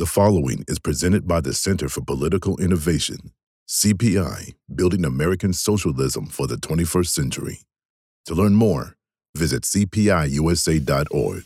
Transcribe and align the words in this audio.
The 0.00 0.06
following 0.06 0.64
is 0.66 0.78
presented 0.78 1.28
by 1.28 1.42
the 1.42 1.52
Center 1.52 1.86
for 1.86 2.00
Political 2.00 2.56
Innovation, 2.56 3.32
CPI, 3.68 4.54
Building 4.74 5.04
American 5.04 5.52
Socialism 5.52 6.24
for 6.24 6.46
the 6.46 6.56
21st 6.56 7.08
Century. 7.08 7.58
To 8.24 8.34
learn 8.34 8.54
more, 8.54 8.96
visit 9.36 9.64
cpiusa.org. 9.64 11.42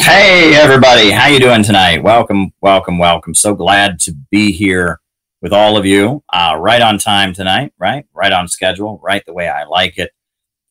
Hey 0.00 0.54
everybody, 0.54 1.10
how 1.10 1.26
you 1.26 1.38
doing 1.38 1.62
tonight? 1.62 2.02
Welcome, 2.02 2.54
welcome, 2.62 2.96
welcome. 2.96 3.34
So 3.34 3.54
glad 3.54 4.00
to 4.00 4.14
be 4.30 4.52
here 4.52 5.00
with 5.42 5.52
all 5.52 5.76
of 5.76 5.84
you. 5.84 6.24
Uh, 6.32 6.56
right 6.58 6.80
on 6.80 6.96
time 6.96 7.34
tonight, 7.34 7.74
right? 7.78 8.06
Right 8.14 8.32
on 8.32 8.48
schedule, 8.48 8.98
right 9.02 9.22
the 9.26 9.34
way 9.34 9.48
I 9.48 9.64
like 9.64 9.98
it 9.98 10.12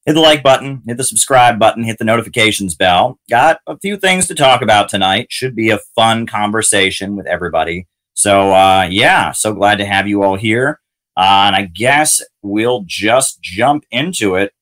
hit 0.08 0.14
the 0.14 0.22
like 0.22 0.42
button, 0.42 0.82
hit 0.88 0.96
the 0.96 1.04
subscribe 1.04 1.60
button, 1.60 1.84
hit 1.84 1.98
the 2.00 2.06
notifications 2.06 2.74
bell. 2.74 3.20
Got 3.30 3.60
a 3.68 3.78
few 3.78 3.98
things 3.98 4.26
to 4.28 4.36
talk 4.36 4.62
about 4.62 4.88
tonight. 4.88 5.28
Should 5.30 5.54
be 5.54 5.70
a 5.70 5.80
fun 5.96 6.26
conversation 6.26 7.18
with 7.18 7.28
everybody. 7.28 7.88
So, 8.14 8.54
uh, 8.54 8.88
yeah, 8.90 9.34
so 9.34 9.54
glad 9.54 9.76
to 9.80 9.86
have 9.86 10.08
you 10.08 10.24
all 10.24 10.38
here. 10.38 10.80
Uh, 11.18 11.52
and 11.52 11.56
I 11.56 11.64
guess 11.64 12.22
we'll 12.42 12.84
just 12.88 13.42
jump 13.42 13.84
into 13.92 14.36
it. 14.36 14.54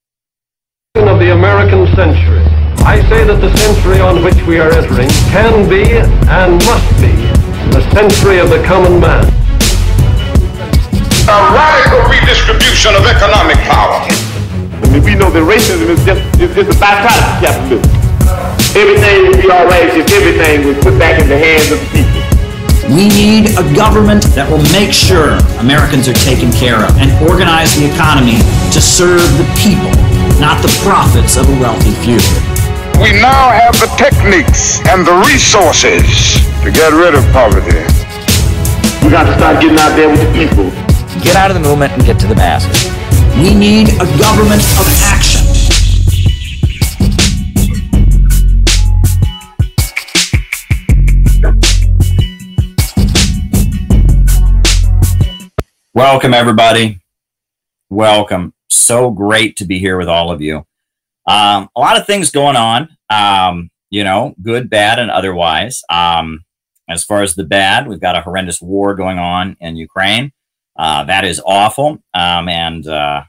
Of 0.96 1.20
the 1.20 1.32
American 1.32 1.86
century. 1.96 2.42
I 2.84 3.08
say 3.08 3.24
that 3.26 3.40
the 3.40 3.56
century 3.56 4.00
on 4.00 4.24
which 4.24 4.42
we 4.48 4.60
are 4.60 4.72
entering 4.72 5.10
can 5.30 5.70
be 5.70 5.84
and 5.94 6.54
must 6.66 6.90
be 6.98 7.14
the 7.70 7.82
century 7.94 8.40
of 8.40 8.50
the 8.50 8.64
common 8.64 9.00
man. 9.00 9.26
A 11.28 11.38
radical 11.54 12.02
redistribution 12.10 12.96
of 12.96 13.06
economic 13.06 13.58
power. 13.58 14.25
I 14.84 14.90
mean, 14.92 15.04
we 15.04 15.16
know 15.16 15.32
that 15.32 15.44
racism 15.48 15.88
is 15.88 16.02
just 16.04 16.22
is, 16.40 16.52
is 16.58 16.68
a 16.68 16.78
byproduct 16.80 17.24
of 17.24 17.38
capitalism. 17.40 18.06
Everything 18.76 19.32
would 19.32 19.40
be 19.40 19.48
all 19.48 19.64
right 19.66 19.88
if 19.88 20.04
everything 20.12 20.68
was 20.68 20.76
put 20.84 21.00
back 21.00 21.22
in 21.22 21.30
the 21.32 21.40
hands 21.40 21.72
of 21.72 21.80
the 21.80 21.90
people. 21.96 22.20
We 22.92 23.10
need 23.10 23.56
a 23.58 23.66
government 23.74 24.30
that 24.38 24.46
will 24.46 24.62
make 24.70 24.94
sure 24.94 25.42
Americans 25.58 26.06
are 26.06 26.18
taken 26.22 26.54
care 26.54 26.78
of 26.78 26.94
and 27.02 27.10
organize 27.26 27.74
the 27.74 27.90
economy 27.90 28.38
to 28.76 28.80
serve 28.84 29.26
the 29.42 29.48
people, 29.58 29.90
not 30.38 30.62
the 30.62 30.70
profits 30.86 31.34
of 31.34 31.50
a 31.50 31.56
wealthy 31.58 31.98
few. 32.06 32.22
We 33.02 33.16
now 33.18 33.52
have 33.52 33.74
the 33.82 33.90
techniques 33.98 34.86
and 34.92 35.02
the 35.02 35.18
resources 35.26 36.06
to 36.62 36.70
get 36.70 36.94
rid 36.94 37.18
of 37.18 37.26
poverty. 37.34 37.84
We 39.02 39.10
got 39.10 39.26
to 39.28 39.34
start 39.34 39.66
getting 39.66 39.80
out 39.82 39.98
there 39.98 40.08
with 40.08 40.22
the 40.22 40.32
people. 40.32 40.70
Get 41.26 41.36
out 41.36 41.50
of 41.50 41.58
the 41.58 41.66
movement 41.66 41.94
and 41.94 42.06
get 42.06 42.20
to 42.22 42.28
the 42.28 42.36
masses. 42.36 42.95
We 43.36 43.54
need 43.54 43.90
a 43.90 44.06
government 44.18 44.62
of 44.80 44.88
action. 45.04 45.42
Welcome, 55.94 56.34
everybody. 56.34 57.02
Welcome. 57.90 58.54
So 58.70 59.12
great 59.12 59.58
to 59.58 59.66
be 59.66 59.80
here 59.80 59.98
with 59.98 60.08
all 60.08 60.32
of 60.32 60.42
you. 60.42 60.66
Um, 61.28 61.68
a 61.76 61.80
lot 61.82 62.00
of 62.00 62.08
things 62.08 62.32
going 62.32 62.56
on, 62.56 62.88
um, 63.10 63.70
you 63.90 64.06
know, 64.06 64.34
good, 64.42 64.70
bad, 64.70 64.98
and 64.98 65.12
otherwise. 65.12 65.84
Um, 65.90 66.46
as 66.88 67.04
far 67.04 67.22
as 67.22 67.36
the 67.36 67.44
bad, 67.44 67.86
we've 67.86 68.00
got 68.00 68.16
a 68.16 68.22
horrendous 68.22 68.62
war 68.62 68.96
going 68.96 69.20
on 69.20 69.58
in 69.60 69.76
Ukraine. 69.76 70.32
Uh, 70.78 71.04
that 71.06 71.24
is 71.24 71.42
awful. 71.46 72.00
Um, 72.14 72.50
and 72.50 72.88
uh, 72.88 73.24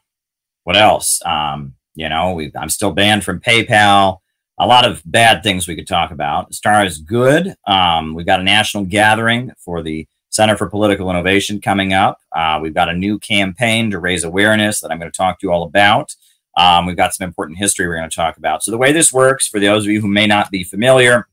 what 0.65 0.77
else? 0.77 1.23
Um, 1.25 1.75
you 1.95 2.09
know, 2.09 2.41
I'm 2.59 2.69
still 2.69 2.93
banned 2.93 3.25
from 3.25 3.41
PayPal. 3.41 4.19
A 4.59 4.67
lot 4.67 4.85
of 4.85 5.03
bad 5.05 5.43
things 5.43 5.69
we 5.69 5.77
could 5.77 5.87
talk 5.87 6.11
about. 6.11 6.55
Star 6.55 6.85
is 6.85 6.99
good, 6.99 7.55
um, 7.67 8.15
we've 8.15 8.27
got 8.27 8.41
a 8.41 8.45
national 8.45 8.85
gathering 8.85 9.53
for 9.59 9.83
the 9.83 10.07
Center 10.31 10.57
for 10.57 10.69
Political 10.69 11.09
Innovation 11.11 11.61
coming 11.61 11.93
up. 11.93 12.19
Uh, 12.33 12.59
we've 12.61 12.75
got 12.75 12.89
a 12.89 12.95
new 12.95 13.19
campaign 13.19 13.91
to 13.91 13.99
raise 13.99 14.25
awareness 14.25 14.81
that 14.81 14.91
I'm 14.91 14.99
going 14.99 15.11
to 15.11 15.17
talk 15.17 15.39
to 15.41 15.47
you 15.47 15.53
all 15.53 15.63
about. 15.63 16.15
Um, 16.57 16.87
we've 16.87 16.97
got 16.97 17.15
some 17.15 17.27
important 17.27 17.59
history 17.59 17.87
we're 17.87 17.97
going 17.97 18.09
to 18.09 18.15
talk 18.17 18.37
about. 18.37 18.63
So 18.63 18.71
the 18.71 18.79
way 18.79 18.93
this 18.93 19.13
works, 19.13 19.47
for 19.47 19.61
those 19.61 19.85
of 19.85 19.91
you 19.91 20.01
who 20.01 20.09
may 20.09 20.27
not 20.27 20.51
be 20.51 20.65
familiar, 20.65 21.27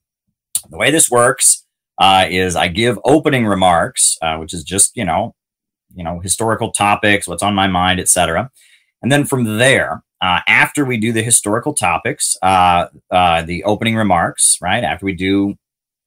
the 0.69 0.77
way 0.77 0.91
this 0.91 1.09
works 1.09 1.65
uh, 1.97 2.25
is 2.29 2.55
I 2.55 2.67
give 2.67 2.99
opening 3.03 3.45
remarks, 3.45 4.17
uh, 4.21 4.37
which 4.37 4.53
is 4.53 4.63
just 4.63 4.95
you 4.95 5.05
know, 5.05 5.35
you 5.95 6.03
know, 6.03 6.19
historical 6.19 6.71
topics, 6.71 7.27
what's 7.27 7.43
on 7.43 7.55
my 7.55 7.67
mind, 7.67 7.99
etc. 7.99 8.51
And 9.01 9.11
then 9.11 9.25
from 9.25 9.57
there, 9.57 10.03
uh, 10.21 10.39
after 10.47 10.85
we 10.85 10.97
do 10.97 11.11
the 11.11 11.21
historical 11.21 11.73
topics, 11.73 12.37
uh, 12.41 12.87
uh, 13.11 13.41
the 13.43 13.63
opening 13.65 13.95
remarks, 13.95 14.57
right? 14.61 14.83
After 14.83 15.05
we 15.05 15.13
do 15.13 15.55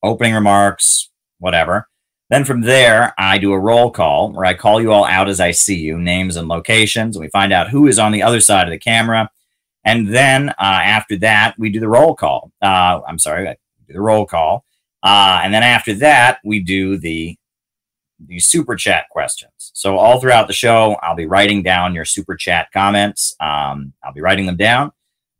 opening 0.01 0.33
remarks, 0.33 1.09
whatever, 1.39 1.87
then 2.29 2.43
from 2.43 2.61
there, 2.61 3.13
I 3.17 3.37
do 3.37 3.53
a 3.53 3.59
roll 3.59 3.91
call 3.91 4.33
where 4.33 4.45
I 4.45 4.53
call 4.53 4.81
you 4.81 4.91
all 4.91 5.05
out 5.05 5.29
as 5.29 5.39
I 5.39 5.51
see 5.51 5.77
you, 5.77 5.97
names 5.97 6.35
and 6.35 6.47
locations, 6.47 7.15
and 7.15 7.21
we 7.23 7.29
find 7.29 7.53
out 7.53 7.69
who 7.69 7.87
is 7.87 7.99
on 7.99 8.11
the 8.11 8.23
other 8.23 8.41
side 8.41 8.67
of 8.67 8.71
the 8.71 8.79
camera. 8.79 9.29
And 9.85 10.13
then 10.13 10.49
uh, 10.49 10.53
after 10.59 11.15
that, 11.19 11.55
we 11.57 11.69
do 11.69 11.79
the 11.79 11.87
roll 11.87 12.15
call. 12.15 12.51
Uh, 12.61 12.99
I'm 13.07 13.19
sorry, 13.19 13.47
I 13.47 13.55
do 13.87 13.93
the 13.93 14.01
roll 14.01 14.25
call. 14.25 14.65
Uh, 15.03 15.39
and 15.43 15.53
then 15.53 15.63
after 15.63 15.93
that, 15.93 16.39
we 16.43 16.59
do 16.59 16.97
the 16.97 17.37
the 18.25 18.39
super 18.39 18.75
chat 18.75 19.05
questions. 19.09 19.71
So 19.73 19.97
all 19.97 20.19
throughout 20.19 20.47
the 20.47 20.53
show, 20.53 20.97
I'll 21.03 21.15
be 21.15 21.25
writing 21.25 21.63
down 21.63 21.93
your 21.93 22.05
super 22.05 22.35
chat 22.35 22.69
comments. 22.73 23.35
Um, 23.39 23.93
I'll 24.03 24.13
be 24.13 24.21
writing 24.21 24.45
them 24.45 24.57
down. 24.57 24.91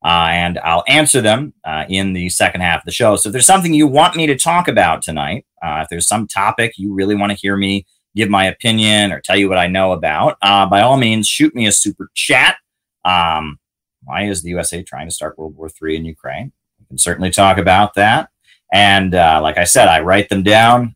Uh, 0.05 0.29
and 0.29 0.59
I'll 0.59 0.83
answer 0.87 1.21
them 1.21 1.53
uh, 1.63 1.85
in 1.89 2.13
the 2.13 2.29
second 2.29 2.61
half 2.61 2.81
of 2.81 2.85
the 2.85 2.91
show. 2.91 3.15
So 3.15 3.29
if 3.29 3.33
there's 3.33 3.47
something 3.47 3.73
you 3.73 3.87
want 3.87 4.15
me 4.15 4.27
to 4.27 4.37
talk 4.37 4.67
about 4.67 5.01
tonight, 5.01 5.45
uh, 5.63 5.79
if 5.83 5.89
there's 5.89 6.07
some 6.07 6.27
topic 6.27 6.77
you 6.77 6.93
really 6.93 7.15
want 7.15 7.31
to 7.31 7.37
hear 7.37 7.57
me 7.57 7.85
give 8.15 8.29
my 8.29 8.45
opinion 8.45 9.11
or 9.11 9.19
tell 9.19 9.37
you 9.37 9.49
what 9.49 9.57
I 9.57 9.67
know 9.67 9.91
about, 9.91 10.37
uh, 10.41 10.67
by 10.67 10.81
all 10.81 10.97
means, 10.97 11.27
shoot 11.27 11.53
me 11.55 11.65
a 11.65 11.71
super 11.71 12.09
chat. 12.13 12.57
Um, 13.05 13.59
why 14.03 14.27
is 14.27 14.43
the 14.43 14.49
USA 14.49 14.83
trying 14.83 15.07
to 15.07 15.13
start 15.13 15.37
World 15.37 15.55
War 15.55 15.69
III 15.81 15.97
in 15.97 16.05
Ukraine? 16.05 16.51
We 16.79 16.85
can 16.85 16.97
certainly 16.97 17.31
talk 17.31 17.57
about 17.57 17.95
that. 17.95 18.29
And 18.71 19.15
uh, 19.15 19.39
like 19.41 19.57
I 19.57 19.63
said, 19.63 19.87
I 19.87 20.01
write 20.01 20.29
them 20.29 20.43
down. 20.43 20.95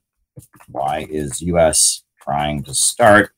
Why 0.71 1.07
is 1.09 1.41
U.S. 1.41 2.03
trying 2.21 2.63
to 2.63 2.73
start 2.73 3.31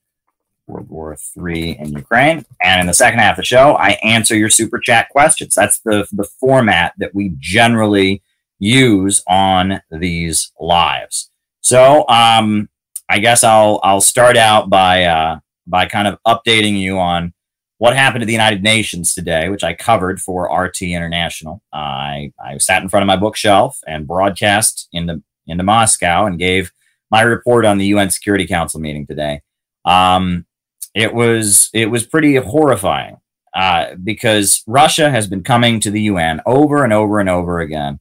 World 0.67 0.89
War 0.89 1.17
III 1.37 1.77
in 1.79 1.93
Ukraine. 1.93 2.45
And 2.61 2.81
in 2.81 2.87
the 2.87 2.93
second 2.93 3.19
half 3.19 3.33
of 3.33 3.37
the 3.37 3.45
show, 3.45 3.75
I 3.75 3.91
answer 4.03 4.35
your 4.35 4.49
super 4.49 4.79
chat 4.79 5.09
questions. 5.09 5.55
That's 5.55 5.79
the, 5.79 6.07
the 6.11 6.23
format 6.23 6.93
that 6.97 7.13
we 7.13 7.33
generally 7.39 8.21
use 8.59 9.23
on 9.27 9.81
these 9.91 10.51
lives. 10.59 11.29
So 11.61 12.07
um, 12.07 12.69
I 13.09 13.19
guess 13.19 13.43
I'll 13.43 13.79
I'll 13.83 14.01
start 14.01 14.37
out 14.37 14.69
by 14.69 15.03
uh, 15.03 15.39
by 15.67 15.85
kind 15.85 16.07
of 16.07 16.17
updating 16.25 16.79
you 16.79 16.97
on 16.97 17.33
what 17.77 17.95
happened 17.95 18.21
to 18.21 18.25
the 18.25 18.33
United 18.33 18.63
Nations 18.63 19.13
today, 19.13 19.49
which 19.49 19.63
I 19.63 19.73
covered 19.73 20.21
for 20.21 20.49
RT 20.53 20.83
International. 20.83 21.61
I 21.73 22.31
I 22.43 22.57
sat 22.57 22.81
in 22.81 22.89
front 22.89 23.03
of 23.03 23.07
my 23.07 23.17
bookshelf 23.17 23.79
and 23.87 24.07
broadcast 24.07 24.87
into 24.93 25.21
into 25.47 25.63
Moscow 25.63 26.25
and 26.25 26.39
gave 26.39 26.71
my 27.13 27.21
report 27.21 27.63
on 27.63 27.77
the 27.77 27.85
UN 27.85 28.09
Security 28.09 28.47
Council 28.47 28.79
meeting 28.79 29.05
today. 29.05 29.41
Um, 29.85 30.47
it 30.95 31.13
was 31.13 31.69
it 31.71 31.85
was 31.85 32.07
pretty 32.07 32.37
horrifying 32.37 33.17
uh, 33.53 33.93
because 34.03 34.63
Russia 34.65 35.11
has 35.11 35.27
been 35.27 35.43
coming 35.43 35.79
to 35.81 35.91
the 35.91 36.01
UN 36.13 36.41
over 36.47 36.83
and 36.83 36.91
over 36.91 37.19
and 37.19 37.29
over 37.29 37.59
again. 37.59 37.99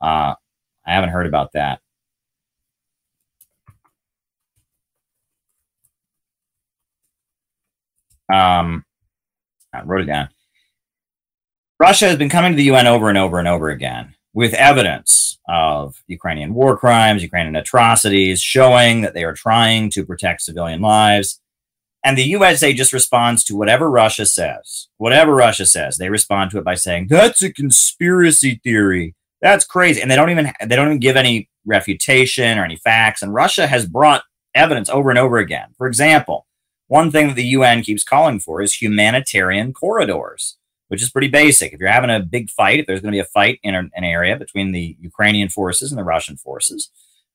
Uh, 0.00 0.34
I 0.86 0.94
haven't 0.94 1.10
heard 1.10 1.26
about 1.26 1.52
that. 1.52 1.80
Um, 8.32 8.86
I 9.74 9.82
wrote 9.82 10.00
it 10.00 10.06
down. 10.06 10.30
Russia 11.78 12.06
has 12.08 12.16
been 12.16 12.30
coming 12.30 12.52
to 12.52 12.56
the 12.56 12.64
UN 12.64 12.86
over 12.86 13.10
and 13.10 13.18
over 13.18 13.38
and 13.38 13.48
over 13.48 13.68
again 13.68 14.15
with 14.36 14.52
evidence 14.54 15.38
of 15.48 16.02
Ukrainian 16.06 16.52
war 16.54 16.76
crimes, 16.76 17.22
Ukrainian 17.22 17.56
atrocities, 17.56 18.40
showing 18.40 19.00
that 19.00 19.14
they 19.14 19.24
are 19.24 19.32
trying 19.46 19.90
to 19.90 20.04
protect 20.04 20.42
civilian 20.42 20.80
lives 20.80 21.40
and 22.06 22.16
the 22.16 22.22
USA 22.22 22.72
just 22.72 22.92
responds 22.92 23.42
to 23.44 23.56
whatever 23.56 23.90
Russia 23.90 24.26
says. 24.26 24.86
Whatever 24.96 25.34
Russia 25.34 25.66
says, 25.66 25.96
they 25.96 26.08
respond 26.08 26.52
to 26.52 26.58
it 26.58 26.64
by 26.64 26.76
saying, 26.76 27.08
that's 27.10 27.42
a 27.42 27.52
conspiracy 27.52 28.60
theory. 28.62 29.16
That's 29.42 29.64
crazy. 29.64 30.00
And 30.00 30.08
they 30.08 30.14
don't 30.14 30.30
even 30.30 30.52
they 30.60 30.76
don't 30.76 30.86
even 30.86 31.00
give 31.00 31.16
any 31.16 31.50
refutation 31.64 32.58
or 32.58 32.64
any 32.64 32.76
facts. 32.76 33.22
And 33.22 33.34
Russia 33.34 33.66
has 33.66 33.86
brought 33.86 34.22
evidence 34.54 34.88
over 34.88 35.10
and 35.10 35.18
over 35.18 35.38
again. 35.38 35.74
For 35.76 35.88
example, 35.88 36.46
one 36.86 37.10
thing 37.10 37.26
that 37.26 37.34
the 37.34 37.52
UN 37.58 37.82
keeps 37.82 38.04
calling 38.04 38.38
for 38.38 38.62
is 38.62 38.80
humanitarian 38.80 39.72
corridors, 39.72 40.58
which 40.88 41.02
is 41.02 41.10
pretty 41.10 41.28
basic. 41.28 41.72
If 41.72 41.80
you're 41.80 41.88
having 41.88 42.10
a 42.10 42.20
big 42.20 42.50
fight, 42.50 42.80
if 42.80 42.86
there's 42.86 43.00
going 43.00 43.12
to 43.12 43.16
be 43.16 43.20
a 43.20 43.24
fight 43.24 43.58
in 43.62 43.74
an 43.74 43.90
area 43.96 44.36
between 44.36 44.72
the 44.72 44.96
Ukrainian 45.00 45.48
forces 45.48 45.90
and 45.90 45.98
the 45.98 46.04
Russian 46.04 46.36
forces, 46.36 46.90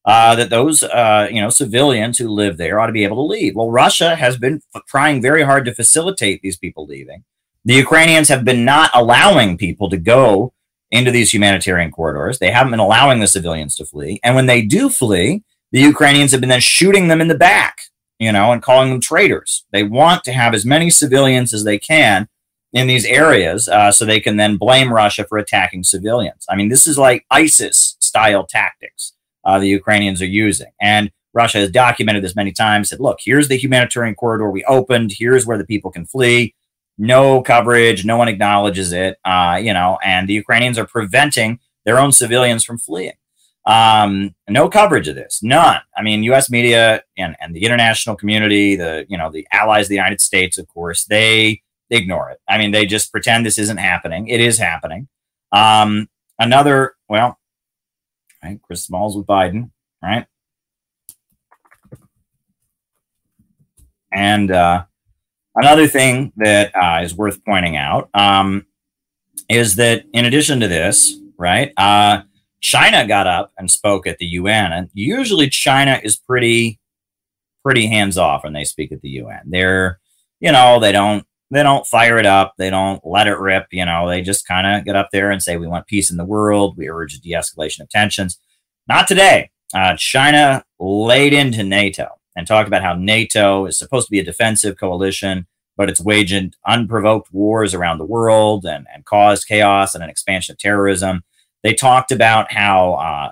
uh, 0.05 0.35
that 0.35 0.49
those 0.49 0.83
uh, 0.83 1.27
you 1.31 1.41
know 1.41 1.49
civilians 1.49 2.17
who 2.17 2.29
live 2.29 2.57
there 2.57 2.79
ought 2.79 2.87
to 2.87 2.93
be 2.93 3.03
able 3.03 3.17
to 3.17 3.33
leave. 3.33 3.55
Well, 3.55 3.69
Russia 3.69 4.15
has 4.15 4.37
been 4.37 4.61
f- 4.75 4.83
trying 4.87 5.21
very 5.21 5.43
hard 5.43 5.65
to 5.65 5.75
facilitate 5.75 6.41
these 6.41 6.57
people 6.57 6.85
leaving. 6.85 7.23
The 7.65 7.75
Ukrainians 7.75 8.27
have 8.29 8.43
been 8.43 8.65
not 8.65 8.89
allowing 8.95 9.57
people 9.57 9.89
to 9.89 9.97
go 9.97 10.53
into 10.89 11.11
these 11.11 11.33
humanitarian 11.33 11.91
corridors. 11.91 12.39
They 12.39 12.51
haven't 12.51 12.71
been 12.71 12.79
allowing 12.79 13.19
the 13.19 13.27
civilians 13.27 13.75
to 13.75 13.85
flee, 13.85 14.19
and 14.23 14.35
when 14.35 14.47
they 14.47 14.63
do 14.63 14.89
flee, 14.89 15.43
the 15.71 15.81
Ukrainians 15.81 16.31
have 16.31 16.41
been 16.41 16.49
then 16.49 16.61
shooting 16.61 17.07
them 17.07 17.21
in 17.21 17.27
the 17.27 17.37
back, 17.37 17.83
you 18.17 18.31
know, 18.31 18.51
and 18.51 18.61
calling 18.61 18.89
them 18.89 19.01
traitors. 19.01 19.65
They 19.71 19.83
want 19.83 20.23
to 20.23 20.33
have 20.33 20.53
as 20.53 20.65
many 20.65 20.89
civilians 20.89 21.53
as 21.53 21.63
they 21.63 21.77
can 21.77 22.27
in 22.73 22.87
these 22.87 23.05
areas 23.05 23.67
uh, 23.67 23.91
so 23.91 24.05
they 24.05 24.19
can 24.19 24.37
then 24.37 24.57
blame 24.57 24.93
Russia 24.93 25.25
for 25.27 25.37
attacking 25.37 25.83
civilians. 25.83 26.45
I 26.49 26.55
mean, 26.55 26.69
this 26.69 26.87
is 26.87 26.97
like 26.97 27.25
ISIS 27.29 27.97
style 27.99 28.45
tactics 28.45 29.13
uh, 29.43 29.59
the 29.59 29.67
Ukrainians 29.67 30.21
are 30.21 30.27
using. 30.27 30.71
And 30.79 31.11
Russia 31.33 31.59
has 31.59 31.71
documented 31.71 32.23
this 32.23 32.35
many 32.35 32.51
times, 32.51 32.89
said, 32.89 32.99
look, 32.99 33.19
here's 33.23 33.47
the 33.47 33.55
humanitarian 33.57 34.15
corridor 34.15 34.49
we 34.49 34.63
opened, 34.65 35.13
here's 35.17 35.45
where 35.45 35.57
the 35.57 35.65
people 35.65 35.91
can 35.91 36.05
flee. 36.05 36.55
No 36.97 37.41
coverage, 37.41 38.05
no 38.05 38.17
one 38.17 38.27
acknowledges 38.27 38.91
it, 38.91 39.17
uh, 39.25 39.59
you 39.61 39.73
know, 39.73 39.97
and 40.03 40.27
the 40.27 40.33
Ukrainians 40.33 40.77
are 40.77 40.85
preventing 40.85 41.59
their 41.85 41.97
own 41.97 42.11
civilians 42.11 42.63
from 42.63 42.77
fleeing. 42.77 43.13
Um, 43.65 44.35
no 44.49 44.69
coverage 44.69 45.07
of 45.07 45.15
this, 45.15 45.41
none. 45.41 45.81
I 45.95 46.01
mean, 46.01 46.23
U.S. 46.23 46.49
media 46.49 47.03
and, 47.17 47.35
and 47.39 47.55
the 47.55 47.63
international 47.63 48.15
community, 48.15 48.75
the 48.75 49.05
you 49.07 49.17
know 49.17 49.31
the 49.31 49.47
allies 49.53 49.85
of 49.85 49.89
the 49.89 49.95
United 49.95 50.19
States, 50.19 50.57
of 50.57 50.67
course, 50.67 51.05
they 51.05 51.61
ignore 51.91 52.31
it. 52.31 52.39
I 52.47 52.57
mean, 52.57 52.71
they 52.71 52.85
just 52.85 53.11
pretend 53.11 53.45
this 53.45 53.59
isn't 53.59 53.77
happening. 53.77 54.27
It 54.27 54.39
is 54.39 54.57
happening. 54.57 55.07
Um, 55.51 56.07
another, 56.39 56.95
well, 57.07 57.37
right, 58.43 58.59
Chris 58.61 58.85
Smalls 58.85 59.15
with 59.15 59.27
Biden, 59.27 59.71
right? 60.01 60.25
And 64.13 64.51
uh, 64.51 64.85
another 65.55 65.87
thing 65.87 66.33
that 66.37 66.75
uh, 66.75 67.01
is 67.03 67.15
worth 67.15 67.43
pointing 67.45 67.77
out 67.77 68.09
um, 68.13 68.65
is 69.49 69.75
that 69.75 70.05
in 70.13 70.25
addition 70.25 70.59
to 70.61 70.67
this, 70.67 71.15
right, 71.37 71.71
uh, 71.77 72.23
China 72.61 73.07
got 73.07 73.27
up 73.27 73.51
and 73.57 73.71
spoke 73.71 74.05
at 74.05 74.17
the 74.19 74.25
UN, 74.25 74.71
and 74.71 74.89
usually 74.93 75.49
China 75.49 75.99
is 76.03 76.15
pretty 76.17 76.79
pretty 77.63 77.87
hands 77.87 78.17
off 78.17 78.43
when 78.43 78.53
they 78.53 78.63
speak 78.63 78.91
at 78.91 79.01
the 79.01 79.09
UN. 79.09 79.41
They're, 79.45 79.99
you 80.39 80.51
know, 80.51 80.79
they 80.79 80.91
don't 80.91 81.25
they 81.51 81.63
don't 81.63 81.85
fire 81.85 82.17
it 82.17 82.25
up, 82.25 82.53
they 82.57 82.69
don't 82.69 83.05
let 83.05 83.27
it 83.27 83.37
rip. 83.37 83.67
You 83.71 83.85
know, 83.85 84.07
they 84.07 84.21
just 84.21 84.47
kind 84.47 84.65
of 84.65 84.85
get 84.85 84.95
up 84.95 85.09
there 85.11 85.29
and 85.29 85.43
say 85.43 85.57
we 85.57 85.67
want 85.67 85.85
peace 85.85 86.09
in 86.09 86.17
the 86.17 86.25
world, 86.25 86.77
we 86.77 86.89
urge 86.89 87.13
a 87.13 87.21
de-escalation 87.21 87.81
of 87.81 87.89
tensions. 87.89 88.39
Not 88.87 89.07
today. 89.07 89.51
Uh, 89.73 89.95
China 89.97 90.63
laid 90.79 91.33
into 91.33 91.63
NATO 91.63 92.07
and 92.35 92.47
talked 92.47 92.67
about 92.67 92.83
how 92.83 92.93
NATO 92.93 93.65
is 93.65 93.77
supposed 93.77 94.07
to 94.07 94.11
be 94.11 94.19
a 94.19 94.23
defensive 94.23 94.77
coalition, 94.77 95.45
but 95.75 95.89
it's 95.89 96.01
waging 96.01 96.53
unprovoked 96.65 97.31
wars 97.33 97.73
around 97.73 97.97
the 97.97 98.05
world 98.05 98.65
and, 98.65 98.87
and 98.93 99.05
caused 99.05 99.47
chaos 99.47 99.93
and 99.93 100.03
an 100.03 100.09
expansion 100.09 100.53
of 100.53 100.59
terrorism. 100.59 101.23
They 101.63 101.73
talked 101.73 102.11
about 102.11 102.51
how 102.51 102.93
uh, 102.93 103.31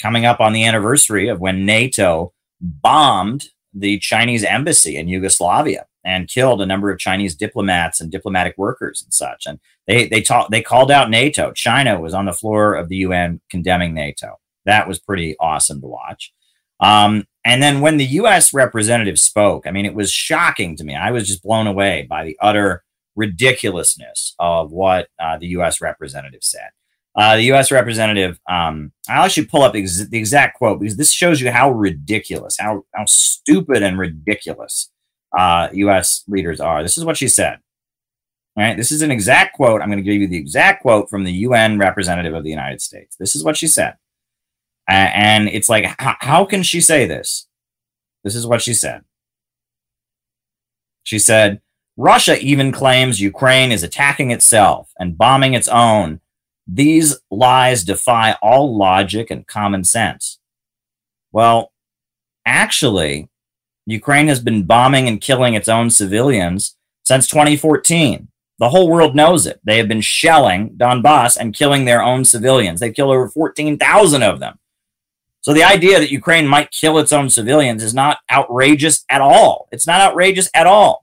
coming 0.00 0.26
up 0.26 0.40
on 0.40 0.52
the 0.52 0.64
anniversary 0.64 1.28
of 1.28 1.40
when 1.40 1.64
NATO 1.64 2.32
bombed 2.60 3.46
the 3.72 3.98
Chinese 3.98 4.44
embassy 4.44 4.96
in 4.96 5.08
Yugoslavia 5.08 5.86
and 6.04 6.28
killed 6.28 6.60
a 6.60 6.66
number 6.66 6.90
of 6.90 6.98
Chinese 6.98 7.34
diplomats 7.34 8.00
and 8.00 8.10
diplomatic 8.10 8.54
workers 8.56 9.02
and 9.02 9.12
such. 9.12 9.44
And 9.46 9.60
they 9.86 10.06
they 10.08 10.20
talked 10.20 10.50
they 10.50 10.62
called 10.62 10.90
out 10.90 11.10
NATO. 11.10 11.52
China 11.52 12.00
was 12.00 12.14
on 12.14 12.26
the 12.26 12.32
floor 12.32 12.74
of 12.74 12.88
the 12.88 12.96
UN 12.96 13.40
condemning 13.50 13.94
NATO. 13.94 14.38
That 14.64 14.88
was 14.88 14.98
pretty 14.98 15.36
awesome 15.40 15.80
to 15.80 15.86
watch. 15.86 16.32
Um, 16.80 17.24
and 17.44 17.62
then 17.62 17.80
when 17.80 17.96
the 17.96 18.06
U.S. 18.06 18.52
representative 18.52 19.18
spoke, 19.18 19.66
I 19.66 19.70
mean, 19.70 19.86
it 19.86 19.94
was 19.94 20.12
shocking 20.12 20.76
to 20.76 20.84
me. 20.84 20.94
I 20.94 21.10
was 21.10 21.26
just 21.26 21.42
blown 21.42 21.66
away 21.66 22.06
by 22.08 22.24
the 22.24 22.36
utter 22.40 22.84
ridiculousness 23.16 24.34
of 24.38 24.72
what 24.72 25.08
uh, 25.20 25.38
the 25.38 25.48
U.S. 25.48 25.80
representative 25.80 26.42
said. 26.42 26.70
Uh, 27.14 27.36
the 27.36 27.42
U.S. 27.44 27.70
representative, 27.70 28.40
um, 28.48 28.90
I'll 29.08 29.24
actually 29.24 29.46
pull 29.46 29.62
up 29.62 29.74
ex- 29.74 30.08
the 30.08 30.18
exact 30.18 30.56
quote 30.56 30.80
because 30.80 30.96
this 30.96 31.12
shows 31.12 31.40
you 31.40 31.50
how 31.50 31.70
ridiculous, 31.70 32.56
how 32.58 32.84
how 32.94 33.04
stupid 33.06 33.82
and 33.82 33.98
ridiculous 33.98 34.90
uh, 35.36 35.68
U.S. 35.72 36.24
leaders 36.28 36.60
are. 36.60 36.82
This 36.82 36.98
is 36.98 37.04
what 37.04 37.16
she 37.16 37.28
said. 37.28 37.58
All 38.56 38.62
right, 38.62 38.76
this 38.76 38.92
is 38.92 39.02
an 39.02 39.10
exact 39.10 39.54
quote. 39.54 39.80
I'm 39.80 39.88
going 39.88 40.02
to 40.02 40.10
give 40.10 40.20
you 40.20 40.28
the 40.28 40.36
exact 40.36 40.82
quote 40.82 41.08
from 41.08 41.24
the 41.24 41.32
UN 41.32 41.78
representative 41.78 42.34
of 42.34 42.44
the 42.44 42.50
United 42.50 42.82
States. 42.82 43.16
This 43.16 43.34
is 43.34 43.42
what 43.42 43.56
she 43.56 43.66
said, 43.66 43.94
uh, 44.88 45.10
and 45.14 45.48
it's 45.48 45.68
like, 45.68 45.86
how 45.98 46.44
can 46.44 46.62
she 46.62 46.80
say 46.80 47.06
this? 47.06 47.46
This 48.24 48.34
is 48.34 48.46
what 48.46 48.60
she 48.60 48.74
said. 48.74 49.02
She 51.02 51.18
said, 51.18 51.60
Russia 51.96 52.38
even 52.40 52.72
claims 52.72 53.20
Ukraine 53.20 53.72
is 53.72 53.82
attacking 53.82 54.30
itself 54.30 54.92
and 54.98 55.18
bombing 55.18 55.54
its 55.54 55.68
own 55.68 56.20
these 56.66 57.18
lies 57.30 57.84
defy 57.84 58.36
all 58.40 58.76
logic 58.76 59.30
and 59.30 59.46
common 59.46 59.84
sense. 59.84 60.38
Well, 61.32 61.72
actually, 62.46 63.28
Ukraine 63.86 64.28
has 64.28 64.40
been 64.40 64.64
bombing 64.64 65.08
and 65.08 65.20
killing 65.20 65.54
its 65.54 65.68
own 65.68 65.90
civilians 65.90 66.76
since 67.04 67.26
2014. 67.26 68.28
The 68.58 68.68
whole 68.68 68.88
world 68.88 69.16
knows 69.16 69.46
it. 69.46 69.60
They 69.64 69.78
have 69.78 69.88
been 69.88 70.00
shelling 70.00 70.76
Donbass 70.76 71.36
and 71.36 71.54
killing 71.54 71.84
their 71.84 72.02
own 72.02 72.24
civilians. 72.24 72.80
They've 72.80 72.94
killed 72.94 73.10
over 73.10 73.28
14,000 73.28 74.22
of 74.22 74.38
them. 74.40 74.58
So 75.40 75.52
the 75.52 75.64
idea 75.64 75.98
that 75.98 76.12
Ukraine 76.12 76.46
might 76.46 76.70
kill 76.70 76.98
its 76.98 77.12
own 77.12 77.28
civilians 77.28 77.82
is 77.82 77.92
not 77.92 78.18
outrageous 78.30 79.04
at 79.08 79.20
all. 79.20 79.68
It's 79.72 79.86
not 79.86 80.00
outrageous 80.00 80.48
at 80.54 80.68
all 80.68 81.02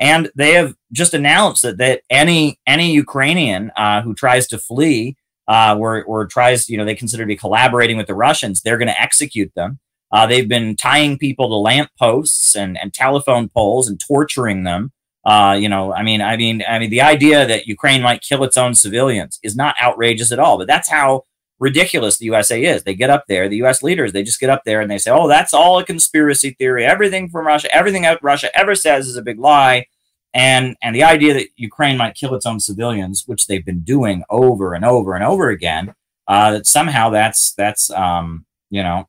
and 0.00 0.30
they 0.34 0.54
have 0.54 0.74
just 0.92 1.14
announced 1.14 1.62
that 1.62 1.76
that 1.76 2.00
any 2.08 2.58
any 2.66 2.92
Ukrainian 2.92 3.70
uh, 3.76 4.00
who 4.02 4.14
tries 4.14 4.48
to 4.48 4.58
flee 4.58 5.16
uh, 5.46 5.76
or 5.78 6.02
or 6.04 6.26
tries, 6.26 6.68
you 6.68 6.78
know, 6.78 6.84
they 6.84 6.94
consider 6.94 7.22
to 7.22 7.28
be 7.28 7.36
collaborating 7.36 7.98
with 7.98 8.06
the 8.06 8.14
Russians, 8.14 8.62
they're 8.62 8.78
going 8.78 8.88
to 8.88 9.00
execute 9.00 9.54
them. 9.54 9.78
Uh, 10.12 10.26
they've 10.26 10.48
been 10.48 10.76
tying 10.76 11.18
people 11.18 11.48
to 11.48 11.54
lamp 11.54 11.90
posts 11.98 12.56
and, 12.56 12.76
and 12.78 12.92
telephone 12.92 13.48
poles 13.48 13.88
and 13.88 14.00
torturing 14.00 14.64
them. 14.64 14.92
Uh, 15.24 15.56
you 15.58 15.68
know, 15.68 15.92
I 15.92 16.02
mean, 16.02 16.22
I 16.22 16.36
mean, 16.36 16.62
I 16.66 16.78
mean, 16.78 16.90
the 16.90 17.02
idea 17.02 17.46
that 17.46 17.66
Ukraine 17.66 18.02
might 18.02 18.22
kill 18.22 18.42
its 18.42 18.56
own 18.56 18.74
civilians 18.74 19.38
is 19.42 19.54
not 19.54 19.76
outrageous 19.80 20.32
at 20.32 20.38
all. 20.38 20.58
But 20.58 20.66
that's 20.66 20.90
how 20.90 21.24
ridiculous 21.58 22.16
the 22.16 22.24
USA 22.24 22.64
is. 22.64 22.82
They 22.82 22.94
get 22.94 23.10
up 23.10 23.24
there, 23.28 23.48
the 23.48 23.62
US 23.62 23.82
leaders, 23.82 24.12
they 24.12 24.22
just 24.22 24.40
get 24.40 24.50
up 24.50 24.62
there 24.64 24.80
and 24.80 24.90
they 24.90 24.98
say, 24.98 25.10
oh, 25.10 25.28
that's 25.28 25.52
all 25.52 25.78
a 25.78 25.84
conspiracy 25.84 26.50
theory. 26.58 26.84
Everything 26.84 27.28
from 27.28 27.46
Russia, 27.46 27.72
everything 27.74 28.02
that 28.02 28.22
Russia 28.22 28.50
ever 28.58 28.74
says 28.74 29.06
is 29.06 29.16
a 29.16 29.22
big 29.22 29.38
lie. 29.38 29.86
And, 30.32 30.76
and 30.82 30.96
the 30.96 31.02
idea 31.02 31.34
that 31.34 31.48
Ukraine 31.56 31.98
might 31.98 32.14
kill 32.14 32.34
its 32.34 32.46
own 32.46 32.60
civilians, 32.60 33.24
which 33.26 33.46
they've 33.46 33.64
been 33.64 33.82
doing 33.82 34.24
over 34.30 34.74
and 34.74 34.84
over 34.84 35.14
and 35.14 35.24
over 35.24 35.50
again, 35.50 35.94
uh, 36.26 36.52
that 36.52 36.66
somehow 36.66 37.10
that's 37.10 37.52
that's 37.54 37.90
um, 37.90 38.46
you 38.70 38.84
know, 38.84 39.08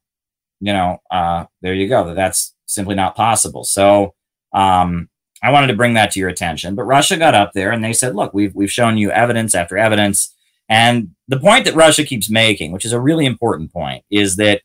you 0.61 0.71
know, 0.71 1.01
uh, 1.11 1.45
there 1.61 1.73
you 1.73 1.89
go. 1.89 2.07
That 2.07 2.15
that's 2.15 2.55
simply 2.65 2.95
not 2.95 3.15
possible. 3.15 3.65
So 3.65 4.13
um, 4.53 5.09
I 5.43 5.51
wanted 5.51 5.67
to 5.67 5.75
bring 5.75 5.95
that 5.95 6.11
to 6.11 6.19
your 6.19 6.29
attention. 6.29 6.75
But 6.75 6.83
Russia 6.83 7.17
got 7.17 7.35
up 7.35 7.51
there 7.53 7.71
and 7.71 7.83
they 7.83 7.93
said, 7.93 8.15
look, 8.15 8.33
we've 8.33 8.55
we've 8.55 8.71
shown 8.71 8.97
you 8.97 9.11
evidence 9.11 9.53
after 9.53 9.77
evidence 9.77 10.33
and 10.71 11.09
the 11.27 11.37
point 11.37 11.65
that 11.65 11.75
Russia 11.75 12.05
keeps 12.05 12.29
making, 12.29 12.71
which 12.71 12.85
is 12.85 12.93
a 12.93 12.99
really 12.99 13.25
important 13.25 13.73
point, 13.73 14.05
is 14.09 14.37
that 14.37 14.61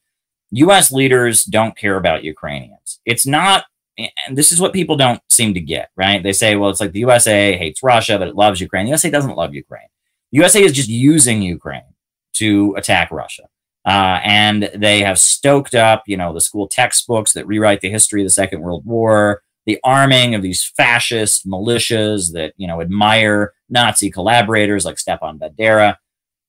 US 0.52 0.92
leaders 0.92 1.42
don't 1.42 1.76
care 1.76 1.96
about 1.96 2.22
Ukrainians. 2.22 3.00
It's 3.04 3.26
not, 3.26 3.64
and 3.98 4.38
this 4.38 4.52
is 4.52 4.60
what 4.60 4.72
people 4.72 4.96
don't 4.96 5.20
seem 5.28 5.52
to 5.54 5.60
get, 5.60 5.90
right? 5.96 6.22
They 6.22 6.32
say, 6.32 6.54
well, 6.54 6.70
it's 6.70 6.80
like 6.80 6.92
the 6.92 7.00
USA 7.00 7.58
hates 7.58 7.82
Russia, 7.82 8.20
but 8.20 8.28
it 8.28 8.36
loves 8.36 8.60
Ukraine. 8.60 8.84
The 8.84 8.90
USA 8.90 9.10
doesn't 9.10 9.34
love 9.34 9.52
Ukraine. 9.52 9.88
The 10.30 10.38
USA 10.38 10.62
is 10.62 10.72
just 10.72 10.88
using 10.88 11.42
Ukraine 11.42 11.94
to 12.34 12.76
attack 12.76 13.10
Russia. 13.10 13.48
Uh, 13.86 14.20
and 14.24 14.68
they 14.74 15.00
have 15.00 15.18
stoked 15.18 15.74
up, 15.74 16.02
you 16.06 16.16
know, 16.16 16.34
the 16.34 16.40
school 16.40 16.66
textbooks 16.66 17.32
that 17.32 17.46
rewrite 17.46 17.80
the 17.80 17.90
history 17.90 18.20
of 18.20 18.26
the 18.26 18.30
Second 18.30 18.60
World 18.60 18.84
War, 18.84 19.42
the 19.64 19.78
arming 19.84 20.34
of 20.34 20.42
these 20.42 20.64
fascist 20.76 21.46
militias 21.46 22.32
that, 22.32 22.52
you 22.56 22.66
know, 22.66 22.80
admire 22.80 23.54
Nazi 23.70 24.10
collaborators 24.10 24.84
like 24.84 24.98
Stepan 24.98 25.38
Bandera. 25.38 25.96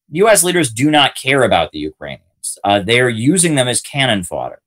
U.S. 0.09 0.43
leaders 0.43 0.71
do 0.71 0.89
not 0.89 1.15
care 1.15 1.43
about 1.43 1.71
the 1.71 1.79
Ukrainians. 1.79 2.57
Uh, 2.63 2.79
they 2.79 2.99
are 2.99 3.09
using 3.09 3.53
them 3.53 3.67
as 3.67 3.81
cannon 3.81 4.23
fodder. 4.23 4.61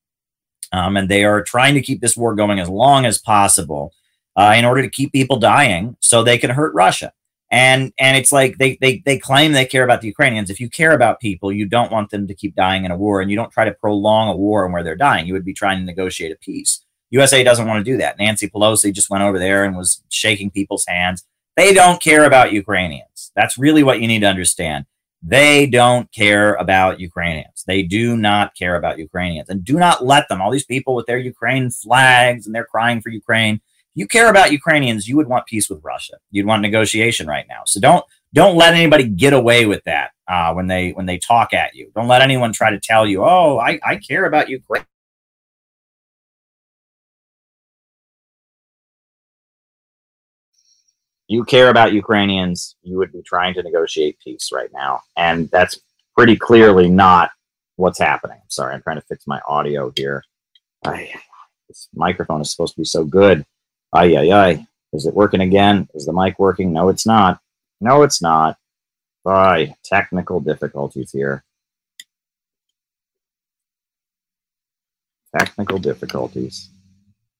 Um, 0.72 0.96
and 0.96 1.08
they 1.08 1.24
are 1.24 1.42
trying 1.42 1.74
to 1.74 1.82
keep 1.82 2.00
this 2.00 2.16
war 2.16 2.36
going 2.36 2.60
as 2.60 2.68
long 2.68 3.04
as 3.04 3.18
possible 3.18 3.92
uh, 4.36 4.54
in 4.56 4.64
order 4.64 4.82
to 4.82 4.88
keep 4.88 5.12
people 5.12 5.38
dying 5.38 5.96
so 5.98 6.22
they 6.22 6.38
can 6.38 6.50
hurt 6.50 6.72
Russia. 6.74 7.12
And 7.50 7.92
and 7.98 8.16
it's 8.16 8.30
like 8.30 8.58
they, 8.58 8.78
they 8.80 9.02
they 9.04 9.18
claim 9.18 9.52
they 9.52 9.66
care 9.66 9.82
about 9.82 10.02
the 10.02 10.06
Ukrainians. 10.06 10.50
If 10.50 10.60
you 10.60 10.70
care 10.70 10.92
about 10.92 11.18
people, 11.20 11.50
you 11.52 11.66
don't 11.66 11.90
want 11.90 12.10
them 12.10 12.28
to 12.28 12.34
keep 12.34 12.54
dying 12.54 12.84
in 12.84 12.92
a 12.92 12.96
war, 12.96 13.20
and 13.20 13.30
you 13.30 13.36
don't 13.36 13.50
try 13.50 13.64
to 13.64 13.72
prolong 13.72 14.28
a 14.28 14.36
war 14.36 14.64
and 14.64 14.72
where 14.72 14.84
they're 14.84 14.94
dying. 14.94 15.26
You 15.26 15.32
would 15.32 15.44
be 15.44 15.52
trying 15.52 15.78
to 15.78 15.84
negotiate 15.84 16.30
a 16.32 16.36
peace. 16.36 16.84
USA 17.10 17.42
doesn't 17.42 17.66
want 17.66 17.84
to 17.84 17.90
do 17.90 17.98
that. 17.98 18.18
Nancy 18.18 18.48
Pelosi 18.48 18.92
just 18.94 19.10
went 19.10 19.24
over 19.24 19.38
there 19.38 19.64
and 19.64 19.76
was 19.76 20.02
shaking 20.10 20.50
people's 20.50 20.86
hands. 20.86 21.24
They 21.56 21.74
don't 21.74 22.00
care 22.00 22.24
about 22.24 22.52
Ukrainians. 22.52 23.32
That's 23.34 23.58
really 23.58 23.82
what 23.82 24.00
you 24.00 24.06
need 24.06 24.20
to 24.20 24.28
understand. 24.28 24.86
They 25.22 25.66
don't 25.66 26.10
care 26.12 26.54
about 26.54 27.00
Ukrainians. 27.00 27.64
They 27.66 27.82
do 27.82 28.16
not 28.16 28.54
care 28.54 28.76
about 28.76 28.98
Ukrainians. 28.98 29.50
And 29.50 29.64
do 29.64 29.78
not 29.78 30.04
let 30.04 30.28
them, 30.28 30.40
all 30.40 30.50
these 30.50 30.64
people 30.64 30.94
with 30.94 31.06
their 31.06 31.18
Ukraine 31.18 31.70
flags 31.70 32.46
and 32.46 32.54
they're 32.54 32.64
crying 32.64 33.02
for 33.02 33.10
Ukraine 33.10 33.60
you 33.94 34.06
care 34.06 34.30
about 34.30 34.52
Ukrainians, 34.52 35.08
you 35.08 35.16
would 35.16 35.26
want 35.26 35.46
peace 35.46 35.68
with 35.68 35.80
Russia. 35.82 36.14
You'd 36.30 36.46
want 36.46 36.62
negotiation 36.62 37.26
right 37.26 37.46
now. 37.48 37.62
So 37.66 37.80
don't 37.80 38.04
don't 38.32 38.56
let 38.56 38.74
anybody 38.74 39.08
get 39.08 39.32
away 39.32 39.66
with 39.66 39.82
that 39.84 40.10
uh, 40.28 40.52
when 40.52 40.68
they 40.68 40.90
when 40.90 41.06
they 41.06 41.18
talk 41.18 41.52
at 41.52 41.74
you. 41.74 41.90
Don't 41.94 42.08
let 42.08 42.22
anyone 42.22 42.52
try 42.52 42.70
to 42.70 42.78
tell 42.78 43.06
you, 43.06 43.24
oh, 43.24 43.58
I, 43.58 43.80
I 43.84 43.96
care 43.96 44.26
about 44.26 44.48
Ukraine. 44.48 44.84
You 51.26 51.44
care 51.44 51.68
about 51.68 51.92
Ukrainians, 51.92 52.74
you 52.82 52.98
would 52.98 53.12
be 53.12 53.22
trying 53.22 53.54
to 53.54 53.62
negotiate 53.62 54.18
peace 54.18 54.50
right 54.52 54.68
now. 54.72 55.02
And 55.16 55.48
that's 55.50 55.78
pretty 56.16 56.34
clearly 56.34 56.88
not 56.88 57.30
what's 57.76 58.00
happening. 58.00 58.40
Sorry, 58.48 58.74
I'm 58.74 58.82
trying 58.82 58.96
to 58.96 59.06
fix 59.06 59.28
my 59.28 59.40
audio 59.46 59.92
here. 59.94 60.24
I, 60.84 61.12
this 61.68 61.88
microphone 61.94 62.40
is 62.40 62.50
supposed 62.50 62.74
to 62.74 62.80
be 62.80 62.84
so 62.84 63.04
good. 63.04 63.46
Ay, 63.92 64.16
ay, 64.16 64.32
ay. 64.32 64.66
Is 64.92 65.06
it 65.06 65.14
working 65.14 65.40
again? 65.40 65.88
Is 65.94 66.06
the 66.06 66.12
mic 66.12 66.38
working? 66.38 66.72
No, 66.72 66.88
it's 66.88 67.06
not. 67.06 67.40
No, 67.80 68.02
it's 68.02 68.22
not. 68.22 68.56
Bye. 69.24 69.74
Technical 69.84 70.40
difficulties 70.40 71.10
here. 71.12 71.44
Technical 75.36 75.78
difficulties. 75.78 76.70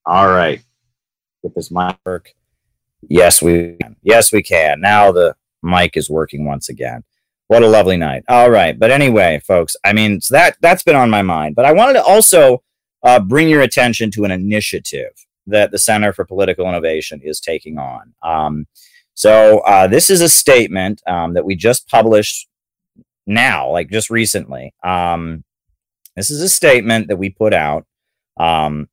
All 0.07 0.29
right. 0.29 0.61
Get 1.43 1.55
this 1.55 1.71
mic 1.71 1.97
work. 2.05 2.33
Yes, 3.09 3.43
we 3.43 3.77
can. 3.81 3.97
Yes, 4.03 4.33
we 4.33 4.43
can. 4.43 4.81
Now 4.81 5.11
the 5.13 5.35
mic 5.63 5.97
is 5.97 6.11
working 6.11 6.45
once 6.45 6.69
again. 6.69 7.05
What 7.49 7.63
a 7.63 7.69
lovely 7.69 7.97
night. 7.97 8.25
All 8.29 8.51
right. 8.51 8.79
But 8.79 8.91
anyway, 8.91 9.41
folks, 9.45 9.75
I 9.85 9.93
mean, 9.93 10.21
so 10.21 10.35
that 10.35 10.57
that's 10.61 10.83
been 10.83 10.97
on 10.97 11.11
my 11.11 11.23
mind. 11.23 11.57
But 11.57 11.65
I 11.65 11.73
wanted 11.73 11.95
to 11.95 12.03
also 12.03 12.63
uh, 13.03 13.19
bring 13.19 13.49
your 13.49 13.63
attention 13.63 14.11
to 14.13 14.25
an 14.25 14.31
initiative 14.31 15.27
that 15.47 15.71
the 15.71 15.79
Center 15.79 16.13
for 16.13 16.25
Political 16.25 16.69
Innovation 16.69 17.21
is 17.23 17.41
taking 17.41 17.79
on. 17.79 18.15
Um, 18.23 18.67
so 19.15 19.59
uh, 19.61 19.87
this 19.87 20.11
is 20.11 20.21
a 20.21 20.29
statement 20.29 21.03
um, 21.07 21.35
that 21.35 21.45
we 21.45 21.57
just 21.57 21.89
published 21.89 22.49
now, 23.27 23.71
like 23.71 23.91
just 23.91 24.11
recently. 24.11 24.75
Um, 24.83 25.45
this 26.17 26.31
is 26.31 26.43
a 26.43 26.49
statement 26.49 27.09
that 27.09 27.17
we 27.17 27.31
put 27.31 27.53
out. 27.53 27.87
Um, 28.39 28.89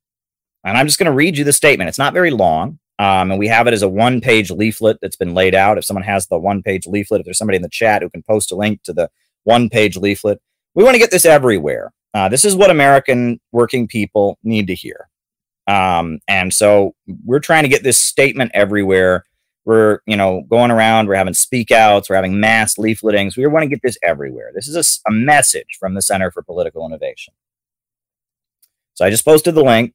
and 0.64 0.78
I'm 0.78 0.86
just 0.86 1.00
going 1.00 1.12
to 1.12 1.16
read 1.16 1.38
you 1.38 1.44
the 1.44 1.54
statement. 1.54 1.88
It's 1.88 1.98
not 1.98 2.14
very 2.14 2.32
long. 2.32 2.80
Um, 3.00 3.32
and 3.32 3.40
we 3.40 3.48
have 3.48 3.68
it 3.68 3.74
as 3.74 3.84
a 3.84 3.90
one 3.90 4.22
page 4.22 4.50
leaflet 4.50 4.98
that's 5.02 5.16
been 5.16 5.34
laid 5.34 5.54
out. 5.54 5.78
If 5.78 5.86
someone 5.86 6.04
has 6.04 6.28
the 6.28 6.40
one 6.40 6.64
page 6.64 6.88
leaflet, 6.88 7.22
if 7.22 7.26
there's 7.26 7.38
somebody 7.38 7.58
in 7.58 7.62
the 7.62 7.70
chat 7.70 8.02
who 8.02 8.10
can 8.10 8.24
post 8.24 8.52
a 8.52 8.56
link 8.56 8.82
to 8.84 8.94
the 8.94 9.10
one 9.44 9.70
page 9.70 9.98
leaflet, 9.98 10.42
we 10.74 10.84
want 10.84 10.96
to 10.96 11.00
get 11.00 11.12
this 11.12 11.26
everywhere. 11.26 11.94
Uh, 12.14 12.28
this 12.28 12.44
is 12.44 12.56
what 12.56 12.72
American 12.72 13.40
working 13.52 13.88
people 13.88 14.40
need 14.44 14.68
to 14.68 14.76
hear. 14.76 15.08
Um, 15.68 16.20
and 16.28 16.54
so 16.54 16.96
we're 17.26 17.40
trying 17.40 17.64
to 17.64 17.70
get 17.70 17.84
this 17.84 18.00
statement 18.00 18.52
everywhere. 18.54 19.26
We're, 19.66 20.00
you 20.06 20.16
know, 20.16 20.44
going 20.50 20.72
around, 20.72 21.08
we're 21.08 21.16
having 21.16 21.34
speak 21.34 21.72
outs, 21.72 22.10
we're 22.10 22.16
having 22.16 22.40
mass 22.40 22.76
leafletings. 22.76 23.36
We 23.36 23.46
want 23.48 23.64
to 23.64 23.70
get 23.70 23.82
this 23.84 23.98
everywhere. 24.02 24.52
This 24.56 24.68
is 24.68 24.76
a, 24.76 25.10
a 25.10 25.12
message 25.12 25.78
from 25.78 25.94
the 25.94 26.02
Center 26.02 26.32
for 26.32 26.42
Political 26.42 26.86
Innovation. 26.86 27.34
So 28.94 29.06
I 29.06 29.10
just 29.10 29.26
posted 29.26 29.56
the 29.56 29.64
link. 29.64 29.94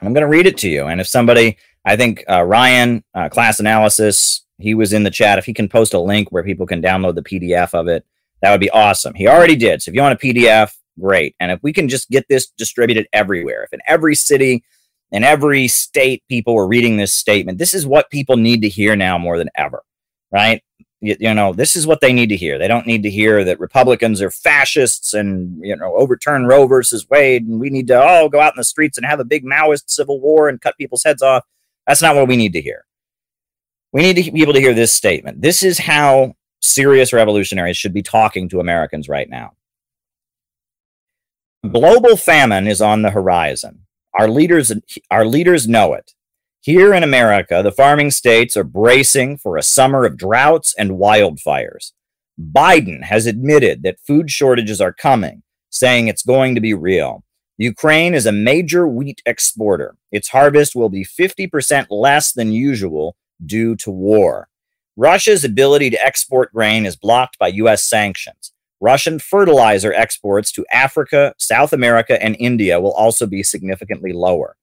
I'm 0.00 0.14
going 0.14 0.22
to 0.22 0.28
read 0.28 0.46
it 0.46 0.56
to 0.58 0.68
you. 0.68 0.86
And 0.86 1.00
if 1.00 1.08
somebody, 1.08 1.58
I 1.84 1.96
think 1.96 2.24
uh, 2.30 2.42
Ryan, 2.42 3.04
uh, 3.12 3.28
class 3.28 3.60
analysis, 3.60 4.46
he 4.58 4.74
was 4.74 4.92
in 4.92 5.02
the 5.02 5.10
chat. 5.10 5.38
If 5.38 5.44
he 5.44 5.52
can 5.52 5.68
post 5.68 5.94
a 5.94 6.00
link 6.00 6.30
where 6.30 6.42
people 6.42 6.66
can 6.66 6.80
download 6.80 7.16
the 7.16 7.22
PDF 7.22 7.74
of 7.74 7.88
it, 7.88 8.06
that 8.40 8.52
would 8.52 8.60
be 8.60 8.70
awesome. 8.70 9.14
He 9.14 9.26
already 9.26 9.56
did. 9.56 9.82
So 9.82 9.90
if 9.90 9.94
you 9.94 10.00
want 10.00 10.22
a 10.22 10.26
PDF, 10.26 10.72
great. 11.00 11.34
And 11.40 11.50
if 11.50 11.62
we 11.62 11.72
can 11.72 11.88
just 11.88 12.10
get 12.10 12.26
this 12.28 12.48
distributed 12.48 13.08
everywhere, 13.12 13.64
if 13.64 13.72
in 13.72 13.80
every 13.86 14.14
city, 14.14 14.62
in 15.10 15.24
every 15.24 15.68
state, 15.68 16.22
people 16.28 16.54
were 16.54 16.66
reading 16.66 16.96
this 16.96 17.14
statement, 17.14 17.58
this 17.58 17.74
is 17.74 17.86
what 17.86 18.10
people 18.10 18.36
need 18.36 18.62
to 18.62 18.68
hear 18.68 18.94
now 18.94 19.18
more 19.18 19.38
than 19.38 19.50
ever, 19.56 19.82
right? 20.30 20.62
You, 21.00 21.16
you, 21.18 21.34
know, 21.34 21.52
this 21.52 21.76
is 21.76 21.86
what 21.86 22.00
they 22.00 22.12
need 22.12 22.28
to 22.28 22.36
hear. 22.36 22.58
They 22.58 22.68
don't 22.68 22.86
need 22.86 23.02
to 23.04 23.10
hear 23.10 23.42
that 23.44 23.58
Republicans 23.58 24.20
are 24.20 24.30
fascists 24.30 25.14
and, 25.14 25.58
you 25.64 25.74
know, 25.74 25.94
overturn 25.96 26.46
Roe 26.46 26.66
versus 26.66 27.08
Wade 27.08 27.46
and 27.46 27.58
we 27.58 27.70
need 27.70 27.86
to 27.88 28.00
all 28.00 28.28
go 28.28 28.40
out 28.40 28.52
in 28.52 28.58
the 28.58 28.64
streets 28.64 28.98
and 28.98 29.06
have 29.06 29.20
a 29.20 29.24
big 29.24 29.44
Maoist 29.44 29.88
civil 29.88 30.20
war 30.20 30.48
and 30.48 30.60
cut 30.60 30.76
people's 30.76 31.04
heads 31.04 31.22
off. 31.22 31.44
That's 31.86 32.02
not 32.02 32.14
what 32.14 32.28
we 32.28 32.36
need 32.36 32.52
to 32.52 32.60
hear. 32.60 32.84
We 33.92 34.02
need 34.02 34.22
to 34.22 34.30
be 34.30 34.42
able 34.42 34.52
to 34.52 34.60
hear 34.60 34.74
this 34.74 34.92
statement. 34.92 35.40
This 35.40 35.62
is 35.62 35.78
how 35.78 36.34
serious 36.60 37.12
revolutionaries 37.12 37.76
should 37.76 37.94
be 37.94 38.02
talking 38.02 38.48
to 38.50 38.60
Americans 38.60 39.08
right 39.08 39.28
now. 39.28 39.52
Global 41.68 42.16
famine 42.16 42.66
is 42.66 42.80
on 42.80 43.02
the 43.02 43.10
horizon. 43.10 43.80
Our 44.18 44.28
leaders, 44.28 44.72
our 45.10 45.26
leaders 45.26 45.68
know 45.68 45.92
it. 45.92 46.14
Here 46.62 46.94
in 46.94 47.02
America, 47.02 47.60
the 47.62 47.70
farming 47.70 48.12
states 48.12 48.56
are 48.56 48.64
bracing 48.64 49.36
for 49.36 49.58
a 49.58 49.62
summer 49.62 50.06
of 50.06 50.16
droughts 50.16 50.74
and 50.78 50.92
wildfires. 50.92 51.92
Biden 52.40 53.02
has 53.02 53.26
admitted 53.26 53.82
that 53.82 54.00
food 54.00 54.30
shortages 54.30 54.80
are 54.80 54.94
coming, 54.94 55.42
saying 55.68 56.08
it's 56.08 56.22
going 56.22 56.54
to 56.54 56.62
be 56.62 56.72
real. 56.72 57.24
Ukraine 57.58 58.14
is 58.14 58.24
a 58.24 58.32
major 58.32 58.88
wheat 58.88 59.20
exporter. 59.26 59.96
Its 60.10 60.28
harvest 60.28 60.74
will 60.74 60.88
be 60.88 61.04
50% 61.04 61.88
less 61.90 62.32
than 62.32 62.52
usual 62.52 63.16
due 63.44 63.76
to 63.76 63.90
war. 63.90 64.48
Russia's 64.96 65.44
ability 65.44 65.90
to 65.90 66.02
export 66.02 66.54
grain 66.54 66.86
is 66.86 66.96
blocked 66.96 67.38
by 67.38 67.48
U.S. 67.48 67.86
sanctions. 67.86 68.54
Russian 68.80 69.18
fertilizer 69.18 69.92
exports 69.92 70.50
to 70.52 70.64
Africa, 70.72 71.34
South 71.38 71.72
America, 71.72 72.22
and 72.22 72.36
India 72.38 72.80
will 72.80 72.92
also 72.92 73.26
be 73.26 73.42
significantly 73.42 74.12
lower. 74.12 74.56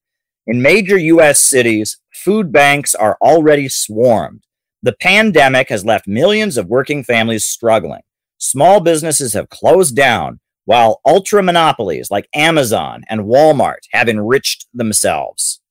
In 0.47 0.61
major 0.61 0.97
U.S. 0.97 1.39
cities, 1.39 1.99
food 2.13 2.51
banks 2.51 2.95
are 2.95 3.17
already 3.21 3.69
swarmed. 3.69 4.43
The 4.81 4.93
pandemic 4.93 5.69
has 5.69 5.85
left 5.85 6.07
millions 6.07 6.57
of 6.57 6.67
working 6.67 7.03
families 7.03 7.45
struggling. 7.45 8.01
Small 8.37 8.79
businesses 8.79 9.33
have 9.33 9.49
closed 9.49 9.95
down, 9.95 10.39
while 10.65 11.01
ultra 11.05 11.41
monopolies 11.41 12.11
like 12.11 12.27
Amazon 12.35 13.03
and 13.09 13.21
Walmart 13.21 13.87
have 13.91 14.09
enriched 14.09 14.67
themselves. 14.73 15.61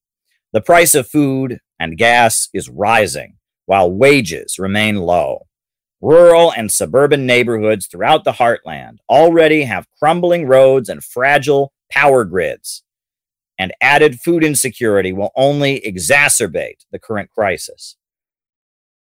The 0.53 0.61
price 0.61 0.95
of 0.95 1.09
food 1.09 1.61
and 1.79 1.99
gas 1.99 2.49
is 2.53 2.69
rising, 2.69 3.37
while 3.67 3.91
wages 3.91 4.59
remain 4.59 4.97
low. 4.97 5.47
Rural 6.03 6.53
and 6.53 6.71
suburban 6.71 7.25
neighborhoods 7.25 7.87
throughout 7.87 8.25
the 8.25 8.33
heartland 8.33 8.99
already 9.09 9.63
have 9.63 9.89
crumbling 9.99 10.47
roads 10.47 10.89
and 10.89 11.03
fragile 11.03 11.73
power 11.91 12.25
grids. 12.25 12.83
And 13.59 13.73
added 13.81 14.21
food 14.21 14.45
insecurity 14.45 15.15
will 15.15 15.31
only 15.35 15.81
exacerbate 15.81 16.85
the 16.93 16.99
current 16.99 17.31
crisis. 17.31 17.97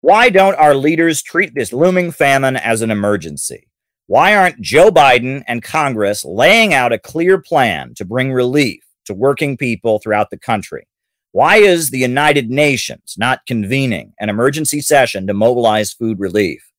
Why 0.03 0.29
don't 0.29 0.55
our 0.57 0.75
leaders 0.75 1.23
treat 1.23 1.55
this 1.55 1.73
looming 1.73 2.13
famine 2.13 2.57
as 2.57 2.83
an 2.83 2.93
emergency? 2.93 3.69
Why 4.07 4.37
aren't 4.37 4.61
Joe 4.61 4.91
Biden 4.91 5.43
and 5.49 5.63
Congress 5.63 6.25
laying 6.25 6.75
out 6.75 6.93
a 6.93 6.99
clear 6.99 7.41
plan 7.41 7.95
to 7.97 8.05
bring 8.05 8.33
relief 8.33 8.85
to 9.07 9.15
working 9.15 9.57
people 9.57 9.99
throughout 9.99 10.31
the 10.31 10.39
country? 10.39 10.87
Why 11.33 11.57
is 11.57 11.91
the 11.91 11.99
United 11.99 12.51
Nations 12.51 13.17
not 13.19 13.47
convening 13.47 14.13
an 14.21 14.29
emergency 14.29 14.81
session 14.81 15.27
to 15.27 15.35
mobilize 15.35 15.93
food 15.93 16.21
relief? 16.21 16.71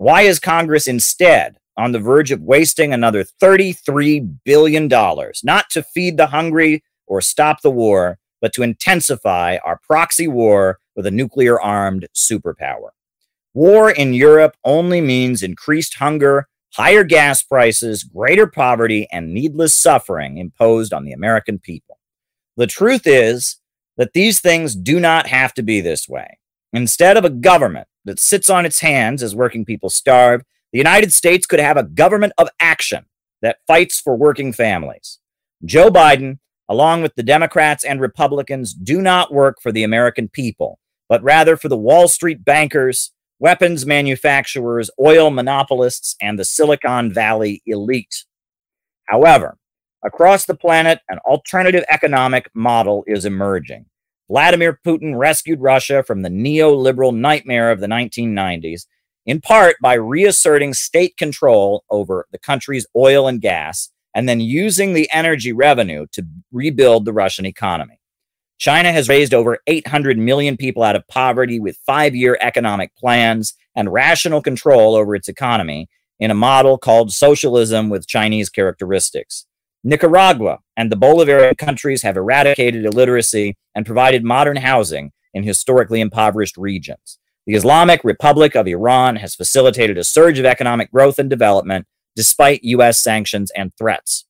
Why 0.00 0.22
is 0.22 0.40
Congress 0.40 0.86
instead 0.86 1.58
on 1.76 1.92
the 1.92 1.98
verge 1.98 2.30
of 2.30 2.40
wasting 2.40 2.94
another 2.94 3.22
$33 3.22 4.38
billion, 4.46 4.88
not 4.88 5.68
to 5.72 5.82
feed 5.82 6.16
the 6.16 6.28
hungry 6.28 6.82
or 7.06 7.20
stop 7.20 7.60
the 7.60 7.70
war, 7.70 8.18
but 8.40 8.54
to 8.54 8.62
intensify 8.62 9.58
our 9.62 9.78
proxy 9.86 10.26
war 10.26 10.78
with 10.96 11.04
a 11.04 11.10
nuclear 11.10 11.60
armed 11.60 12.08
superpower? 12.16 12.92
War 13.52 13.90
in 13.90 14.14
Europe 14.14 14.56
only 14.64 15.02
means 15.02 15.42
increased 15.42 15.96
hunger, 15.96 16.48
higher 16.72 17.04
gas 17.04 17.42
prices, 17.42 18.02
greater 18.02 18.46
poverty, 18.46 19.06
and 19.12 19.34
needless 19.34 19.74
suffering 19.74 20.38
imposed 20.38 20.94
on 20.94 21.04
the 21.04 21.12
American 21.12 21.58
people. 21.58 21.98
The 22.56 22.66
truth 22.66 23.02
is 23.04 23.58
that 23.98 24.14
these 24.14 24.40
things 24.40 24.74
do 24.74 24.98
not 24.98 25.26
have 25.26 25.52
to 25.52 25.62
be 25.62 25.82
this 25.82 26.08
way. 26.08 26.38
Instead 26.72 27.18
of 27.18 27.26
a 27.26 27.30
government 27.30 27.86
that 28.04 28.20
sits 28.20 28.48
on 28.48 28.66
its 28.66 28.80
hands 28.80 29.22
as 29.22 29.34
working 29.34 29.64
people 29.64 29.90
starve, 29.90 30.42
the 30.72 30.78
United 30.78 31.12
States 31.12 31.46
could 31.46 31.60
have 31.60 31.76
a 31.76 31.82
government 31.82 32.32
of 32.38 32.48
action 32.60 33.04
that 33.42 33.58
fights 33.66 34.00
for 34.00 34.16
working 34.16 34.52
families. 34.52 35.18
Joe 35.64 35.90
Biden, 35.90 36.38
along 36.68 37.02
with 37.02 37.14
the 37.16 37.22
Democrats 37.22 37.84
and 37.84 38.00
Republicans, 38.00 38.72
do 38.72 39.00
not 39.00 39.32
work 39.32 39.60
for 39.60 39.72
the 39.72 39.82
American 39.82 40.28
people, 40.28 40.78
but 41.08 41.22
rather 41.22 41.56
for 41.56 41.68
the 41.68 41.76
Wall 41.76 42.08
Street 42.08 42.44
bankers, 42.44 43.12
weapons 43.38 43.84
manufacturers, 43.84 44.90
oil 45.00 45.30
monopolists, 45.30 46.14
and 46.20 46.38
the 46.38 46.44
Silicon 46.44 47.12
Valley 47.12 47.62
elite. 47.66 48.24
However, 49.06 49.58
across 50.04 50.46
the 50.46 50.54
planet, 50.54 51.00
an 51.08 51.18
alternative 51.26 51.84
economic 51.90 52.48
model 52.54 53.02
is 53.06 53.24
emerging. 53.24 53.86
Vladimir 54.30 54.78
Putin 54.86 55.18
rescued 55.18 55.60
Russia 55.60 56.04
from 56.04 56.22
the 56.22 56.28
neoliberal 56.28 57.12
nightmare 57.12 57.72
of 57.72 57.80
the 57.80 57.88
1990s, 57.88 58.86
in 59.26 59.40
part 59.40 59.74
by 59.82 59.94
reasserting 59.94 60.72
state 60.72 61.16
control 61.16 61.82
over 61.90 62.28
the 62.30 62.38
country's 62.38 62.86
oil 62.94 63.26
and 63.26 63.40
gas, 63.40 63.90
and 64.14 64.28
then 64.28 64.38
using 64.38 64.92
the 64.92 65.10
energy 65.12 65.52
revenue 65.52 66.06
to 66.12 66.24
rebuild 66.52 67.04
the 67.04 67.12
Russian 67.12 67.44
economy. 67.44 67.98
China 68.56 68.92
has 68.92 69.08
raised 69.08 69.34
over 69.34 69.58
800 69.66 70.16
million 70.16 70.56
people 70.56 70.84
out 70.84 70.94
of 70.94 71.08
poverty 71.08 71.58
with 71.58 71.76
five 71.84 72.14
year 72.14 72.38
economic 72.40 72.94
plans 72.94 73.54
and 73.74 73.92
rational 73.92 74.40
control 74.40 74.94
over 74.94 75.16
its 75.16 75.28
economy 75.28 75.88
in 76.20 76.30
a 76.30 76.34
model 76.34 76.78
called 76.78 77.12
socialism 77.12 77.88
with 77.88 78.06
Chinese 78.06 78.48
characteristics. 78.48 79.46
Nicaragua 79.82 80.58
and 80.76 80.92
the 80.92 80.96
Bolivarian 80.96 81.56
countries 81.56 82.02
have 82.02 82.16
eradicated 82.16 82.84
illiteracy 82.84 83.56
and 83.74 83.86
provided 83.86 84.22
modern 84.24 84.56
housing 84.56 85.12
in 85.32 85.42
historically 85.42 86.00
impoverished 86.00 86.56
regions. 86.56 87.18
The 87.46 87.54
Islamic 87.54 88.04
Republic 88.04 88.54
of 88.54 88.66
Iran 88.66 89.16
has 89.16 89.34
facilitated 89.34 89.96
a 89.96 90.04
surge 90.04 90.38
of 90.38 90.44
economic 90.44 90.92
growth 90.92 91.18
and 91.18 91.30
development 91.30 91.86
despite 92.14 92.62
U.S. 92.64 93.02
sanctions 93.02 93.50
and 93.56 93.72
threats. 93.78 94.26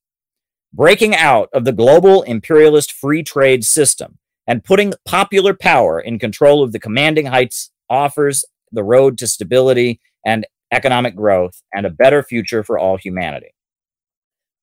Breaking 0.73 1.17
out 1.17 1.49
of 1.53 1.65
the 1.65 1.73
global 1.73 2.23
imperialist 2.23 2.93
free 2.93 3.25
trade 3.25 3.65
system 3.65 4.19
and 4.47 4.63
putting 4.63 4.95
popular 5.05 5.55
power 5.55 5.99
in 5.99 6.21
control 6.21 6.63
of 6.63 6.71
the 6.71 6.79
commanding 6.79 7.27
heights 7.27 7.71
offers 7.89 8.45
the 8.71 8.85
road 8.85 9.19
to 9.19 9.27
stability 9.27 10.01
and 10.25 10.47
economic 10.71 11.17
growth 11.17 11.61
and 11.75 11.85
a 11.85 11.91
better 11.91 12.23
future 12.23 12.63
for 12.63 12.79
all 12.79 12.97
humanity. 12.97 13.51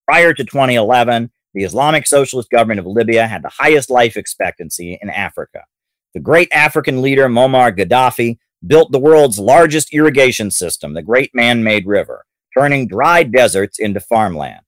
Prior 0.07 0.33
to 0.33 0.43
2011, 0.45 1.31
the 1.53 1.63
Islamic 1.63 2.07
Socialist 2.07 2.49
government 2.49 2.79
of 2.79 2.85
Libya 2.85 3.27
had 3.27 3.43
the 3.43 3.49
highest 3.49 3.89
life 3.89 4.15
expectancy 4.15 4.97
in 5.01 5.09
Africa. 5.09 5.65
The 6.13 6.21
great 6.21 6.47
African 6.53 7.01
leader 7.01 7.27
Muammar 7.27 7.77
Gaddafi 7.77 8.37
built 8.65 8.91
the 8.91 8.99
world's 8.99 9.37
largest 9.37 9.93
irrigation 9.93 10.49
system, 10.49 10.93
the 10.93 11.01
Great 11.01 11.31
Man 11.33 11.63
Made 11.63 11.85
River, 11.85 12.25
turning 12.57 12.87
dry 12.87 13.23
deserts 13.23 13.79
into 13.79 13.99
farmland. 13.99 14.61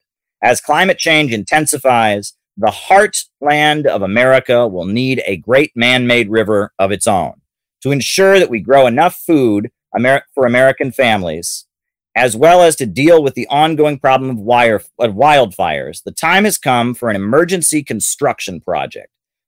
As 0.43 0.60
climate 0.60 0.98
change 0.98 1.34
intensifies, 1.34 2.34
the 2.58 2.67
heartland 2.67 3.86
of 3.86 4.01
America 4.01 4.67
will 4.67 4.86
need 4.86 5.24
a 5.25 5.38
great 5.38 5.72
man 5.75 6.05
made 6.05 6.29
river 6.29 6.74
of 6.77 6.91
its 6.91 7.08
own 7.08 7.36
to 7.81 7.91
ensure 7.91 8.39
that 8.39 8.50
we 8.50 8.60
grow 8.60 8.86
enough 8.88 9.15
food 9.15 9.72
for 10.34 10.46
American 10.46 10.91
families, 10.91 11.65
as 12.19 12.35
well 12.35 12.61
as 12.61 12.75
to 12.75 12.85
deal 12.85 13.23
with 13.23 13.33
the 13.33 13.47
ongoing 13.47 13.97
problem 13.97 14.29
of, 14.29 14.38
wire, 14.38 14.83
of 14.99 15.13
wildfires. 15.13 16.03
The 16.03 16.11
time 16.11 16.43
has 16.43 16.57
come 16.57 16.93
for 16.93 17.09
an 17.09 17.15
emergency 17.15 17.81
construction 17.81 18.59
project. 18.59 19.07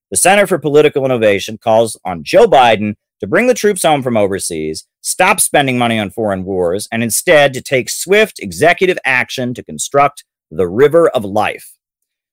The 0.09 0.15
Center 0.15 0.47
for 0.47 0.57
Political 0.57 1.03
Innovation 1.03 1.57
calls 1.57 1.99
on 2.05 2.23
Joe 2.23 2.47
Biden 2.47 2.95
to 3.19 3.27
bring 3.27 3.47
the 3.47 3.53
troops 3.53 3.83
home 3.83 4.01
from 4.01 4.15
overseas, 4.15 4.87
stop 5.01 5.41
spending 5.41 5.77
money 5.77 5.99
on 5.99 6.11
foreign 6.11 6.45
wars, 6.45 6.87
and 6.93 7.03
instead 7.03 7.53
to 7.53 7.61
take 7.61 7.89
swift 7.89 8.39
executive 8.39 8.97
action 9.03 9.53
to 9.53 9.63
construct 9.63 10.23
the 10.49 10.69
River 10.69 11.09
of 11.09 11.25
Life. 11.25 11.77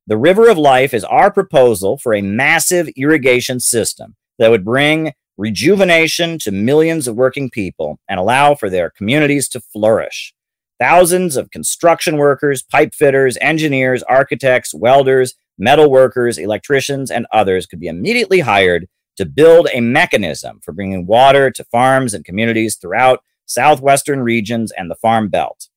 The 0.07 0.17
River 0.17 0.49
of 0.49 0.57
Life 0.57 0.95
is 0.95 1.03
our 1.03 1.33
proposal 1.33 1.99
for 1.99 2.15
a 2.15 2.23
massive 2.23 2.89
irrigation 2.97 3.59
system 3.59 4.15
that 4.39 4.53
would 4.53 4.65
bring 4.65 5.15
rejuvenation 5.39 6.39
to 6.41 6.51
millions 6.51 7.07
of 7.07 7.15
working 7.15 7.49
people 7.49 7.99
and 8.09 8.19
allow 8.19 8.55
for 8.55 8.69
their 8.69 8.91
communities 8.91 9.49
to 9.49 9.61
flourish. 9.61 10.35
Thousands 10.81 11.37
of 11.37 11.51
construction 11.51 12.19
workers, 12.19 12.63
pipe 12.63 12.93
fitters, 12.93 13.39
engineers, 13.41 14.03
architects, 14.03 14.75
welders, 14.75 15.35
metal 15.57 15.91
workers, 15.91 16.39
electricians, 16.39 17.11
and 17.11 17.27
others 17.33 17.67
could 17.67 17.81
be 17.81 17.87
immediately 17.87 18.41
hired 18.41 18.89
to 19.17 19.25
build 19.25 19.69
a 19.73 19.81
mechanism 19.81 20.61
for 20.63 20.73
bringing 20.73 21.07
water 21.07 21.51
to 21.51 21.65
farms 21.65 22.15
and 22.15 22.25
communities 22.25 22.77
throughout 22.77 23.23
southwestern 23.47 24.21
regions 24.21 24.73
and 24.73 24.91
the 24.91 24.95
Farm 24.97 25.29
Belt. 25.29 25.69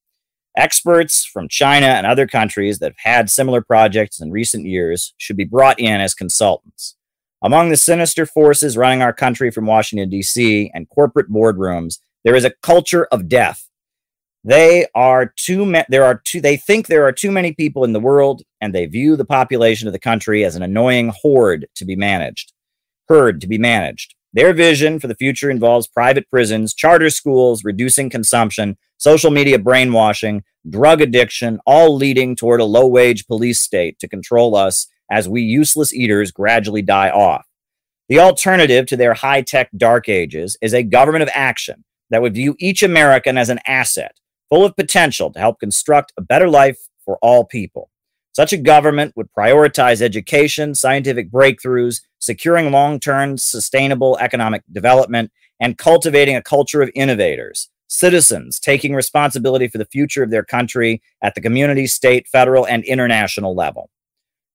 Experts 0.57 1.23
from 1.23 1.47
China 1.47 1.87
and 1.87 2.05
other 2.05 2.27
countries 2.27 2.79
that 2.79 2.93
have 2.97 3.13
had 3.13 3.29
similar 3.29 3.61
projects 3.61 4.19
in 4.19 4.31
recent 4.31 4.65
years 4.65 5.13
should 5.17 5.37
be 5.37 5.45
brought 5.45 5.79
in 5.79 6.01
as 6.01 6.13
consultants. 6.13 6.95
Among 7.41 7.69
the 7.69 7.77
sinister 7.77 8.25
forces 8.25 8.77
running 8.77 9.01
our 9.01 9.13
country 9.13 9.49
from 9.51 9.65
Washington, 9.65 10.09
D.C., 10.09 10.71
and 10.73 10.89
corporate 10.89 11.29
boardrooms, 11.29 11.99
there 12.23 12.35
is 12.35 12.45
a 12.45 12.53
culture 12.61 13.05
of 13.11 13.27
death. 13.27 13.67
They 14.43 14.87
are 14.95 15.33
too 15.35 15.65
ma- 15.65 15.83
there 15.89 16.03
are 16.03 16.19
too 16.23 16.41
they 16.41 16.57
think 16.57 16.87
there 16.87 17.05
are 17.05 17.11
too 17.11 17.31
many 17.31 17.53
people 17.53 17.83
in 17.83 17.93
the 17.93 17.99
world 17.99 18.41
and 18.59 18.73
they 18.73 18.87
view 18.87 19.15
the 19.15 19.25
population 19.25 19.87
of 19.87 19.93
the 19.93 19.99
country 19.99 20.43
as 20.43 20.55
an 20.55 20.63
annoying 20.63 21.13
horde 21.21 21.67
to 21.75 21.85
be 21.85 21.95
managed 21.95 22.51
herd 23.11 23.41
to 23.41 23.47
be 23.47 23.57
managed. 23.57 24.15
Their 24.31 24.53
vision 24.53 24.97
for 24.97 25.07
the 25.07 25.15
future 25.15 25.49
involves 25.49 25.85
private 25.85 26.29
prisons, 26.29 26.73
charter 26.73 27.09
schools, 27.09 27.65
reducing 27.65 28.09
consumption, 28.09 28.77
social 28.95 29.31
media 29.31 29.59
brainwashing, 29.59 30.43
drug 30.69 31.01
addiction, 31.01 31.59
all 31.65 31.93
leading 31.93 32.37
toward 32.37 32.61
a 32.61 32.65
low 32.65 32.87
wage 32.87 33.27
police 33.27 33.59
state 33.59 33.99
to 33.99 34.07
control 34.07 34.55
us 34.55 34.87
as 35.11 35.29
we 35.29 35.41
useless 35.41 35.93
eaters 35.93 36.31
gradually 36.31 36.81
die 36.81 37.09
off. 37.11 37.45
The 38.09 38.19
alternative 38.19 38.87
to 38.87 38.97
their 38.97 39.13
high 39.13 39.41
tech 39.41 39.69
dark 39.77 40.09
ages 40.09 40.57
is 40.61 40.73
a 40.73 40.83
government 40.83 41.23
of 41.23 41.29
action 41.33 41.83
that 42.09 42.21
would 42.21 42.33
view 42.33 42.55
each 42.59 42.81
American 42.81 43.37
as 43.37 43.49
an 43.49 43.59
asset, 43.67 44.15
full 44.49 44.65
of 44.65 44.75
potential 44.75 45.31
to 45.31 45.39
help 45.39 45.59
construct 45.59 46.13
a 46.17 46.21
better 46.21 46.49
life 46.49 46.79
for 47.05 47.17
all 47.21 47.45
people. 47.45 47.89
Such 48.33 48.53
a 48.53 48.57
government 48.57 49.13
would 49.15 49.27
prioritize 49.37 50.01
education, 50.01 50.73
scientific 50.73 51.29
breakthroughs, 51.29 52.01
securing 52.19 52.71
long 52.71 52.99
term 52.99 53.37
sustainable 53.37 54.17
economic 54.19 54.63
development, 54.71 55.31
and 55.59 55.77
cultivating 55.77 56.35
a 56.35 56.41
culture 56.41 56.81
of 56.81 56.89
innovators, 56.95 57.69
citizens 57.87 58.59
taking 58.59 58.95
responsibility 58.95 59.67
for 59.67 59.77
the 59.77 59.85
future 59.85 60.23
of 60.23 60.31
their 60.31 60.45
country 60.45 61.01
at 61.21 61.35
the 61.35 61.41
community, 61.41 61.87
state, 61.87 62.27
federal, 62.27 62.65
and 62.65 62.85
international 62.85 63.53
level. 63.53 63.89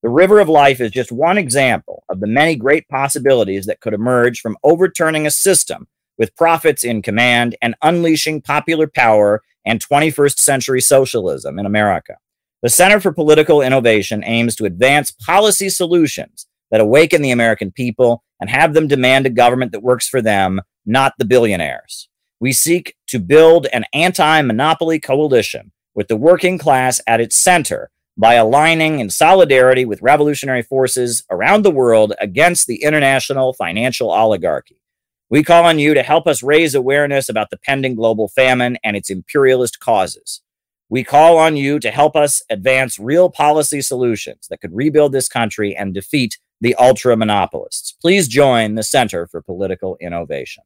The 0.02 0.10
River 0.10 0.40
of 0.40 0.48
Life 0.48 0.80
is 0.80 0.90
just 0.90 1.10
one 1.10 1.38
example 1.38 2.04
of 2.08 2.20
the 2.20 2.26
many 2.26 2.54
great 2.54 2.86
possibilities 2.88 3.66
that 3.66 3.80
could 3.80 3.94
emerge 3.94 4.40
from 4.40 4.58
overturning 4.62 5.26
a 5.26 5.30
system 5.30 5.88
with 6.18 6.36
profits 6.36 6.84
in 6.84 7.02
command 7.02 7.56
and 7.62 7.74
unleashing 7.82 8.42
popular 8.42 8.86
power 8.86 9.42
and 9.64 9.84
21st 9.84 10.38
century 10.38 10.80
socialism 10.80 11.58
in 11.58 11.66
America. 11.66 12.16
The 12.62 12.68
Center 12.68 13.00
for 13.00 13.12
Political 13.12 13.62
Innovation 13.62 14.22
aims 14.24 14.54
to 14.56 14.64
advance 14.64 15.10
policy 15.10 15.68
solutions 15.68 16.46
that 16.70 16.80
awaken 16.80 17.22
the 17.22 17.30
American 17.30 17.70
people 17.70 18.22
and 18.40 18.50
have 18.50 18.74
them 18.74 18.88
demand 18.88 19.26
a 19.26 19.30
government 19.30 19.72
that 19.72 19.82
works 19.82 20.08
for 20.08 20.20
them, 20.20 20.60
not 20.84 21.14
the 21.18 21.24
billionaires. 21.24 22.08
We 22.38 22.52
seek 22.52 22.96
to 23.08 23.18
build 23.18 23.66
an 23.72 23.84
anti 23.92 24.42
monopoly 24.42 25.00
coalition 25.00 25.72
with 25.94 26.08
the 26.08 26.16
working 26.16 26.58
class 26.58 27.00
at 27.06 27.20
its 27.20 27.36
center 27.36 27.90
by 28.16 28.34
aligning 28.34 29.00
in 29.00 29.10
solidarity 29.10 29.84
with 29.84 30.02
revolutionary 30.02 30.62
forces 30.62 31.22
around 31.30 31.62
the 31.62 31.70
world 31.70 32.14
against 32.20 32.66
the 32.66 32.82
international 32.82 33.52
financial 33.52 34.10
oligarchy. 34.10 34.80
We 35.28 35.42
call 35.42 35.64
on 35.64 35.78
you 35.78 35.92
to 35.94 36.02
help 36.02 36.26
us 36.26 36.42
raise 36.42 36.74
awareness 36.74 37.28
about 37.28 37.50
the 37.50 37.58
pending 37.58 37.96
global 37.96 38.28
famine 38.28 38.78
and 38.84 38.96
its 38.96 39.10
imperialist 39.10 39.80
causes. 39.80 40.40
We 40.88 41.02
call 41.02 41.36
on 41.36 41.56
you 41.56 41.80
to 41.80 41.90
help 41.90 42.14
us 42.14 42.42
advance 42.48 42.98
real 42.98 43.28
policy 43.28 43.82
solutions 43.82 44.46
that 44.48 44.60
could 44.60 44.74
rebuild 44.74 45.12
this 45.12 45.28
country 45.28 45.74
and 45.76 45.92
defeat 45.92 46.38
the 46.60 46.76
ultra 46.76 47.16
monopolists. 47.16 47.92
Please 48.00 48.28
join 48.28 48.76
the 48.76 48.84
Center 48.84 49.26
for 49.26 49.42
Political 49.42 49.96
Innovation. 50.00 50.62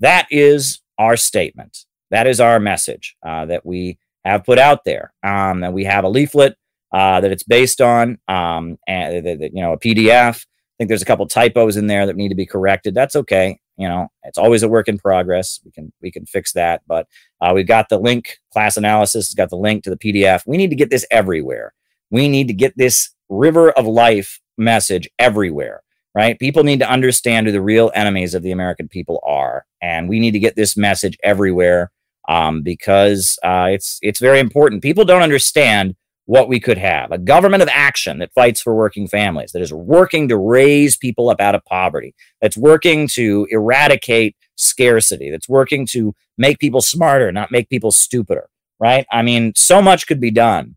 That 0.00 0.26
is 0.30 0.80
our 0.98 1.16
statement. 1.16 1.86
That 2.10 2.26
is 2.26 2.40
our 2.40 2.58
message 2.58 3.16
uh, 3.24 3.46
that 3.46 3.64
we 3.64 3.98
have 4.24 4.44
put 4.44 4.58
out 4.58 4.84
there. 4.84 5.12
Um, 5.22 5.62
and 5.62 5.72
we 5.72 5.84
have 5.84 6.04
a 6.04 6.08
leaflet 6.08 6.56
uh, 6.94 7.20
that 7.20 7.32
it's 7.32 7.42
based 7.42 7.82
on, 7.82 8.18
um, 8.28 8.78
and 8.88 9.26
you 9.26 9.60
know, 9.62 9.72
a 9.72 9.78
PDF. 9.78 10.46
I 10.46 10.76
think 10.78 10.88
there's 10.88 11.02
a 11.02 11.06
couple 11.06 11.26
typos 11.26 11.76
in 11.76 11.86
there 11.86 12.06
that 12.06 12.16
need 12.16 12.30
to 12.30 12.34
be 12.34 12.46
corrected. 12.46 12.94
That's 12.94 13.14
okay 13.14 13.60
you 13.76 13.88
know 13.88 14.08
it's 14.22 14.38
always 14.38 14.62
a 14.62 14.68
work 14.68 14.88
in 14.88 14.98
progress. 14.98 15.60
We 15.64 15.70
can 15.70 15.92
we 16.00 16.10
can 16.10 16.26
fix 16.26 16.52
that 16.52 16.82
but 16.86 17.06
uh, 17.40 17.52
we've 17.54 17.66
got 17.66 17.88
the 17.88 17.98
link 17.98 18.38
class 18.52 18.76
analysis 18.76 19.28
has 19.28 19.34
got 19.34 19.50
the 19.50 19.56
link 19.56 19.84
to 19.84 19.90
the 19.90 19.96
pdf 19.96 20.42
we 20.46 20.56
need 20.56 20.70
to 20.70 20.76
get 20.76 20.90
this 20.90 21.06
everywhere. 21.10 21.74
We 22.10 22.28
need 22.28 22.48
to 22.48 22.54
get 22.54 22.76
this 22.76 23.10
river 23.28 23.70
of 23.72 23.86
life 23.86 24.40
message 24.56 25.08
everywhere 25.18 25.82
right? 26.16 26.38
People 26.38 26.62
need 26.62 26.78
to 26.78 26.88
understand 26.88 27.46
who 27.46 27.52
the 27.52 27.60
real 27.60 27.90
enemies 27.94 28.34
of 28.34 28.42
the 28.42 28.52
american 28.52 28.88
people 28.88 29.20
are 29.24 29.66
and 29.82 30.08
we 30.08 30.20
need 30.20 30.32
to 30.32 30.38
get 30.38 30.56
this 30.56 30.76
message 30.76 31.18
everywhere 31.22 31.90
um, 32.28 32.62
because 32.62 33.38
uh, 33.42 33.68
it's 33.70 33.98
it's 34.00 34.18
very 34.18 34.40
important. 34.40 34.82
People 34.82 35.04
don't 35.04 35.20
understand 35.20 35.94
what 36.26 36.48
we 36.48 36.58
could 36.58 36.78
have 36.78 37.12
a 37.12 37.18
government 37.18 37.62
of 37.62 37.68
action 37.70 38.18
that 38.18 38.32
fights 38.34 38.60
for 38.60 38.74
working 38.74 39.06
families, 39.06 39.52
that 39.52 39.62
is 39.62 39.72
working 39.72 40.28
to 40.28 40.36
raise 40.36 40.96
people 40.96 41.28
up 41.28 41.40
out 41.40 41.54
of 41.54 41.64
poverty, 41.64 42.14
that's 42.40 42.56
working 42.56 43.06
to 43.08 43.46
eradicate 43.50 44.36
scarcity, 44.56 45.30
that's 45.30 45.48
working 45.48 45.86
to 45.86 46.14
make 46.38 46.58
people 46.58 46.80
smarter, 46.80 47.30
not 47.30 47.50
make 47.50 47.68
people 47.68 47.90
stupider, 47.90 48.48
right? 48.80 49.06
I 49.12 49.22
mean, 49.22 49.52
so 49.54 49.82
much 49.82 50.06
could 50.06 50.20
be 50.20 50.30
done. 50.30 50.76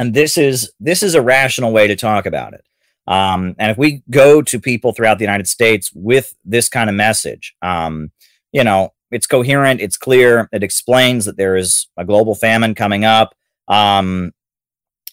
And 0.00 0.14
this 0.14 0.38
is 0.38 0.72
this 0.78 1.02
is 1.02 1.14
a 1.14 1.22
rational 1.22 1.72
way 1.72 1.88
to 1.88 1.96
talk 1.96 2.26
about 2.26 2.54
it. 2.54 2.64
Um, 3.08 3.56
and 3.58 3.70
if 3.70 3.78
we 3.78 4.02
go 4.10 4.42
to 4.42 4.60
people 4.60 4.92
throughout 4.92 5.18
the 5.18 5.24
United 5.24 5.48
States 5.48 5.90
with 5.94 6.34
this 6.44 6.68
kind 6.68 6.90
of 6.90 6.96
message, 6.96 7.54
um, 7.62 8.12
you 8.52 8.62
know, 8.62 8.92
it's 9.10 9.26
coherent, 9.26 9.80
it's 9.80 9.96
clear, 9.96 10.48
it 10.52 10.62
explains 10.62 11.24
that 11.24 11.36
there 11.36 11.56
is 11.56 11.88
a 11.96 12.04
global 12.04 12.34
famine 12.34 12.74
coming 12.74 13.04
up. 13.04 13.34
Um, 13.68 14.32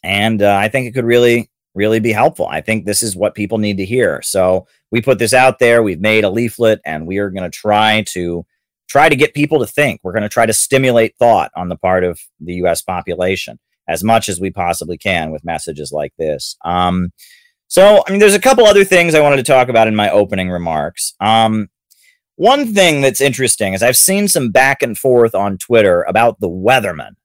and 0.04 0.42
uh, 0.42 0.56
I 0.56 0.70
think 0.70 0.88
it 0.88 0.94
could 0.94 1.06
really, 1.06 1.50
really 1.74 2.00
be 2.00 2.12
helpful. 2.12 2.48
I 2.48 2.62
think 2.62 2.86
this 2.86 3.02
is 3.02 3.16
what 3.16 3.36
people 3.36 3.58
need 3.58 3.78
to 3.78 3.86
hear. 3.86 4.22
So 4.22 4.68
we 4.92 5.02
put 5.02 5.20
this 5.20 5.34
out 5.34 5.60
there. 5.60 5.82
We've 5.82 6.00
made 6.00 6.24
a 6.24 6.30
leaflet, 6.30 6.80
and 6.86 7.08
we 7.08 7.18
are 7.18 7.30
going 7.30 7.50
to 7.50 7.58
try 7.58 8.04
to 8.10 8.46
try 8.88 9.10
to 9.10 9.16
get 9.16 9.34
people 9.34 9.60
to 9.60 9.68
think. 9.68 10.00
We're 10.04 10.14
going 10.14 10.24
to 10.24 10.30
try 10.30 10.46
to 10.46 10.54
stimulate 10.54 11.18
thought 11.18 11.52
on 11.56 11.70
the 11.70 11.76
part 11.76 12.04
of 12.04 12.20
the 12.40 12.54
U.S. 12.56 12.82
population 12.82 13.60
as 13.88 14.04
much 14.04 14.30
as 14.30 14.40
we 14.40 14.52
possibly 14.52 14.98
can 14.98 15.32
with 15.32 15.44
messages 15.46 15.92
like 15.92 16.14
this. 16.18 16.56
Um, 16.64 17.12
So, 17.68 18.04
I 18.08 18.12
mean, 18.12 18.20
there's 18.20 18.36
a 18.36 18.40
couple 18.40 18.66
other 18.66 18.84
things 18.84 19.16
I 19.16 19.22
wanted 19.22 19.38
to 19.38 19.44
talk 19.44 19.70
about 19.70 19.88
in 19.88 19.96
my 19.96 20.10
opening 20.10 20.52
remarks. 20.52 21.16
Um, 21.20 21.70
one 22.36 22.74
thing 22.74 23.02
that's 23.02 23.22
interesting 23.22 23.74
is 23.74 23.82
I've 23.82 23.98
seen 23.98 24.28
some 24.28 24.52
back 24.52 24.82
and 24.82 24.98
forth 24.98 25.34
on 25.34 25.58
Twitter 25.58 26.04
about 26.04 26.40
the 26.40 26.50
Weathermen. 26.50 27.16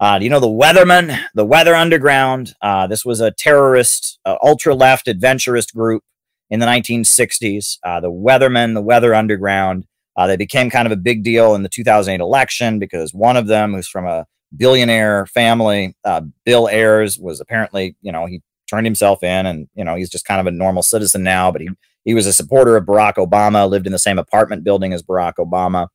Uh, 0.00 0.18
you 0.20 0.30
know 0.30 0.40
the 0.40 0.46
Weathermen, 0.46 1.18
the 1.34 1.44
Weather 1.44 1.74
Underground? 1.74 2.54
Uh, 2.62 2.86
this 2.86 3.04
was 3.04 3.20
a 3.20 3.32
terrorist, 3.32 4.18
uh, 4.24 4.36
ultra 4.42 4.74
left 4.74 5.08
adventurist 5.08 5.74
group 5.74 6.04
in 6.50 6.60
the 6.60 6.66
1960s. 6.66 7.78
Uh, 7.82 8.00
the 8.00 8.10
Weathermen, 8.10 8.74
the 8.74 8.82
Weather 8.82 9.14
Underground. 9.14 9.86
Uh, 10.16 10.26
they 10.26 10.36
became 10.36 10.70
kind 10.70 10.86
of 10.86 10.92
a 10.92 10.96
big 10.96 11.22
deal 11.22 11.54
in 11.54 11.62
the 11.62 11.68
2008 11.68 12.20
election 12.20 12.78
because 12.78 13.14
one 13.14 13.36
of 13.36 13.46
them, 13.46 13.74
who's 13.74 13.88
from 13.88 14.06
a 14.06 14.26
billionaire 14.56 15.26
family, 15.26 15.96
uh, 16.04 16.22
Bill 16.44 16.68
Ayers, 16.68 17.18
was 17.18 17.40
apparently, 17.40 17.96
you 18.00 18.10
know, 18.10 18.26
he 18.26 18.42
turned 18.68 18.86
himself 18.86 19.22
in 19.22 19.46
and, 19.46 19.68
you 19.74 19.84
know, 19.84 19.94
he's 19.94 20.10
just 20.10 20.24
kind 20.24 20.40
of 20.40 20.46
a 20.46 20.50
normal 20.50 20.82
citizen 20.82 21.22
now, 21.22 21.52
but 21.52 21.60
he, 21.60 21.68
he 22.04 22.14
was 22.14 22.26
a 22.26 22.32
supporter 22.32 22.76
of 22.76 22.84
Barack 22.84 23.14
Obama, 23.14 23.68
lived 23.68 23.86
in 23.86 23.92
the 23.92 23.98
same 23.98 24.18
apartment 24.18 24.64
building 24.64 24.92
as 24.92 25.02
Barack 25.02 25.34
Obama. 25.38 25.88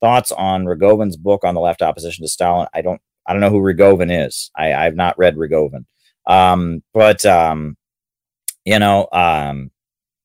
Thoughts 0.00 0.32
on 0.32 0.64
Rogovin's 0.64 1.16
book 1.16 1.44
on 1.44 1.54
the 1.54 1.60
left 1.60 1.82
opposition 1.82 2.24
to 2.24 2.28
Stalin? 2.28 2.68
I 2.72 2.82
don't, 2.82 3.00
I 3.26 3.32
don't 3.32 3.40
know 3.40 3.50
who 3.50 3.60
Rogovin 3.60 4.26
is. 4.26 4.50
I, 4.56 4.72
I've 4.72 4.94
not 4.94 5.18
read 5.18 5.36
Rogovin. 5.36 5.84
Um, 6.26 6.82
but, 6.94 7.26
um, 7.26 7.76
you 8.64 8.78
know, 8.78 9.08
um, 9.12 9.70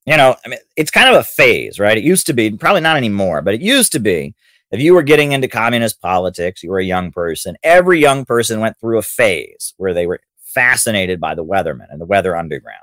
you 0.06 0.18
know, 0.18 0.36
I 0.46 0.50
mean, 0.50 0.60
it's 0.76 0.92
kind 0.92 1.10
of 1.10 1.16
a 1.16 1.24
phase, 1.24 1.80
right? 1.80 1.98
It 1.98 2.04
used 2.04 2.28
to 2.28 2.34
be, 2.34 2.52
probably 2.52 2.82
not 2.82 2.98
anymore, 2.98 3.42
but 3.42 3.54
it 3.54 3.62
used 3.62 3.92
to 3.94 4.00
be 4.00 4.36
if 4.74 4.82
you 4.82 4.96
were 4.96 5.04
getting 5.04 5.34
into 5.34 5.48
communist 5.48 6.02
politics, 6.02 6.64
you 6.64 6.72
were 6.72 6.80
a 6.80 6.86
young 6.86 7.12
person, 7.12 7.56
every 7.62 8.00
young 8.00 8.26
person 8.26 8.60
went 8.60 8.76
through 8.80 8.98
a 8.98 9.04
phase 9.04 9.76
where 9.78 9.94
they 9.94 10.08
were 10.08 10.20
fascinated 10.44 11.20
by 11.20 11.36
the 11.36 11.46
Weathermen 11.46 11.86
and 11.92 12.02
the 12.02 12.08
Weather 12.08 12.36
Underground. 12.36 12.82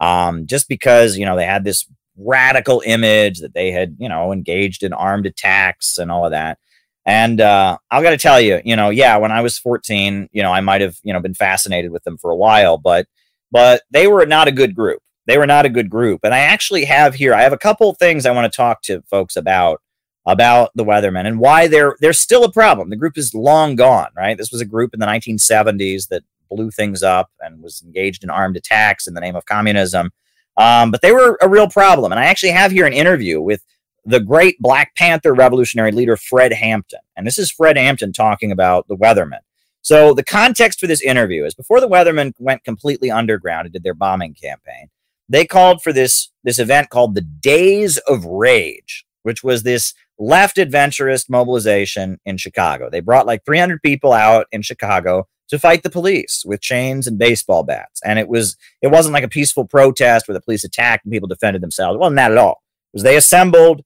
Um, 0.00 0.46
just 0.46 0.68
because, 0.68 1.16
you 1.16 1.26
know, 1.26 1.36
they 1.36 1.44
had 1.44 1.64
this 1.64 1.86
radical 2.16 2.82
image 2.84 3.40
that 3.40 3.54
they 3.54 3.70
had, 3.70 3.96
you 3.98 4.08
know, 4.08 4.32
engaged 4.32 4.82
in 4.82 4.92
armed 4.92 5.26
attacks 5.26 5.98
and 5.98 6.10
all 6.10 6.24
of 6.24 6.32
that. 6.32 6.58
And 7.06 7.40
uh, 7.40 7.78
I've 7.90 8.02
got 8.02 8.10
to 8.10 8.18
tell 8.18 8.40
you, 8.40 8.60
you 8.64 8.76
know, 8.76 8.90
yeah, 8.90 9.16
when 9.16 9.32
I 9.32 9.40
was 9.40 9.58
14, 9.58 10.28
you 10.32 10.42
know, 10.42 10.52
I 10.52 10.60
might 10.60 10.80
have, 10.80 10.96
you 11.02 11.12
know, 11.12 11.20
been 11.20 11.34
fascinated 11.34 11.90
with 11.90 12.04
them 12.04 12.18
for 12.18 12.30
a 12.30 12.36
while, 12.36 12.78
but 12.78 13.06
but 13.52 13.82
they 13.90 14.06
were 14.06 14.26
not 14.26 14.48
a 14.48 14.52
good 14.52 14.74
group 14.74 15.02
they 15.30 15.38
were 15.38 15.46
not 15.46 15.64
a 15.64 15.70
good 15.70 15.88
group. 15.88 16.20
And 16.24 16.34
I 16.34 16.40
actually 16.40 16.84
have 16.86 17.14
here, 17.14 17.32
I 17.32 17.42
have 17.42 17.52
a 17.52 17.58
couple 17.58 17.94
things 17.94 18.26
I 18.26 18.32
want 18.32 18.52
to 18.52 18.56
talk 18.56 18.82
to 18.82 19.02
folks 19.02 19.36
about 19.36 19.80
about 20.26 20.70
the 20.74 20.84
Weathermen 20.84 21.26
and 21.26 21.38
why 21.38 21.68
they're 21.68 21.96
they're 22.00 22.12
still 22.12 22.44
a 22.44 22.52
problem. 22.52 22.90
The 22.90 22.96
group 22.96 23.16
is 23.16 23.32
long 23.32 23.76
gone, 23.76 24.08
right? 24.16 24.36
This 24.36 24.50
was 24.50 24.60
a 24.60 24.66
group 24.66 24.92
in 24.92 25.00
the 25.00 25.06
1970s 25.06 26.08
that 26.08 26.24
blew 26.50 26.70
things 26.70 27.02
up 27.02 27.30
and 27.40 27.62
was 27.62 27.82
engaged 27.82 28.24
in 28.24 28.30
armed 28.30 28.56
attacks 28.56 29.06
in 29.06 29.14
the 29.14 29.20
name 29.20 29.36
of 29.36 29.46
communism. 29.46 30.10
Um, 30.56 30.90
but 30.90 31.00
they 31.00 31.12
were 31.12 31.38
a 31.40 31.48
real 31.48 31.68
problem. 31.68 32.12
And 32.12 32.20
I 32.20 32.26
actually 32.26 32.52
have 32.52 32.72
here 32.72 32.86
an 32.86 32.92
interview 32.92 33.40
with 33.40 33.64
the 34.04 34.20
great 34.20 34.58
Black 34.60 34.94
Panther 34.96 35.32
revolutionary 35.32 35.92
leader 35.92 36.16
Fred 36.16 36.52
Hampton. 36.52 37.00
And 37.16 37.26
this 37.26 37.38
is 37.38 37.50
Fred 37.50 37.76
Hampton 37.76 38.12
talking 38.12 38.50
about 38.50 38.88
the 38.88 38.96
Weathermen. 38.96 39.40
So 39.82 40.12
the 40.12 40.24
context 40.24 40.80
for 40.80 40.86
this 40.86 41.02
interview 41.02 41.44
is 41.44 41.54
before 41.54 41.80
the 41.80 41.88
Weathermen 41.88 42.32
went 42.38 42.64
completely 42.64 43.10
underground 43.10 43.66
and 43.66 43.72
did 43.72 43.82
their 43.82 43.94
bombing 43.94 44.34
campaign, 44.34 44.88
they 45.28 45.46
called 45.46 45.82
for 45.82 45.92
this 45.92 46.30
this 46.44 46.58
event 46.58 46.90
called 46.90 47.14
the 47.14 47.22
Days 47.22 47.98
of 47.98 48.24
Rage, 48.24 49.06
which 49.22 49.42
was 49.42 49.62
this 49.62 49.94
left 50.18 50.58
adventurist 50.58 51.30
mobilization 51.30 52.18
in 52.26 52.36
Chicago. 52.36 52.90
They 52.90 53.00
brought 53.00 53.26
like 53.26 53.44
300 53.44 53.80
people 53.82 54.12
out 54.12 54.46
in 54.52 54.60
Chicago 54.62 55.28
to 55.50 55.58
fight 55.58 55.82
the 55.82 55.90
police 55.90 56.42
with 56.46 56.60
chains 56.60 57.06
and 57.06 57.18
baseball 57.18 57.62
bats. 57.62 58.00
And 58.04 58.18
it 58.18 58.28
was 58.28 58.56
it 58.80 58.88
wasn't 58.88 59.12
like 59.12 59.24
a 59.24 59.28
peaceful 59.28 59.66
protest 59.66 60.26
where 60.26 60.34
the 60.34 60.40
police 60.40 60.64
attacked 60.64 61.04
and 61.04 61.12
people 61.12 61.28
defended 61.28 61.62
themselves. 61.62 61.96
It 61.96 62.00
wasn't 62.00 62.16
that 62.16 62.32
at 62.32 62.38
all. 62.38 62.62
It 62.92 62.96
was 62.96 63.02
they 63.02 63.16
assembled 63.16 63.82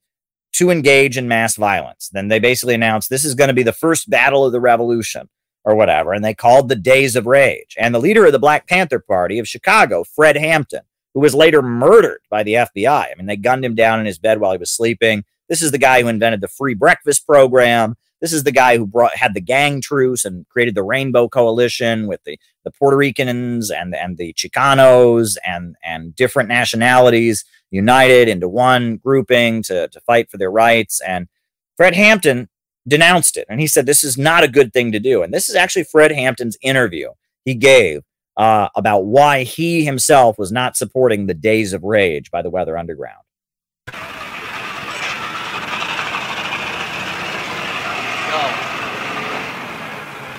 to 0.55 0.71
engage 0.71 1.19
in 1.19 1.27
mass 1.27 1.57
violence. 1.57 2.09
Then 2.13 2.29
they 2.29 2.39
basically 2.39 2.75
announced 2.75 3.11
this 3.11 3.25
is 3.25 3.35
going 3.35 3.49
to 3.49 3.55
be 3.55 3.65
the 3.65 3.73
first 3.73 4.09
battle 4.09 4.45
of 4.45 4.53
the 4.53 4.61
revolution 4.61 5.29
or 5.65 5.75
whatever. 5.75 6.13
And 6.13 6.25
they 6.25 6.35
called 6.35 6.69
the 6.69 6.77
Days 6.77 7.17
of 7.17 7.27
Rage. 7.27 7.75
And 7.79 7.95
the 7.95 8.01
leader 8.01 8.27
of 8.27 8.33
the 8.33 8.39
Black 8.39 8.69
Panther 8.69 9.01
Party 9.01 9.39
of 9.39 9.49
Chicago, 9.49 10.05
Fred 10.05 10.37
Hampton, 10.37 10.83
who 11.13 11.21
was 11.21 11.35
later 11.35 11.63
murdered 11.63 12.21
by 12.31 12.43
the 12.43 12.55
FBI. 12.55 12.87
I 12.87 13.15
mean, 13.17 13.27
they 13.27 13.37
gunned 13.37 13.65
him 13.65 13.75
down 13.75 13.99
in 13.99 14.07
his 14.07 14.19
bed 14.19 14.39
while 14.39 14.53
he 14.53 14.59
was 14.59 14.71
sleeping. 14.71 15.25
This 15.49 15.63
is 15.63 15.73
the 15.73 15.79
guy 15.79 16.03
who 16.03 16.09
invented 16.09 16.41
the 16.41 16.49
free 16.49 16.75
breakfast 16.75 17.27
program. 17.27 17.97
This 18.25 18.33
is 18.33 18.45
the 18.45 18.53
guy 18.53 18.79
who 18.79 18.87
brought 18.87 19.15
had 19.15 19.35
the 19.35 19.41
gang 19.43 19.83
truce 19.83 20.25
and 20.25 20.49
created 20.49 20.75
the 20.75 20.83
Rainbow 20.83 21.29
Coalition 21.29 22.07
with 22.07 22.25
the, 22.25 22.41
the 22.65 22.71
Puerto 22.71 22.97
Ricans 22.97 23.71
and, 23.71 23.95
and 23.95 24.17
the 24.17 24.33
Chicanos 24.33 25.37
and, 25.47 25.77
and 25.85 26.17
different 26.17 26.49
nationalities 26.49 27.45
united 27.71 28.31
into 28.31 28.49
one 28.49 28.97
grouping 28.97 29.63
to, 29.65 29.89
to 29.89 30.01
fight 30.01 30.31
for 30.31 30.39
their 30.39 30.51
rights. 30.51 31.03
And 31.03 31.29
Fred 31.77 31.95
Hampton 31.95 32.49
denounced 32.89 33.37
it. 33.37 33.45
And 33.51 33.61
he 33.61 33.67
said, 33.67 33.85
this 33.85 34.03
is 34.03 34.17
not 34.17 34.43
a 34.43 34.49
good 34.49 34.73
thing 34.73 34.91
to 34.93 34.99
do. 34.99 35.23
And 35.23 35.31
this 35.31 35.51
is 35.51 35.55
actually 35.55 35.85
Fred 35.85 36.11
Hampton's 36.11 36.57
interview 36.63 37.11
he 37.45 37.55
gave 37.55 38.05
uh, 38.39 38.71
about 38.75 39.05
why 39.05 39.43
he 39.43 39.85
himself 39.85 40.39
was 40.39 40.51
not 40.51 40.79
supporting 40.79 41.27
the 41.27 41.35
Days 41.35 41.75
of 41.75 41.83
Rage 41.83 42.31
by 42.31 42.41
the 42.41 42.49
Weather 42.49 42.79
Underground. 42.79 43.21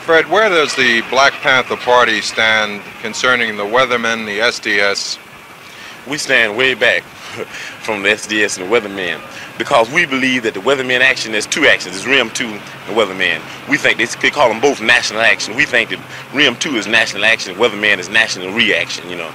Fred, 0.06 0.30
where 0.30 0.50
does 0.50 0.76
the 0.76 1.02
Black 1.10 1.34
Panther 1.42 1.78
Party 1.78 2.22
stand 2.22 2.84
concerning 3.02 3.58
the 3.58 3.64
Weathermen, 3.64 4.28
the 4.28 4.38
SDS? 4.38 5.18
We 6.08 6.20
stand 6.20 6.56
way 6.56 6.76
back 6.76 7.02
from 7.82 8.04
the 8.04 8.10
SDS 8.10 8.60
and 8.60 8.70
the 8.70 8.72
Weathermen 8.72 9.20
because 9.58 9.90
we 9.92 10.06
believe 10.06 10.44
that 10.44 10.54
the 10.54 10.60
Weathermen 10.60 11.00
action 11.00 11.34
is 11.34 11.48
two 11.48 11.66
actions. 11.66 11.96
It's 11.96 12.06
RYM 12.06 12.32
2 12.36 12.46
and 12.46 12.62
Weatherman. 12.96 13.42
We 13.68 13.78
think 13.78 13.98
they, 13.98 14.06
they 14.06 14.30
call 14.30 14.48
them 14.48 14.62
both 14.62 14.80
national 14.80 15.22
action. 15.22 15.56
We 15.56 15.66
think 15.66 15.90
that 15.90 15.98
RYM 16.34 16.60
2 16.60 16.76
is 16.76 16.86
national 16.86 17.26
action, 17.26 17.56
Weatherman 17.56 17.98
is 17.98 18.08
national 18.08 18.54
reaction, 18.54 19.10
you 19.10 19.16
know. 19.16 19.34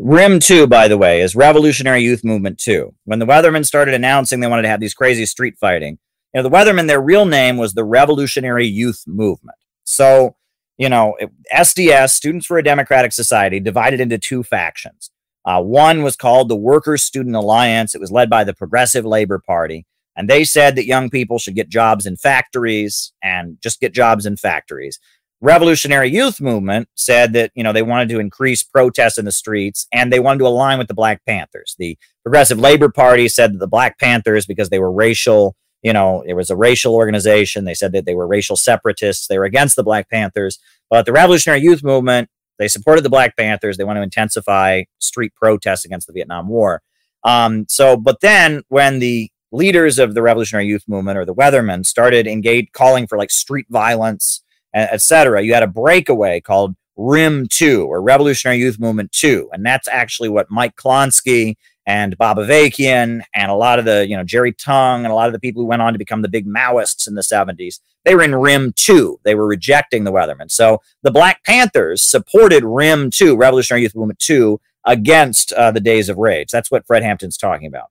RYM 0.00 0.42
2, 0.42 0.66
by 0.66 0.88
the 0.88 0.96
way, 0.96 1.20
is 1.20 1.36
Revolutionary 1.36 2.00
Youth 2.00 2.24
Movement 2.24 2.56
2. 2.56 2.94
When 3.04 3.18
the 3.18 3.26
Weathermen 3.26 3.66
started 3.66 3.92
announcing 3.92 4.40
they 4.40 4.46
wanted 4.46 4.62
to 4.62 4.68
have 4.68 4.80
these 4.80 4.94
crazy 4.94 5.26
street 5.26 5.58
fighting, 5.58 5.98
you 6.32 6.42
know, 6.42 6.48
the 6.48 6.56
Weathermen, 6.56 6.86
their 6.86 7.02
real 7.02 7.26
name 7.26 7.58
was 7.58 7.74
the 7.74 7.84
Revolutionary 7.84 8.66
Youth 8.66 9.04
Movement. 9.06 9.59
So, 9.90 10.36
you 10.78 10.88
know, 10.88 11.16
SDS, 11.54 12.10
Students 12.10 12.46
for 12.46 12.58
a 12.58 12.64
Democratic 12.64 13.12
Society, 13.12 13.60
divided 13.60 14.00
into 14.00 14.18
two 14.18 14.42
factions. 14.42 15.10
Uh, 15.44 15.60
one 15.62 16.02
was 16.02 16.16
called 16.16 16.48
the 16.48 16.56
Workers' 16.56 17.02
Student 17.02 17.34
Alliance. 17.34 17.94
It 17.94 18.00
was 18.00 18.12
led 18.12 18.30
by 18.30 18.44
the 18.44 18.54
Progressive 18.54 19.04
Labor 19.04 19.38
Party. 19.38 19.86
And 20.16 20.28
they 20.28 20.44
said 20.44 20.76
that 20.76 20.86
young 20.86 21.10
people 21.10 21.38
should 21.38 21.54
get 21.54 21.68
jobs 21.68 22.06
in 22.06 22.16
factories 22.16 23.12
and 23.22 23.56
just 23.62 23.80
get 23.80 23.94
jobs 23.94 24.26
in 24.26 24.36
factories. 24.36 24.98
Revolutionary 25.40 26.10
Youth 26.10 26.40
Movement 26.40 26.88
said 26.94 27.32
that, 27.32 27.50
you 27.54 27.64
know, 27.64 27.72
they 27.72 27.82
wanted 27.82 28.10
to 28.10 28.20
increase 28.20 28.62
protests 28.62 29.16
in 29.16 29.24
the 29.24 29.32
streets 29.32 29.86
and 29.92 30.12
they 30.12 30.20
wanted 30.20 30.40
to 30.40 30.46
align 30.46 30.78
with 30.78 30.88
the 30.88 30.94
Black 30.94 31.24
Panthers. 31.24 31.74
The 31.78 31.96
Progressive 32.22 32.58
Labor 32.58 32.90
Party 32.90 33.28
said 33.28 33.54
that 33.54 33.58
the 33.58 33.66
Black 33.66 33.98
Panthers, 33.98 34.44
because 34.44 34.68
they 34.68 34.78
were 34.78 34.92
racial, 34.92 35.56
you 35.82 35.92
know, 35.92 36.22
it 36.26 36.34
was 36.34 36.50
a 36.50 36.56
racial 36.56 36.94
organization. 36.94 37.64
They 37.64 37.74
said 37.74 37.92
that 37.92 38.04
they 38.04 38.14
were 38.14 38.26
racial 38.26 38.56
separatists. 38.56 39.26
They 39.26 39.38
were 39.38 39.44
against 39.44 39.76
the 39.76 39.82
Black 39.82 40.10
Panthers. 40.10 40.58
But 40.88 41.06
the 41.06 41.12
Revolutionary 41.12 41.60
Youth 41.60 41.82
Movement 41.82 42.28
they 42.60 42.68
supported 42.68 43.02
the 43.02 43.10
Black 43.10 43.38
Panthers. 43.38 43.78
They 43.78 43.84
want 43.84 43.96
to 43.96 44.02
intensify 44.02 44.82
street 44.98 45.34
protests 45.34 45.86
against 45.86 46.06
the 46.06 46.12
Vietnam 46.12 46.46
War. 46.46 46.82
Um, 47.24 47.64
so, 47.70 47.96
but 47.96 48.20
then 48.20 48.62
when 48.68 48.98
the 48.98 49.30
leaders 49.50 49.98
of 49.98 50.12
the 50.14 50.20
Revolutionary 50.20 50.66
Youth 50.66 50.84
Movement 50.86 51.16
or 51.16 51.24
the 51.24 51.34
Weathermen 51.34 51.86
started 51.86 52.26
engaged, 52.26 52.72
calling 52.74 53.06
for 53.06 53.16
like 53.16 53.30
street 53.30 53.64
violence, 53.70 54.42
etc., 54.74 55.42
you 55.42 55.54
had 55.54 55.62
a 55.62 55.66
breakaway 55.66 56.38
called 56.42 56.76
RYM 56.98 57.48
2 57.48 57.86
or 57.86 58.02
Revolutionary 58.02 58.58
Youth 58.58 58.78
Movement 58.78 59.10
2. 59.12 59.48
And 59.54 59.64
that's 59.64 59.88
actually 59.88 60.28
what 60.28 60.50
Mike 60.50 60.76
Klonsky 60.76 61.56
and 61.90 62.16
Bob 62.16 62.36
Avakian 62.36 63.22
and 63.34 63.50
a 63.50 63.54
lot 63.54 63.80
of 63.80 63.84
the, 63.84 64.06
you 64.08 64.16
know, 64.16 64.22
Jerry 64.22 64.52
Tung 64.52 65.04
and 65.04 65.10
a 65.10 65.14
lot 65.14 65.26
of 65.26 65.32
the 65.32 65.40
people 65.40 65.60
who 65.60 65.66
went 65.66 65.82
on 65.82 65.92
to 65.92 65.98
become 65.98 66.22
the 66.22 66.28
big 66.28 66.46
Maoists 66.46 67.08
in 67.08 67.16
the 67.16 67.20
70s, 67.20 67.80
they 68.04 68.14
were 68.14 68.22
in 68.22 68.30
RYM 68.30 68.72
2. 68.76 69.18
They 69.24 69.34
were 69.34 69.46
rejecting 69.46 70.04
the 70.04 70.12
Weathermen. 70.12 70.52
So 70.52 70.80
the 71.02 71.10
Black 71.10 71.42
Panthers 71.44 72.00
supported 72.00 72.62
RYM 72.62 73.10
2, 73.10 73.36
Revolutionary 73.36 73.82
Youth 73.82 73.96
Movement 73.96 74.20
2, 74.20 74.60
against 74.84 75.52
uh, 75.54 75.72
the 75.72 75.80
Days 75.80 76.08
of 76.08 76.16
Rage. 76.16 76.50
That's 76.52 76.70
what 76.70 76.86
Fred 76.86 77.02
Hampton's 77.02 77.36
talking 77.36 77.66
about. 77.66 77.90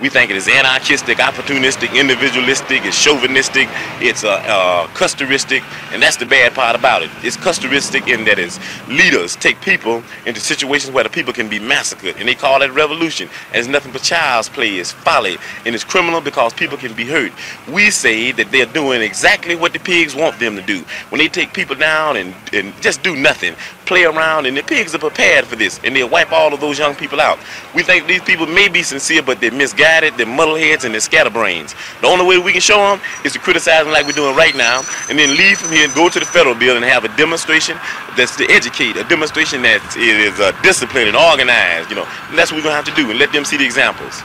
We 0.00 0.08
think 0.08 0.30
it 0.30 0.36
is 0.36 0.48
anarchistic, 0.48 1.18
opportunistic, 1.18 1.98
individualistic, 1.98 2.84
it's 2.84 3.00
chauvinistic, 3.00 3.68
it's 4.00 4.24
uh, 4.24 4.42
uh, 4.46 4.86
Custeristic, 4.88 5.62
and 5.92 6.02
that's 6.02 6.16
the 6.16 6.26
bad 6.26 6.54
part 6.54 6.74
about 6.74 7.02
it. 7.02 7.10
It's 7.22 7.36
Custeristic 7.36 8.08
in 8.08 8.24
that 8.24 8.38
its 8.38 8.58
leaders 8.88 9.36
take 9.36 9.60
people 9.60 10.02
into 10.26 10.40
situations 10.40 10.92
where 10.92 11.04
the 11.04 11.10
people 11.10 11.32
can 11.32 11.48
be 11.48 11.58
massacred, 11.58 12.16
and 12.16 12.28
they 12.28 12.34
call 12.34 12.58
that 12.60 12.72
revolution. 12.72 13.28
And 13.48 13.56
it's 13.58 13.68
nothing 13.68 13.92
but 13.92 14.02
child's 14.02 14.48
play, 14.48 14.76
it's 14.78 14.92
folly, 14.92 15.36
and 15.64 15.74
it's 15.74 15.84
criminal 15.84 16.20
because 16.20 16.52
people 16.52 16.78
can 16.78 16.94
be 16.94 17.04
hurt. 17.04 17.32
We 17.68 17.90
say 17.90 18.32
that 18.32 18.50
they're 18.50 18.66
doing 18.66 19.02
exactly 19.02 19.54
what 19.54 19.72
the 19.72 19.78
pigs 19.78 20.14
want 20.14 20.38
them 20.40 20.56
to 20.56 20.62
do. 20.62 20.84
When 21.10 21.18
they 21.20 21.28
take 21.28 21.52
people 21.54 21.76
down 21.76 22.16
and, 22.16 22.34
and 22.52 22.74
just 22.82 23.02
do 23.02 23.14
nothing, 23.14 23.54
play 23.84 24.04
around, 24.04 24.46
and 24.46 24.56
the 24.56 24.62
pigs 24.62 24.94
are 24.94 24.98
prepared 24.98 25.44
for 25.46 25.56
this, 25.56 25.80
and 25.84 25.94
they'll 25.94 26.08
wipe 26.08 26.32
all 26.32 26.52
of 26.52 26.60
those 26.60 26.78
young 26.78 26.94
people 26.94 27.20
out. 27.20 27.38
We 27.74 27.82
think 27.82 28.06
these 28.06 28.22
people 28.22 28.46
may 28.46 28.68
be 28.68 28.82
sincere, 28.82 29.22
but 29.22 29.40
they're 29.40 29.52
misguided, 29.52 30.14
they're 30.16 30.26
muddleheads, 30.26 30.84
and 30.84 30.94
they're 30.94 31.00
scatterbrains. 31.00 31.74
The 32.00 32.06
only 32.06 32.26
way 32.26 32.38
we 32.38 32.52
can 32.52 32.60
show 32.60 32.78
them 32.78 33.00
is 33.24 33.32
to 33.34 33.38
criticize 33.38 33.84
them 33.84 33.92
like 33.92 34.06
we're 34.06 34.12
doing 34.12 34.36
right 34.36 34.54
now, 34.56 34.82
and 35.08 35.18
then 35.18 35.36
leave 35.36 35.58
from 35.58 35.70
here 35.70 35.84
and 35.84 35.94
go 35.94 36.08
to 36.08 36.18
the 36.18 36.26
federal 36.26 36.54
building 36.54 36.82
and 36.82 36.92
have 36.92 37.04
a 37.04 37.16
demonstration 37.16 37.76
that's 38.16 38.36
to 38.36 38.46
educate, 38.50 38.96
a 38.96 39.04
demonstration 39.04 39.62
that 39.62 39.82
is 39.96 40.38
uh, 40.40 40.52
disciplined 40.62 41.08
and 41.08 41.16
organized, 41.16 41.90
you 41.90 41.96
know. 41.96 42.06
And 42.28 42.38
that's 42.38 42.50
what 42.50 42.58
we're 42.58 42.68
going 42.70 42.76
to 42.76 42.82
have 42.82 42.90
to 42.90 42.96
do, 42.96 43.10
and 43.10 43.18
let 43.18 43.32
them 43.32 43.44
see 43.44 43.56
the 43.56 43.64
examples. 43.64 44.22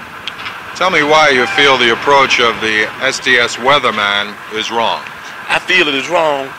Tell 0.78 0.92
me 0.92 1.02
why 1.02 1.30
you 1.30 1.48
feel 1.58 1.78
the 1.78 1.92
approach 1.94 2.40
of 2.40 2.54
the 2.62 2.86
SDS 3.02 3.58
weatherman 3.66 4.30
is 4.54 4.70
wrong. 4.70 5.02
I 5.50 5.58
feel 5.58 5.88
it 5.88 5.96
is 5.96 6.08
wrong, 6.08 6.50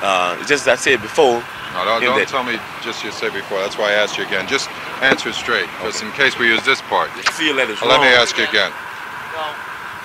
uh, 0.00 0.36
just 0.46 0.68
as 0.68 0.68
I 0.68 0.76
said 0.76 1.02
before, 1.02 1.42
no, 1.74 1.84
don't, 1.84 2.02
don't 2.02 2.28
tell 2.28 2.44
me 2.46 2.56
just 2.82 3.02
you 3.02 3.10
said 3.10 3.34
before. 3.34 3.58
That's 3.58 3.76
why 3.76 3.90
I 3.90 3.98
asked 3.98 4.16
you 4.16 4.24
again. 4.24 4.46
Just 4.46 4.70
answer 5.02 5.32
straight, 5.32 5.66
because 5.76 5.98
okay. 5.98 6.06
in 6.06 6.12
case 6.14 6.38
we 6.38 6.46
use 6.46 6.64
this 6.64 6.80
part. 6.86 7.10
You 7.18 7.22
feel 7.34 7.56
that 7.58 7.68
is 7.68 7.80
well, 7.82 7.90
Let 7.90 8.00
me 8.00 8.14
ask 8.14 8.38
you 8.38 8.46
again. 8.46 8.70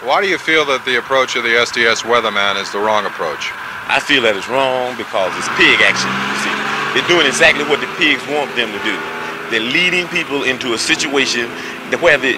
Why 0.01 0.23
do 0.23 0.27
you 0.27 0.39
feel 0.39 0.65
that 0.71 0.82
the 0.88 0.97
approach 0.97 1.36
of 1.36 1.43
the 1.43 1.60
SDS 1.60 2.08
weatherman 2.08 2.55
is 2.58 2.71
the 2.71 2.79
wrong 2.79 3.05
approach? 3.05 3.51
I 3.91 3.99
feel 4.01 4.23
that 4.25 4.34
it's 4.34 4.47
wrong 4.47 4.97
because 4.97 5.29
it's 5.38 5.51
pig 5.60 5.77
action. 5.84 6.10
You 6.10 6.38
see, 6.41 6.55
they're 6.95 7.10
doing 7.12 7.27
exactly 7.29 7.67
what 7.67 7.84
the 7.84 7.91
pigs 8.01 8.23
want 8.32 8.49
them 8.58 8.71
to 8.73 8.82
do. 8.82 8.95
They're 9.53 9.65
leading 9.65 10.08
people 10.10 10.47
into 10.47 10.73
a 10.73 10.79
situation 10.79 11.51
where 11.97 12.17
the, 12.17 12.38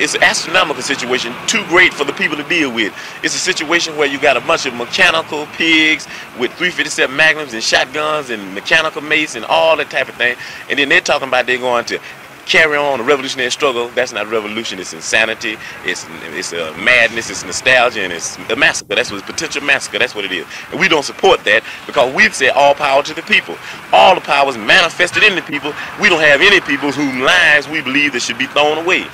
it's 0.00 0.14
an 0.14 0.22
astronomical 0.22 0.82
situation, 0.82 1.32
too 1.46 1.64
great 1.66 1.94
for 1.94 2.04
the 2.04 2.12
people 2.12 2.36
to 2.36 2.42
deal 2.44 2.72
with. 2.72 2.92
It's 3.22 3.34
a 3.34 3.38
situation 3.38 3.96
where 3.96 4.08
you 4.08 4.18
got 4.20 4.36
a 4.36 4.40
bunch 4.40 4.66
of 4.66 4.74
mechanical 4.74 5.46
pigs 5.46 6.06
with 6.38 6.50
357 6.52 7.14
magnums 7.14 7.54
and 7.54 7.62
shotguns 7.62 8.30
and 8.30 8.54
mechanical 8.54 9.02
mace 9.02 9.34
and 9.36 9.44
all 9.44 9.76
that 9.76 9.90
type 9.90 10.08
of 10.08 10.16
thing. 10.16 10.36
And 10.68 10.78
then 10.78 10.88
they're 10.88 11.00
talking 11.00 11.28
about 11.28 11.46
they're 11.46 11.58
going 11.58 11.84
to 11.86 12.00
carry 12.48 12.76
on 12.76 13.00
a 13.00 13.02
revolutionary 13.02 13.50
struggle. 13.50 13.88
That's 13.90 14.12
not 14.12 14.26
revolution. 14.28 14.80
It's 14.80 14.94
insanity. 14.94 15.56
It's 15.84 16.06
it's 16.34 16.52
a 16.52 16.72
madness. 16.78 17.30
It's 17.30 17.44
nostalgia, 17.44 18.00
and 18.00 18.12
it's 18.12 18.36
a 18.50 18.56
massacre. 18.56 18.94
That's 18.94 19.12
what 19.12 19.24
potential 19.24 19.62
massacre. 19.62 19.98
That's 19.98 20.14
what 20.14 20.24
it 20.24 20.32
is. 20.32 20.46
And 20.70 20.80
we 20.80 20.88
don't 20.88 21.04
support 21.04 21.44
that 21.44 21.62
because 21.86 22.12
we've 22.14 22.34
said 22.34 22.50
all 22.50 22.74
power 22.74 23.02
to 23.02 23.14
the 23.14 23.22
people. 23.22 23.56
All 23.92 24.14
the 24.14 24.20
power 24.20 24.48
is 24.48 24.56
manifested 24.56 25.22
in 25.22 25.36
the 25.36 25.42
people. 25.42 25.72
We 26.00 26.08
don't 26.08 26.20
have 26.20 26.40
any 26.40 26.60
people 26.60 26.90
whose 26.90 27.14
lives 27.22 27.68
we 27.68 27.82
believe 27.82 28.14
that 28.14 28.22
should 28.22 28.38
be 28.38 28.46
thrown 28.46 28.78
away. 28.78 29.04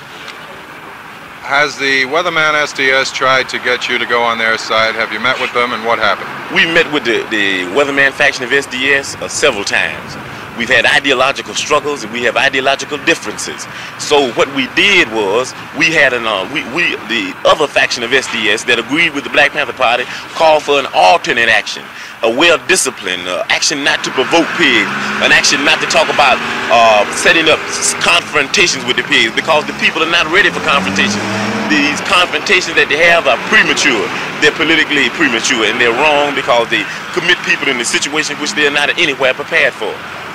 Has 1.45 1.77
the 1.77 2.09
Weatherman 2.09 2.57
SDS 2.57 3.13
tried 3.13 3.49
to 3.49 3.59
get 3.59 3.87
you 3.87 3.99
to 3.99 4.05
go 4.07 4.23
on 4.23 4.39
their 4.39 4.57
side? 4.57 4.95
Have 4.95 5.13
you 5.13 5.19
met 5.19 5.39
with 5.39 5.53
them, 5.53 5.73
and 5.73 5.85
what 5.85 5.99
happened? 5.99 6.25
We 6.55 6.65
met 6.65 6.91
with 6.91 7.05
the, 7.05 7.21
the 7.29 7.69
Weatherman 7.77 8.13
faction 8.13 8.43
of 8.43 8.49
SDS 8.49 9.21
uh, 9.21 9.27
several 9.27 9.63
times. 9.63 10.15
We've 10.57 10.71
had 10.71 10.85
ideological 10.85 11.53
struggles 11.53 12.03
and 12.03 12.13
we 12.13 12.23
have 12.23 12.37
ideological 12.37 12.97
differences. 13.03 13.67
So 13.99 14.31
what 14.39 14.47
we 14.55 14.71
did 14.71 15.11
was 15.11 15.51
we 15.77 15.91
had 15.91 16.13
an 16.15 16.23
uh, 16.23 16.47
we, 16.55 16.63
we 16.71 16.95
the 17.11 17.35
other 17.43 17.67
faction 17.67 18.03
of 18.03 18.11
SDS 18.11 18.63
that 18.71 18.79
agreed 18.79 19.11
with 19.11 19.27
the 19.27 19.33
Black 19.35 19.51
Panther 19.51 19.75
Party 19.75 20.07
called 20.31 20.63
for 20.63 20.79
an 20.79 20.87
alternate 20.95 21.51
action, 21.51 21.83
a 22.23 22.31
well-disciplined 22.31 23.27
uh, 23.27 23.43
action 23.51 23.83
not 23.83 23.99
to 24.07 24.11
provoke 24.15 24.47
pigs, 24.55 24.87
an 25.27 25.35
action 25.35 25.59
not 25.67 25.83
to 25.83 25.87
talk 25.91 26.07
about 26.07 26.39
uh, 26.71 27.03
setting 27.19 27.51
up 27.51 27.59
confrontations 27.99 28.87
with 28.87 28.95
the 28.95 29.03
pigs 29.11 29.35
because 29.35 29.67
the 29.67 29.75
people 29.83 29.99
are 29.99 30.11
not 30.11 30.23
ready 30.31 30.47
for 30.47 30.63
confrontation. 30.63 31.19
These 31.67 31.99
confrontations 32.07 32.79
that 32.79 32.87
they 32.87 33.01
have 33.03 33.27
are 33.27 33.39
premature. 33.51 34.07
They're 34.39 34.55
politically 34.55 35.11
premature 35.19 35.67
and 35.67 35.75
they're 35.81 35.95
wrong 35.95 36.31
because 36.31 36.71
they 36.71 36.87
commit 37.11 37.35
people 37.43 37.67
in 37.67 37.75
a 37.81 37.87
situation 37.87 38.39
which 38.39 38.55
they're 38.55 38.71
not 38.71 38.95
anywhere 38.95 39.35
prepared 39.35 39.75
for. 39.75 39.91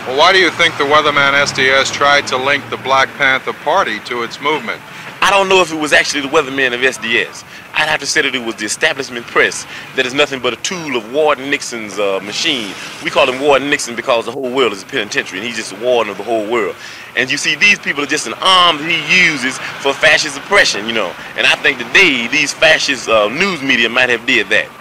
Well, 0.07 0.17
why 0.17 0.33
do 0.33 0.39
you 0.39 0.51
think 0.51 0.79
the 0.79 0.85
Weatherman 0.85 1.35
SDS 1.35 1.93
tried 1.93 2.27
to 2.29 2.39
link 2.39 2.69
the 2.71 2.79
Black 2.79 3.09
Panther 3.19 3.53
Party 3.53 4.01
to 4.01 4.23
its 4.23 4.41
movement? 4.41 4.81
I 5.21 5.29
don't 5.29 5.47
know 5.47 5.61
if 5.61 5.71
it 5.71 5.79
was 5.79 5.93
actually 5.93 6.23
the 6.23 6.29
Weathermen 6.29 6.73
of 6.73 6.81
SDS. 6.81 7.45
I'd 7.75 7.87
have 7.87 8.01
to 8.01 8.07
say 8.07 8.23
that 8.23 8.35
it 8.35 8.43
was 8.43 8.55
the 8.55 8.65
establishment 8.65 9.27
press 9.27 9.67
that 9.97 10.07
is 10.07 10.15
nothing 10.15 10.41
but 10.41 10.55
a 10.55 10.57
tool 10.57 10.97
of 10.97 11.13
Warden 11.13 11.51
Nixon's 11.51 11.99
uh, 11.99 12.19
machine. 12.21 12.75
We 13.05 13.11
call 13.11 13.31
him 13.31 13.43
Warden 13.43 13.69
Nixon 13.69 13.95
because 13.95 14.25
the 14.25 14.33
whole 14.33 14.51
world 14.51 14.73
is 14.73 14.83
a 14.83 14.87
penitentiary 14.87 15.41
and 15.41 15.47
he's 15.47 15.57
just 15.57 15.73
a 15.75 15.85
warden 15.85 16.11
of 16.11 16.17
the 16.17 16.25
whole 16.25 16.51
world. 16.51 16.77
And 17.15 17.31
you 17.31 17.37
see, 17.37 17.55
these 17.55 17.79
people 17.79 18.03
are 18.03 18.07
just 18.07 18.27
an 18.27 18.35
arm 18.41 18.79
that 18.79 18.91
he 18.91 19.31
uses 19.31 19.59
for 19.83 19.93
fascist 19.93 20.39
oppression, 20.39 20.87
you 20.87 20.95
know. 20.95 21.13
And 21.37 21.47
I 21.47 21.57
think 21.57 21.77
today 21.77 22.27
these 22.27 22.55
fascist 22.55 23.07
uh, 23.07 23.29
news 23.29 23.63
media 23.63 23.91
might 23.91 24.09
have 24.09 24.25
did 24.25 24.49
that. 24.49 24.80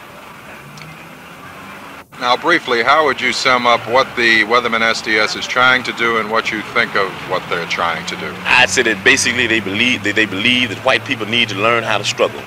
Now, 2.20 2.36
briefly, 2.36 2.84
how 2.84 3.06
would 3.06 3.22
you 3.22 3.32
sum 3.32 3.66
up 3.66 3.80
what 3.88 4.06
the 4.18 4.44
Weatherman 4.44 4.82
SDS 4.82 5.38
is 5.38 5.48
trying 5.48 5.84
to 5.84 5.94
do 5.94 6.18
and 6.18 6.30
what 6.30 6.52
you 6.52 6.62
think 6.74 6.94
of 6.98 7.10
what 7.30 7.42
they're 7.50 7.66
trying 7.68 8.06
to 8.08 8.16
do? 8.18 8.36
I'd 8.44 8.70
say 8.70 8.82
that 8.84 9.02
basically 9.06 9.48
they 9.48 9.62
believe 9.62 10.04
that 10.04 10.16
they 10.16 10.26
believe 10.26 10.68
that 10.68 10.84
white 10.84 11.06
people 11.06 11.26
need 11.26 11.48
to 11.48 11.56
learn 11.56 11.82
how 11.82 11.98
to 11.98 12.04
struggle. 12.04 12.42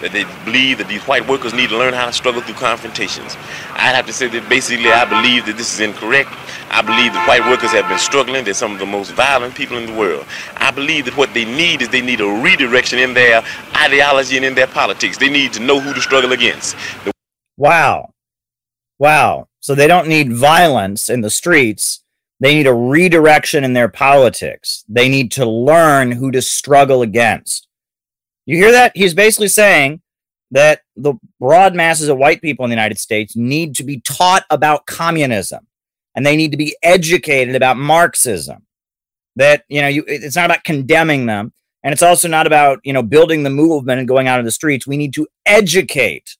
That 0.00 0.12
they 0.12 0.24
believe 0.46 0.78
that 0.78 0.88
these 0.88 1.02
white 1.02 1.28
workers 1.28 1.52
need 1.52 1.68
to 1.68 1.76
learn 1.76 1.92
how 1.92 2.06
to 2.06 2.12
struggle 2.14 2.40
through 2.40 2.54
confrontations. 2.54 3.36
I'd 3.74 3.94
have 3.94 4.06
to 4.06 4.14
say 4.14 4.28
that 4.28 4.48
basically 4.48 4.90
I 4.90 5.04
believe 5.04 5.44
that 5.44 5.58
this 5.58 5.74
is 5.74 5.80
incorrect. 5.80 6.30
I 6.70 6.80
believe 6.80 7.12
that 7.12 7.28
white 7.28 7.44
workers 7.44 7.72
have 7.72 7.86
been 7.86 7.98
struggling. 7.98 8.44
They're 8.46 8.54
some 8.54 8.72
of 8.72 8.78
the 8.78 8.86
most 8.86 9.10
violent 9.12 9.54
people 9.54 9.76
in 9.76 9.84
the 9.84 9.94
world. 9.94 10.24
I 10.56 10.70
believe 10.70 11.04
that 11.04 11.18
what 11.18 11.34
they 11.34 11.44
need 11.44 11.82
is 11.82 11.90
they 11.90 12.00
need 12.00 12.22
a 12.22 12.42
redirection 12.42 12.98
in 12.98 13.12
their 13.12 13.44
ideology 13.76 14.36
and 14.36 14.46
in 14.46 14.54
their 14.54 14.68
politics. 14.68 15.18
They 15.18 15.28
need 15.28 15.52
to 15.52 15.60
know 15.60 15.80
who 15.80 15.92
to 15.92 16.00
struggle 16.00 16.32
against. 16.32 16.76
Wow. 17.58 18.08
Wow. 18.98 19.48
So 19.60 19.74
they 19.74 19.86
don't 19.86 20.08
need 20.08 20.32
violence 20.32 21.08
in 21.08 21.20
the 21.20 21.30
streets. 21.30 22.02
They 22.40 22.54
need 22.54 22.66
a 22.66 22.74
redirection 22.74 23.64
in 23.64 23.72
their 23.72 23.88
politics. 23.88 24.84
They 24.88 25.08
need 25.08 25.32
to 25.32 25.46
learn 25.46 26.12
who 26.12 26.30
to 26.30 26.42
struggle 26.42 27.02
against. 27.02 27.66
You 28.46 28.56
hear 28.56 28.72
that? 28.72 28.92
He's 28.96 29.14
basically 29.14 29.48
saying 29.48 30.00
that 30.50 30.80
the 30.96 31.14
broad 31.38 31.74
masses 31.74 32.08
of 32.08 32.16
white 32.16 32.40
people 32.40 32.64
in 32.64 32.70
the 32.70 32.76
United 32.76 32.98
States 32.98 33.36
need 33.36 33.74
to 33.76 33.84
be 33.84 34.00
taught 34.00 34.44
about 34.48 34.86
communism 34.86 35.66
and 36.14 36.24
they 36.24 36.36
need 36.36 36.52
to 36.52 36.56
be 36.56 36.76
educated 36.82 37.54
about 37.54 37.76
Marxism. 37.76 38.66
That, 39.36 39.64
you 39.68 39.82
know, 39.82 39.88
you, 39.88 40.04
it's 40.06 40.34
not 40.34 40.46
about 40.46 40.64
condemning 40.64 41.26
them. 41.26 41.52
And 41.84 41.92
it's 41.92 42.02
also 42.02 42.26
not 42.26 42.46
about, 42.46 42.80
you 42.82 42.92
know, 42.92 43.02
building 43.02 43.42
the 43.42 43.50
movement 43.50 43.98
and 43.98 44.08
going 44.08 44.26
out 44.26 44.40
in 44.40 44.44
the 44.44 44.50
streets. 44.50 44.86
We 44.86 44.96
need 44.96 45.12
to 45.14 45.28
educate 45.46 46.37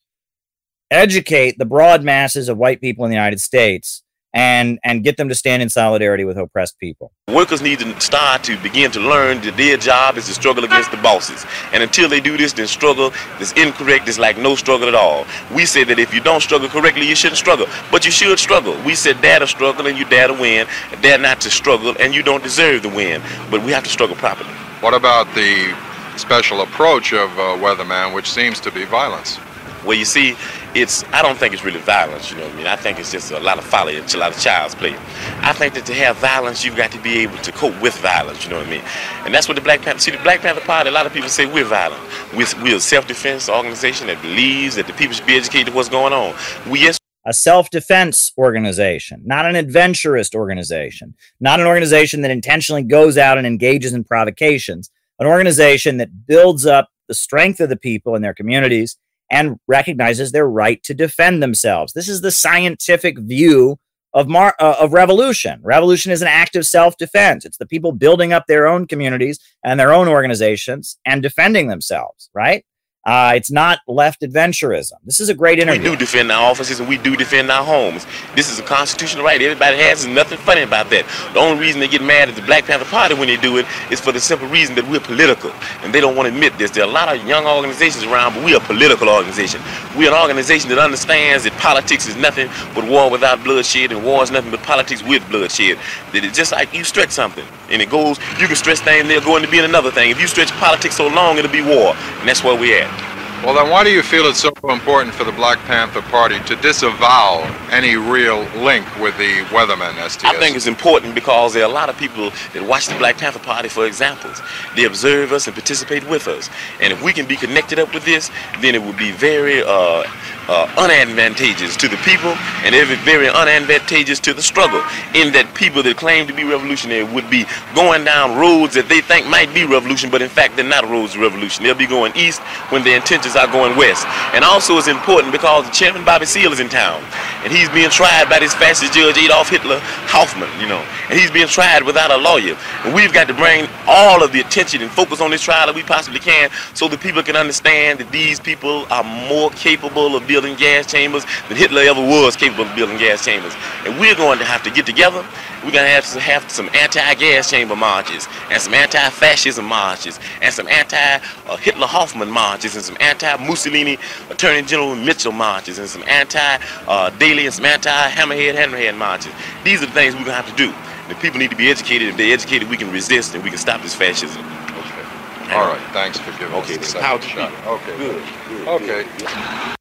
educate 0.90 1.58
the 1.58 1.66
broad 1.66 2.02
masses 2.02 2.48
of 2.48 2.56
white 2.56 2.80
people 2.80 3.04
in 3.04 3.10
the 3.10 3.16
United 3.16 3.40
States 3.40 4.02
and 4.34 4.78
and 4.84 5.02
get 5.04 5.16
them 5.16 5.28
to 5.28 5.34
stand 5.34 5.62
in 5.62 5.70
solidarity 5.70 6.24
with 6.24 6.36
oppressed 6.36 6.78
people. 6.78 7.12
Workers 7.28 7.62
need 7.62 7.78
to 7.78 8.00
start 8.00 8.44
to 8.44 8.58
begin 8.58 8.90
to 8.90 9.00
learn 9.00 9.40
that 9.40 9.56
their 9.56 9.76
job 9.76 10.18
is 10.18 10.26
to 10.26 10.34
struggle 10.34 10.64
against 10.64 10.90
the 10.90 10.98
bosses. 10.98 11.46
And 11.72 11.82
until 11.82 12.08
they 12.08 12.20
do 12.20 12.36
this, 12.36 12.52
then 12.52 12.66
struggle 12.66 13.12
is 13.40 13.52
incorrect. 13.52 14.06
It's 14.06 14.18
like 14.18 14.36
no 14.36 14.54
struggle 14.54 14.88
at 14.88 14.94
all. 14.94 15.26
We 15.54 15.64
say 15.64 15.82
that 15.84 15.98
if 15.98 16.12
you 16.12 16.20
don't 16.20 16.42
struggle 16.42 16.68
correctly, 16.68 17.08
you 17.08 17.16
shouldn't 17.16 17.38
struggle. 17.38 17.66
But 17.90 18.04
you 18.04 18.10
should 18.10 18.38
struggle. 18.38 18.76
We 18.84 18.94
said 18.94 19.20
dare 19.22 19.38
to 19.38 19.46
struggle 19.46 19.86
and 19.86 19.96
you 19.96 20.04
dare 20.04 20.28
to 20.28 20.34
win, 20.34 20.66
dare 21.00 21.18
not 21.18 21.40
to 21.42 21.50
struggle 21.50 21.94
and 21.98 22.14
you 22.14 22.22
don't 22.22 22.42
deserve 22.42 22.82
to 22.82 22.88
win. 22.88 23.22
But 23.50 23.62
we 23.62 23.72
have 23.72 23.84
to 23.84 23.90
struggle 23.90 24.16
properly. 24.16 24.50
What 24.80 24.92
about 24.94 25.26
the 25.34 25.74
special 26.16 26.60
approach 26.60 27.12
of 27.12 27.30
uh, 27.38 27.56
Weatherman, 27.56 28.14
which 28.14 28.30
seems 28.30 28.60
to 28.60 28.70
be 28.70 28.84
violence? 28.84 29.38
Well, 29.84 29.96
you 29.96 30.04
see, 30.04 30.36
it's 30.74 31.04
I 31.12 31.22
don't 31.22 31.36
think 31.38 31.54
it's 31.54 31.64
really 31.64 31.80
violence, 31.80 32.30
you 32.30 32.36
know 32.36 32.44
what 32.44 32.52
I 32.52 32.56
mean? 32.56 32.66
I 32.66 32.76
think 32.76 32.98
it's 32.98 33.10
just 33.10 33.30
a 33.30 33.40
lot 33.40 33.58
of 33.58 33.64
folly, 33.64 33.96
it's 33.96 34.14
a 34.14 34.18
lot 34.18 34.34
of 34.34 34.40
child's 34.40 34.74
play. 34.74 34.94
I 35.40 35.52
think 35.52 35.74
that 35.74 35.86
to 35.86 35.94
have 35.94 36.16
violence, 36.16 36.64
you've 36.64 36.76
got 36.76 36.92
to 36.92 37.00
be 37.00 37.18
able 37.18 37.38
to 37.38 37.52
cope 37.52 37.80
with 37.80 37.96
violence, 37.98 38.44
you 38.44 38.50
know 38.50 38.58
what 38.58 38.66
I 38.66 38.70
mean? 38.70 38.82
And 39.24 39.34
that's 39.34 39.48
what 39.48 39.54
the 39.54 39.60
Black 39.60 39.82
Panther, 39.82 40.00
see 40.00 40.10
the 40.10 40.18
Black 40.18 40.40
Panther 40.40 40.60
Party, 40.60 40.88
a 40.88 40.92
lot 40.92 41.06
of 41.06 41.12
people 41.12 41.28
say 41.28 41.46
we're 41.46 41.64
violent. 41.64 42.02
We're, 42.34 42.46
we're 42.62 42.76
a 42.76 42.80
self-defense 42.80 43.48
organization 43.48 44.06
that 44.08 44.20
believes 44.22 44.76
that 44.76 44.86
the 44.86 44.92
people 44.92 45.14
should 45.14 45.26
be 45.26 45.36
educated 45.36 45.74
what's 45.74 45.88
going 45.88 46.12
on. 46.12 46.34
We 46.70 46.90
a 47.28 47.32
self-defense 47.34 48.32
organization, 48.38 49.22
not 49.26 49.44
an 49.44 49.54
adventurist 49.54 50.34
organization, 50.34 51.14
not 51.40 51.60
an 51.60 51.66
organization 51.66 52.22
that 52.22 52.30
intentionally 52.30 52.82
goes 52.82 53.18
out 53.18 53.36
and 53.36 53.46
engages 53.46 53.92
in 53.92 54.02
provocations, 54.02 54.90
an 55.18 55.26
organization 55.26 55.98
that 55.98 56.26
builds 56.26 56.64
up 56.64 56.88
the 57.06 57.14
strength 57.14 57.60
of 57.60 57.68
the 57.68 57.76
people 57.76 58.14
in 58.14 58.22
their 58.22 58.32
communities 58.32 58.96
and 59.30 59.58
recognizes 59.66 60.32
their 60.32 60.48
right 60.48 60.82
to 60.84 60.94
defend 60.94 61.42
themselves. 61.42 61.92
This 61.92 62.08
is 62.08 62.20
the 62.20 62.30
scientific 62.30 63.18
view 63.18 63.78
of 64.14 64.26
mar- 64.26 64.56
uh, 64.58 64.76
of 64.80 64.92
revolution. 64.92 65.60
Revolution 65.62 66.10
is 66.12 66.22
an 66.22 66.28
act 66.28 66.56
of 66.56 66.66
self-defense. 66.66 67.44
It's 67.44 67.58
the 67.58 67.66
people 67.66 67.92
building 67.92 68.32
up 68.32 68.46
their 68.46 68.66
own 68.66 68.86
communities 68.86 69.38
and 69.62 69.78
their 69.78 69.92
own 69.92 70.08
organizations 70.08 70.98
and 71.04 71.22
defending 71.22 71.68
themselves, 71.68 72.30
right? 72.34 72.64
Uh, 73.08 73.32
it's 73.34 73.50
not 73.50 73.80
left 73.88 74.20
adventurism. 74.20 74.92
This 75.02 75.18
is 75.18 75.30
a 75.30 75.34
great 75.34 75.58
interview. 75.58 75.80
We 75.80 75.88
do 75.88 75.96
defend 75.96 76.30
our 76.30 76.50
offices 76.50 76.78
and 76.78 76.86
we 76.86 76.98
do 76.98 77.16
defend 77.16 77.50
our 77.50 77.64
homes. 77.64 78.06
This 78.36 78.52
is 78.52 78.58
a 78.58 78.62
constitutional 78.62 79.24
right. 79.24 79.40
Everybody 79.40 79.78
has. 79.78 80.04
There's 80.04 80.14
nothing 80.14 80.36
funny 80.36 80.60
about 80.60 80.90
that. 80.90 81.06
The 81.32 81.40
only 81.40 81.58
reason 81.58 81.80
they 81.80 81.88
get 81.88 82.02
mad 82.02 82.28
at 82.28 82.36
the 82.36 82.42
Black 82.42 82.66
Panther 82.66 82.84
Party 82.84 83.14
when 83.14 83.28
they 83.28 83.38
do 83.38 83.56
it 83.56 83.64
is 83.90 83.98
for 83.98 84.12
the 84.12 84.20
simple 84.20 84.46
reason 84.48 84.74
that 84.74 84.86
we're 84.90 85.00
political. 85.00 85.50
And 85.80 85.94
they 85.94 86.02
don't 86.02 86.16
want 86.16 86.28
to 86.28 86.34
admit 86.34 86.58
this. 86.58 86.70
There 86.70 86.84
are 86.84 86.86
a 86.86 86.92
lot 86.92 87.08
of 87.08 87.26
young 87.26 87.46
organizations 87.46 88.04
around, 88.04 88.34
but 88.34 88.44
we 88.44 88.52
are 88.52 88.60
a 88.60 88.66
political 88.66 89.08
organization. 89.08 89.62
We're 89.96 90.12
an 90.12 90.20
organization 90.20 90.68
that 90.68 90.78
understands 90.78 91.44
that 91.44 91.54
politics 91.54 92.08
is 92.08 92.16
nothing 92.16 92.50
but 92.74 92.86
war 92.86 93.10
without 93.10 93.42
bloodshed 93.42 93.90
and 93.90 94.04
war 94.04 94.22
is 94.22 94.30
nothing 94.30 94.50
but 94.50 94.62
politics 94.64 95.02
with 95.02 95.26
bloodshed. 95.30 95.78
That 96.12 96.24
it's 96.24 96.36
just 96.36 96.52
like 96.52 96.74
you 96.74 96.84
stretch 96.84 97.08
something 97.08 97.46
and 97.70 97.80
it 97.80 97.88
goes, 97.88 98.18
you 98.38 98.46
can 98.46 98.56
stretch 98.56 98.80
things, 98.80 99.08
they'll 99.08 99.24
go 99.24 99.36
into 99.36 99.48
being 99.48 99.64
another 99.64 99.90
thing. 99.90 100.10
If 100.10 100.20
you 100.20 100.26
stretch 100.26 100.50
politics 100.60 100.96
so 100.96 101.08
long, 101.08 101.38
it'll 101.38 101.50
be 101.50 101.62
war. 101.62 101.96
And 102.20 102.28
that's 102.28 102.44
where 102.44 102.58
we're 102.58 102.82
at. 102.82 102.97
Well, 103.44 103.54
then 103.54 103.70
why 103.70 103.84
do 103.84 103.90
you 103.90 104.02
feel 104.02 104.26
it's 104.26 104.40
so 104.40 104.50
important 104.68 105.14
for 105.14 105.22
the 105.22 105.30
Black 105.30 105.58
Panther 105.60 106.02
Party 106.02 106.40
to 106.40 106.56
disavow 106.56 107.42
any 107.70 107.94
real 107.94 108.40
link 108.64 108.84
with 108.98 109.16
the 109.16 109.44
Weathermen 109.54 109.92
SDS? 109.92 110.24
I 110.24 110.38
think 110.40 110.56
it's 110.56 110.66
important 110.66 111.14
because 111.14 111.54
there 111.54 111.62
are 111.62 111.70
a 111.70 111.72
lot 111.72 111.88
of 111.88 111.96
people 111.96 112.30
that 112.52 112.66
watch 112.66 112.88
the 112.88 112.96
Black 112.98 113.16
Panther 113.16 113.38
Party 113.38 113.68
for 113.68 113.86
examples. 113.86 114.42
They 114.74 114.84
observe 114.84 115.30
us 115.30 115.46
and 115.46 115.54
participate 115.54 116.08
with 116.08 116.26
us. 116.26 116.50
And 116.80 116.92
if 116.92 117.00
we 117.00 117.12
can 117.12 117.26
be 117.26 117.36
connected 117.36 117.78
up 117.78 117.94
with 117.94 118.04
this, 118.04 118.28
then 118.60 118.74
it 118.74 118.82
would 118.82 118.96
be 118.96 119.12
very 119.12 119.62
uh, 119.62 120.02
uh, 120.48 120.66
unadvantageous 120.76 121.76
to 121.76 121.88
the 121.88 121.96
people 121.98 122.32
and 122.64 122.74
every 122.74 122.96
very 123.04 123.28
unadvantageous 123.28 124.18
to 124.20 124.32
the 124.32 124.42
struggle 124.42 124.80
in 125.14 125.32
that 125.32 125.48
people 125.54 125.82
that 125.82 125.96
claim 125.96 126.26
to 126.26 126.32
be 126.32 126.44
revolutionary 126.44 127.04
would 127.04 127.28
be 127.30 127.44
going 127.74 128.04
down 128.04 128.36
roads 128.36 128.74
that 128.74 128.88
they 128.88 129.00
think 129.00 129.26
might 129.26 129.52
be 129.52 129.64
revolution 129.64 130.10
but 130.10 130.22
in 130.22 130.28
fact 130.28 130.56
they're 130.56 130.64
not 130.64 130.88
roads 130.88 131.14
of 131.14 131.20
revolution. 131.20 131.64
They'll 131.64 131.74
be 131.74 131.86
going 131.86 132.12
east 132.16 132.40
when 132.72 132.82
their 132.82 132.96
intentions 132.96 133.36
are 133.36 133.46
going 133.46 133.76
west. 133.76 134.06
And 134.32 134.44
also 134.44 134.76
it's 134.78 134.88
important 134.88 135.32
because 135.32 135.66
the 135.66 135.72
chairman 135.72 136.04
Bobby 136.04 136.26
Seale 136.26 136.52
is 136.52 136.60
in 136.60 136.68
town 136.68 137.02
and 137.44 137.52
he's 137.52 137.68
being 137.68 137.90
tried 137.90 138.28
by 138.28 138.38
this 138.40 138.54
fascist 138.54 138.92
judge 138.92 139.18
Adolf 139.18 139.48
Hitler 139.48 139.78
Hoffman 140.08 140.48
you 140.60 140.66
know. 140.66 140.84
And 141.10 141.18
he's 141.18 141.30
being 141.30 141.48
tried 141.48 141.82
without 141.84 142.10
a 142.10 142.16
lawyer. 142.16 142.56
And 142.84 142.94
we've 142.94 143.12
got 143.12 143.28
to 143.28 143.34
bring 143.34 143.68
all 143.86 144.22
of 144.22 144.32
the 144.32 144.40
attention 144.40 144.82
and 144.82 144.90
focus 144.90 145.20
on 145.20 145.30
this 145.30 145.42
trial 145.42 145.66
that 145.66 145.74
we 145.74 145.82
possibly 145.82 146.20
can 146.20 146.50
so 146.74 146.88
that 146.88 147.00
people 147.00 147.22
can 147.22 147.36
understand 147.36 148.00
that 148.00 148.10
these 148.10 148.40
people 148.40 148.86
are 148.90 149.04
more 149.04 149.50
capable 149.50 150.16
of 150.16 150.26
building 150.38 150.56
gas 150.56 150.86
chambers 150.86 151.24
than 151.48 151.56
Hitler 151.56 151.82
ever 151.82 152.00
was 152.00 152.36
capable 152.36 152.64
of 152.64 152.76
building 152.76 152.96
gas 152.96 153.24
chambers. 153.24 153.52
And 153.84 153.98
we're 153.98 154.14
going 154.14 154.38
to 154.38 154.44
have 154.44 154.62
to 154.62 154.70
get 154.70 154.86
together. 154.86 155.26
We're 155.64 155.72
going 155.72 155.84
to 155.84 155.90
have 155.90 156.06
to 156.12 156.20
have 156.20 156.48
some 156.48 156.70
anti-gas 156.74 157.50
chamber 157.50 157.74
marches 157.74 158.28
and 158.48 158.62
some 158.62 158.72
anti-fascism 158.72 159.64
marches 159.64 160.20
and 160.40 160.54
some 160.54 160.68
anti-Hitler 160.68 161.88
Hoffman 161.88 162.30
marches 162.30 162.76
and 162.76 162.84
some 162.84 162.96
anti-Mussolini 163.00 163.98
Attorney 164.30 164.62
General 164.62 164.94
Mitchell 164.94 165.32
marches 165.32 165.80
and 165.80 165.88
some 165.88 166.04
anti-Daley 166.04 167.46
and 167.46 167.54
some 167.54 167.64
anti-Hammerhead 167.64 168.54
Hammerhead 168.54 168.96
marches. 168.96 169.32
These 169.64 169.82
are 169.82 169.86
the 169.86 169.92
things 169.92 170.14
we're 170.14 170.20
going 170.24 170.36
to 170.36 170.42
have 170.42 170.48
to 170.48 170.56
do. 170.56 170.72
The 171.08 171.16
people 171.16 171.40
need 171.40 171.50
to 171.50 171.56
be 171.56 171.68
educated. 171.68 172.10
If 172.10 172.16
they're 172.16 172.32
educated, 172.32 172.70
we 172.70 172.76
can 172.76 172.92
resist 172.92 173.34
and 173.34 173.42
we 173.42 173.50
can 173.50 173.58
stop 173.58 173.82
this 173.82 173.96
fascism. 173.96 174.40
Okay. 174.40 175.54
All 175.54 175.66
right. 175.66 175.80
Thanks 175.92 176.20
for 176.20 176.30
giving 176.38 176.54
okay, 176.54 176.74
us 176.74 176.78
the 176.78 176.84
second 176.84 177.24
shot. 177.24 177.52
Okay. 177.66 177.96
Good. 177.96 178.22
good 178.48 178.68
Okay. 178.68 179.06
good. 179.18 179.77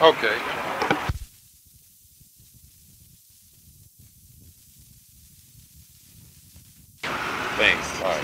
Okay. 0.00 0.38
Thanks. 7.58 8.00
All 8.00 8.10
right. 8.10 8.22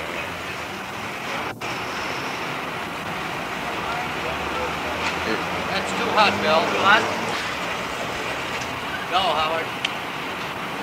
That's 5.69 5.91
too 5.99 6.07
hot, 6.15 6.31
Bill. 6.41 6.63
Hot? 6.79 7.03
Go, 9.11 9.19
Howard. 9.19 9.67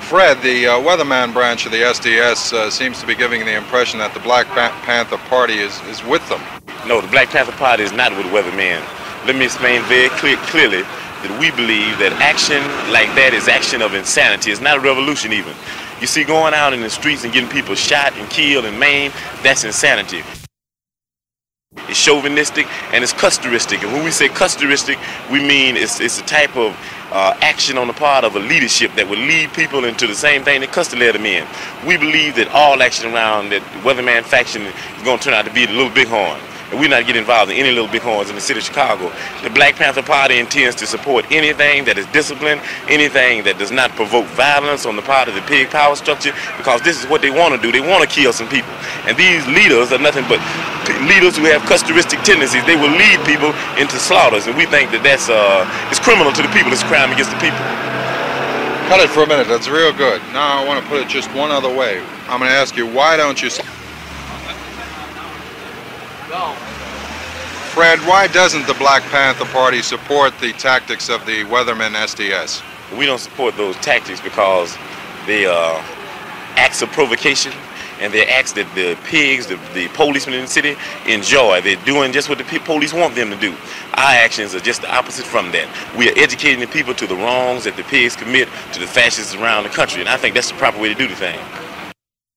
Fred, 0.03 0.41
the 0.41 0.67
uh, 0.67 0.71
Weatherman 0.81 1.31
branch 1.31 1.65
of 1.65 1.71
the 1.71 1.83
SDS 1.83 2.51
uh, 2.51 2.69
seems 2.69 2.99
to 2.99 3.07
be 3.07 3.15
giving 3.15 3.45
the 3.45 3.55
impression 3.55 3.97
that 3.99 4.13
the 4.13 4.19
Black 4.19 4.45
Pa- 4.47 4.77
Panther 4.83 5.17
Party 5.29 5.59
is, 5.59 5.79
is 5.83 6.03
with 6.03 6.27
them. 6.27 6.41
No, 6.85 6.99
the 6.99 7.07
Black 7.07 7.29
Panther 7.29 7.53
Party 7.53 7.83
is 7.83 7.93
not 7.93 8.11
with 8.17 8.25
Weathermen. 8.25 8.85
Let 9.25 9.35
me 9.35 9.45
explain 9.45 9.81
very 9.83 10.09
clear, 10.17 10.37
clearly 10.49 10.81
that 10.81 11.37
we 11.39 11.51
believe 11.51 11.97
that 11.99 12.13
action 12.17 12.57
like 12.91 13.13
that 13.13 13.33
is 13.33 13.47
action 13.47 13.81
of 13.81 13.93
insanity. 13.93 14.49
It's 14.51 14.61
not 14.61 14.77
a 14.77 14.81
revolution 14.81 15.31
even. 15.31 15.53
You 16.01 16.07
see, 16.07 16.23
going 16.23 16.55
out 16.55 16.73
in 16.73 16.81
the 16.81 16.89
streets 16.89 17.23
and 17.23 17.31
getting 17.31 17.49
people 17.49 17.75
shot 17.75 18.13
and 18.17 18.27
killed 18.31 18.65
and 18.65 18.79
maimed, 18.79 19.13
that's 19.43 19.63
insanity. 19.63 20.23
It's 21.87 22.03
chauvinistic 22.03 22.65
and 22.93 23.03
it's 23.03 23.13
Custeristic. 23.13 23.83
And 23.83 23.93
when 23.93 24.03
we 24.03 24.09
say 24.09 24.27
Custeristic, 24.27 24.97
we 25.31 25.39
mean 25.39 25.77
it's, 25.77 26.01
it's 26.01 26.19
a 26.19 26.25
type 26.25 26.57
of 26.57 26.75
uh, 27.11 27.37
action 27.41 27.77
on 27.77 27.85
the 27.85 27.93
part 27.93 28.23
of 28.23 28.35
a 28.35 28.39
leadership 28.39 28.91
that 28.95 29.07
would 29.07 29.19
lead 29.19 29.53
people 29.53 29.85
into 29.85 30.07
the 30.07 30.15
same 30.15 30.43
thing 30.43 30.61
that 30.61 30.71
Custer 30.71 30.97
led 30.97 31.13
them 31.13 31.25
in. 31.25 31.45
We 31.85 31.97
believe 31.97 32.35
that 32.37 32.47
all 32.49 32.81
action 32.81 33.13
around 33.13 33.51
that 33.51 33.61
Weatherman 33.83 34.23
faction 34.23 34.63
is 34.63 35.03
going 35.03 35.19
to 35.19 35.23
turn 35.23 35.33
out 35.35 35.45
to 35.45 35.53
be 35.53 35.67
the 35.67 35.73
little 35.73 35.93
bighorn. 35.93 36.41
We're 36.71 36.87
not 36.87 37.05
getting 37.05 37.19
involved 37.19 37.51
in 37.51 37.57
any 37.57 37.71
little 37.71 37.91
bighorns 37.91 38.29
in 38.29 38.35
the 38.35 38.41
city 38.41 38.59
of 38.59 38.65
Chicago. 38.65 39.11
The 39.43 39.49
Black 39.49 39.75
Panther 39.75 40.01
Party 40.01 40.39
intends 40.39 40.75
to 40.77 40.87
support 40.87 41.27
anything 41.29 41.83
that 41.83 41.97
is 41.97 42.07
disciplined, 42.15 42.61
anything 42.87 43.43
that 43.43 43.59
does 43.59 43.71
not 43.71 43.91
provoke 43.99 44.25
violence 44.39 44.85
on 44.87 44.95
the 44.95 45.03
part 45.03 45.27
of 45.27 45.35
the 45.35 45.43
pig 45.51 45.67
power 45.69 45.95
structure, 45.99 46.31
because 46.55 46.79
this 46.81 46.95
is 46.95 47.09
what 47.11 47.19
they 47.19 47.29
want 47.29 47.51
to 47.51 47.59
do. 47.59 47.75
They 47.75 47.83
want 47.83 48.07
to 48.07 48.09
kill 48.09 48.31
some 48.31 48.47
people. 48.47 48.71
And 49.03 49.19
these 49.19 49.43
leaders 49.51 49.91
are 49.91 49.99
nothing 49.99 50.23
but 50.31 50.39
leaders 51.11 51.35
who 51.35 51.43
have 51.51 51.59
Custeristic 51.67 52.23
tendencies. 52.23 52.63
They 52.63 52.79
will 52.79 52.95
lead 52.95 53.19
people 53.27 53.51
into 53.75 53.99
slaughters, 53.99 54.47
and 54.47 54.55
we 54.55 54.63
think 54.63 54.95
that 54.95 55.03
that's 55.03 55.27
uh, 55.27 55.67
it's 55.91 55.99
criminal 55.99 56.31
to 56.31 56.41
the 56.41 56.51
people. 56.55 56.71
It's 56.71 56.87
a 56.87 56.89
crime 56.89 57.11
against 57.11 57.35
the 57.35 57.41
people. 57.43 57.59
Cut 58.87 59.03
it 59.03 59.11
for 59.11 59.23
a 59.23 59.27
minute. 59.27 59.47
That's 59.47 59.67
real 59.67 59.91
good. 59.91 60.23
Now 60.31 60.59
I 60.59 60.67
want 60.67 60.83
to 60.83 60.87
put 60.87 61.03
it 61.03 61.07
just 61.11 61.27
one 61.35 61.51
other 61.51 61.71
way. 61.71 61.99
I'm 62.31 62.39
going 62.39 62.51
to 62.51 62.55
ask 62.55 62.75
you, 62.75 62.87
why 62.87 63.15
don't 63.15 63.41
you... 63.43 63.51
s- 66.31 66.55
Go. 66.55 66.55
Fred, 67.73 67.99
why 67.99 68.27
doesn't 68.27 68.67
the 68.67 68.73
Black 68.75 69.01
Panther 69.03 69.45
Party 69.45 69.81
support 69.81 70.37
the 70.39 70.53
tactics 70.53 71.09
of 71.09 71.25
the 71.25 71.43
Weathermen 71.45 71.93
SDS? 71.95 72.61
We 72.97 73.05
don't 73.05 73.19
support 73.19 73.55
those 73.55 73.75
tactics 73.77 74.19
because 74.19 74.75
they 75.27 75.45
are 75.45 75.79
acts 76.57 76.81
of 76.81 76.91
provocation 76.91 77.53
and 78.01 78.13
they're 78.13 78.29
acts 78.29 78.53
that 78.53 78.73
the 78.75 78.97
pigs, 79.05 79.47
the, 79.47 79.57
the 79.73 79.87
policemen 79.89 80.35
in 80.35 80.41
the 80.41 80.47
city 80.47 80.75
enjoy. 81.07 81.61
They're 81.61 81.75
doing 81.85 82.11
just 82.11 82.29
what 82.29 82.39
the 82.39 82.43
police 82.43 82.93
want 82.93 83.15
them 83.15 83.29
to 83.29 83.37
do. 83.37 83.51
Our 83.93 84.15
actions 84.15 84.55
are 84.55 84.59
just 84.59 84.81
the 84.81 84.93
opposite 84.93 85.25
from 85.25 85.51
that. 85.51 85.67
We 85.97 86.09
are 86.09 86.13
educating 86.17 86.59
the 86.59 86.67
people 86.67 86.93
to 86.95 87.07
the 87.07 87.15
wrongs 87.15 87.63
that 87.65 87.77
the 87.77 87.83
pigs 87.83 88.15
commit 88.15 88.49
to 88.73 88.79
the 88.79 88.87
fascists 88.87 89.35
around 89.35 89.63
the 89.63 89.69
country, 89.69 90.01
and 90.01 90.09
I 90.09 90.17
think 90.17 90.33
that's 90.35 90.49
the 90.51 90.57
proper 90.57 90.79
way 90.81 90.89
to 90.89 90.95
do 90.95 91.07
the 91.07 91.15
thing. 91.15 91.39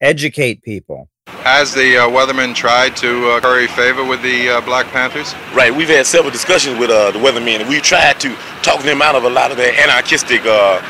Educate 0.01 0.63
people. 0.63 1.09
Has 1.45 1.75
the 1.75 1.99
uh, 1.99 2.09
Weathermen 2.09 2.55
tried 2.55 2.97
to 2.97 3.29
uh, 3.29 3.41
curry 3.41 3.67
favor 3.67 4.03
with 4.03 4.23
the 4.23 4.49
uh, 4.49 4.61
Black 4.63 4.87
Panthers? 4.87 5.35
Right, 5.53 5.75
we've 5.75 5.89
had 5.89 6.07
several 6.07 6.31
discussions 6.31 6.79
with 6.79 6.89
uh, 6.89 7.11
the 7.11 7.19
weathermen, 7.19 7.61
and 7.61 7.69
we've 7.69 7.83
tried 7.83 8.19
to 8.21 8.35
talk 8.63 8.83
them 8.83 9.03
out 9.03 9.15
of 9.15 9.25
a 9.25 9.29
lot 9.29 9.51
of 9.51 9.59
their 9.59 9.79
anarchistic 9.79 10.41
uh, 10.47 10.81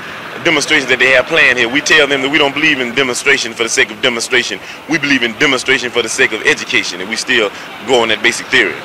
demonstrations 0.44 0.88
that 0.90 1.00
they 1.00 1.10
have 1.10 1.26
planned 1.26 1.58
here. 1.58 1.68
We 1.68 1.80
tell 1.80 2.06
them 2.06 2.22
that 2.22 2.30
we 2.30 2.38
don't 2.38 2.54
believe 2.54 2.78
in 2.78 2.94
demonstration 2.94 3.52
for 3.52 3.64
the 3.64 3.68
sake 3.68 3.90
of 3.90 4.00
demonstration. 4.00 4.60
We 4.88 4.98
believe 4.98 5.24
in 5.24 5.32
demonstration 5.40 5.90
for 5.90 6.02
the 6.02 6.08
sake 6.08 6.30
of 6.30 6.42
education, 6.42 7.00
and 7.00 7.10
we 7.10 7.16
still 7.16 7.50
go 7.88 8.02
on 8.02 8.08
that 8.08 8.22
basic 8.22 8.46
theory. 8.46 8.78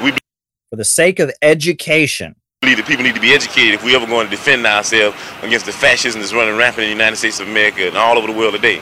We 0.00 0.12
For 0.70 0.76
the 0.76 0.84
sake 0.84 1.18
of 1.18 1.32
education. 1.42 2.36
believe 2.60 2.76
that 2.76 2.86
people 2.86 3.02
need 3.02 3.16
to 3.16 3.20
be 3.20 3.34
educated 3.34 3.74
if 3.74 3.82
we're 3.82 3.96
ever 3.96 4.06
going 4.06 4.26
to 4.26 4.30
defend 4.30 4.64
ourselves 4.64 5.16
against 5.42 5.66
the 5.66 5.72
fascism 5.72 6.20
that's 6.20 6.32
running 6.32 6.56
rampant 6.56 6.84
in 6.84 6.90
the 6.90 6.98
United 7.02 7.16
States 7.16 7.40
of 7.40 7.48
America 7.48 7.88
and 7.88 7.96
all 7.96 8.16
over 8.16 8.26
the 8.26 8.38
world 8.38 8.54
today. 8.54 8.80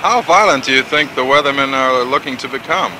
How 0.00 0.22
violent 0.22 0.64
do 0.64 0.72
you 0.72 0.82
think 0.82 1.14
the 1.14 1.20
Weathermen 1.20 1.74
are 1.74 2.04
looking 2.04 2.38
to 2.38 2.48
become? 2.48 2.90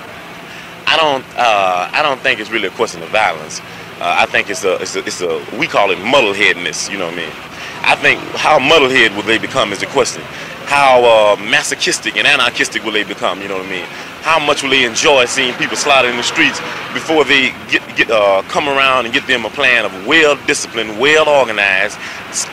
I 0.86 0.98
don't. 0.98 1.24
Uh, 1.34 1.88
I 1.90 2.02
don't 2.02 2.20
think 2.20 2.40
it's 2.40 2.50
really 2.50 2.68
a 2.68 2.72
question 2.72 3.02
of 3.02 3.08
violence. 3.08 3.58
Uh, 3.98 4.16
I 4.18 4.26
think 4.26 4.50
it's 4.50 4.64
a, 4.64 4.74
it's 4.82 4.96
a. 4.96 4.98
It's 5.06 5.22
a. 5.22 5.42
We 5.58 5.66
call 5.66 5.92
it 5.92 5.98
muddleheadness. 5.98 6.90
You 6.92 6.98
know 6.98 7.06
what 7.06 7.14
I 7.14 7.24
mean? 7.24 7.32
I 7.88 7.96
think 7.96 8.20
how 8.36 8.58
muddlehead 8.58 9.16
will 9.16 9.22
they 9.22 9.38
become 9.38 9.72
is 9.72 9.80
the 9.80 9.86
question. 9.86 10.20
How 10.68 11.02
uh, 11.02 11.36
masochistic 11.36 12.18
and 12.18 12.26
anarchistic 12.26 12.84
will 12.84 12.92
they 12.92 13.04
become? 13.04 13.40
You 13.40 13.48
know 13.48 13.56
what 13.56 13.66
I 13.66 13.70
mean? 13.70 13.86
How 14.20 14.38
much 14.38 14.62
will 14.62 14.70
they 14.70 14.84
enjoy 14.84 15.24
seeing 15.24 15.54
people 15.54 15.76
slaughtered 15.76 16.10
in 16.10 16.16
the 16.16 16.22
streets 16.22 16.60
before 16.92 17.24
they 17.24 17.50
get, 17.70 17.82
get 17.96 18.10
uh, 18.10 18.42
come 18.48 18.68
around 18.68 19.04
and 19.06 19.14
get 19.14 19.26
them 19.26 19.44
a 19.44 19.50
plan 19.50 19.84
of 19.84 20.06
well-disciplined, 20.06 20.98
well-organized 20.98 21.96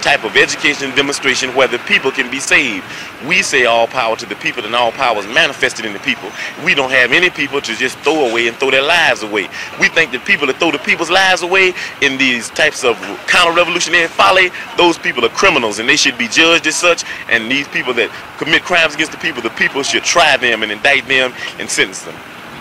type 0.01 0.23
of 0.23 0.35
education 0.35 0.89
demonstration 0.95 1.53
where 1.55 1.67
the 1.67 1.79
people 1.79 2.11
can 2.11 2.29
be 2.31 2.39
saved. 2.39 2.85
We 3.27 3.41
say 3.41 3.65
all 3.65 3.87
power 3.87 4.15
to 4.15 4.25
the 4.25 4.35
people 4.35 4.65
and 4.65 4.75
all 4.75 4.91
power 4.91 5.17
is 5.17 5.27
manifested 5.27 5.85
in 5.85 5.93
the 5.93 5.99
people. 5.99 6.29
We 6.63 6.73
don't 6.73 6.91
have 6.91 7.11
any 7.11 7.29
people 7.29 7.61
to 7.61 7.75
just 7.75 7.97
throw 7.99 8.29
away 8.29 8.47
and 8.47 8.57
throw 8.57 8.71
their 8.71 8.81
lives 8.81 9.23
away. 9.23 9.49
We 9.79 9.89
think 9.89 10.11
the 10.11 10.19
people 10.19 10.47
that 10.47 10.57
throw 10.57 10.71
the 10.71 10.79
people's 10.79 11.09
lives 11.09 11.41
away 11.41 11.73
in 12.01 12.17
these 12.17 12.49
types 12.49 12.83
of 12.83 12.97
counter-revolutionary 13.27 14.07
folly, 14.07 14.49
those 14.77 14.97
people 14.97 15.25
are 15.25 15.29
criminals 15.29 15.79
and 15.79 15.87
they 15.89 15.97
should 15.97 16.17
be 16.17 16.27
judged 16.27 16.67
as 16.67 16.75
such. 16.75 17.03
And 17.29 17.51
these 17.51 17.67
people 17.67 17.93
that 17.95 18.09
commit 18.37 18.63
crimes 18.63 18.93
against 18.95 19.11
the 19.11 19.17
people, 19.17 19.41
the 19.41 19.49
people 19.51 19.83
should 19.83 20.03
try 20.03 20.37
them 20.37 20.63
and 20.63 20.71
indict 20.71 21.07
them 21.07 21.33
and 21.59 21.69
sentence 21.69 22.03
them. 22.03 22.15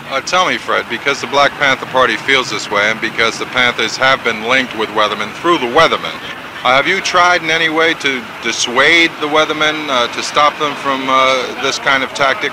Uh, 0.09 0.21
tell 0.21 0.47
me, 0.47 0.57
Fred, 0.57 0.85
because 0.89 1.19
the 1.19 1.27
Black 1.27 1.51
Panther 1.59 1.85
Party 1.87 2.15
feels 2.15 2.49
this 2.49 2.71
way 2.71 2.89
and 2.89 3.01
because 3.01 3.37
the 3.37 3.45
Panthers 3.47 3.97
have 3.97 4.23
been 4.23 4.43
linked 4.47 4.77
with 4.79 4.87
Weathermen 4.89 5.33
through 5.41 5.57
the 5.57 5.67
Weathermen, 5.67 6.15
uh, 6.63 6.75
have 6.75 6.87
you 6.87 7.01
tried 7.01 7.43
in 7.43 7.49
any 7.49 7.69
way 7.69 7.93
to 7.95 8.23
dissuade 8.41 9.11
the 9.19 9.27
Weathermen 9.27 9.87
uh, 9.89 10.07
to 10.15 10.23
stop 10.23 10.57
them 10.59 10.73
from 10.75 11.05
uh, 11.09 11.61
this 11.61 11.77
kind 11.77 12.03
of 12.03 12.09
tactic? 12.13 12.51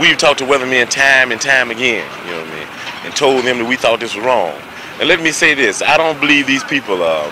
We've 0.00 0.16
talked 0.16 0.38
to 0.40 0.46
Weathermen 0.46 0.88
time 0.88 1.32
and 1.32 1.40
time 1.40 1.70
again, 1.70 2.08
you 2.24 2.32
know 2.32 2.40
what 2.40 2.50
I 2.50 2.54
mean, 2.58 2.68
and 3.04 3.14
told 3.14 3.44
them 3.44 3.58
that 3.58 3.68
we 3.68 3.76
thought 3.76 4.00
this 4.00 4.16
was 4.16 4.24
wrong. 4.24 4.56
And 4.98 5.08
let 5.08 5.20
me 5.20 5.32
say 5.32 5.52
this, 5.52 5.82
I 5.82 5.96
don't 5.96 6.18
believe 6.18 6.46
these 6.46 6.64
people 6.64 7.02
are, 7.02 7.28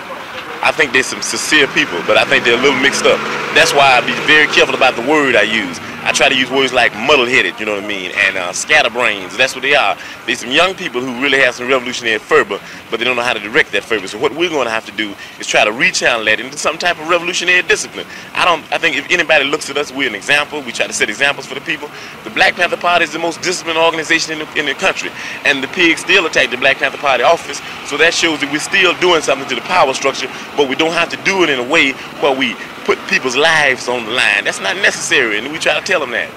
I 0.61 0.71
think 0.71 0.93
they're 0.93 1.01
some 1.01 1.21
sincere 1.21 1.65
people, 1.73 1.97
but 2.05 2.17
I 2.17 2.25
think 2.25 2.45
they're 2.45 2.57
a 2.57 2.61
little 2.61 2.79
mixed 2.79 3.05
up. 3.05 3.17
That's 3.57 3.73
why 3.73 3.97
I 3.97 4.01
be 4.05 4.13
very 4.29 4.45
careful 4.53 4.75
about 4.75 4.95
the 4.95 5.01
word 5.01 5.35
I 5.35 5.43
use. 5.43 5.79
I 6.05 6.11
try 6.11 6.29
to 6.29 6.37
use 6.37 6.51
words 6.51 6.71
like 6.71 6.93
muddle-headed, 6.93 7.59
you 7.59 7.65
know 7.65 7.73
what 7.73 7.83
I 7.83 7.87
mean, 7.87 8.11
and 8.13 8.37
uh, 8.37 8.53
scatterbrains. 8.53 9.35
That's 9.35 9.55
what 9.55 9.63
they 9.63 9.73
are. 9.73 9.97
They're 10.27 10.35
some 10.35 10.51
young 10.51 10.75
people 10.75 11.01
who 11.01 11.19
really 11.19 11.39
have 11.39 11.55
some 11.55 11.67
revolutionary 11.67 12.19
fervor, 12.19 12.61
but 12.91 12.97
they 12.97 13.03
don't 13.03 13.15
know 13.15 13.23
how 13.23 13.33
to 13.33 13.39
direct 13.39 13.71
that 13.71 13.83
fervor. 13.83 14.07
So 14.07 14.19
what 14.19 14.31
we're 14.31 14.51
going 14.51 14.65
to 14.65 14.71
have 14.71 14.85
to 14.85 14.91
do 14.91 15.15
is 15.39 15.47
try 15.47 15.65
to 15.65 15.71
rechannel 15.71 16.23
that 16.25 16.39
into 16.39 16.59
some 16.59 16.77
type 16.77 16.99
of 16.99 17.09
revolutionary 17.09 17.63
discipline. 17.63 18.05
I 18.35 18.45
don't. 18.45 18.61
I 18.71 18.77
think 18.77 18.97
if 18.97 19.09
anybody 19.09 19.45
looks 19.45 19.71
at 19.71 19.77
us, 19.77 19.91
we're 19.91 20.07
an 20.07 20.13
example. 20.13 20.61
We 20.61 20.71
try 20.71 20.85
to 20.85 20.93
set 20.93 21.09
examples 21.09 21.47
for 21.47 21.55
the 21.55 21.61
people. 21.61 21.89
The 22.23 22.29
Black 22.29 22.53
Panther 22.53 22.77
Party 22.77 23.05
is 23.05 23.11
the 23.11 23.17
most 23.17 23.41
disciplined 23.41 23.79
organization 23.79 24.33
in 24.33 24.45
the, 24.45 24.59
in 24.59 24.65
the 24.67 24.75
country, 24.75 25.09
and 25.43 25.63
the 25.63 25.67
pigs 25.69 26.01
still 26.01 26.27
attack 26.27 26.51
the 26.51 26.57
Black 26.57 26.77
Panther 26.77 26.99
Party 26.99 27.23
office. 27.23 27.59
So 27.89 27.97
that 27.97 28.13
shows 28.13 28.41
that 28.41 28.51
we're 28.51 28.59
still 28.59 28.93
doing 28.99 29.23
something 29.23 29.49
to 29.49 29.55
the 29.55 29.61
power 29.61 29.93
structure, 29.95 30.29
but 30.55 30.69
we 30.69 30.75
don't 30.75 30.93
have 30.93 31.09
to 31.09 31.17
do 31.23 31.43
it 31.43 31.49
in 31.49 31.57
a 31.57 31.67
way 31.67 31.93
where 32.21 32.37
we 32.37 32.55
put 32.85 32.99
people's 33.07 33.35
lives 33.35 33.87
on 33.87 34.05
the 34.05 34.11
line. 34.11 34.43
That's 34.43 34.61
not 34.61 34.75
necessary, 34.77 35.39
and 35.39 35.51
we 35.51 35.57
try 35.57 35.79
to 35.79 35.85
tell 35.85 35.94
them 35.99 36.11
that. 36.11 36.29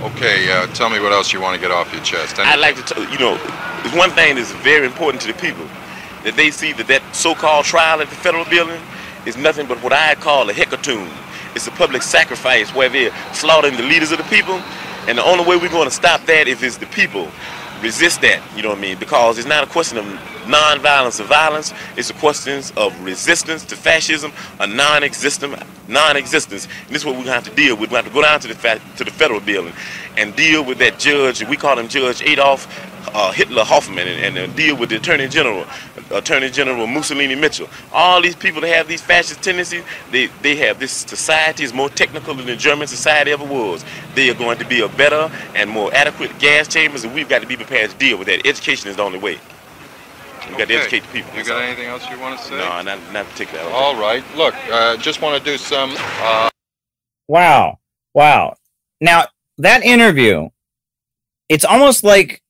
Okay, 0.00 0.50
uh, 0.52 0.66
tell 0.74 0.90
me 0.90 1.00
what 1.00 1.12
else 1.12 1.32
you 1.32 1.40
want 1.40 1.56
to 1.56 1.60
get 1.60 1.72
off 1.72 1.92
your 1.92 2.02
chest. 2.02 2.38
I'd 2.38 2.60
like 2.60 2.76
to, 2.76 2.82
tell 2.82 3.02
you 3.10 3.18
know, 3.18 3.36
there's 3.82 3.96
one 3.96 4.10
thing 4.10 4.36
that's 4.36 4.52
very 4.52 4.86
important 4.86 5.20
to 5.22 5.28
the 5.28 5.38
people, 5.38 5.66
that 6.22 6.34
they 6.36 6.50
see 6.50 6.72
that 6.74 6.86
that 6.86 7.02
so-called 7.14 7.64
trial 7.64 8.00
at 8.00 8.08
the 8.08 8.14
federal 8.14 8.44
building 8.44 8.80
is 9.26 9.36
nothing 9.36 9.66
but 9.66 9.82
what 9.82 9.92
I 9.92 10.14
call 10.14 10.48
a 10.48 10.52
hecatomb. 10.52 11.10
It's 11.54 11.66
a 11.66 11.72
public 11.72 12.02
sacrifice 12.02 12.72
where 12.74 12.88
they're 12.88 13.12
slaughtering 13.34 13.76
the 13.76 13.82
leaders 13.82 14.12
of 14.12 14.18
the 14.18 14.24
people, 14.24 14.54
and 15.08 15.18
the 15.18 15.24
only 15.24 15.44
way 15.44 15.56
we're 15.56 15.68
going 15.68 15.88
to 15.88 15.94
stop 15.94 16.24
that 16.26 16.46
is 16.46 16.58
if 16.58 16.62
it's 16.62 16.76
the 16.76 16.86
people 16.86 17.28
resist 17.82 18.20
that, 18.22 18.42
you 18.56 18.62
know 18.62 18.70
what 18.70 18.78
I 18.78 18.80
mean? 18.80 18.98
Because 18.98 19.38
it's 19.38 19.48
not 19.48 19.64
a 19.64 19.66
question 19.66 19.98
of 19.98 20.04
non-violence 20.48 21.20
or 21.20 21.24
violence. 21.24 21.72
It's 21.96 22.10
a 22.10 22.14
question 22.14 22.62
of 22.76 22.98
resistance 23.04 23.64
to 23.66 23.76
fascism, 23.76 24.32
a 24.60 24.66
non-existent 24.66 25.54
non-existence. 25.88 26.66
And 26.86 26.94
this 26.94 27.02
is 27.02 27.06
what 27.06 27.12
we're 27.12 27.24
going 27.24 27.26
to 27.26 27.32
have 27.32 27.48
to 27.48 27.54
deal 27.54 27.76
with. 27.76 27.90
We 27.90 27.96
have 27.96 28.06
to 28.06 28.12
go 28.12 28.22
down 28.22 28.40
to 28.40 28.48
the 28.48 28.80
to 28.96 29.04
the 29.04 29.10
federal 29.10 29.40
building 29.40 29.72
and 30.16 30.34
deal 30.36 30.64
with 30.64 30.78
that 30.78 30.98
judge. 30.98 31.42
We 31.44 31.56
call 31.56 31.78
him 31.78 31.88
Judge 31.88 32.22
Adolf 32.22 32.66
uh, 33.14 33.32
Hitler 33.32 33.64
Hoffman, 33.64 34.06
and, 34.06 34.36
and 34.36 34.50
uh, 34.50 34.54
deal 34.54 34.76
with 34.76 34.90
the 34.90 34.96
Attorney 34.96 35.28
General, 35.28 35.66
Attorney 36.10 36.50
General 36.50 36.86
Mussolini 36.86 37.34
Mitchell. 37.34 37.68
All 37.92 38.20
these 38.22 38.36
people 38.36 38.60
that 38.62 38.68
have 38.68 38.88
these 38.88 39.02
fascist 39.02 39.42
tendencies, 39.42 39.84
they, 40.10 40.26
they 40.42 40.56
have 40.56 40.78
this 40.78 40.92
society 40.92 41.64
is 41.64 41.72
more 41.72 41.88
technical 41.88 42.34
than 42.34 42.46
the 42.46 42.56
German 42.56 42.86
society 42.86 43.30
ever 43.30 43.44
was. 43.44 43.84
They 44.14 44.30
are 44.30 44.34
going 44.34 44.58
to 44.58 44.64
be 44.66 44.80
a 44.80 44.88
better 44.88 45.30
and 45.54 45.68
more 45.70 45.92
adequate 45.94 46.38
gas 46.38 46.68
chambers, 46.68 47.04
and 47.04 47.14
we've 47.14 47.28
got 47.28 47.42
to 47.42 47.46
be 47.46 47.56
prepared 47.56 47.90
to 47.90 47.96
deal 47.96 48.18
with 48.18 48.28
that. 48.28 48.46
Education 48.46 48.88
is 48.90 48.96
the 48.96 49.02
only 49.02 49.18
way. 49.18 49.38
We 50.50 50.56
got 50.56 50.68
to 50.68 50.74
educate 50.74 51.00
the 51.00 51.08
people. 51.08 51.36
You 51.36 51.44
got 51.44 51.62
anything 51.62 51.86
else 51.86 52.08
you 52.08 52.18
want 52.18 52.38
to 52.38 52.44
say? 52.44 52.56
No, 52.56 52.80
not, 52.82 52.98
not 53.12 53.26
particularly. 53.26 53.70
All 53.70 53.94
right. 54.00 54.24
Look, 54.34 54.54
uh, 54.70 54.96
just 54.96 55.20
want 55.20 55.42
to 55.42 55.50
do 55.50 55.58
some. 55.58 55.94
Uh... 55.98 56.48
Wow. 57.28 57.78
Wow. 58.14 58.56
Now, 59.00 59.24
that 59.58 59.84
interview, 59.84 60.48
it's 61.48 61.64
almost 61.64 62.02
like 62.02 62.40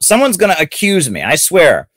someone's 0.00 0.36
going 0.36 0.54
to 0.54 0.60
accuse 0.60 1.10
me. 1.10 1.22
I 1.22 1.36
swear. 1.36 1.88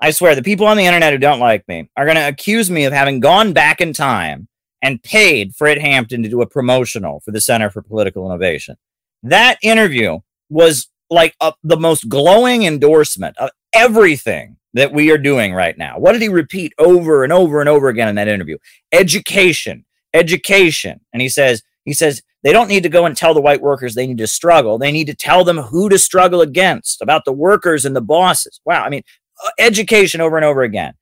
I 0.00 0.12
swear, 0.12 0.34
the 0.34 0.42
people 0.42 0.66
on 0.66 0.76
the 0.76 0.86
internet 0.86 1.12
who 1.12 1.18
don't 1.18 1.40
like 1.40 1.66
me 1.66 1.90
are 1.96 2.04
going 2.04 2.16
to 2.16 2.28
accuse 2.28 2.70
me 2.70 2.84
of 2.84 2.92
having 2.92 3.18
gone 3.20 3.52
back 3.52 3.80
in 3.80 3.92
time 3.92 4.48
and 4.80 5.02
paid 5.02 5.56
Fred 5.56 5.78
Hampton 5.78 6.22
to 6.22 6.28
do 6.28 6.40
a 6.40 6.46
promotional 6.46 7.20
for 7.20 7.32
the 7.32 7.40
Center 7.40 7.68
for 7.68 7.82
Political 7.82 8.26
Innovation. 8.26 8.76
That 9.24 9.58
interview 9.60 10.20
was 10.48 10.88
like 11.10 11.34
a, 11.40 11.52
the 11.64 11.76
most 11.76 12.08
glowing 12.08 12.62
endorsement 12.64 13.36
of 13.38 13.50
everything 13.72 14.56
that 14.74 14.92
we 14.92 15.10
are 15.10 15.18
doing 15.18 15.52
right 15.52 15.76
now. 15.76 15.98
What 15.98 16.12
did 16.12 16.22
he 16.22 16.28
repeat 16.28 16.72
over 16.78 17.24
and 17.24 17.32
over 17.32 17.58
and 17.58 17.68
over 17.68 17.88
again 17.88 18.08
in 18.08 18.14
that 18.16 18.28
interview? 18.28 18.58
Education, 18.92 19.84
education. 20.14 21.00
And 21.12 21.20
he 21.20 21.28
says, 21.28 21.62
he 21.84 21.92
says, 21.92 22.22
they 22.48 22.52
don't 22.54 22.68
need 22.68 22.82
to 22.82 22.88
go 22.88 23.04
and 23.04 23.14
tell 23.14 23.34
the 23.34 23.42
white 23.42 23.60
workers 23.60 23.94
they 23.94 24.06
need 24.06 24.16
to 24.16 24.26
struggle. 24.26 24.78
They 24.78 24.90
need 24.90 25.06
to 25.08 25.14
tell 25.14 25.44
them 25.44 25.58
who 25.58 25.90
to 25.90 25.98
struggle 25.98 26.40
against, 26.40 27.02
about 27.02 27.26
the 27.26 27.32
workers 27.32 27.84
and 27.84 27.94
the 27.94 28.00
bosses. 28.00 28.58
Wow. 28.64 28.84
I 28.84 28.88
mean, 28.88 29.02
uh, 29.44 29.50
education 29.58 30.22
over 30.22 30.36
and 30.36 30.46
over 30.46 30.62
again. 30.62 30.94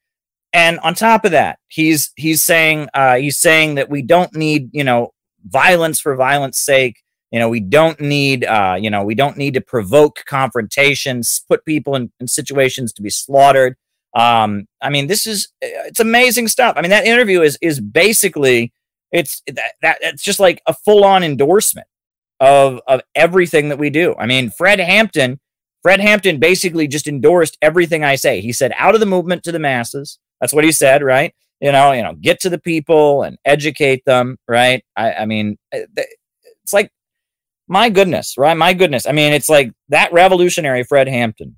And 0.52 0.80
on 0.80 0.96
top 0.96 1.24
of 1.24 1.30
that, 1.30 1.60
he's 1.68 2.10
he's 2.16 2.44
saying 2.44 2.88
uh, 2.94 3.14
he's 3.14 3.38
saying 3.38 3.76
that 3.76 3.88
we 3.88 4.02
don't 4.02 4.34
need 4.34 4.70
you 4.72 4.82
know 4.82 5.12
violence 5.44 6.00
for 6.00 6.16
violence 6.16 6.58
sake. 6.58 6.96
You 7.30 7.38
know, 7.38 7.48
we 7.48 7.60
don't 7.60 8.00
need, 8.00 8.44
uh, 8.44 8.76
you 8.80 8.90
know, 8.90 9.04
we 9.04 9.14
don't 9.14 9.36
need 9.36 9.54
to 9.54 9.60
provoke 9.60 10.24
confrontations, 10.26 11.44
put 11.48 11.64
people 11.64 11.94
in, 11.94 12.10
in 12.18 12.26
situations 12.26 12.92
to 12.94 13.02
be 13.02 13.10
slaughtered. 13.10 13.76
Um, 14.16 14.66
I 14.82 14.90
mean, 14.90 15.06
this 15.06 15.28
is 15.28 15.52
it's 15.60 16.00
amazing 16.00 16.48
stuff. 16.48 16.74
I 16.76 16.82
mean, 16.82 16.90
that 16.90 17.06
interview 17.06 17.42
is 17.42 17.56
is 17.62 17.78
basically 17.78 18.72
it's 19.12 19.42
that, 19.46 19.72
that 19.82 19.98
it's 20.00 20.22
just 20.22 20.40
like 20.40 20.60
a 20.66 20.74
full 20.74 21.04
on 21.04 21.22
endorsement 21.22 21.86
of 22.40 22.80
of 22.86 23.02
everything 23.14 23.68
that 23.70 23.78
we 23.78 23.90
do. 23.90 24.14
I 24.18 24.26
mean, 24.26 24.50
Fred 24.50 24.78
Hampton, 24.80 25.40
Fred 25.82 26.00
Hampton 26.00 26.38
basically 26.38 26.88
just 26.88 27.06
endorsed 27.06 27.56
everything 27.62 28.04
I 28.04 28.16
say. 28.16 28.40
He 28.40 28.52
said, 28.52 28.72
"Out 28.76 28.94
of 28.94 29.00
the 29.00 29.06
movement 29.06 29.42
to 29.44 29.52
the 29.52 29.58
masses." 29.58 30.18
That's 30.40 30.52
what 30.52 30.64
he 30.64 30.72
said, 30.72 31.02
right? 31.02 31.34
You 31.60 31.72
know, 31.72 31.92
you 31.92 32.02
know, 32.02 32.14
get 32.14 32.40
to 32.40 32.50
the 32.50 32.58
people 32.58 33.22
and 33.22 33.38
educate 33.46 34.04
them, 34.04 34.36
right? 34.46 34.84
I, 34.96 35.12
I 35.14 35.26
mean, 35.26 35.56
eh, 35.72 35.86
it's 36.62 36.72
like 36.72 36.90
my 37.68 37.88
goodness, 37.88 38.34
right? 38.36 38.56
My 38.56 38.74
goodness. 38.74 39.06
I 39.06 39.12
mean, 39.12 39.32
it's 39.32 39.48
like 39.48 39.72
that 39.88 40.12
revolutionary 40.12 40.84
Fred 40.84 41.08
Hampton 41.08 41.56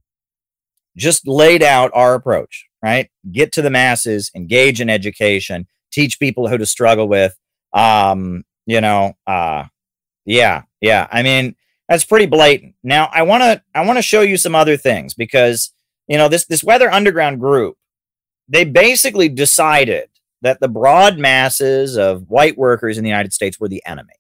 just 0.97 1.27
laid 1.27 1.63
out 1.63 1.91
our 1.95 2.15
approach, 2.15 2.67
right? 2.83 3.11
Get 3.31 3.53
to 3.53 3.63
the 3.63 3.71
masses, 3.71 4.31
engage 4.35 4.81
in 4.81 4.89
education, 4.91 5.67
teach 5.93 6.19
people 6.19 6.49
who 6.49 6.59
to 6.59 6.67
struggle 6.67 7.09
with. 7.09 7.37
Um, 7.73 8.45
you 8.67 8.81
know, 8.81 9.15
uh, 9.27 9.65
yeah, 10.25 10.63
yeah. 10.81 11.07
I 11.11 11.23
mean, 11.23 11.57
that's 11.89 12.05
pretty 12.05 12.27
blatant. 12.27 12.75
Now, 12.83 13.09
I 13.13 13.23
want 13.23 13.43
to 13.43 13.63
I 13.75 13.85
want 13.85 13.99
to 13.99 14.03
show 14.03 14.21
you 14.21 14.37
some 14.37 14.55
other 14.55 14.77
things 14.77 15.15
because 15.15 15.73
you 16.07 16.19
know 16.19 16.29
this 16.29 16.47
this 16.47 16.65
Weather 16.65 16.91
Underground 16.91 17.41
group, 17.41 17.77
they 18.49 18.65
basically 18.65 19.29
decided 19.29 20.09
that 20.43 20.61
the 20.61 20.69
broad 20.69 21.19
masses 21.19 21.97
of 21.97 22.29
white 22.29 22.57
workers 22.57 22.97
in 22.97 23.05
the 23.05 23.11
United 23.11 23.33
States 23.33 23.59
were 23.59 23.69
the 23.69 23.83
enemy. 23.87 24.15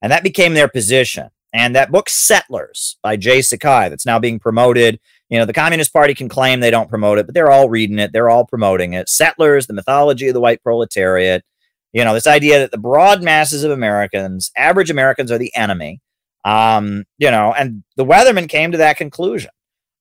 And 0.00 0.12
that 0.12 0.22
became 0.22 0.54
their 0.54 0.68
position. 0.68 1.28
And 1.52 1.74
that 1.74 1.90
book, 1.90 2.08
Settlers 2.08 2.98
by 3.02 3.16
J. 3.16 3.42
Sakai, 3.42 3.88
that's 3.88 4.06
now 4.06 4.18
being 4.18 4.38
promoted. 4.38 5.00
You 5.28 5.38
know, 5.38 5.44
the 5.44 5.52
Communist 5.52 5.92
Party 5.92 6.14
can 6.14 6.28
claim 6.28 6.60
they 6.60 6.70
don't 6.70 6.88
promote 6.88 7.18
it, 7.18 7.26
but 7.26 7.34
they're 7.34 7.50
all 7.50 7.68
reading 7.68 7.98
it. 7.98 8.12
They're 8.12 8.30
all 8.30 8.46
promoting 8.46 8.94
it. 8.94 9.08
Settlers, 9.08 9.66
the 9.66 9.74
mythology 9.74 10.28
of 10.28 10.34
the 10.34 10.40
white 10.40 10.62
proletariat. 10.62 11.44
You 11.92 12.04
know, 12.04 12.14
this 12.14 12.26
idea 12.26 12.60
that 12.60 12.70
the 12.70 12.78
broad 12.78 13.22
masses 13.22 13.64
of 13.64 13.70
Americans, 13.70 14.50
average 14.56 14.90
Americans, 14.90 15.30
are 15.30 15.38
the 15.38 15.54
enemy. 15.54 16.00
Um, 16.44 17.04
you 17.18 17.30
know, 17.30 17.52
and 17.52 17.82
the 17.96 18.04
Weathermen 18.06 18.48
came 18.48 18.72
to 18.72 18.78
that 18.78 18.96
conclusion. 18.96 19.50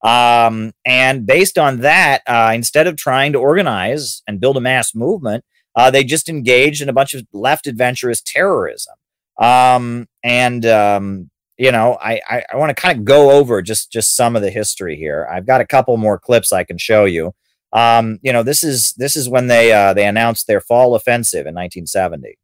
Um, 0.03 0.73
and 0.85 1.25
based 1.25 1.57
on 1.57 1.81
that, 1.81 2.21
uh, 2.27 2.51
instead 2.53 2.87
of 2.87 2.95
trying 2.95 3.33
to 3.33 3.39
organize 3.39 4.21
and 4.27 4.39
build 4.39 4.55
a 4.55 4.61
mass 4.61 4.93
movement, 4.93 5.43
uh, 5.75 5.91
they 5.91 6.03
just 6.03 6.29
engaged 6.29 6.81
in 6.81 6.89
a 6.89 6.93
bunch 6.93 7.13
of 7.13 7.25
left 7.33 7.67
adventurous 7.67 8.21
terrorism. 8.21 8.95
Um, 9.39 10.07
and 10.23 10.65
um, 10.65 11.29
you 11.57 11.71
know, 11.71 11.97
I 12.01 12.21
I, 12.29 12.43
I 12.53 12.55
want 12.57 12.69
to 12.69 12.81
kind 12.81 12.97
of 12.97 13.05
go 13.05 13.31
over 13.31 13.61
just 13.61 13.91
just 13.91 14.15
some 14.15 14.35
of 14.35 14.41
the 14.41 14.51
history 14.51 14.95
here. 14.95 15.27
I've 15.31 15.45
got 15.45 15.61
a 15.61 15.65
couple 15.65 15.97
more 15.97 16.19
clips 16.19 16.51
I 16.51 16.63
can 16.63 16.77
show 16.77 17.05
you. 17.05 17.33
Um, 17.73 18.19
you 18.21 18.31
know, 18.31 18.43
this 18.43 18.63
is 18.63 18.93
this 18.93 19.15
is 19.15 19.27
when 19.27 19.47
they 19.47 19.73
uh, 19.73 19.93
they 19.93 20.05
announced 20.05 20.47
their 20.47 20.61
fall 20.61 20.95
offensive 20.95 21.45
in 21.45 21.55
1970. 21.55 22.37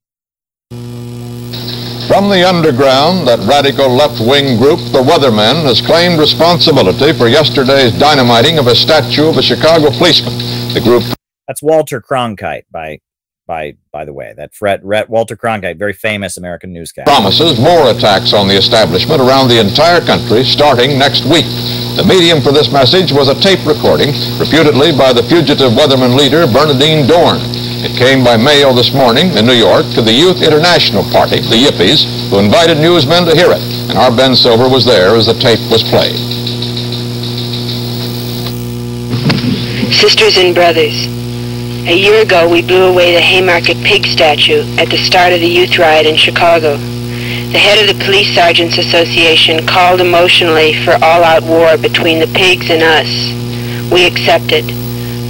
From 2.07 2.29
the 2.29 2.47
underground, 2.47 3.27
that 3.29 3.39
radical 3.47 3.87
left-wing 3.87 4.57
group, 4.57 4.77
the 4.91 5.01
Weathermen, 5.01 5.63
has 5.63 5.79
claimed 5.79 6.19
responsibility 6.19 7.13
for 7.13 7.29
yesterday's 7.29 7.97
dynamiting 7.97 8.59
of 8.59 8.67
a 8.67 8.75
statue 8.75 9.29
of 9.29 9.37
a 9.37 9.41
Chicago 9.41 9.89
policeman. 9.89 10.33
The 10.73 10.81
group... 10.83 11.03
That's 11.47 11.63
Walter 11.63 12.01
Cronkite 12.01 12.65
by 12.69 12.99
by 13.45 13.75
by 13.91 14.05
the 14.05 14.13
way. 14.13 14.33
That 14.35 14.53
Fred, 14.53 14.81
Ret, 14.83 15.09
Walter 15.09 15.35
Cronkite, 15.35 15.77
very 15.77 15.93
famous 15.93 16.37
American 16.37 16.73
newscaster. 16.73 17.09
Promises 17.09 17.59
more 17.59 17.91
attacks 17.91 18.33
on 18.33 18.47
the 18.47 18.55
establishment 18.55 19.21
around 19.21 19.47
the 19.47 19.59
entire 19.59 20.01
country 20.01 20.43
starting 20.43 20.97
next 20.97 21.25
week. 21.25 21.45
The 21.95 22.05
medium 22.07 22.41
for 22.41 22.51
this 22.51 22.71
message 22.71 23.11
was 23.11 23.29
a 23.29 23.37
tape 23.39 23.63
recording, 23.65 24.09
reputedly 24.39 24.95
by 24.97 25.13
the 25.13 25.23
fugitive 25.23 25.73
Weatherman 25.73 26.17
leader 26.17 26.47
Bernardine 26.47 27.05
Dohrn. 27.05 27.37
It 27.85 27.95
came 27.97 28.23
by 28.23 28.37
mail 28.37 28.73
this 28.73 28.93
morning 28.93 29.35
in 29.37 29.45
New 29.45 29.59
York 29.59 29.85
to 29.93 30.01
the 30.01 30.11
Youth 30.11 30.41
International 30.41 31.03
Party, 31.11 31.41
the 31.41 31.59
Yippies, 31.59 32.07
who 32.29 32.39
invited 32.39 32.79
newsmen 32.79 33.25
to 33.25 33.35
hear 33.35 33.51
it. 33.51 33.61
And 33.91 33.97
our 33.99 34.09
Ben 34.09 34.35
Silver 34.35 34.69
was 34.69 34.85
there 34.85 35.15
as 35.15 35.27
the 35.27 35.35
tape 35.35 35.59
was 35.69 35.83
played. 35.83 36.15
Sisters 39.91 40.37
and 40.37 40.55
brothers, 40.55 40.95
a 41.85 41.95
year 41.95 42.21
ago, 42.21 42.47
we 42.47 42.61
blew 42.61 42.83
away 42.83 43.13
the 43.13 43.21
Haymarket 43.21 43.77
Pig 43.83 44.05
statue 44.05 44.63
at 44.77 44.89
the 44.89 44.97
start 44.97 45.33
of 45.33 45.41
the 45.41 45.47
youth 45.47 45.77
riot 45.77 46.05
in 46.05 46.15
Chicago. 46.15 46.77
The 46.77 47.59
head 47.59 47.77
of 47.77 47.91
the 47.91 48.03
Police 48.05 48.33
Sergeants 48.33 48.77
Association 48.77 49.67
called 49.67 49.99
emotionally 49.99 50.73
for 50.85 50.93
all-out 51.03 51.43
war 51.43 51.77
between 51.77 52.19
the 52.19 52.31
pigs 52.33 52.69
and 52.69 52.81
us. 52.81 53.11
We 53.91 54.07
accepted. 54.07 54.63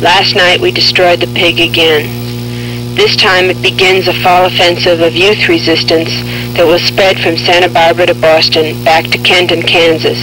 Last 0.02 0.36
night, 0.36 0.62
we 0.62 0.72
destroyed 0.72 1.22
the 1.22 1.34
pig 1.34 1.60
again. 1.60 2.06
This 2.94 3.16
time, 3.16 3.50
it 3.50 3.62
begins 3.62 4.08
a 4.08 4.14
fall 4.22 4.46
offensive 4.46 5.02
of 5.02 5.16
youth 5.16 5.50
resistance 5.50 6.14
that 6.54 6.68
will 6.68 6.78
spread 6.78 7.18
from 7.20 7.36
Santa 7.36 7.68
Barbara 7.68 8.06
to 8.08 8.16
Boston, 8.16 8.84
back 8.84 9.06
to 9.06 9.18
Kenton, 9.18 9.64
Kansas. 9.64 10.22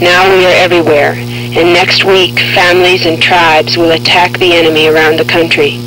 Now 0.00 0.28
we 0.36 0.44
are 0.44 0.52
everywhere, 0.60 1.14
and 1.56 1.72
next 1.72 2.04
week 2.04 2.38
families 2.54 3.06
and 3.06 3.20
tribes 3.20 3.76
will 3.76 3.90
attack 3.92 4.32
the 4.38 4.52
enemy 4.52 4.86
around 4.86 5.18
the 5.18 5.24
country. 5.24 5.78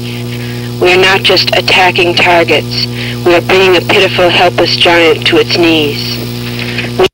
We 0.81 0.91
are 0.93 1.01
not 1.01 1.21
just 1.21 1.55
attacking 1.55 2.15
targets, 2.15 2.85
we 3.25 3.33
are 3.35 3.41
bringing 3.41 3.77
a 3.77 3.81
pitiful, 3.81 4.29
helpless 4.29 4.75
giant 4.75 5.25
to 5.27 5.37
its 5.37 5.57
knees. 5.57 6.99
We- 6.99 7.07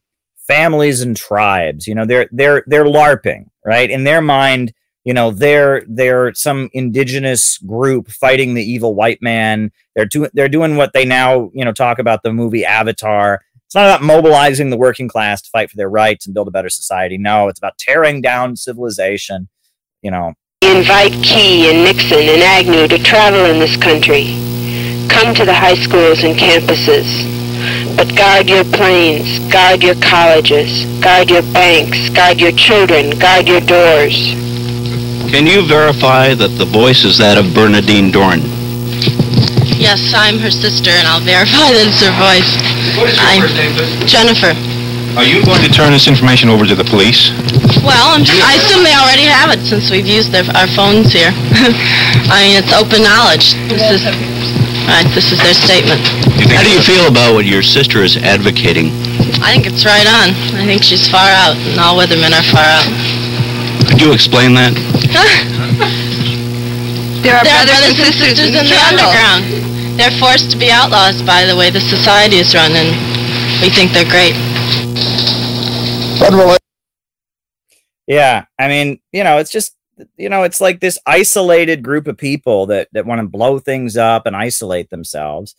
families 0.47 1.02
and 1.02 1.16
tribes, 1.16 1.88
you 1.88 1.93
know, 1.93 2.06
they're 2.06 2.28
they're 2.32 2.64
they're 2.66 2.86
LARPing, 2.86 3.50
right? 3.64 3.89
In 3.89 4.04
their 4.04 4.22
mind, 4.22 4.74
you 5.04 5.14
know, 5.14 5.30
they're 5.32 5.84
they're 5.88 6.34
some 6.34 6.70
indigenous 6.74 7.60
group 7.60 8.10
fighting 8.10 8.56
the 8.56 8.64
evil 8.64 8.95
white 8.95 9.22
man. 9.22 9.72
They're 9.95 10.06
doing 10.06 10.32
they're 10.34 10.50
doing 10.50 10.76
what 10.76 10.93
they 10.93 11.06
now, 11.06 11.52
you 11.54 11.64
know, 11.64 11.72
talk 11.72 12.00
about 12.00 12.24
the 12.24 12.34
movie 12.34 12.66
Avatar 12.66 13.41
it's 13.70 13.76
not 13.76 13.86
about 13.86 14.01
mobilizing 14.01 14.72
the 14.72 14.78
working 14.78 15.07
class 15.07 15.43
to 15.43 15.49
fight 15.51 15.70
for 15.70 15.78
their 15.78 15.91
rights 15.91 16.26
and 16.26 16.34
build 16.34 16.47
a 16.47 16.51
better 16.51 16.70
society. 16.70 17.20
No, 17.20 17.49
it's 17.49 17.59
about 17.59 17.78
tearing 17.78 18.20
down 18.20 18.55
civilization. 18.55 19.47
You 20.01 20.09
know. 20.09 20.34
Invite 20.63 21.11
Ky 21.24 21.70
and 21.70 21.84
Nixon 21.84 22.17
and 22.17 22.41
Agnew 22.41 22.88
to 22.88 22.97
travel 22.97 23.45
in 23.45 23.59
this 23.59 23.78
country. 23.78 24.34
Come 25.07 25.36
to 25.36 25.45
the 25.45 25.53
high 25.53 25.76
schools 25.76 26.24
and 26.24 26.36
campuses. 26.36 27.05
But 27.95 28.15
guard 28.15 28.49
your 28.49 28.63
planes, 28.63 29.38
guard 29.53 29.84
your 29.84 30.01
colleges, 30.01 30.86
guard 30.99 31.30
your 31.30 31.43
banks, 31.53 32.09
guard 32.09 32.41
your 32.41 32.53
children, 32.53 33.20
guard 33.20 33.47
your 33.47 33.61
doors. 33.61 34.34
Can 35.30 35.45
you 35.45 35.61
verify 35.61 36.34
that 36.34 36.57
the 36.57 36.65
voice 36.65 37.03
is 37.03 37.20
that 37.20 37.38
of 37.38 37.53
Bernardine 37.53 38.09
Dohrn? 38.09 38.41
Yes, 39.90 40.14
I'm 40.14 40.38
her 40.46 40.54
sister, 40.54 40.94
and 40.94 41.10
I'll 41.10 41.18
verify 41.18 41.74
that 41.74 41.90
it's 41.90 41.98
her 42.06 42.14
voice. 42.22 42.46
What 42.94 43.10
is 43.10 43.18
your 43.18 43.26
I'm 43.26 43.42
first 43.42 43.58
name, 43.58 43.74
please? 43.74 43.90
Jennifer. 44.06 44.54
Are 45.18 45.26
you 45.26 45.42
going 45.42 45.66
to 45.66 45.72
turn 45.74 45.90
this 45.90 46.06
information 46.06 46.46
over 46.46 46.70
to 46.70 46.78
the 46.78 46.86
police? 46.86 47.34
Well, 47.82 48.14
I'm, 48.14 48.22
i 48.22 48.62
assume 48.62 48.86
they 48.86 48.94
already 48.94 49.26
have 49.26 49.50
it 49.50 49.66
since 49.66 49.90
we've 49.90 50.06
used 50.06 50.30
their, 50.30 50.46
our 50.54 50.70
phones 50.78 51.10
here. 51.10 51.34
I 52.30 52.38
mean, 52.46 52.62
it's 52.62 52.70
open 52.70 53.02
knowledge. 53.02 53.58
This 53.66 53.98
is 53.98 54.06
right. 54.86 55.10
This 55.18 55.34
is 55.34 55.42
their 55.42 55.58
statement. 55.58 56.06
How 56.54 56.62
do 56.62 56.70
you 56.70 56.86
feel 56.86 57.10
about 57.10 57.34
what 57.34 57.50
your 57.50 57.66
sister 57.66 58.06
is 58.06 58.14
advocating? 58.14 58.94
I 59.42 59.58
think 59.58 59.66
it's 59.66 59.90
right 59.90 60.06
on. 60.06 60.38
I 60.54 60.70
think 60.70 60.86
she's 60.86 61.10
far 61.10 61.34
out, 61.34 61.58
and 61.66 61.82
all 61.82 61.98
weathermen 61.98 62.30
are 62.30 62.46
far 62.54 62.62
out. 62.62 62.86
Could 63.90 64.06
you 64.06 64.14
explain 64.14 64.54
that? 64.54 64.70
there 67.26 67.34
are, 67.34 67.42
there 67.42 67.58
brothers, 67.58 67.58
are 67.58 67.66
brothers, 67.66 67.90
and 67.90 67.98
sisters, 67.98 68.38
sisters 68.38 68.54
in, 68.54 68.54
in 68.54 68.70
the 68.70 68.78
underground. 68.86 69.68
They're 70.00 70.18
forced 70.18 70.50
to 70.52 70.58
be 70.58 70.72
outlaws 70.72 71.22
by 71.22 71.43
the 71.43 71.58
way 71.58 71.70
the 71.70 71.82
society 71.82 72.38
is 72.38 72.56
run, 72.56 72.72
and 72.72 72.88
we 73.62 73.70
think 73.70 73.91
they're 73.91 74.10
great. 74.10 74.34
Yeah, 78.08 78.45
I 78.58 78.70
mean, 78.70 79.02
you 79.12 79.26
know, 79.26 79.39
it's 79.39 79.52
just 79.52 79.76
you 80.16 80.30
know, 80.30 80.43
it's 80.43 80.62
like 80.62 80.80
this 80.80 80.97
isolated 81.06 81.84
group 81.84 82.08
of 82.08 82.18
people 82.18 82.66
that 82.68 82.88
that 82.93 83.06
want 83.06 83.20
to 83.20 83.28
blow 83.28 83.60
things 83.60 83.97
up 83.97 84.26
and 84.26 84.38
isolate 84.38 84.89
themselves. 84.89 85.54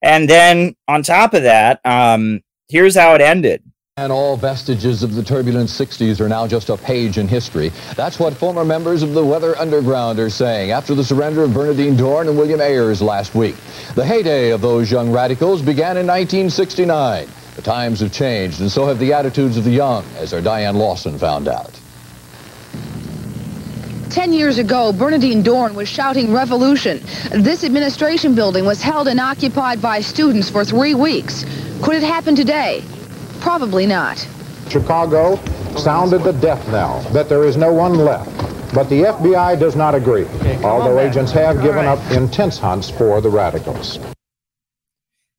And 0.00 0.30
then 0.30 0.76
on 0.88 1.02
top 1.02 1.34
of 1.34 1.42
that, 1.42 1.84
um, 1.84 2.40
here's 2.70 2.96
how 2.96 3.14
it 3.14 3.20
ended. 3.20 3.62
And 3.96 4.10
all 4.10 4.36
vestiges 4.36 5.04
of 5.04 5.14
the 5.14 5.22
turbulent 5.22 5.68
60s 5.68 6.20
are 6.20 6.28
now 6.28 6.48
just 6.48 6.68
a 6.68 6.76
page 6.76 7.16
in 7.16 7.28
history. 7.28 7.70
That's 7.94 8.18
what 8.18 8.34
former 8.34 8.64
members 8.64 9.04
of 9.04 9.14
the 9.14 9.24
Weather 9.24 9.56
Underground 9.56 10.18
are 10.18 10.30
saying 10.30 10.72
after 10.72 10.96
the 10.96 11.04
surrender 11.04 11.44
of 11.44 11.54
Bernardine 11.54 11.94
Dohrn 11.96 12.26
and 12.26 12.36
William 12.36 12.60
Ayers 12.60 13.00
last 13.00 13.36
week. 13.36 13.54
The 13.94 14.04
heyday 14.04 14.50
of 14.50 14.60
those 14.62 14.90
young 14.90 15.12
radicals 15.12 15.62
began 15.62 15.96
in 15.96 16.08
1969. 16.08 17.28
The 17.54 17.62
times 17.62 18.00
have 18.00 18.12
changed, 18.12 18.60
and 18.60 18.68
so 18.68 18.84
have 18.84 18.98
the 18.98 19.12
attitudes 19.12 19.56
of 19.56 19.62
the 19.62 19.70
young, 19.70 20.04
as 20.16 20.34
our 20.34 20.40
Diane 20.40 20.74
Lawson 20.74 21.16
found 21.16 21.46
out. 21.46 21.70
Ten 24.10 24.32
years 24.32 24.58
ago, 24.58 24.92
Bernardine 24.92 25.44
Dohrn 25.44 25.76
was 25.76 25.88
shouting 25.88 26.32
revolution. 26.32 26.98
This 27.30 27.62
administration 27.62 28.34
building 28.34 28.64
was 28.64 28.82
held 28.82 29.06
and 29.06 29.20
occupied 29.20 29.80
by 29.80 30.00
students 30.00 30.50
for 30.50 30.64
three 30.64 30.94
weeks. 30.94 31.44
Could 31.80 31.94
it 31.94 32.02
happen 32.02 32.34
today? 32.34 32.82
Probably 33.44 33.84
not. 33.84 34.26
Chicago 34.70 35.36
sounded 35.76 36.22
the 36.22 36.32
death 36.32 36.66
knell 36.68 37.02
that 37.12 37.28
there 37.28 37.44
is 37.44 37.58
no 37.58 37.70
one 37.70 37.92
left. 37.92 38.30
But 38.74 38.88
the 38.88 39.02
FBI 39.02 39.60
does 39.60 39.76
not 39.76 39.94
agree, 39.94 40.24
although 40.64 40.98
agents 40.98 41.30
have 41.32 41.60
given 41.60 41.84
up 41.84 41.98
intense 42.10 42.56
hunts 42.56 42.88
for 42.88 43.20
the 43.20 43.28
radicals. 43.28 43.98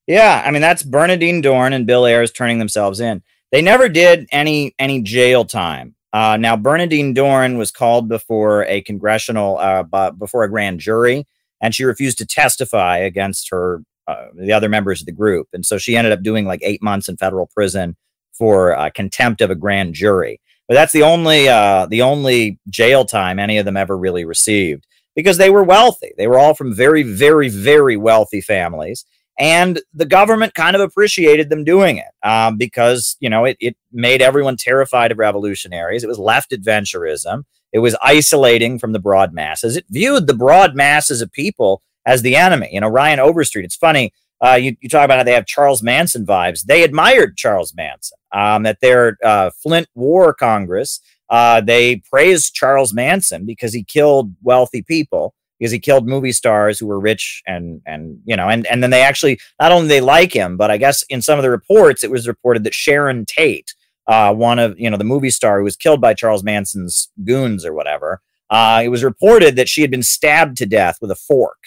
Yeah, 0.06 0.44
I 0.46 0.52
mean 0.52 0.62
that's 0.62 0.84
Bernardine 0.84 1.42
Dohrn 1.42 1.74
and 1.74 1.88
Bill 1.88 2.06
Ayers 2.06 2.32
turning 2.32 2.60
themselves 2.60 3.00
in. 3.00 3.24
They 3.52 3.64
never 3.64 3.90
did 3.90 4.28
any 4.32 4.76
any 4.78 5.02
jail 5.02 5.44
time. 5.44 5.96
Uh, 6.14 6.38
now 6.38 6.56
Bernardine 6.56 7.16
Dohrn 7.16 7.58
was 7.58 7.72
called 7.72 8.08
before 8.08 8.66
a 8.66 8.82
congressional 8.82 9.58
uh, 9.58 10.12
before 10.12 10.44
a 10.44 10.50
grand 10.50 10.80
jury, 10.80 11.26
and 11.60 11.74
she 11.74 11.86
refused 11.86 12.20
to 12.20 12.26
testify 12.28 13.00
against 13.00 13.50
her 13.50 13.82
uh, 14.08 14.28
the 14.36 14.54
other 14.54 14.70
members 14.70 15.02
of 15.02 15.06
the 15.06 15.12
group. 15.12 15.48
And 15.54 15.66
so 15.66 15.78
she 15.78 15.96
ended 15.96 16.14
up 16.14 16.24
doing 16.24 16.46
like 16.46 16.62
eight 16.64 16.82
months 16.82 17.10
in 17.10 17.18
federal 17.18 17.48
prison 17.48 17.96
for 18.34 18.78
uh, 18.78 18.90
contempt 18.90 19.42
of 19.42 19.50
a 19.50 19.56
grand 19.56 19.94
jury. 19.94 20.40
But 20.68 20.76
that's 20.76 20.94
the 20.94 21.04
only 21.04 21.48
uh, 21.48 21.86
the 21.86 22.02
only 22.02 22.60
jail 22.70 23.06
time 23.06 23.40
any 23.40 23.58
of 23.58 23.66
them 23.66 23.78
ever 23.78 23.98
really 23.98 24.26
received 24.26 24.88
because 25.16 25.38
they 25.38 25.50
were 25.50 25.64
wealthy. 25.64 26.12
They 26.18 26.28
were 26.28 26.40
all 26.40 26.54
from 26.54 26.74
very, 26.74 27.04
very, 27.04 27.50
very 27.50 27.98
wealthy 27.98 28.42
families. 28.42 29.06
And 29.38 29.82
the 29.94 30.06
government 30.06 30.54
kind 30.54 30.76
of 30.76 30.82
appreciated 30.82 31.50
them 31.50 31.66
doing 31.66 31.98
it 31.98 32.28
um, 32.28 32.58
because, 32.58 33.18
you 33.20 33.30
know, 33.30 33.44
it, 33.44 33.58
it 33.60 33.76
made 33.92 34.22
everyone 34.22 34.56
terrified 34.58 35.12
of 35.12 35.20
revolutionaries. 35.20 36.04
It 36.04 36.08
was 36.08 36.20
left 36.20 36.52
adventurism. 36.52 37.44
It 37.74 37.80
was 37.80 37.98
isolating 38.02 38.80
from 38.80 38.94
the 38.94 39.00
broad 39.00 39.34
masses. 39.34 39.76
It 39.76 39.86
viewed 39.90 40.28
the 40.28 40.34
broad 40.34 40.76
masses 40.76 41.22
of 41.22 41.32
people 41.34 41.82
as 42.06 42.22
the 42.22 42.36
enemy. 42.36 42.70
You 42.72 42.82
know, 42.82 42.90
Ryan 42.90 43.20
Overstreet. 43.20 43.66
It's 43.66 43.76
funny. 43.76 44.14
Uh, 44.44 44.56
you, 44.56 44.76
you 44.82 44.90
talk 44.90 45.06
about 45.06 45.18
how 45.18 45.24
they 45.24 45.34
have 45.34 45.46
Charles 45.46 45.82
Manson 45.82 46.26
vibes. 46.26 46.64
They 46.64 46.84
admired 46.84 47.38
Charles 47.38 47.74
Manson 47.76 48.18
um, 48.32 48.66
at 48.66 48.80
their 48.82 49.18
uh, 49.24 49.50
Flint 49.62 49.88
War 49.96 50.34
Congress. 50.34 51.00
Uh, 51.30 51.62
they 51.62 51.98
praised 52.12 52.54
Charles 52.54 52.94
Manson 52.94 53.46
because 53.46 53.74
he 53.74 53.84
killed 53.84 54.36
wealthy 54.44 54.82
people 54.82 55.34
because 55.60 55.72
he 55.72 55.80
killed 55.80 56.08
movie 56.08 56.32
stars 56.32 56.78
who 56.78 56.86
were 56.86 57.00
rich 57.00 57.42
and 57.48 57.82
and 57.86 58.20
you 58.26 58.36
know 58.36 58.50
and 58.50 58.68
and 58.68 58.84
then 58.84 58.90
they 58.90 59.02
actually 59.02 59.40
not 59.60 59.72
only 59.72 59.88
they 59.88 60.02
like 60.02 60.34
him 60.34 60.58
but 60.58 60.70
I 60.70 60.78
guess 60.78 61.04
in 61.04 61.22
some 61.22 61.40
of 61.40 61.44
the 61.44 61.50
reports 61.50 62.04
it 62.04 62.12
was 62.12 62.28
reported 62.28 62.64
that 62.66 62.74
Sharon 62.74 63.26
Tate, 63.26 63.74
uh, 64.08 64.34
one 64.34 64.60
of 64.60 64.80
you 64.80 64.90
know 64.90 64.98
the 64.98 65.04
movie 65.04 65.30
star 65.30 65.58
who 65.58 65.64
was 65.64 65.76
killed 65.76 66.02
by 66.02 66.14
Charles 66.14 66.44
Manson's 66.44 67.10
goons 67.24 67.66
or 67.66 67.74
whatever, 67.74 68.22
uh, 68.50 68.82
it 68.84 68.90
was 68.90 69.04
reported 69.04 69.56
that 69.56 69.70
she 69.70 69.82
had 69.82 69.92
been 69.92 70.04
stabbed 70.04 70.58
to 70.58 70.66
death 70.66 70.98
with 71.02 71.10
a 71.10 71.16
fork. 71.16 71.58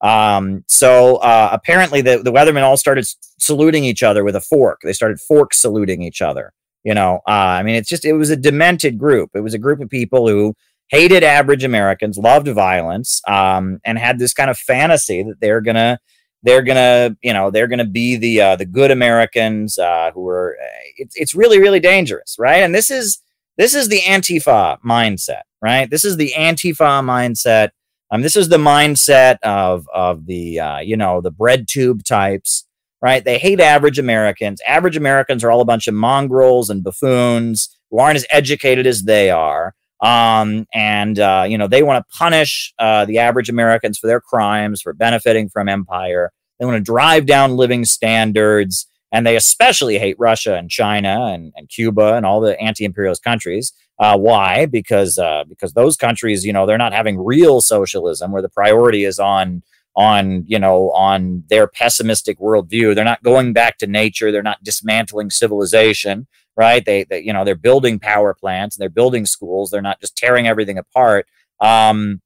Um, 0.00 0.64
so 0.68 1.16
uh, 1.16 1.50
apparently 1.52 2.00
the, 2.00 2.18
the 2.18 2.32
Weathermen 2.32 2.62
all 2.62 2.76
started 2.76 3.06
saluting 3.38 3.84
each 3.84 4.02
other 4.02 4.24
with 4.24 4.36
a 4.36 4.40
fork. 4.40 4.80
They 4.82 4.92
started 4.92 5.20
fork 5.20 5.54
saluting 5.54 6.02
each 6.02 6.22
other. 6.22 6.52
You 6.84 6.94
know, 6.94 7.20
uh, 7.28 7.58
I 7.58 7.62
mean, 7.62 7.74
it's 7.74 7.88
just, 7.88 8.04
it 8.04 8.14
was 8.14 8.30
a 8.30 8.36
demented 8.36 8.98
group. 8.98 9.30
It 9.34 9.40
was 9.40 9.52
a 9.52 9.58
group 9.58 9.80
of 9.80 9.90
people 9.90 10.26
who 10.28 10.54
hated 10.88 11.22
average 11.22 11.62
Americans, 11.62 12.16
loved 12.16 12.48
violence, 12.48 13.20
um, 13.28 13.80
and 13.84 13.98
had 13.98 14.18
this 14.18 14.32
kind 14.32 14.48
of 14.48 14.58
fantasy 14.58 15.22
that 15.22 15.40
they're 15.40 15.60
going 15.60 15.76
to, 15.76 15.98
they're 16.42 16.62
gonna, 16.62 17.16
you 17.22 17.32
know, 17.32 17.50
they're 17.50 17.66
gonna 17.66 17.84
be 17.84 18.16
the 18.16 18.40
uh, 18.40 18.56
the 18.56 18.64
good 18.64 18.90
Americans 18.90 19.78
uh, 19.78 20.10
who 20.14 20.26
are. 20.28 20.56
It's 20.96 21.14
it's 21.16 21.34
really 21.34 21.58
really 21.58 21.80
dangerous, 21.80 22.36
right? 22.38 22.62
And 22.62 22.74
this 22.74 22.90
is 22.90 23.20
this 23.58 23.74
is 23.74 23.88
the 23.88 24.00
Antifa 24.00 24.78
mindset, 24.80 25.42
right? 25.60 25.90
This 25.90 26.04
is 26.04 26.16
the 26.16 26.32
Antifa 26.36 27.04
mindset. 27.04 27.70
Um, 28.10 28.22
this 28.22 28.36
is 28.36 28.48
the 28.48 28.58
mindset 28.58 29.38
of 29.42 29.86
of 29.94 30.26
the 30.26 30.58
uh, 30.60 30.78
you 30.80 30.96
know 30.96 31.20
the 31.20 31.32
BreadTube 31.32 32.04
types, 32.04 32.66
right? 33.00 33.24
They 33.24 33.38
hate 33.38 33.60
average 33.60 33.98
Americans. 33.98 34.60
Average 34.66 34.96
Americans 34.96 35.44
are 35.44 35.50
all 35.50 35.60
a 35.60 35.66
bunch 35.66 35.86
of 35.86 35.94
mongrels 35.94 36.70
and 36.70 36.82
buffoons 36.82 37.76
who 37.90 37.98
aren't 37.98 38.16
as 38.16 38.26
educated 38.30 38.86
as 38.86 39.04
they 39.04 39.30
are. 39.30 39.74
Um, 40.00 40.66
and 40.74 41.18
uh, 41.18 41.44
you 41.46 41.58
know 41.58 41.68
they 41.68 41.82
want 41.82 42.04
to 42.04 42.16
punish 42.16 42.72
uh, 42.78 43.04
the 43.04 43.18
average 43.18 43.48
Americans 43.48 43.98
for 43.98 44.06
their 44.06 44.20
crimes, 44.20 44.82
for 44.82 44.92
benefiting 44.92 45.48
from 45.48 45.68
empire. 45.68 46.32
They 46.58 46.66
want 46.66 46.76
to 46.76 46.82
drive 46.82 47.26
down 47.26 47.56
living 47.56 47.84
standards, 47.84 48.86
and 49.12 49.26
they 49.26 49.36
especially 49.36 49.98
hate 49.98 50.16
Russia 50.18 50.56
and 50.56 50.68
China 50.68 51.26
and, 51.26 51.52
and 51.56 51.68
Cuba 51.68 52.14
and 52.14 52.26
all 52.26 52.40
the 52.40 52.58
anti-imperialist 52.60 53.22
countries. 53.22 53.72
Uh, 54.00 54.18
why? 54.18 54.66
Because 54.66 55.18
uh, 55.18 55.44
because 55.48 55.74
those 55.74 55.96
countries, 55.96 56.44
you 56.44 56.52
know, 56.52 56.66
they're 56.66 56.78
not 56.78 56.92
having 56.92 57.22
real 57.22 57.60
socialism 57.60 58.32
where 58.32 58.42
the 58.42 58.48
priority 58.48 59.04
is 59.04 59.20
on 59.20 59.62
on 59.94 60.44
you 60.46 60.58
know 60.58 60.90
on 60.92 61.44
their 61.48 61.68
pessimistic 61.68 62.40
worldview. 62.40 62.94
They're 62.94 63.04
not 63.04 63.22
going 63.22 63.52
back 63.52 63.78
to 63.78 63.86
nature. 63.86 64.32
They're 64.32 64.42
not 64.42 64.64
dismantling 64.64 65.30
civilization 65.30 66.26
right? 66.60 66.84
They, 66.84 67.04
they 67.04 67.20
you 67.20 67.32
know, 67.32 67.44
they're 67.44 67.54
building 67.54 67.98
power 67.98 68.34
plants 68.34 68.76
and 68.76 68.82
they're 68.82 68.90
building 68.90 69.24
schools. 69.24 69.70
They're 69.70 69.80
not 69.80 69.98
just 69.98 70.16
tearing 70.16 70.46
everything 70.46 70.76
apart. 70.76 71.26
Um, 71.58 72.20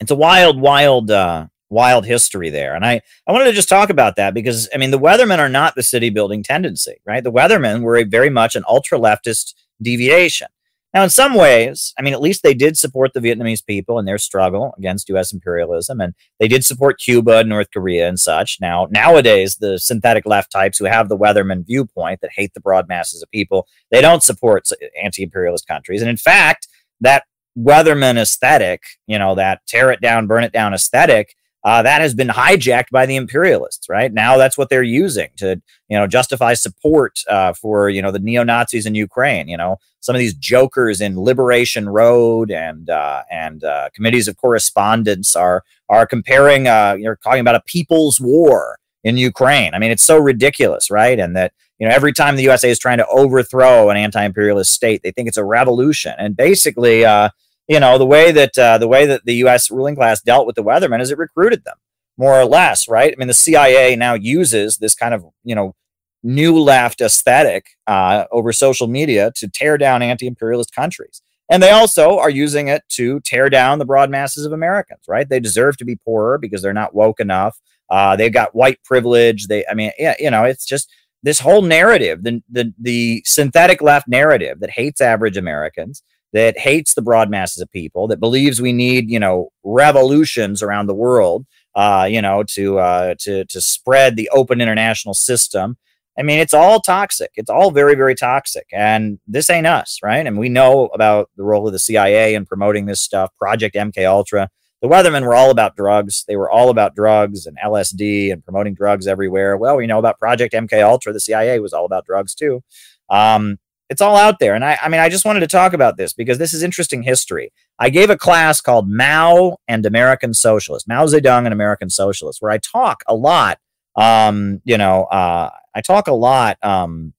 it's 0.00 0.10
a 0.10 0.16
wild, 0.16 0.60
wild, 0.60 1.10
uh, 1.10 1.46
wild 1.70 2.04
history 2.04 2.50
there. 2.50 2.74
And 2.74 2.84
I, 2.84 3.00
I 3.26 3.32
wanted 3.32 3.46
to 3.46 3.52
just 3.52 3.70
talk 3.70 3.88
about 3.88 4.16
that 4.16 4.34
because, 4.34 4.68
I 4.74 4.76
mean, 4.76 4.90
the 4.90 4.98
Weathermen 4.98 5.38
are 5.38 5.48
not 5.48 5.76
the 5.76 5.82
city 5.82 6.10
building 6.10 6.42
tendency, 6.42 6.96
right? 7.06 7.24
The 7.24 7.32
Weathermen 7.32 7.80
were 7.80 7.96
a 7.96 8.04
very 8.04 8.28
much 8.28 8.54
an 8.54 8.64
ultra 8.68 8.98
leftist 8.98 9.54
deviation. 9.80 10.48
Now, 10.92 11.04
in 11.04 11.10
some 11.10 11.34
ways, 11.34 11.94
I 11.98 12.02
mean, 12.02 12.14
at 12.14 12.20
least 12.20 12.42
they 12.42 12.54
did 12.54 12.76
support 12.76 13.12
the 13.12 13.20
Vietnamese 13.20 13.64
people 13.64 13.98
in 14.00 14.06
their 14.06 14.18
struggle 14.18 14.74
against 14.76 15.08
U.S. 15.10 15.32
imperialism, 15.32 16.00
and 16.00 16.14
they 16.40 16.48
did 16.48 16.64
support 16.64 16.98
Cuba 16.98 17.44
North 17.44 17.68
Korea 17.72 18.08
and 18.08 18.18
such. 18.18 18.58
Now, 18.60 18.88
nowadays, 18.90 19.56
the 19.56 19.78
synthetic 19.78 20.26
left 20.26 20.50
types 20.50 20.78
who 20.78 20.86
have 20.86 21.08
the 21.08 21.16
Weatherman 21.16 21.64
viewpoint 21.64 22.20
that 22.22 22.32
hate 22.34 22.54
the 22.54 22.60
broad 22.60 22.88
masses 22.88 23.22
of 23.22 23.30
people, 23.30 23.68
they 23.92 24.00
don't 24.00 24.22
support 24.22 24.68
anti-imperialist 25.00 25.68
countries. 25.68 26.00
And 26.00 26.10
in 26.10 26.16
fact, 26.16 26.66
that 27.00 27.24
Weatherman 27.56 28.16
aesthetic, 28.16 28.82
you 29.06 29.18
know, 29.18 29.36
that 29.36 29.60
tear 29.68 29.92
it 29.92 30.00
down, 30.00 30.26
burn 30.26 30.44
it 30.44 30.52
down 30.52 30.74
aesthetic, 30.74 31.34
uh, 31.62 31.82
that 31.82 32.00
has 32.00 32.14
been 32.14 32.28
hijacked 32.28 32.90
by 32.90 33.06
the 33.06 33.16
imperialists 33.16 33.88
right? 33.88 34.12
Now 34.12 34.36
that's 34.36 34.56
what 34.56 34.70
they're 34.70 34.82
using 34.82 35.28
to 35.36 35.60
you 35.88 35.98
know 35.98 36.06
justify 36.06 36.54
support 36.54 37.20
uh, 37.28 37.52
for 37.52 37.88
you 37.88 38.00
know 38.02 38.10
the 38.10 38.18
neo-nazis 38.18 38.86
in 38.86 38.94
ukraine 38.94 39.48
you 39.48 39.56
know? 39.56 39.76
Some 40.00 40.14
of 40.14 40.18
these 40.18 40.34
jokers 40.34 41.02
in 41.02 41.22
liberation 41.22 41.88
road 41.88 42.50
and 42.50 42.88
uh, 42.88 43.22
and 43.30 43.62
uh, 43.62 43.90
committees 43.94 44.28
of 44.28 44.36
correspondence 44.36 45.36
are 45.36 45.62
are 45.88 46.06
comparing 46.06 46.66
uh, 46.66 46.96
you're 46.98 47.16
talking 47.16 47.40
about 47.40 47.54
a 47.54 47.62
people's 47.66 48.18
war 48.20 48.78
in 49.04 49.16
ukraine. 49.16 49.74
I 49.74 49.78
mean 49.78 49.90
it's 49.90 50.04
so 50.04 50.18
ridiculous 50.18 50.90
right? 50.90 51.18
And 51.18 51.36
that 51.36 51.52
you 51.78 51.86
know 51.86 51.94
every 51.94 52.14
time 52.14 52.36
the 52.36 52.44
usa 52.44 52.70
is 52.70 52.78
trying 52.78 52.98
to 52.98 53.06
overthrow 53.08 53.90
an 53.90 53.98
anti-imperialist 53.98 54.72
state 54.72 55.02
they 55.02 55.10
think 55.10 55.28
it's 55.28 55.36
a 55.36 55.44
revolution. 55.44 56.14
And 56.16 56.34
basically 56.36 57.04
uh, 57.04 57.28
you 57.70 57.78
know 57.78 57.98
the 57.98 58.06
way 58.06 58.32
that 58.32 58.58
uh, 58.58 58.78
the 58.78 58.88
way 58.88 59.06
that 59.06 59.24
the 59.24 59.36
U.S. 59.36 59.70
ruling 59.70 59.94
class 59.94 60.20
dealt 60.20 60.46
with 60.46 60.56
the 60.56 60.64
Weathermen 60.64 61.00
is 61.00 61.12
it 61.12 61.18
recruited 61.18 61.64
them 61.64 61.76
more 62.18 62.38
or 62.38 62.44
less, 62.44 62.88
right? 62.88 63.14
I 63.14 63.16
mean, 63.16 63.28
the 63.28 63.34
CIA 63.34 63.94
now 63.94 64.14
uses 64.14 64.78
this 64.78 64.96
kind 64.96 65.14
of 65.14 65.24
you 65.44 65.54
know 65.54 65.76
new 66.24 66.58
left 66.58 67.00
aesthetic 67.00 67.66
uh, 67.86 68.24
over 68.32 68.52
social 68.52 68.88
media 68.88 69.32
to 69.36 69.48
tear 69.48 69.78
down 69.78 70.02
anti-imperialist 70.02 70.74
countries. 70.74 71.22
And 71.48 71.62
they 71.62 71.70
also 71.70 72.18
are 72.18 72.28
using 72.28 72.68
it 72.68 72.82
to 72.90 73.20
tear 73.20 73.48
down 73.48 73.78
the 73.78 73.84
broad 73.84 74.10
masses 74.10 74.44
of 74.44 74.52
Americans, 74.52 75.00
right? 75.08 75.28
They 75.28 75.40
deserve 75.40 75.76
to 75.78 75.84
be 75.84 75.96
poorer 75.96 76.38
because 76.38 76.62
they're 76.62 76.72
not 76.72 76.94
woke 76.94 77.20
enough. 77.20 77.58
Uh, 77.88 78.16
they've 78.16 78.32
got 78.32 78.54
white 78.54 78.82
privilege. 78.84 79.46
They, 79.46 79.64
I 79.66 79.74
mean, 79.74 79.90
yeah, 79.98 80.14
you 80.18 80.30
know, 80.30 80.44
it's 80.44 80.66
just 80.66 80.92
this 81.22 81.40
whole 81.40 81.62
narrative, 81.62 82.22
the, 82.22 82.42
the, 82.50 82.72
the 82.78 83.22
synthetic 83.24 83.80
left 83.80 84.06
narrative 84.06 84.60
that 84.60 84.70
hates 84.70 85.00
average 85.00 85.36
Americans, 85.36 86.02
that 86.32 86.58
hates 86.58 86.94
the 86.94 87.02
broad 87.02 87.30
masses 87.30 87.60
of 87.60 87.70
people, 87.70 88.08
that 88.08 88.20
believes 88.20 88.60
we 88.60 88.72
need, 88.72 89.10
you 89.10 89.18
know, 89.18 89.50
revolutions 89.64 90.62
around 90.62 90.86
the 90.86 90.94
world, 90.94 91.46
uh, 91.74 92.06
you 92.10 92.22
know, 92.22 92.42
to 92.44 92.78
uh, 92.78 93.14
to 93.20 93.44
to 93.46 93.60
spread 93.60 94.16
the 94.16 94.28
open 94.30 94.60
international 94.60 95.14
system. 95.14 95.76
I 96.18 96.22
mean, 96.22 96.38
it's 96.38 96.54
all 96.54 96.80
toxic. 96.80 97.30
It's 97.36 97.48
all 97.48 97.70
very, 97.70 97.94
very 97.94 98.14
toxic. 98.14 98.66
And 98.72 99.18
this 99.26 99.48
ain't 99.48 99.66
us, 99.66 100.00
right? 100.02 100.26
And 100.26 100.38
we 100.38 100.48
know 100.48 100.86
about 100.88 101.30
the 101.36 101.44
role 101.44 101.66
of 101.66 101.72
the 101.72 101.78
CIA 101.78 102.34
in 102.34 102.44
promoting 102.44 102.86
this 102.86 103.00
stuff. 103.00 103.30
Project 103.38 103.74
MK 103.74 104.06
Ultra. 104.06 104.50
The 104.82 104.88
Weathermen 104.88 105.22
were 105.22 105.34
all 105.34 105.50
about 105.50 105.76
drugs. 105.76 106.24
They 106.26 106.36
were 106.36 106.50
all 106.50 106.70
about 106.70 106.94
drugs 106.94 107.46
and 107.46 107.56
LSD 107.64 108.32
and 108.32 108.44
promoting 108.44 108.74
drugs 108.74 109.06
everywhere. 109.06 109.56
Well, 109.56 109.76
we 109.76 109.86
know 109.86 109.98
about 109.98 110.18
Project 110.18 110.52
MK 110.52 110.82
Ultra. 110.82 111.12
The 111.12 111.20
CIA 111.20 111.60
was 111.60 111.72
all 111.72 111.84
about 111.84 112.06
drugs 112.06 112.34
too. 112.34 112.62
Um, 113.08 113.58
it's 113.90 114.00
all 114.00 114.16
out 114.16 114.38
there. 114.38 114.54
And 114.54 114.64
I, 114.64 114.78
I 114.80 114.88
mean, 114.88 115.00
I 115.00 115.08
just 115.08 115.24
wanted 115.24 115.40
to 115.40 115.48
talk 115.48 115.72
about 115.72 115.96
this 115.96 116.12
because 116.12 116.38
this 116.38 116.54
is 116.54 116.62
interesting 116.62 117.02
history. 117.02 117.52
I 117.76 117.90
gave 117.90 118.08
a 118.08 118.16
class 118.16 118.60
called 118.60 118.88
Mao 118.88 119.58
and 119.66 119.84
American 119.84 120.32
Socialist, 120.32 120.86
Mao 120.86 121.06
Zedong 121.06 121.44
and 121.44 121.52
American 121.52 121.90
Socialist, 121.90 122.40
where 122.40 122.52
I 122.52 122.58
talk 122.58 123.02
a 123.08 123.16
lot. 123.16 123.58
Um, 123.96 124.62
you 124.64 124.78
know, 124.78 125.04
uh, 125.04 125.50
I 125.74 125.80
talk 125.80 126.06
a 126.06 126.12
lot 126.12 126.56
um, 126.62 127.14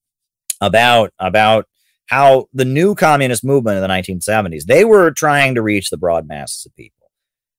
about 0.62 1.12
about 1.20 1.68
how 2.06 2.48
the 2.54 2.66
new 2.66 2.96
communist 2.96 3.44
movement 3.44 3.76
in 3.76 3.82
the 3.82 3.88
1970s 3.88 4.64
they 4.64 4.86
were 4.86 5.12
trying 5.12 5.56
to 5.56 5.62
reach 5.62 5.90
the 5.90 5.98
broad 5.98 6.26
masses 6.26 6.66
of 6.66 6.76
people, 6.76 7.12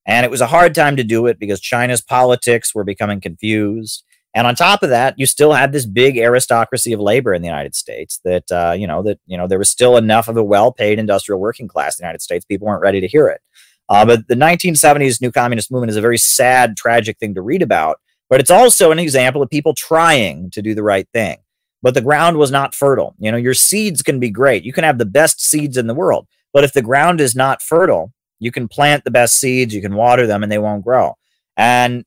and 0.06 0.24
it 0.24 0.30
was 0.30 0.40
a 0.40 0.46
hard 0.46 0.74
time 0.74 0.96
to 0.96 1.04
do 1.04 1.26
it 1.26 1.38
because 1.38 1.60
China's 1.60 2.00
politics 2.00 2.74
were 2.74 2.84
becoming 2.84 3.20
confused 3.20 4.04
and 4.34 4.46
on 4.46 4.54
top 4.54 4.82
of 4.82 4.88
that, 4.88 5.18
you 5.18 5.26
still 5.26 5.52
had 5.52 5.72
this 5.72 5.84
big 5.84 6.16
aristocracy 6.16 6.92
of 6.92 7.00
labor 7.00 7.34
in 7.34 7.42
the 7.42 7.48
United 7.48 7.74
States 7.74 8.20
that, 8.24 8.50
uh, 8.50 8.74
you 8.76 8.86
know, 8.86 9.02
that, 9.02 9.20
you 9.26 9.36
know, 9.36 9.46
there 9.46 9.58
was 9.58 9.68
still 9.68 9.96
enough 9.96 10.28
of 10.28 10.36
a 10.36 10.44
well 10.44 10.72
paid 10.72 10.98
industrial 10.98 11.40
working 11.40 11.68
class 11.68 11.98
in 11.98 12.02
the 12.02 12.06
United 12.06 12.22
States. 12.22 12.44
People 12.44 12.66
weren't 12.66 12.82
ready 12.82 13.00
to 13.00 13.06
hear 13.06 13.28
it. 13.28 13.42
Uh, 13.88 14.06
but 14.06 14.26
the 14.28 14.34
1970s 14.34 15.20
new 15.20 15.30
communist 15.30 15.70
movement 15.70 15.90
is 15.90 15.96
a 15.96 16.00
very 16.00 16.16
sad, 16.16 16.76
tragic 16.76 17.18
thing 17.18 17.34
to 17.34 17.42
read 17.42 17.60
about. 17.60 18.00
But 18.30 18.40
it's 18.40 18.50
also 18.50 18.90
an 18.90 18.98
example 18.98 19.42
of 19.42 19.50
people 19.50 19.74
trying 19.74 20.50
to 20.52 20.62
do 20.62 20.74
the 20.74 20.82
right 20.82 21.06
thing. 21.12 21.38
But 21.82 21.92
the 21.92 22.00
ground 22.00 22.38
was 22.38 22.50
not 22.50 22.74
fertile. 22.74 23.14
You 23.18 23.30
know, 23.30 23.36
your 23.36 23.52
seeds 23.52 24.00
can 24.00 24.18
be 24.18 24.30
great. 24.30 24.64
You 24.64 24.72
can 24.72 24.84
have 24.84 24.96
the 24.96 25.04
best 25.04 25.42
seeds 25.42 25.76
in 25.76 25.88
the 25.88 25.94
world. 25.94 26.26
But 26.54 26.64
if 26.64 26.72
the 26.72 26.80
ground 26.80 27.20
is 27.20 27.34
not 27.34 27.60
fertile, 27.60 28.12
you 28.38 28.50
can 28.50 28.68
plant 28.68 29.04
the 29.04 29.10
best 29.10 29.38
seeds, 29.38 29.74
you 29.74 29.82
can 29.82 29.94
water 29.94 30.26
them, 30.26 30.42
and 30.42 30.50
they 30.50 30.58
won't 30.58 30.84
grow. 30.84 31.16
And 31.56 32.04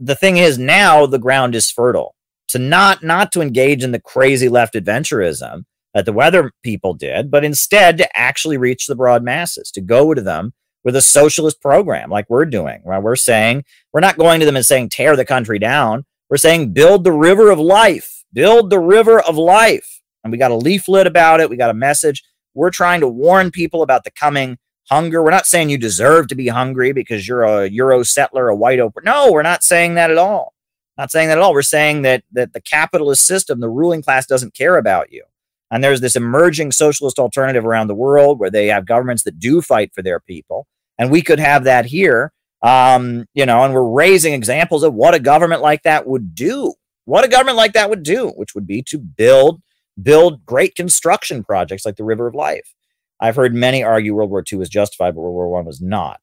the 0.00 0.16
thing 0.16 0.38
is 0.38 0.58
now 0.58 1.06
the 1.06 1.18
ground 1.18 1.54
is 1.54 1.70
fertile 1.70 2.14
to 2.48 2.58
not 2.58 3.02
not 3.04 3.30
to 3.32 3.40
engage 3.40 3.84
in 3.84 3.92
the 3.92 4.00
crazy 4.00 4.48
left 4.48 4.74
adventurism 4.74 5.64
that 5.94 6.06
the 6.06 6.12
weather 6.12 6.52
people 6.62 6.94
did, 6.94 7.30
but 7.30 7.44
instead 7.44 7.98
to 7.98 8.18
actually 8.18 8.56
reach 8.56 8.86
the 8.86 8.94
broad 8.94 9.22
masses, 9.22 9.70
to 9.72 9.80
go 9.80 10.14
to 10.14 10.22
them 10.22 10.52
with 10.84 10.96
a 10.96 11.02
socialist 11.02 11.60
program 11.60 12.10
like 12.10 12.26
we're 12.28 12.46
doing. 12.46 12.80
Right? 12.84 13.02
We're 13.02 13.16
saying 13.16 13.64
we're 13.92 14.00
not 14.00 14.18
going 14.18 14.40
to 14.40 14.46
them 14.46 14.56
and 14.56 14.66
saying 14.66 14.88
tear 14.88 15.16
the 15.16 15.24
country 15.24 15.58
down. 15.58 16.04
We're 16.28 16.38
saying 16.38 16.72
build 16.72 17.04
the 17.04 17.12
river 17.12 17.50
of 17.50 17.58
life, 17.58 18.24
build 18.32 18.70
the 18.70 18.80
river 18.80 19.20
of 19.20 19.36
life. 19.36 20.00
And 20.22 20.30
we 20.30 20.38
got 20.38 20.50
a 20.50 20.56
leaflet 20.56 21.06
about 21.06 21.40
it. 21.40 21.50
We 21.50 21.56
got 21.56 21.70
a 21.70 21.74
message. 21.74 22.22
We're 22.54 22.70
trying 22.70 23.00
to 23.00 23.08
warn 23.08 23.50
people 23.50 23.82
about 23.82 24.04
the 24.04 24.10
coming 24.10 24.58
hunger. 24.90 25.22
We're 25.22 25.30
not 25.30 25.46
saying 25.46 25.70
you 25.70 25.78
deserve 25.78 26.28
to 26.28 26.34
be 26.34 26.48
hungry 26.48 26.92
because 26.92 27.26
you're 27.26 27.44
a 27.44 27.68
Euro 27.68 28.02
settler, 28.02 28.48
a 28.48 28.56
white 28.56 28.80
open. 28.80 29.04
No, 29.04 29.30
we're 29.30 29.42
not 29.42 29.62
saying 29.62 29.94
that 29.94 30.10
at 30.10 30.18
all. 30.18 30.54
Not 30.98 31.10
saying 31.10 31.28
that 31.28 31.38
at 31.38 31.42
all. 31.42 31.54
We're 31.54 31.62
saying 31.62 32.02
that 32.02 32.24
that 32.32 32.52
the 32.52 32.60
capitalist 32.60 33.26
system, 33.26 33.60
the 33.60 33.68
ruling 33.68 34.02
class, 34.02 34.26
doesn't 34.26 34.54
care 34.54 34.76
about 34.76 35.12
you. 35.12 35.24
And 35.70 35.84
there's 35.84 36.00
this 36.00 36.16
emerging 36.16 36.72
socialist 36.72 37.18
alternative 37.18 37.64
around 37.64 37.86
the 37.86 37.94
world 37.94 38.40
where 38.40 38.50
they 38.50 38.66
have 38.66 38.86
governments 38.86 39.22
that 39.22 39.38
do 39.38 39.62
fight 39.62 39.94
for 39.94 40.02
their 40.02 40.20
people, 40.20 40.66
and 40.98 41.10
we 41.10 41.22
could 41.22 41.38
have 41.38 41.64
that 41.64 41.86
here. 41.86 42.32
Um, 42.62 43.24
you 43.32 43.46
know, 43.46 43.64
and 43.64 43.72
we're 43.72 43.88
raising 43.88 44.34
examples 44.34 44.82
of 44.82 44.92
what 44.92 45.14
a 45.14 45.20
government 45.20 45.62
like 45.62 45.84
that 45.84 46.06
would 46.06 46.34
do. 46.34 46.74
What 47.06 47.24
a 47.24 47.28
government 47.28 47.56
like 47.56 47.72
that 47.72 47.88
would 47.88 48.02
do, 48.02 48.28
which 48.36 48.54
would 48.54 48.66
be 48.66 48.82
to 48.88 48.98
build 48.98 49.62
build 50.02 50.44
great 50.46 50.74
construction 50.74 51.44
projects 51.44 51.84
like 51.84 51.96
the 51.96 52.04
River 52.04 52.26
of 52.26 52.34
Life 52.34 52.74
I've 53.20 53.36
heard 53.36 53.54
many 53.54 53.82
argue 53.82 54.14
World 54.14 54.30
War 54.30 54.44
II 54.50 54.58
was 54.58 54.68
justified, 54.68 55.14
but 55.14 55.20
World 55.20 55.34
War 55.34 55.48
One 55.48 55.64
was 55.64 55.80
not. 55.80 56.20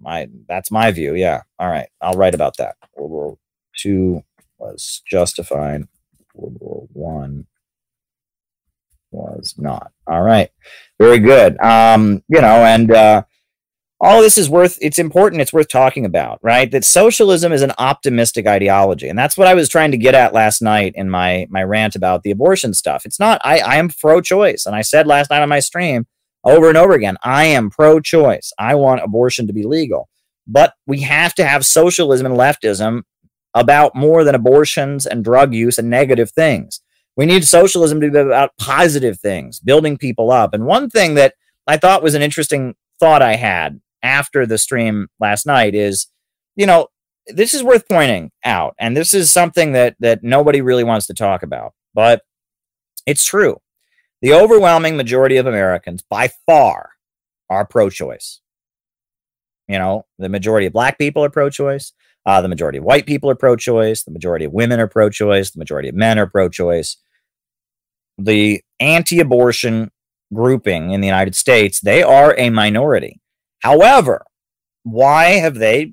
My 0.00 0.28
that's 0.48 0.70
my 0.70 0.92
view. 0.92 1.14
Yeah. 1.14 1.42
All 1.58 1.68
right. 1.68 1.88
I'll 2.00 2.14
write 2.14 2.34
about 2.34 2.56
that. 2.58 2.76
World 2.96 3.10
War 3.10 3.38
II 3.84 4.24
was 4.58 5.02
justified. 5.06 5.88
World 6.34 6.56
War 6.60 6.88
One 6.92 7.46
was 9.10 9.54
not. 9.58 9.92
All 10.06 10.22
right. 10.22 10.50
Very 10.98 11.18
good. 11.18 11.58
Um, 11.60 12.22
you 12.28 12.40
know, 12.40 12.64
and 12.64 12.90
uh, 12.90 13.22
all 14.00 14.20
this 14.20 14.36
is 14.36 14.50
worth 14.50 14.76
it's 14.82 14.98
important 14.98 15.40
it's 15.40 15.52
worth 15.52 15.68
talking 15.68 16.04
about 16.04 16.38
right 16.42 16.70
that 16.70 16.84
socialism 16.84 17.52
is 17.52 17.62
an 17.62 17.72
optimistic 17.78 18.46
ideology 18.46 19.08
and 19.08 19.18
that's 19.18 19.38
what 19.38 19.48
i 19.48 19.54
was 19.54 19.68
trying 19.68 19.90
to 19.90 19.96
get 19.96 20.14
at 20.14 20.34
last 20.34 20.60
night 20.60 20.92
in 20.96 21.08
my 21.08 21.46
my 21.48 21.62
rant 21.62 21.96
about 21.96 22.22
the 22.22 22.30
abortion 22.30 22.74
stuff 22.74 23.06
it's 23.06 23.18
not 23.18 23.40
i 23.42 23.58
i 23.60 23.76
am 23.76 23.88
pro-choice 23.88 24.66
and 24.66 24.76
i 24.76 24.82
said 24.82 25.06
last 25.06 25.30
night 25.30 25.42
on 25.42 25.48
my 25.48 25.60
stream 25.60 26.06
over 26.46 26.68
and 26.68 26.78
over 26.78 26.94
again. 26.94 27.16
I 27.22 27.44
am 27.46 27.68
pro-choice. 27.68 28.52
I 28.58 28.74
want 28.76 29.02
abortion 29.02 29.46
to 29.48 29.52
be 29.52 29.64
legal. 29.64 30.08
But 30.46 30.74
we 30.86 31.00
have 31.00 31.34
to 31.34 31.44
have 31.44 31.66
socialism 31.66 32.24
and 32.24 32.36
leftism 32.36 33.02
about 33.52 33.96
more 33.96 34.22
than 34.22 34.34
abortions 34.34 35.06
and 35.06 35.24
drug 35.24 35.52
use 35.52 35.78
and 35.78 35.90
negative 35.90 36.30
things. 36.30 36.80
We 37.16 37.26
need 37.26 37.44
socialism 37.44 38.00
to 38.00 38.10
be 38.10 38.18
about 38.18 38.56
positive 38.58 39.18
things 39.18 39.58
building 39.58 39.96
people 39.96 40.30
up. 40.30 40.54
And 40.54 40.66
one 40.66 40.88
thing 40.90 41.14
that 41.14 41.34
i 41.66 41.76
thought 41.76 42.02
was 42.02 42.14
an 42.14 42.22
interesting 42.22 42.74
thought 43.00 43.22
i 43.22 43.34
had 43.34 43.80
after 44.02 44.46
the 44.46 44.58
stream 44.58 45.08
last 45.18 45.46
night 45.46 45.74
is, 45.74 46.06
you 46.54 46.66
know, 46.66 46.86
this 47.26 47.54
is 47.54 47.62
worth 47.64 47.88
pointing 47.88 48.30
out, 48.44 48.74
and 48.78 48.96
this 48.96 49.12
is 49.12 49.32
something 49.32 49.72
that 49.72 49.96
that 49.98 50.22
nobody 50.22 50.60
really 50.60 50.84
wants 50.84 51.06
to 51.08 51.14
talk 51.14 51.42
about, 51.42 51.72
but 51.92 52.22
it's 53.04 53.24
true. 53.24 53.56
The 54.22 54.32
overwhelming 54.32 54.96
majority 54.96 55.36
of 55.36 55.46
Americans, 55.46 56.02
by 56.02 56.30
far, 56.46 56.90
are 57.50 57.66
pro-choice. 57.66 58.40
You 59.68 59.78
know, 59.78 60.06
the 60.18 60.28
majority 60.28 60.66
of 60.66 60.72
black 60.72 60.98
people 60.98 61.24
are 61.24 61.30
pro-choice. 61.30 61.92
Uh, 62.24 62.40
the 62.40 62.48
majority 62.48 62.78
of 62.78 62.84
white 62.84 63.06
people 63.06 63.30
are 63.30 63.36
pro-choice. 63.36 64.02
The 64.04 64.10
majority 64.10 64.44
of 64.44 64.52
women 64.52 64.80
are 64.80 64.88
pro-choice. 64.88 65.50
The 65.50 65.58
majority 65.58 65.88
of 65.88 65.94
men 65.94 66.18
are 66.18 66.26
pro-choice. 66.26 66.96
The 68.18 68.62
anti-abortion 68.80 69.90
grouping 70.32 70.92
in 70.92 71.00
the 71.00 71.06
United 71.06 71.36
States, 71.36 71.80
they 71.80 72.02
are 72.02 72.34
a 72.38 72.50
minority. 72.50 73.20
However, 73.60 74.24
why 74.82 75.38
have 75.38 75.56
they 75.56 75.92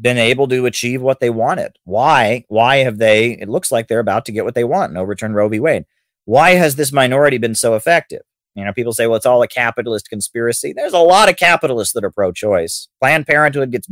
been 0.00 0.18
able 0.18 0.48
to 0.48 0.66
achieve 0.66 1.02
what 1.02 1.20
they 1.20 1.30
wanted? 1.30 1.72
Why? 1.84 2.44
Why 2.48 2.76
have 2.78 2.98
they? 2.98 3.32
It 3.32 3.48
looks 3.48 3.72
like 3.72 3.88
they're 3.88 3.98
about 3.98 4.24
to 4.26 4.32
get 4.32 4.44
what 4.44 4.54
they 4.54 4.64
want 4.64 4.90
and 4.90 4.98
overturn 4.98 5.34
Roe 5.34 5.48
v. 5.48 5.60
Wade. 5.60 5.86
Why 6.28 6.56
has 6.56 6.76
this 6.76 6.92
minority 6.92 7.38
been 7.38 7.54
so 7.54 7.74
effective? 7.74 8.20
You 8.54 8.62
know, 8.62 8.74
people 8.74 8.92
say, 8.92 9.06
well, 9.06 9.16
it's 9.16 9.24
all 9.24 9.40
a 9.40 9.48
capitalist 9.48 10.10
conspiracy. 10.10 10.74
There's 10.74 10.92
a 10.92 10.98
lot 10.98 11.30
of 11.30 11.38
capitalists 11.38 11.94
that 11.94 12.04
are 12.04 12.10
pro-choice. 12.10 12.88
Planned 13.00 13.26
Parenthood 13.26 13.70
gets 13.70 13.88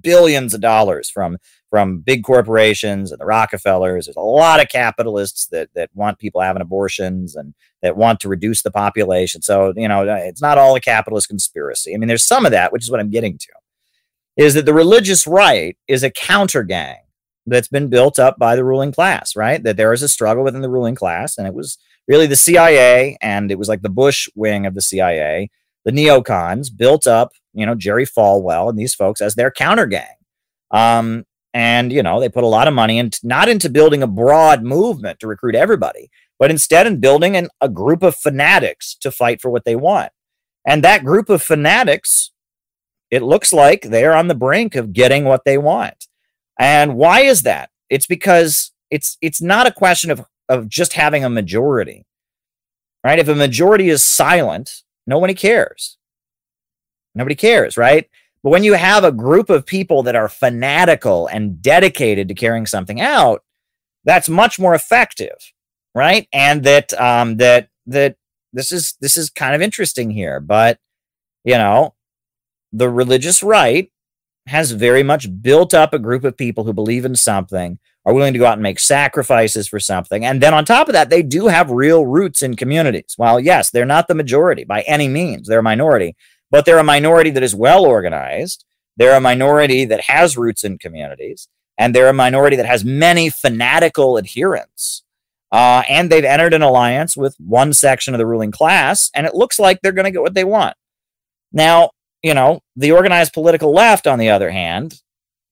billions 0.00 0.54
of 0.54 0.62
dollars 0.62 1.10
from 1.10 1.36
from 1.68 1.98
big 1.98 2.24
corporations 2.24 3.12
and 3.12 3.20
the 3.20 3.26
Rockefellers. 3.26 4.06
There's 4.06 4.16
a 4.16 4.20
lot 4.20 4.62
of 4.62 4.70
capitalists 4.70 5.46
that 5.48 5.68
that 5.74 5.90
want 5.92 6.18
people 6.18 6.40
having 6.40 6.62
abortions 6.62 7.36
and 7.36 7.52
that 7.82 7.98
want 7.98 8.18
to 8.20 8.30
reduce 8.30 8.62
the 8.62 8.70
population. 8.70 9.42
So, 9.42 9.74
you 9.76 9.86
know, 9.86 10.08
uh, 10.08 10.20
it's 10.22 10.40
not 10.40 10.56
all 10.56 10.74
a 10.74 10.80
capitalist 10.80 11.28
conspiracy. 11.28 11.94
I 11.94 11.98
mean, 11.98 12.08
there's 12.08 12.24
some 12.24 12.46
of 12.46 12.52
that, 12.52 12.72
which 12.72 12.84
is 12.84 12.90
what 12.90 13.00
I'm 13.00 13.10
getting 13.10 13.36
to. 13.36 13.52
Is 14.38 14.54
that 14.54 14.64
the 14.64 14.72
religious 14.72 15.26
right 15.26 15.76
is 15.86 16.02
a 16.02 16.10
counter 16.10 16.62
gang 16.62 17.03
that's 17.46 17.68
been 17.68 17.88
built 17.88 18.18
up 18.18 18.38
by 18.38 18.56
the 18.56 18.64
ruling 18.64 18.92
class, 18.92 19.36
right? 19.36 19.62
That 19.62 19.76
there 19.76 19.92
is 19.92 20.02
a 20.02 20.08
struggle 20.08 20.44
within 20.44 20.62
the 20.62 20.70
ruling 20.70 20.94
class, 20.94 21.38
and 21.38 21.46
it 21.46 21.54
was 21.54 21.78
really 22.08 22.26
the 22.26 22.36
CIA 22.36 23.16
and 23.20 23.50
it 23.50 23.58
was 23.58 23.68
like 23.68 23.82
the 23.82 23.88
Bush 23.88 24.28
wing 24.34 24.66
of 24.66 24.74
the 24.74 24.82
CIA, 24.82 25.50
the 25.84 25.92
neocons 25.92 26.68
built 26.74 27.06
up, 27.06 27.32
you 27.52 27.66
know, 27.66 27.74
Jerry 27.74 28.06
Falwell 28.06 28.68
and 28.68 28.78
these 28.78 28.94
folks 28.94 29.20
as 29.20 29.34
their 29.34 29.50
counter 29.50 29.86
gang. 29.86 30.16
Um, 30.70 31.24
and, 31.52 31.92
you 31.92 32.02
know, 32.02 32.20
they 32.20 32.28
put 32.28 32.44
a 32.44 32.48
lot 32.48 32.68
of 32.68 32.74
money 32.74 32.98
into 32.98 33.20
not 33.22 33.48
into 33.48 33.70
building 33.70 34.02
a 34.02 34.08
broad 34.08 34.62
movement 34.62 35.20
to 35.20 35.28
recruit 35.28 35.54
everybody, 35.54 36.10
but 36.38 36.50
instead 36.50 36.86
in 36.86 37.00
building 37.00 37.36
an, 37.36 37.48
a 37.60 37.68
group 37.68 38.02
of 38.02 38.16
fanatics 38.16 38.96
to 39.00 39.10
fight 39.10 39.40
for 39.40 39.50
what 39.50 39.64
they 39.64 39.76
want. 39.76 40.10
And 40.66 40.82
that 40.82 41.04
group 41.04 41.28
of 41.28 41.42
fanatics, 41.42 42.32
it 43.10 43.22
looks 43.22 43.52
like 43.52 43.82
they're 43.82 44.16
on 44.16 44.28
the 44.28 44.34
brink 44.34 44.74
of 44.74 44.92
getting 44.92 45.24
what 45.24 45.44
they 45.44 45.58
want. 45.58 46.08
And 46.58 46.96
why 46.96 47.20
is 47.20 47.42
that? 47.42 47.70
It's 47.90 48.06
because 48.06 48.72
it's 48.90 49.16
it's 49.20 49.42
not 49.42 49.66
a 49.66 49.72
question 49.72 50.10
of 50.10 50.24
of 50.48 50.68
just 50.68 50.94
having 50.94 51.24
a 51.24 51.30
majority. 51.30 52.06
Right? 53.02 53.18
If 53.18 53.28
a 53.28 53.34
majority 53.34 53.90
is 53.90 54.02
silent, 54.02 54.82
nobody 55.06 55.34
cares. 55.34 55.98
Nobody 57.14 57.34
cares, 57.34 57.76
right? 57.76 58.08
But 58.42 58.50
when 58.50 58.64
you 58.64 58.74
have 58.74 59.04
a 59.04 59.12
group 59.12 59.50
of 59.50 59.66
people 59.66 60.02
that 60.02 60.16
are 60.16 60.28
fanatical 60.28 61.26
and 61.26 61.62
dedicated 61.62 62.28
to 62.28 62.34
carrying 62.34 62.66
something 62.66 63.00
out, 63.00 63.42
that's 64.04 64.28
much 64.28 64.58
more 64.58 64.74
effective, 64.74 65.36
right? 65.94 66.28
And 66.32 66.62
that 66.64 66.92
um, 67.00 67.38
that 67.38 67.68
that 67.86 68.16
this 68.52 68.70
is 68.70 68.96
this 69.00 69.16
is 69.16 69.30
kind 69.30 69.54
of 69.54 69.62
interesting 69.62 70.10
here, 70.10 70.40
but 70.40 70.78
you 71.44 71.54
know, 71.54 71.94
the 72.72 72.90
religious 72.90 73.42
right 73.42 73.90
has 74.46 74.72
very 74.72 75.02
much 75.02 75.42
built 75.42 75.74
up 75.74 75.94
a 75.94 75.98
group 75.98 76.24
of 76.24 76.36
people 76.36 76.64
who 76.64 76.72
believe 76.72 77.04
in 77.04 77.16
something, 77.16 77.78
are 78.04 78.12
willing 78.12 78.34
to 78.34 78.38
go 78.38 78.46
out 78.46 78.54
and 78.54 78.62
make 78.62 78.78
sacrifices 78.78 79.66
for 79.66 79.80
something. 79.80 80.24
And 80.24 80.42
then 80.42 80.52
on 80.52 80.64
top 80.64 80.88
of 80.88 80.92
that, 80.92 81.08
they 81.08 81.22
do 81.22 81.46
have 81.46 81.70
real 81.70 82.04
roots 82.04 82.42
in 82.42 82.54
communities. 82.54 83.14
While, 83.16 83.40
yes, 83.40 83.70
they're 83.70 83.86
not 83.86 84.08
the 84.08 84.14
majority 84.14 84.64
by 84.64 84.82
any 84.82 85.08
means, 85.08 85.48
they're 85.48 85.60
a 85.60 85.62
minority 85.62 86.14
but 86.54 86.64
they're 86.64 86.78
a 86.78 86.84
minority 86.84 87.30
that 87.30 87.42
is 87.42 87.52
well 87.52 87.84
organized. 87.84 88.64
They're 88.96 89.16
a 89.16 89.20
minority 89.20 89.86
that 89.86 90.02
has 90.02 90.36
roots 90.36 90.62
in 90.62 90.78
communities, 90.78 91.48
and 91.76 91.92
they're 91.92 92.08
a 92.08 92.12
minority 92.12 92.54
that 92.54 92.66
has 92.66 92.84
many 92.84 93.28
fanatical 93.28 94.16
adherents. 94.16 95.02
Uh, 95.50 95.82
and 95.88 96.10
they've 96.10 96.24
entered 96.24 96.54
an 96.54 96.62
alliance 96.62 97.16
with 97.16 97.34
one 97.40 97.72
section 97.72 98.14
of 98.14 98.18
the 98.18 98.26
ruling 98.26 98.52
class, 98.52 99.10
and 99.16 99.26
it 99.26 99.34
looks 99.34 99.58
like 99.58 99.80
they're 99.80 99.90
going 99.90 100.04
to 100.04 100.12
get 100.12 100.22
what 100.22 100.34
they 100.34 100.44
want. 100.44 100.76
Now, 101.52 101.90
you 102.24 102.32
know, 102.32 102.62
the 102.74 102.90
organized 102.90 103.34
political 103.34 103.70
left, 103.72 104.06
on 104.06 104.18
the 104.18 104.30
other 104.30 104.50
hand, 104.50 105.02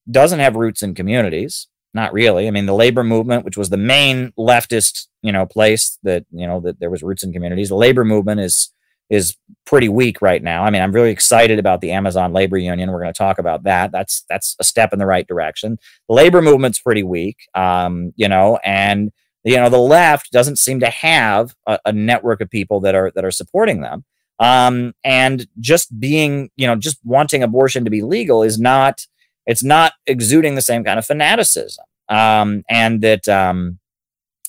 doesn't 0.09 0.39
have 0.39 0.55
roots 0.55 0.81
in 0.81 0.95
communities. 0.95 1.67
Not 1.93 2.11
really. 2.11 2.47
I 2.47 2.51
mean, 2.51 2.65
the 2.65 2.73
labor 2.73 3.03
movement, 3.03 3.45
which 3.45 3.55
was 3.55 3.69
the 3.69 3.77
main 3.77 4.31
leftist, 4.39 5.07
you 5.21 5.31
know, 5.31 5.45
place 5.45 5.99
that 6.01 6.25
you 6.31 6.47
know 6.47 6.59
that 6.61 6.79
there 6.79 6.89
was 6.89 7.03
roots 7.03 7.21
in 7.21 7.31
communities, 7.31 7.69
the 7.69 7.75
labor 7.75 8.03
movement 8.03 8.41
is 8.41 8.73
is 9.11 9.37
pretty 9.67 9.87
weak 9.87 10.19
right 10.19 10.41
now. 10.41 10.63
I 10.63 10.71
mean, 10.71 10.81
I'm 10.81 10.91
really 10.91 11.11
excited 11.11 11.59
about 11.59 11.81
the 11.81 11.91
Amazon 11.91 12.33
labor 12.33 12.57
union. 12.57 12.91
We're 12.91 13.01
going 13.01 13.13
to 13.13 13.17
talk 13.17 13.37
about 13.37 13.63
that. 13.63 13.91
That's 13.91 14.25
that's 14.27 14.55
a 14.59 14.63
step 14.63 14.93
in 14.93 14.97
the 14.97 15.05
right 15.05 15.27
direction. 15.27 15.77
The 16.09 16.15
labor 16.15 16.41
movement's 16.41 16.79
pretty 16.79 17.03
weak, 17.03 17.37
um, 17.53 18.13
you 18.15 18.27
know, 18.27 18.57
and 18.63 19.11
you 19.43 19.57
know 19.57 19.69
the 19.69 19.77
left 19.77 20.31
doesn't 20.31 20.57
seem 20.57 20.79
to 20.79 20.89
have 20.89 21.53
a, 21.67 21.77
a 21.85 21.93
network 21.93 22.41
of 22.41 22.49
people 22.49 22.79
that 22.79 22.95
are 22.95 23.11
that 23.13 23.23
are 23.23 23.31
supporting 23.31 23.81
them. 23.81 24.05
Um, 24.43 24.93
and 25.05 25.47
just 25.61 25.97
being, 26.01 26.49
you 26.57 26.67
know, 26.67 26.75
just 26.75 26.97
wanting 27.05 27.43
abortion 27.43 27.85
to 27.85 27.89
be 27.89 28.01
legal 28.01 28.43
is 28.43 28.59
not 28.59 29.07
it's 29.45 29.63
not 29.63 29.93
exuding 30.05 30.55
the 30.55 30.61
same 30.61 30.83
kind 30.83 30.99
of 30.99 31.05
fanaticism. 31.05 31.85
Um, 32.09 32.63
and 32.69 33.01
that 33.01 33.27
um, 33.29 33.79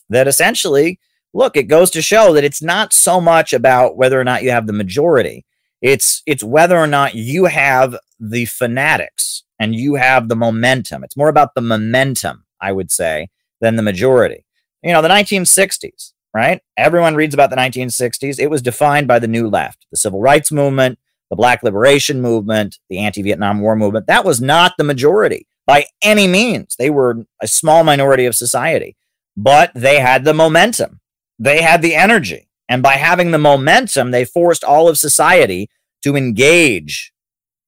that 0.09 0.27
essentially 0.27 0.99
look, 1.33 1.57
it 1.57 1.65
goes 1.65 1.91
to 1.93 2.03
show 2.03 2.33
that 2.33 2.43
it's 2.43 2.63
not 2.63 2.93
so 2.93 3.21
much 3.21 3.53
about 3.53 3.97
whether 3.97 4.21
or 4.21 4.25
not 4.25 4.43
you 4.43 4.51
have 4.51 4.67
the 4.67 4.73
majority. 4.73 5.45
It's 5.81 6.23
it's 6.27 6.43
whether 6.43 6.77
or 6.77 6.89
not 6.89 7.15
you 7.15 7.45
have 7.45 7.97
the 8.19 8.47
fanatics 8.47 9.45
and 9.61 9.77
you 9.77 9.95
have 9.95 10.29
the 10.29 10.37
momentum. 10.37 11.05
It's 11.05 11.17
more 11.17 11.29
about 11.29 11.55
the 11.55 11.61
momentum, 11.61 12.45
I 12.61 12.73
would 12.73 12.91
say, 12.91 13.29
than 13.61 13.77
the 13.77 13.83
majority. 13.83 14.45
You 14.83 14.93
know, 14.93 15.03
the 15.03 15.09
1960s, 15.09 16.14
right? 16.35 16.61
Everyone 16.77 17.15
reads 17.15 17.35
about 17.35 17.51
the 17.51 17.57
1960s. 17.57 18.39
It 18.39 18.51
was 18.51 18.63
defined 18.63 19.07
by 19.07 19.19
the 19.19 19.29
new 19.29 19.49
left, 19.49 19.87
the 19.91 19.97
civil 19.97 20.21
rights 20.21 20.51
movement, 20.51 20.99
the 21.31 21.37
black 21.37 21.63
liberation 21.63 22.21
movement, 22.21 22.79
the 22.91 22.99
anti-Vietnam 22.99 23.61
War 23.61 23.77
movement. 23.77 24.07
That 24.09 24.25
was 24.25 24.41
not 24.41 24.75
the 24.77 24.85
majority 24.85 25.47
by 25.67 25.87
any 26.03 26.27
means. 26.27 26.77
They 26.77 26.91
were 26.91 27.25
a 27.41 27.49
small 27.49 27.85
minority 27.85 28.27
of 28.27 28.35
society, 28.35 28.97
but 29.37 29.71
they 29.75 30.01
had 30.01 30.25
the 30.25 30.35
momentum 30.35 31.01
they 31.39 31.63
had 31.63 31.83
the 31.83 31.95
energy. 31.95 32.49
And 32.69 32.83
by 32.83 32.95
having 32.95 33.31
the 33.31 33.39
momentum, 33.39 34.11
they 34.11 34.25
forced 34.25 34.65
all 34.65 34.89
of 34.89 34.99
society 34.99 35.69
to 36.03 36.17
engage 36.17 37.13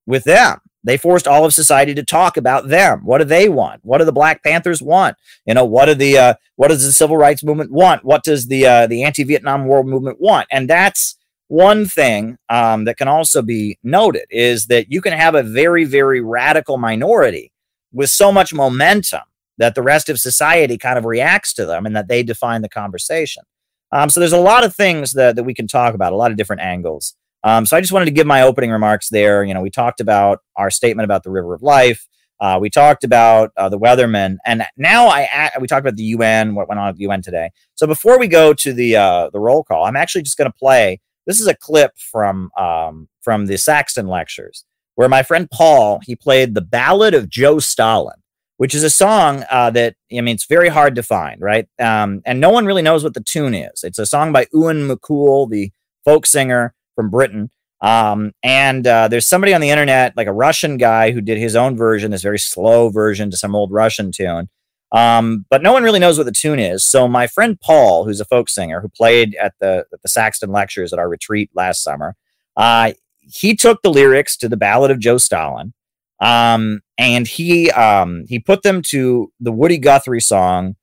with 0.07 0.25
them. 0.25 0.59
They 0.87 0.97
forced 0.97 1.27
all 1.27 1.45
of 1.45 1.53
society 1.53 1.95
to 1.95 2.05
talk 2.05 2.37
about 2.37 2.69
them. 2.69 3.01
What 3.05 3.19
do 3.19 3.25
they 3.25 3.49
want? 3.49 3.81
What 3.83 3.99
do 3.99 4.05
the 4.05 4.13
Black 4.13 4.45
Panthers 4.45 4.81
want? 4.81 5.17
You 5.45 5.55
know, 5.55 5.65
what 5.65 5.87
do 5.87 5.95
the 5.95 6.17
uh, 6.17 6.35
what 6.55 6.69
does 6.69 6.87
the 6.87 6.93
civil 6.93 7.17
rights 7.17 7.43
movement 7.43 7.73
want? 7.73 8.05
What 8.05 8.23
does 8.23 8.47
the 8.47 8.67
uh, 8.67 8.87
the 8.87 9.03
anti-Vietnam 9.03 9.67
War 9.67 9.83
movement 9.83 10.21
want? 10.21 10.47
And 10.51 10.71
that's 10.71 11.17
one 11.49 11.87
thing 11.87 12.39
um, 12.49 12.85
that 12.85 12.97
can 12.97 13.09
also 13.09 13.43
be 13.43 13.79
noted 13.83 14.27
is 14.31 14.67
that 14.67 14.91
you 14.91 15.01
can 15.01 15.13
have 15.13 15.35
a 15.35 15.43
very 15.43 15.85
very 15.85 16.21
radical 16.21 16.79
minority 16.79 17.53
with 17.93 18.11
so 18.11 18.31
much 18.31 18.55
momentum 18.55 19.23
that 19.59 19.75
the 19.75 19.83
rest 19.83 20.09
of 20.09 20.21
society 20.21 20.79
kind 20.79 20.99
of 20.99 21.05
reacts 21.05 21.53
to 21.55 21.67
them 21.67 21.85
and 21.85 21.97
that 21.97 22.09
they 22.09 22.23
define 22.23 22.63
the 22.63 22.69
conversation. 22.69 23.43
Um, 23.91 24.11
so 24.11 24.21
there's 24.21 24.33
a 24.33 24.39
lot 24.39 24.65
of 24.65 24.75
things 24.75 25.13
that, 25.13 25.37
that 25.37 25.45
we 25.45 25.55
can 25.55 25.67
talk 25.67 25.95
about, 25.95 26.13
a 26.13 26.17
lot 26.17 26.31
of 26.31 26.37
different 26.37 26.63
angles. 26.63 27.17
Um, 27.47 27.65
so 27.65 27.77
I 27.77 27.81
just 27.81 27.93
wanted 27.93 28.07
to 28.07 28.11
give 28.11 28.27
my 28.27 28.43
opening 28.43 28.73
remarks 28.73 29.09
there. 29.09 29.45
You 29.45 29.55
know, 29.55 29.61
we 29.61 29.71
talked 29.71 30.01
about 30.01 30.41
our 30.57 30.69
statement 30.69 31.05
about 31.05 31.23
the 31.23 31.31
river 31.31 31.55
of 31.55 31.63
life. 31.63 32.09
Uh, 32.41 32.59
we 32.61 32.69
talked 32.69 33.05
about 33.05 33.53
uh, 33.57 33.69
the 33.69 33.79
weathermen, 33.79 34.39
and 34.45 34.67
now 34.77 35.07
I 35.07 35.51
we 35.61 35.69
talked 35.69 35.87
about 35.87 35.95
the 35.95 36.03
UN, 36.03 36.57
what 36.57 36.69
went 36.69 36.81
on 36.81 36.89
at 36.89 36.97
the 36.97 37.03
UN 37.03 37.23
today. 37.23 37.51
So 37.77 37.87
before 37.87 38.19
we 38.19 38.27
go 38.27 38.53
to 38.53 38.73
the 38.73 38.97
uh, 38.97 39.31
the 39.33 39.39
roll 39.39 39.63
call, 39.63 39.85
I'm 39.85 39.95
actually 39.95 40.23
just 40.23 40.37
going 40.37 40.51
to 40.51 40.59
play. 40.59 41.01
This 41.25 41.41
is 41.41 41.47
a 41.47 41.55
clip 41.55 41.93
from 41.97 42.51
um, 42.59 43.09
from 43.23 43.47
the 43.47 43.57
Saxton 43.57 44.09
lectures. 44.09 44.65
where 44.97 45.09
my 45.09 45.23
friend 45.23 45.49
Paul 45.49 46.01
he 46.03 46.17
played 46.17 46.55
the 46.55 46.61
Ballad 46.61 47.15
of 47.15 47.29
Joe 47.31 47.61
Stalin, 47.61 48.21
which 48.57 48.75
is 48.75 48.83
a 48.83 48.91
song 48.91 49.45
uh, 49.51 49.71
that 49.71 49.95
I 50.13 50.21
mean 50.21 50.35
it's 50.35 50.47
very 50.47 50.69
hard 50.69 50.97
to 50.97 51.03
find, 51.05 51.41
right? 51.41 51.69
Um, 51.79 52.23
and 52.27 52.41
no 52.41 52.51
one 52.51 52.67
really 52.67 52.83
knows 52.83 53.05
what 53.05 53.15
the 53.15 53.23
tune 53.23 53.55
is. 53.55 53.85
It's 53.85 54.01
a 54.01 54.05
song 54.05 54.33
by 54.33 54.47
Ewan 54.53 54.89
MacColl, 54.89 55.49
the 55.49 55.71
folk 56.05 56.27
singer 56.27 56.75
from 56.97 57.11
Britain. 57.11 57.51
Um, 57.81 58.33
and 58.43 58.87
uh, 58.87 59.07
there's 59.09 59.29
somebody 59.29 59.55
on 59.55 59.61
the 59.61 59.71
internet, 59.71 60.17
like 60.17 60.27
a 60.27 60.33
Russian 60.33 60.79
guy, 60.79 61.13
who 61.13 61.21
did 61.21 61.39
his 61.39 61.55
own 61.55 61.77
version, 61.77 62.11
this 62.11 62.23
very 62.23 62.39
slow 62.39 62.89
version 62.89 63.31
to 63.31 63.37
some 63.37 63.55
old 63.55 63.71
Russian 63.71 64.11
tune. 64.11 64.49
Um, 64.93 65.45
but 65.51 65.63
no 65.63 65.73
one 65.73 65.83
really 65.83 65.99
knows 65.99 66.17
what 66.17 66.25
the 66.25 66.33
tune 66.33 66.59
is. 66.59 66.85
So 66.85 67.07
my 67.09 67.27
friend 67.27 67.61
Paul, 67.61 68.05
who's 68.05 68.21
a 68.21 68.25
folk 68.25 68.49
singer 68.49 68.81
who 68.81 68.89
played 68.89 69.35
at 69.35 69.55
the 69.61 69.85
at 69.93 70.03
the 70.03 70.09
Saxton 70.09 70.51
lectures 70.51 70.93
at 70.93 70.99
our 70.99 71.09
retreat 71.09 71.51
last 71.55 71.83
summer, 71.83 72.17
uh, 72.57 72.93
he 73.21 73.55
took 73.55 73.83
the 73.83 73.91
lyrics 73.91 74.37
to 74.39 74.49
the 74.49 74.57
Ballad 74.57 74.91
of 74.91 75.01
Joe 75.01 75.19
Stalin, 75.19 75.75
um, 76.21 76.81
and 76.97 77.27
he 77.27 77.71
um, 77.73 78.25
he 78.29 78.39
put 78.39 78.63
them 78.63 78.81
to 78.83 79.33
the 79.41 79.53
Woody 79.53 79.79
Guthrie 79.79 80.21
song, 80.21 80.77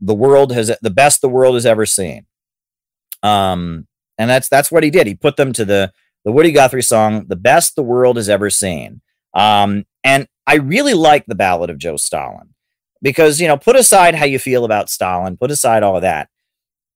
"The 0.00 0.14
World 0.14 0.52
Has 0.52 0.72
the 0.80 0.90
Best 0.90 1.20
the 1.20 1.28
World 1.28 1.54
Has 1.54 1.66
Ever 1.66 1.84
Seen." 1.84 2.26
Um, 3.22 3.86
and 4.20 4.28
that's 4.28 4.50
that's 4.50 4.70
what 4.70 4.84
he 4.84 4.90
did. 4.90 5.06
He 5.06 5.14
put 5.14 5.36
them 5.36 5.52
to 5.54 5.64
the 5.64 5.92
the 6.26 6.30
Woody 6.30 6.52
Guthrie 6.52 6.82
song, 6.82 7.24
"The 7.26 7.36
Best 7.36 7.74
the 7.74 7.82
World 7.82 8.16
Has 8.16 8.28
Ever 8.28 8.50
Seen." 8.50 9.00
Um, 9.32 9.86
and 10.04 10.28
I 10.46 10.56
really 10.56 10.92
like 10.92 11.24
the 11.24 11.34
Ballad 11.34 11.70
of 11.70 11.78
Joe 11.78 11.96
Stalin 11.96 12.54
because 13.00 13.40
you 13.40 13.48
know, 13.48 13.56
put 13.56 13.76
aside 13.76 14.14
how 14.14 14.26
you 14.26 14.38
feel 14.38 14.66
about 14.66 14.90
Stalin, 14.90 15.38
put 15.38 15.50
aside 15.50 15.82
all 15.82 15.96
of 15.96 16.02
that. 16.02 16.28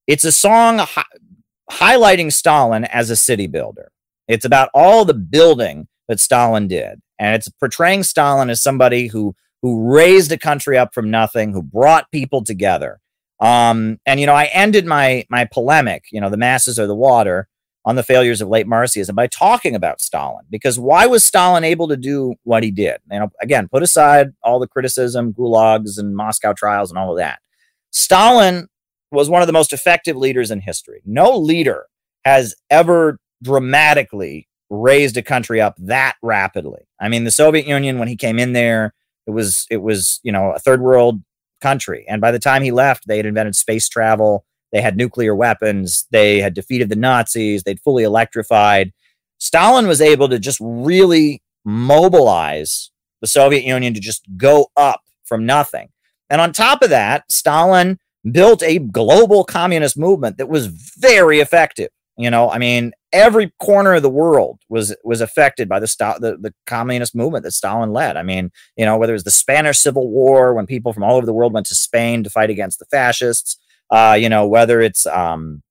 It's 0.05 0.23
a 0.23 0.31
song 0.31 0.77
hi- 0.77 1.03
highlighting 1.71 2.31
Stalin 2.31 2.85
as 2.85 3.09
a 3.09 3.15
city 3.15 3.47
builder. 3.47 3.91
It's 4.27 4.45
about 4.45 4.69
all 4.75 5.03
the 5.03 5.15
building 5.15 5.87
that 6.07 6.19
Stalin 6.19 6.67
did, 6.67 7.01
and 7.17 7.33
it's 7.33 7.49
portraying 7.49 8.03
Stalin 8.03 8.51
as 8.51 8.61
somebody 8.61 9.07
who 9.07 9.35
who 9.63 9.91
raised 9.91 10.31
a 10.31 10.37
country 10.37 10.77
up 10.77 10.93
from 10.93 11.09
nothing, 11.09 11.53
who 11.53 11.63
brought 11.63 12.11
people 12.11 12.43
together. 12.43 12.99
Um, 13.39 13.99
and 14.05 14.19
you 14.19 14.25
know, 14.25 14.33
I 14.33 14.45
ended 14.45 14.85
my 14.85 15.25
my 15.29 15.45
polemic, 15.45 16.05
you 16.11 16.21
know, 16.21 16.29
the 16.29 16.37
masses 16.37 16.79
are 16.79 16.87
the 16.87 16.95
water, 16.95 17.47
on 17.85 17.95
the 17.95 18.03
failures 18.03 18.41
of 18.41 18.49
late 18.49 18.67
Marxism 18.67 19.15
by 19.15 19.27
talking 19.27 19.75
about 19.75 20.01
Stalin. 20.01 20.43
Because 20.49 20.79
why 20.79 21.05
was 21.05 21.23
Stalin 21.23 21.63
able 21.63 21.87
to 21.87 21.95
do 21.95 22.33
what 22.43 22.63
he 22.63 22.71
did? 22.71 22.97
You 23.11 23.19
know, 23.19 23.31
again, 23.41 23.67
put 23.67 23.83
aside 23.83 24.33
all 24.43 24.59
the 24.59 24.67
criticism, 24.67 25.33
gulags 25.33 25.97
and 25.97 26.15
Moscow 26.15 26.53
trials 26.53 26.89
and 26.89 26.97
all 26.97 27.11
of 27.11 27.17
that. 27.17 27.39
Stalin 27.91 28.67
was 29.11 29.29
one 29.29 29.41
of 29.41 29.47
the 29.47 29.53
most 29.53 29.71
effective 29.71 30.17
leaders 30.17 30.49
in 30.51 30.59
history. 30.59 31.01
No 31.05 31.37
leader 31.37 31.85
has 32.25 32.55
ever 32.71 33.19
dramatically 33.43 34.49
raised 34.71 35.15
a 35.15 35.21
country 35.21 35.61
up 35.61 35.75
that 35.77 36.15
rapidly. 36.23 36.87
I 36.99 37.07
mean, 37.07 37.23
the 37.23 37.31
Soviet 37.31 37.67
Union, 37.67 37.99
when 37.99 38.07
he 38.07 38.15
came 38.15 38.39
in 38.39 38.53
there, 38.53 38.95
it 39.27 39.31
was 39.31 39.67
it 39.69 39.77
was 39.77 40.19
you 40.23 40.31
know 40.31 40.51
a 40.51 40.59
third 40.59 40.81
world 40.81 41.21
country, 41.61 42.05
and 42.07 42.21
by 42.21 42.31
the 42.31 42.39
time 42.39 42.63
he 42.63 42.71
left, 42.71 43.07
they 43.07 43.17
had 43.17 43.25
invented 43.25 43.55
space 43.55 43.89
travel. 43.89 44.45
They 44.71 44.81
had 44.81 44.97
nuclear 44.97 45.33
weapons. 45.33 46.05
They 46.11 46.41
had 46.41 46.53
defeated 46.53 46.89
the 46.89 46.95
Nazis. 46.95 47.63
They'd 47.63 47.79
fully 47.79 48.03
electrified. 48.03 48.91
Stalin 49.37 49.87
was 49.87 50.01
able 50.01 50.27
to 50.29 50.39
just 50.39 50.59
really 50.61 51.41
mobilize 51.63 52.91
the 53.21 53.27
Soviet 53.27 53.63
Union 53.63 53.93
to 53.93 53.99
just 53.99 54.25
go 54.37 54.67
up 54.75 55.01
from 55.23 55.45
nothing. 55.45 55.89
And 56.29 56.41
on 56.41 56.51
top 56.51 56.81
of 56.81 56.89
that, 56.89 57.31
Stalin 57.31 57.99
built 58.31 58.63
a 58.63 58.79
global 58.79 59.43
communist 59.43 59.97
movement 59.97 60.37
that 60.37 60.49
was 60.49 60.67
very 60.67 61.39
effective. 61.39 61.89
You 62.17 62.29
know, 62.29 62.49
I 62.49 62.57
mean, 62.57 62.93
every 63.15 63.53
corner 63.59 63.93
of 63.93 64.03
the 64.03 64.09
world 64.09 64.59
was 64.69 64.95
was 65.03 65.21
affected 65.21 65.69
by 65.69 65.79
the, 65.79 65.87
the 66.19 66.37
the 66.39 66.53
communist 66.67 67.15
movement 67.15 67.43
that 67.45 67.51
Stalin 67.51 67.93
led. 67.93 68.17
I 68.17 68.23
mean, 68.23 68.51
you 68.75 68.85
know, 68.85 68.97
whether 68.97 69.13
it 69.13 69.15
was 69.15 69.23
the 69.23 69.31
Spanish 69.31 69.79
Civil 69.79 70.09
War 70.09 70.53
when 70.53 70.67
people 70.67 70.91
from 70.91 71.03
all 71.03 71.15
over 71.15 71.25
the 71.25 71.33
world 71.33 71.53
went 71.53 71.65
to 71.67 71.75
Spain 71.75 72.23
to 72.23 72.29
fight 72.29 72.49
against 72.49 72.79
the 72.79 72.85
fascists, 72.85 73.57
uh, 73.89 74.17
you 74.19 74.27
know, 74.29 74.45
whether 74.45 74.81
it's 74.81 75.05
um, 75.05 75.63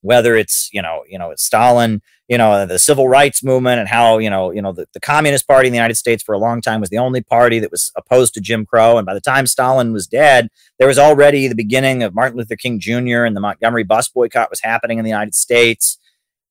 whether 0.00 0.34
it's 0.34 0.70
you 0.72 0.80
know 0.80 1.04
you 1.06 1.18
know 1.18 1.30
it's 1.30 1.44
Stalin, 1.44 2.00
you 2.28 2.38
know 2.38 2.64
the 2.64 2.78
civil 2.78 3.08
rights 3.08 3.44
movement 3.44 3.80
and 3.80 3.88
how 3.88 4.18
you 4.18 4.30
know 4.30 4.50
you 4.50 4.62
know 4.62 4.72
the, 4.72 4.86
the 4.94 5.00
Communist 5.00 5.46
Party 5.46 5.66
in 5.66 5.72
the 5.72 5.78
United 5.78 5.96
States 5.96 6.22
for 6.22 6.34
a 6.34 6.38
long 6.38 6.62
time 6.62 6.80
was 6.80 6.88
the 6.88 6.98
only 6.98 7.20
party 7.20 7.58
that 7.58 7.70
was 7.70 7.92
opposed 7.96 8.32
to 8.34 8.40
Jim 8.40 8.64
Crow, 8.64 8.96
and 8.96 9.04
by 9.04 9.14
the 9.14 9.20
time 9.20 9.46
Stalin 9.46 9.92
was 9.92 10.06
dead, 10.06 10.48
there 10.78 10.88
was 10.88 10.98
already 10.98 11.46
the 11.46 11.54
beginning 11.54 12.02
of 12.02 12.14
Martin 12.14 12.38
Luther 12.38 12.56
King 12.56 12.80
Jr. 12.80 13.24
and 13.24 13.36
the 13.36 13.40
Montgomery 13.40 13.84
bus 13.84 14.08
boycott 14.08 14.48
was 14.48 14.62
happening 14.62 14.98
in 14.98 15.04
the 15.04 15.10
United 15.10 15.34
States. 15.34 15.98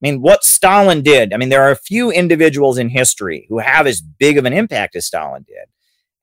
I 0.01 0.09
mean, 0.09 0.21
what 0.21 0.43
Stalin 0.43 1.01
did, 1.01 1.33
I 1.33 1.37
mean, 1.37 1.49
there 1.49 1.63
are 1.63 1.71
a 1.71 1.75
few 1.75 2.09
individuals 2.09 2.77
in 2.77 2.89
history 2.89 3.45
who 3.49 3.59
have 3.59 3.85
as 3.85 4.01
big 4.01 4.37
of 4.37 4.45
an 4.45 4.53
impact 4.53 4.95
as 4.95 5.05
Stalin 5.05 5.43
did. 5.45 5.65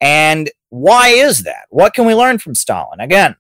And 0.01 0.51
why 0.71 1.09
is 1.09 1.43
that? 1.43 1.67
What 1.69 1.93
can 1.93 2.07
we 2.07 2.15
learn 2.15 2.39
from 2.39 2.55
Stalin? 2.55 3.01
Again, 3.01 3.37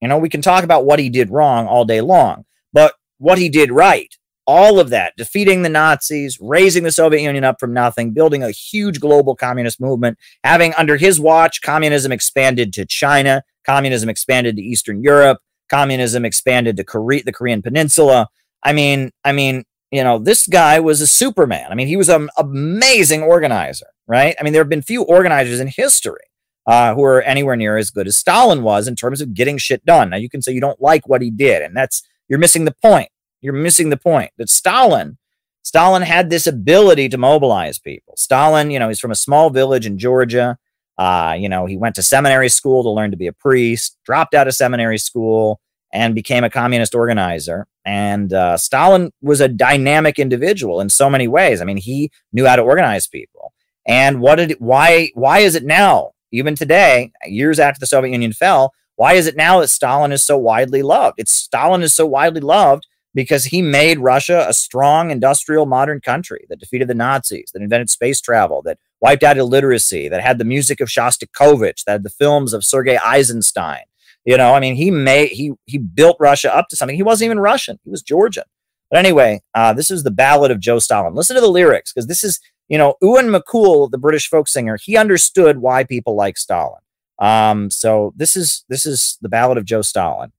you 0.00 0.08
know, 0.08 0.18
we 0.18 0.28
can 0.28 0.42
talk 0.42 0.64
about 0.64 0.84
what 0.84 0.98
he 0.98 1.08
did 1.08 1.30
wrong 1.30 1.66
all 1.66 1.84
day 1.84 2.00
long, 2.00 2.44
but 2.72 2.94
what 3.18 3.38
he 3.38 3.48
did 3.48 3.70
right, 3.70 4.14
all 4.46 4.80
of 4.80 4.90
that, 4.90 5.14
defeating 5.16 5.62
the 5.62 5.68
Nazis, 5.68 6.38
raising 6.40 6.82
the 6.82 6.92
Soviet 6.92 7.22
Union 7.22 7.44
up 7.44 7.60
from 7.60 7.72
nothing, 7.72 8.12
building 8.12 8.42
a 8.42 8.50
huge 8.50 9.00
global 9.00 9.36
communist 9.36 9.80
movement, 9.80 10.18
having 10.44 10.74
under 10.74 10.96
his 10.96 11.20
watch, 11.20 11.62
communism 11.62 12.12
expanded 12.12 12.72
to 12.74 12.84
China, 12.84 13.42
communism 13.64 14.08
expanded 14.08 14.56
to 14.56 14.62
Eastern 14.62 15.02
Europe, 15.02 15.38
communism 15.70 16.24
expanded 16.24 16.76
to 16.76 16.84
Korea, 16.84 17.22
the 17.24 17.32
Korean 17.32 17.62
Peninsula. 17.62 18.28
I 18.62 18.72
mean, 18.72 19.10
I 19.24 19.32
mean, 19.32 19.64
you 19.90 20.02
know, 20.02 20.18
this 20.18 20.46
guy 20.46 20.80
was 20.80 21.00
a 21.00 21.06
superman. 21.06 21.66
I 21.70 21.74
mean, 21.74 21.86
he 21.86 21.96
was 21.96 22.08
an 22.08 22.30
amazing 22.38 23.22
organizer, 23.22 23.86
right? 24.06 24.34
I 24.38 24.42
mean, 24.42 24.52
there 24.52 24.62
have 24.62 24.70
been 24.70 24.82
few 24.82 25.02
organizers 25.02 25.60
in 25.60 25.68
history 25.68 26.24
uh, 26.66 26.94
who 26.94 27.04
are 27.04 27.22
anywhere 27.22 27.56
near 27.56 27.76
as 27.76 27.90
good 27.90 28.06
as 28.06 28.16
Stalin 28.16 28.62
was 28.62 28.88
in 28.88 28.96
terms 28.96 29.20
of 29.20 29.34
getting 29.34 29.58
shit 29.58 29.84
done. 29.84 30.10
Now, 30.10 30.16
you 30.16 30.30
can 30.30 30.42
say 30.42 30.52
you 30.52 30.60
don't 30.60 30.80
like 30.80 31.08
what 31.08 31.22
he 31.22 31.30
did, 31.30 31.62
and 31.62 31.76
that's 31.76 32.02
you're 32.28 32.38
missing 32.38 32.64
the 32.64 32.74
point. 32.82 33.10
You're 33.40 33.52
missing 33.52 33.90
the 33.90 33.96
point 33.96 34.30
that 34.38 34.48
Stalin, 34.48 35.18
Stalin 35.62 36.02
had 36.02 36.30
this 36.30 36.46
ability 36.46 37.08
to 37.10 37.18
mobilize 37.18 37.78
people. 37.78 38.14
Stalin, 38.16 38.70
you 38.70 38.78
know, 38.78 38.88
he's 38.88 39.00
from 39.00 39.10
a 39.10 39.16
small 39.16 39.50
village 39.50 39.84
in 39.84 39.98
Georgia. 39.98 40.58
Uh, 40.96 41.36
you 41.38 41.48
know, 41.48 41.66
he 41.66 41.76
went 41.76 41.96
to 41.96 42.02
seminary 42.02 42.48
school 42.48 42.82
to 42.82 42.90
learn 42.90 43.10
to 43.10 43.16
be 43.16 43.26
a 43.26 43.32
priest, 43.32 43.98
dropped 44.04 44.34
out 44.34 44.46
of 44.46 44.54
seminary 44.54 44.98
school, 44.98 45.60
and 45.92 46.14
became 46.14 46.44
a 46.44 46.50
communist 46.50 46.94
organizer. 46.94 47.66
And 47.84 48.32
uh, 48.32 48.56
Stalin 48.56 49.12
was 49.20 49.40
a 49.40 49.48
dynamic 49.48 50.18
individual 50.18 50.80
in 50.80 50.88
so 50.88 51.10
many 51.10 51.28
ways. 51.28 51.60
I 51.60 51.64
mean, 51.64 51.76
he 51.76 52.10
knew 52.32 52.46
how 52.46 52.56
to 52.56 52.62
organize 52.62 53.06
people. 53.06 53.52
And 53.86 54.20
what 54.20 54.36
did 54.36 54.56
why 54.58 55.10
why 55.14 55.40
is 55.40 55.54
it 55.54 55.64
now 55.64 56.12
even 56.32 56.54
today, 56.54 57.12
years 57.26 57.60
after 57.60 57.78
the 57.78 57.86
Soviet 57.86 58.12
Union 58.12 58.32
fell, 58.32 58.72
why 58.96 59.14
is 59.14 59.26
it 59.26 59.36
now 59.36 59.60
that 59.60 59.68
Stalin 59.68 60.12
is 60.12 60.24
so 60.24 60.38
widely 60.38 60.82
loved? 60.82 61.16
It's 61.18 61.32
Stalin 61.32 61.82
is 61.82 61.94
so 61.94 62.06
widely 62.06 62.40
loved 62.40 62.86
because 63.14 63.46
he 63.46 63.60
made 63.60 63.98
Russia 63.98 64.46
a 64.48 64.54
strong 64.54 65.10
industrial 65.10 65.66
modern 65.66 66.00
country 66.00 66.46
that 66.48 66.60
defeated 66.60 66.88
the 66.88 66.94
Nazis, 66.94 67.50
that 67.52 67.62
invented 67.62 67.90
space 67.90 68.20
travel, 68.20 68.62
that 68.62 68.78
wiped 69.00 69.22
out 69.22 69.36
illiteracy, 69.36 70.08
that 70.08 70.22
had 70.22 70.38
the 70.38 70.44
music 70.44 70.80
of 70.80 70.88
Shostakovich, 70.88 71.84
that 71.84 71.92
had 71.92 72.02
the 72.04 72.10
films 72.10 72.52
of 72.52 72.64
Sergei 72.64 72.96
Eisenstein. 72.96 73.82
You 74.24 74.36
know, 74.36 74.54
I 74.54 74.60
mean, 74.60 74.76
he 74.76 74.90
made 74.90 75.30
he 75.30 75.52
he 75.66 75.78
built 75.78 76.16
Russia 76.20 76.54
up 76.54 76.68
to 76.68 76.76
something. 76.76 76.96
He 76.96 77.02
wasn't 77.02 77.26
even 77.26 77.40
Russian; 77.40 77.78
he 77.84 77.90
was 77.90 78.02
Georgian. 78.02 78.44
But 78.90 78.98
anyway, 78.98 79.42
uh, 79.54 79.72
this 79.72 79.90
is 79.90 80.02
the 80.02 80.10
Ballad 80.10 80.50
of 80.50 80.60
Joe 80.60 80.78
Stalin. 80.78 81.14
Listen 81.14 81.34
to 81.34 81.40
the 81.40 81.48
lyrics 81.48 81.92
because 81.92 82.06
this 82.06 82.22
is 82.22 82.38
you 82.72 82.78
know, 82.78 82.94
Ewan 83.02 83.26
MacColl, 83.26 83.90
the 83.90 83.98
British 83.98 84.30
folk 84.30 84.48
singer, 84.48 84.78
he 84.80 84.96
understood 84.96 85.58
why 85.58 85.84
people 85.84 86.16
like 86.16 86.38
Stalin. 86.38 86.80
Um, 87.18 87.70
so 87.70 88.14
this 88.16 88.34
is 88.34 88.64
this 88.70 88.86
is 88.86 89.18
the 89.20 89.28
Ballad 89.28 89.58
of 89.58 89.66
Joe 89.66 89.82
Stalin. 89.82 90.32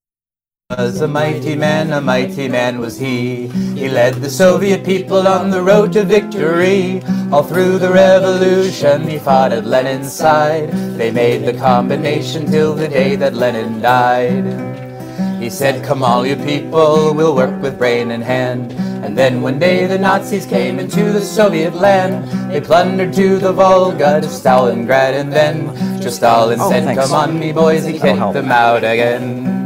Was 0.78 1.02
a 1.02 1.08
mighty 1.08 1.56
man, 1.56 1.94
a 1.94 2.02
mighty 2.02 2.48
man 2.48 2.80
was 2.80 2.98
he. 2.98 3.48
He 3.48 3.90
led 3.90 4.16
the 4.16 4.30
Soviet 4.30 4.84
people 4.84 5.28
on 5.28 5.52
the 5.52 5.62
road 5.62 5.94
to 5.94 6.04
victory. 6.04 7.04
All 7.32 7.44
through 7.44 7.78
the 7.78 7.92
revolution, 7.92 9.08
he 9.08 9.20
fought 9.20 9.52
at 9.52 9.66
Lenin's 9.66 10.12
side. 10.12 10.72
They 10.98 11.12
made 11.12 11.46
the 11.46 11.54
combination 11.54 12.50
till 12.50 12.74
the 12.74 12.88
day 12.88 13.16
that 13.18 13.36
Lenin 13.36 13.82
died. 13.82 15.40
He 15.40 15.52
said, 15.52 15.86
Come 15.86 16.02
all 16.02 16.26
you 16.26 16.38
people, 16.38 17.14
we'll 17.14 17.36
work 17.36 17.62
with 17.62 17.78
brain 17.78 18.10
and 18.10 18.24
hand. 18.24 18.72
And 19.06 19.16
then 19.16 19.44
one 19.44 19.60
day 19.60 19.86
the 19.86 20.00
Nazis 20.00 20.48
came 20.48 20.80
into 20.80 21.12
the 21.12 21.22
Soviet 21.22 21.76
land. 21.76 22.52
They 22.52 22.62
plundered 22.62 23.14
to 23.14 23.38
the 23.38 23.54
Volga 23.54 24.22
to 24.22 24.28
Stalingrad, 24.28 25.14
and 25.14 25.32
then 25.32 26.02
Joe 26.02 26.10
Stalin 26.10 26.60
oh, 26.60 26.70
said, 26.72 26.86
thanks. 26.86 27.04
Come 27.04 27.14
on, 27.14 27.38
me 27.38 27.52
boys, 27.52 27.86
he 27.86 28.00
kicked 28.00 28.34
them 28.34 28.52
out 28.52 28.84
again. 28.84 29.63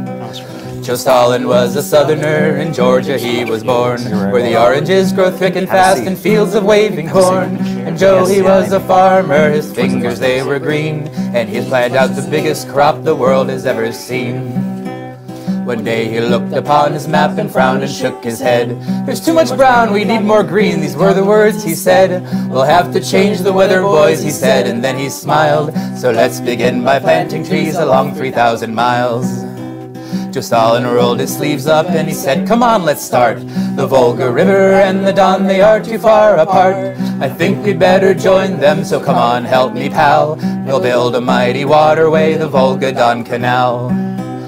Joe 0.88 0.94
Stalin 0.94 1.46
was 1.46 1.76
a 1.76 1.82
southerner, 1.82 2.56
in 2.56 2.72
Georgia 2.72 3.18
he 3.18 3.44
was 3.44 3.62
born, 3.62 4.00
where 4.32 4.40
the 4.40 4.58
oranges 4.58 5.12
grow 5.12 5.30
thick 5.30 5.54
and 5.54 5.68
fast 5.68 6.04
in 6.04 6.16
fields 6.16 6.54
of 6.54 6.64
waving 6.64 7.10
corn. 7.10 7.58
And 7.86 7.98
Joe, 7.98 8.24
he 8.24 8.40
was 8.40 8.72
a 8.72 8.80
farmer, 8.80 9.50
his 9.50 9.70
fingers 9.70 10.18
they 10.18 10.42
were 10.42 10.58
green, 10.58 11.08
and 11.36 11.46
he 11.46 11.60
planted 11.60 11.94
out 11.94 12.16
the 12.16 12.26
biggest 12.30 12.70
crop 12.70 13.04
the 13.04 13.14
world 13.14 13.50
has 13.50 13.66
ever 13.66 13.92
seen. 13.92 14.48
One 15.66 15.84
day 15.84 16.08
he 16.08 16.20
looked 16.20 16.54
upon 16.54 16.94
his 16.94 17.06
map 17.06 17.36
and 17.36 17.52
frowned 17.52 17.82
and 17.82 17.92
shook 17.92 18.24
his 18.24 18.40
head. 18.40 18.70
There's 19.04 19.22
too 19.22 19.34
much 19.34 19.54
brown, 19.58 19.92
we 19.92 20.04
need 20.04 20.20
more 20.20 20.42
green, 20.42 20.80
these 20.80 20.96
were 20.96 21.12
the 21.12 21.22
words 21.22 21.62
he 21.62 21.74
said. 21.74 22.22
We'll 22.50 22.62
have 22.62 22.94
to 22.94 23.00
change 23.02 23.40
the 23.40 23.52
weather, 23.52 23.82
boys, 23.82 24.22
he 24.22 24.30
said, 24.30 24.66
and 24.66 24.82
then 24.82 24.96
he 24.96 25.10
smiled. 25.10 25.74
So 25.98 26.12
let's 26.12 26.40
begin 26.40 26.82
by 26.82 26.98
planting 26.98 27.44
trees 27.44 27.76
along 27.76 28.14
3,000 28.14 28.74
miles. 28.74 29.57
Joe 30.30 30.40
Stalin 30.40 30.84
rolled 30.84 31.20
his 31.20 31.34
sleeves 31.34 31.66
up 31.66 31.86
and 31.86 32.08
he 32.08 32.14
said, 32.14 32.46
Come 32.46 32.62
on, 32.62 32.84
let's 32.84 33.02
start. 33.02 33.38
The 33.76 33.86
Volga 33.86 34.30
River 34.30 34.74
and 34.74 35.06
the 35.06 35.12
Don, 35.12 35.46
they 35.46 35.60
are 35.60 35.80
too 35.80 35.98
far 35.98 36.36
apart. 36.36 36.96
I 37.20 37.28
think 37.28 37.64
we'd 37.64 37.78
better 37.78 38.14
join 38.14 38.60
them, 38.60 38.84
so 38.84 39.00
come 39.00 39.16
on, 39.16 39.44
help 39.44 39.72
me, 39.72 39.88
pal. 39.88 40.36
We'll 40.66 40.80
build 40.80 41.16
a 41.16 41.20
mighty 41.20 41.64
waterway, 41.64 42.34
the 42.34 42.48
Volga 42.48 42.92
Don 42.92 43.24
Canal. 43.24 43.88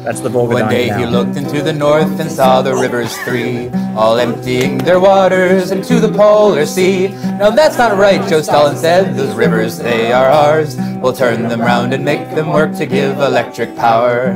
That's 0.05 0.21
the 0.21 0.29
Volga 0.31 0.55
One 0.55 0.63
Don 0.63 0.71
day 0.71 0.89
Canal. 0.89 0.99
he 0.99 1.07
looked 1.07 1.37
into 1.37 1.63
the 1.63 1.73
north 1.73 2.21
and 2.21 2.31
saw 2.31 2.63
the 2.63 2.75
rivers 2.75 3.17
three, 3.19 3.69
all 3.97 4.19
emptying 4.19 4.79
their 4.79 4.99
waters 4.99 5.73
into 5.73 6.01
the 6.01 6.11
polar 6.11 6.65
sea. 6.65 7.09
No, 7.39 7.51
that's 7.55 7.77
not 7.77 7.99
right, 7.99 8.27
Joe 8.29 8.41
Stalin 8.41 8.77
said. 8.77 9.15
Those 9.17 9.35
rivers, 9.35 9.79
they 9.79 10.13
are 10.13 10.31
ours. 10.31 10.77
We'll 11.03 11.13
turn 11.13 11.49
them 11.49 11.61
round 11.61 11.93
and 11.93 12.05
make 12.05 12.35
them 12.35 12.49
work 12.49 12.75
to 12.77 12.87
give 12.87 13.19
electric 13.19 13.77
power. 13.77 14.35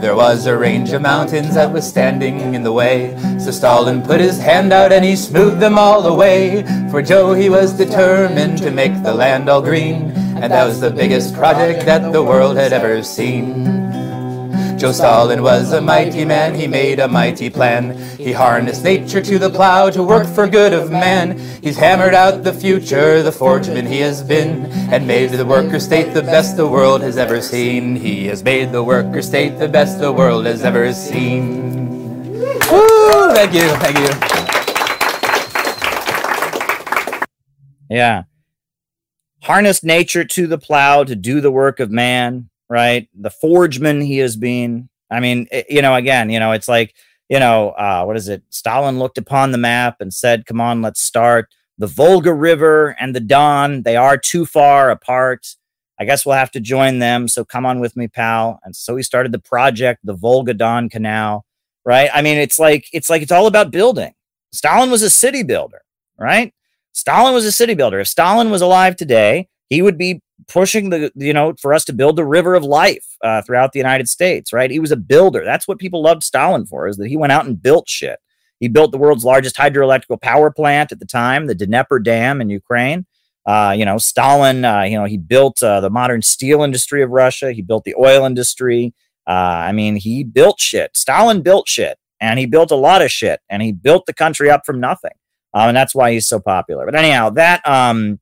There 0.00 0.14
was 0.14 0.46
a 0.46 0.56
range 0.56 0.92
of 0.92 1.00
mountains 1.00 1.54
that 1.54 1.72
was 1.72 1.86
standing 1.86 2.54
in 2.54 2.62
the 2.62 2.72
way. 2.72 3.16
So 3.38 3.50
Stalin 3.50 4.02
put 4.02 4.20
his 4.20 4.38
hand 4.38 4.72
out 4.72 4.92
and 4.92 5.02
he 5.04 5.16
smoothed 5.16 5.58
them 5.58 5.78
all 5.78 6.06
away. 6.06 6.64
For 6.90 7.00
Joe, 7.00 7.32
he 7.32 7.48
was 7.48 7.72
determined 7.72 8.58
to 8.58 8.70
make 8.70 9.02
the 9.02 9.14
land 9.14 9.48
all 9.48 9.62
green. 9.62 10.10
And 10.36 10.52
that 10.52 10.66
was 10.66 10.80
the 10.80 10.90
biggest 10.90 11.34
project 11.34 11.86
that 11.86 12.12
the 12.12 12.22
world 12.22 12.58
had 12.58 12.74
ever 12.74 13.02
seen. 13.02 13.95
Joe 14.76 14.92
Stalin 14.92 15.42
was 15.42 15.72
a 15.72 15.80
mighty 15.80 16.26
man, 16.26 16.54
he 16.54 16.66
made 16.66 17.00
a 17.00 17.08
mighty 17.08 17.48
plan. 17.48 17.96
He 18.18 18.32
harnessed 18.32 18.84
nature 18.84 19.22
to 19.22 19.38
the 19.38 19.48
plow 19.48 19.88
to 19.88 20.02
work 20.02 20.26
for 20.26 20.46
good 20.46 20.74
of 20.74 20.90
man. 20.90 21.38
He's 21.62 21.78
hammered 21.78 22.12
out 22.12 22.44
the 22.44 22.52
future, 22.52 23.22
the 23.22 23.32
forgeman 23.32 23.86
he 23.86 24.00
has 24.00 24.22
been, 24.22 24.66
and 24.92 25.06
made 25.06 25.30
the 25.30 25.46
worker 25.46 25.80
state 25.80 26.12
the 26.12 26.22
best 26.22 26.58
the 26.58 26.68
world 26.68 27.00
has 27.00 27.16
ever 27.16 27.40
seen. 27.40 27.96
He 27.96 28.26
has 28.26 28.44
made 28.44 28.70
the 28.70 28.84
worker 28.84 29.22
state 29.22 29.58
the 29.58 29.66
best 29.66 29.98
the 29.98 30.12
world 30.12 30.44
has 30.44 30.62
ever 30.62 30.92
seen. 30.92 32.32
Woo! 32.70 33.32
Thank 33.34 33.54
you, 33.54 33.68
thank 33.80 33.98
you. 33.98 34.10
Yeah. 37.88 38.24
Harness 39.42 39.82
nature 39.82 40.24
to 40.24 40.46
the 40.46 40.58
plow 40.58 41.02
to 41.04 41.16
do 41.16 41.40
the 41.40 41.50
work 41.50 41.80
of 41.80 41.90
man, 41.90 42.50
right? 42.68 43.08
The 43.14 43.30
forgeman 43.30 44.00
he 44.00 44.18
has 44.18 44.36
been. 44.36 44.88
I 45.10 45.20
mean, 45.20 45.46
it- 45.50 45.66
you 45.70 45.82
know, 45.82 45.94
again, 45.94 46.30
you 46.30 46.40
know, 46.40 46.52
it's 46.52 46.68
like, 46.68 46.94
you 47.28 47.38
know, 47.40 47.70
uh, 47.70 48.04
what 48.04 48.16
is 48.16 48.28
it? 48.28 48.42
Stalin 48.50 48.98
looked 48.98 49.18
upon 49.18 49.52
the 49.52 49.58
map 49.58 49.96
and 50.00 50.12
said, 50.12 50.46
come 50.46 50.60
on, 50.60 50.82
let's 50.82 51.00
start. 51.00 51.48
The 51.78 51.86
Volga 51.86 52.32
River 52.32 52.96
and 52.98 53.14
the 53.14 53.20
Don, 53.20 53.82
they 53.82 53.96
are 53.96 54.16
too 54.16 54.46
far 54.46 54.90
apart. 54.90 55.46
I 55.98 56.04
guess 56.04 56.24
we'll 56.24 56.36
have 56.36 56.50
to 56.52 56.60
join 56.60 56.98
them. 56.98 57.26
So 57.28 57.44
come 57.44 57.66
on 57.66 57.80
with 57.80 57.96
me, 57.96 58.06
pal. 58.08 58.60
And 58.64 58.74
so 58.76 58.96
he 58.96 59.02
started 59.02 59.32
the 59.32 59.38
project, 59.38 60.00
the 60.04 60.14
Volga 60.14 60.54
Don 60.54 60.88
Canal, 60.88 61.44
right? 61.84 62.10
I 62.12 62.22
mean, 62.22 62.38
it's 62.38 62.58
like, 62.58 62.86
it's 62.92 63.10
like, 63.10 63.22
it's 63.22 63.32
all 63.32 63.46
about 63.46 63.70
building. 63.70 64.12
Stalin 64.52 64.90
was 64.90 65.02
a 65.02 65.10
city 65.10 65.42
builder, 65.42 65.82
right? 66.18 66.52
Stalin 66.92 67.34
was 67.34 67.44
a 67.44 67.52
city 67.52 67.74
builder. 67.74 68.00
If 68.00 68.08
Stalin 68.08 68.50
was 68.50 68.62
alive 68.62 68.96
today, 68.96 69.48
he 69.68 69.82
would 69.82 69.98
be 69.98 70.22
pushing 70.48 70.90
the, 70.90 71.10
you 71.14 71.32
know, 71.32 71.54
for 71.60 71.72
us 71.72 71.84
to 71.86 71.92
build 71.92 72.16
the 72.16 72.24
river 72.24 72.54
of 72.54 72.64
life 72.64 73.06
uh, 73.22 73.42
throughout 73.42 73.72
the 73.72 73.78
United 73.78 74.08
States, 74.08 74.52
right? 74.52 74.70
He 74.70 74.80
was 74.80 74.92
a 74.92 74.96
builder. 74.96 75.44
That's 75.44 75.66
what 75.66 75.78
people 75.78 76.02
loved 76.02 76.22
Stalin 76.22 76.66
for, 76.66 76.88
is 76.88 76.96
that 76.96 77.08
he 77.08 77.16
went 77.16 77.32
out 77.32 77.46
and 77.46 77.60
built 77.60 77.88
shit. 77.88 78.18
He 78.60 78.68
built 78.68 78.92
the 78.92 78.98
world's 78.98 79.24
largest 79.24 79.56
hydroelectric 79.56 80.20
power 80.22 80.50
plant 80.50 80.92
at 80.92 80.98
the 80.98 81.06
time, 81.06 81.46
the 81.46 81.54
Dnieper 81.54 81.98
Dam 81.98 82.40
in 82.40 82.48
Ukraine. 82.48 83.06
Uh, 83.44 83.74
you 83.76 83.84
know, 83.84 83.98
Stalin, 83.98 84.64
uh, 84.64 84.82
you 84.82 84.98
know, 84.98 85.04
he 85.04 85.18
built 85.18 85.62
uh, 85.62 85.80
the 85.80 85.90
modern 85.90 86.22
steel 86.22 86.62
industry 86.62 87.02
of 87.02 87.10
Russia. 87.10 87.52
He 87.52 87.62
built 87.62 87.84
the 87.84 87.94
oil 87.96 88.24
industry. 88.24 88.92
Uh, 89.26 89.30
I 89.30 89.72
mean, 89.72 89.96
he 89.96 90.24
built 90.24 90.58
shit. 90.58 90.96
Stalin 90.96 91.42
built 91.42 91.68
shit, 91.68 91.96
and 92.20 92.38
he 92.38 92.46
built 92.46 92.70
a 92.70 92.76
lot 92.76 93.02
of 93.02 93.10
shit, 93.10 93.40
and 93.48 93.62
he 93.62 93.72
built 93.72 94.06
the 94.06 94.14
country 94.14 94.50
up 94.50 94.66
from 94.66 94.80
nothing. 94.80 95.12
Um, 95.54 95.68
and 95.68 95.76
that's 95.76 95.94
why 95.94 96.12
he's 96.12 96.26
so 96.26 96.40
popular. 96.40 96.84
But 96.86 96.96
anyhow, 96.96 97.30
that 97.30 97.66
um, 97.66 98.20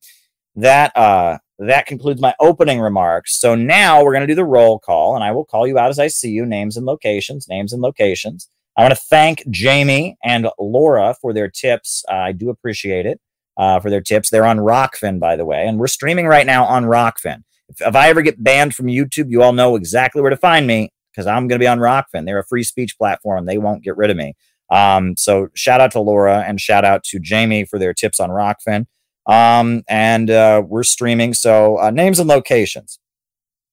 that 0.57 0.97
uh, 0.97 1.39
that 1.69 1.87
concludes 1.87 2.21
my 2.21 2.35
opening 2.41 2.81
remarks. 2.81 3.39
So 3.39 3.55
now 3.55 4.03
we're 4.03 4.12
going 4.12 4.27
to 4.27 4.33
do 4.33 4.35
the 4.35 4.45
roll 4.45 4.79
call, 4.79 5.15
and 5.15 5.25
I 5.25 5.33
will 5.33 5.45
call 5.45 5.67
you 5.67 5.79
out 5.79 5.91
as 5.91 5.99
I 5.99 6.09
see 6.09 6.31
you. 6.31 6.47
Names 6.47 6.77
and 6.77 6.87
locations. 6.87 7.49
Names 7.49 7.73
and 7.73 7.83
locations. 7.83 8.49
I 8.77 8.83
want 8.83 8.95
to 8.95 9.01
thank 9.01 9.49
Jamie 9.51 10.17
and 10.25 10.49
Laura 10.59 11.15
for 11.21 11.33
their 11.33 11.49
tips. 11.49 12.05
Uh, 12.11 12.15
I 12.15 12.33
do 12.33 12.51
appreciate 12.51 13.07
it 13.07 13.21
uh, 13.57 13.79
for 13.81 13.91
their 13.91 14.01
tips. 14.01 14.31
They're 14.31 14.47
on 14.47 14.59
Rokfin, 14.59 15.21
by 15.21 15.37
the 15.37 15.45
way, 15.45 15.67
and 15.67 15.79
we're 15.79 15.87
streaming 15.87 16.27
right 16.27 16.47
now 16.47 16.65
on 16.65 16.85
Rokfin. 16.85 17.43
If, 17.69 17.81
if 17.81 17.95
I 17.95 18.09
ever 18.09 18.23
get 18.23 18.43
banned 18.43 18.75
from 18.75 18.87
YouTube, 18.87 19.31
you 19.31 19.43
all 19.43 19.53
know 19.53 19.77
exactly 19.77 20.23
where 20.23 20.31
to 20.31 20.37
find 20.37 20.67
me 20.67 20.91
because 21.12 21.27
I'm 21.27 21.47
going 21.47 21.61
to 21.61 21.62
be 21.62 21.69
on 21.69 21.79
Rokfin. 21.79 22.27
They're 22.27 22.41
a 22.41 22.45
free 22.45 22.65
speech 22.65 22.99
platform. 22.99 23.47
They 23.47 23.59
won't 23.59 23.85
get 23.85 23.97
rid 23.97 24.11
of 24.11 24.17
me. 24.17 24.35
Um, 24.71 25.15
so 25.17 25.49
shout 25.55 25.81
out 25.81 25.93
to 25.93 26.01
Laura 26.01 26.43
and 26.47 26.61
shout 26.61 26.85
out 26.85 27.05
to 27.05 27.21
Jamie 27.21 27.65
for 27.65 27.79
their 27.79 27.95
tips 27.95 28.19
on 28.19 28.31
Rokfin. 28.31 28.87
Um, 29.27 29.83
and 29.89 30.31
uh, 30.31 30.62
we're 30.66 30.83
streaming. 30.83 31.35
So 31.35 31.79
uh, 31.79 31.91
names 31.91 32.18
and 32.18 32.29
locations. 32.29 32.99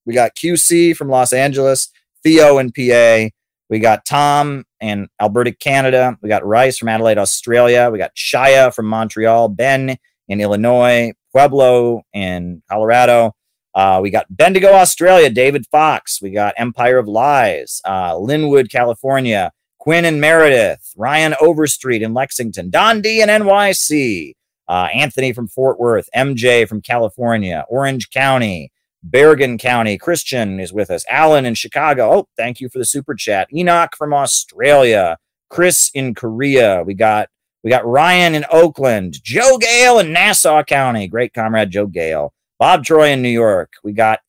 We 0.06 0.14
got 0.14 0.36
QC 0.36 0.96
from 0.96 1.10
Los 1.10 1.34
Angeles, 1.34 1.90
Theo 2.24 2.58
in 2.58 2.72
PA. 2.72 3.30
We 3.70 3.80
got 3.80 4.06
Tom 4.06 4.66
in 4.82 5.08
Alberta, 5.22 5.54
Canada. 5.54 6.18
We 6.22 6.30
got 6.30 6.46
Rice 6.46 6.78
from 6.78 6.90
Adelaide, 6.90 7.18
Australia. 7.18 7.90
We 7.92 7.98
got 7.98 8.16
Shia 8.16 8.74
from 8.74 8.88
Montreal, 8.88 9.50
Ben 9.50 9.98
in 10.28 10.42
Illinois, 10.42 11.14
Pueblo 11.32 12.02
in 12.14 12.62
Colorado. 12.70 13.34
Uh, 13.74 14.00
we 14.02 14.10
got 14.10 14.26
Bendigo, 14.30 14.74
Australia, 14.74 15.30
David 15.30 15.66
Fox. 15.72 16.22
We 16.22 16.32
got 16.32 16.54
Empire 16.58 16.98
of 16.98 17.08
Lies, 17.08 17.82
uh, 17.86 18.14
Lynwood, 18.14 18.70
California, 18.70 19.52
Quinn 19.80 20.04
and 20.04 20.20
Meredith, 20.20 20.92
Ryan 20.98 21.34
Overstreet 21.40 22.02
in 22.02 22.14
Lexington, 22.14 22.70
Don 22.70 23.02
D 23.02 23.22
in 23.22 23.30
NYC, 23.30 24.34
uh, 24.72 24.88
Anthony 24.94 25.34
from 25.34 25.50
Fort 25.50 25.82
Worth, 25.82 26.08
MJ 26.16 26.66
from 26.66 26.82
California, 26.82 27.66
Orange 27.68 28.10
County, 28.10 28.72
Bergen 29.04 29.58
County. 29.58 29.98
Christian 29.98 30.62
is 30.62 30.72
with 30.72 30.90
us. 30.90 31.04
Alan 31.10 31.46
in 31.46 31.56
Chicago. 31.56 32.10
Oh, 32.10 32.28
thank 32.38 32.62
you 32.62 32.70
for 32.70 32.78
the 32.80 32.86
super 32.86 33.14
chat. 33.14 33.50
Enoch 33.54 33.98
from 33.98 34.14
Australia. 34.14 35.18
Chris 35.50 35.92
in 35.94 36.16
Korea. 36.16 36.84
We 36.84 36.94
got 36.94 37.28
we 37.66 37.70
got 37.70 37.86
Ryan 37.86 38.34
in 38.34 38.46
Oakland. 38.50 39.22
Joe 39.22 39.58
Gale 39.58 40.00
in 40.00 40.14
Nassau 40.14 40.64
County. 40.64 41.06
Great 41.10 41.34
comrade 41.34 41.70
Joe 41.70 41.86
Gale. 41.86 42.34
Bob 42.58 42.86
Troy 42.86 43.10
in 43.10 43.22
New 43.22 43.28
York. 43.28 43.74
We 43.84 43.92
got 43.92 44.22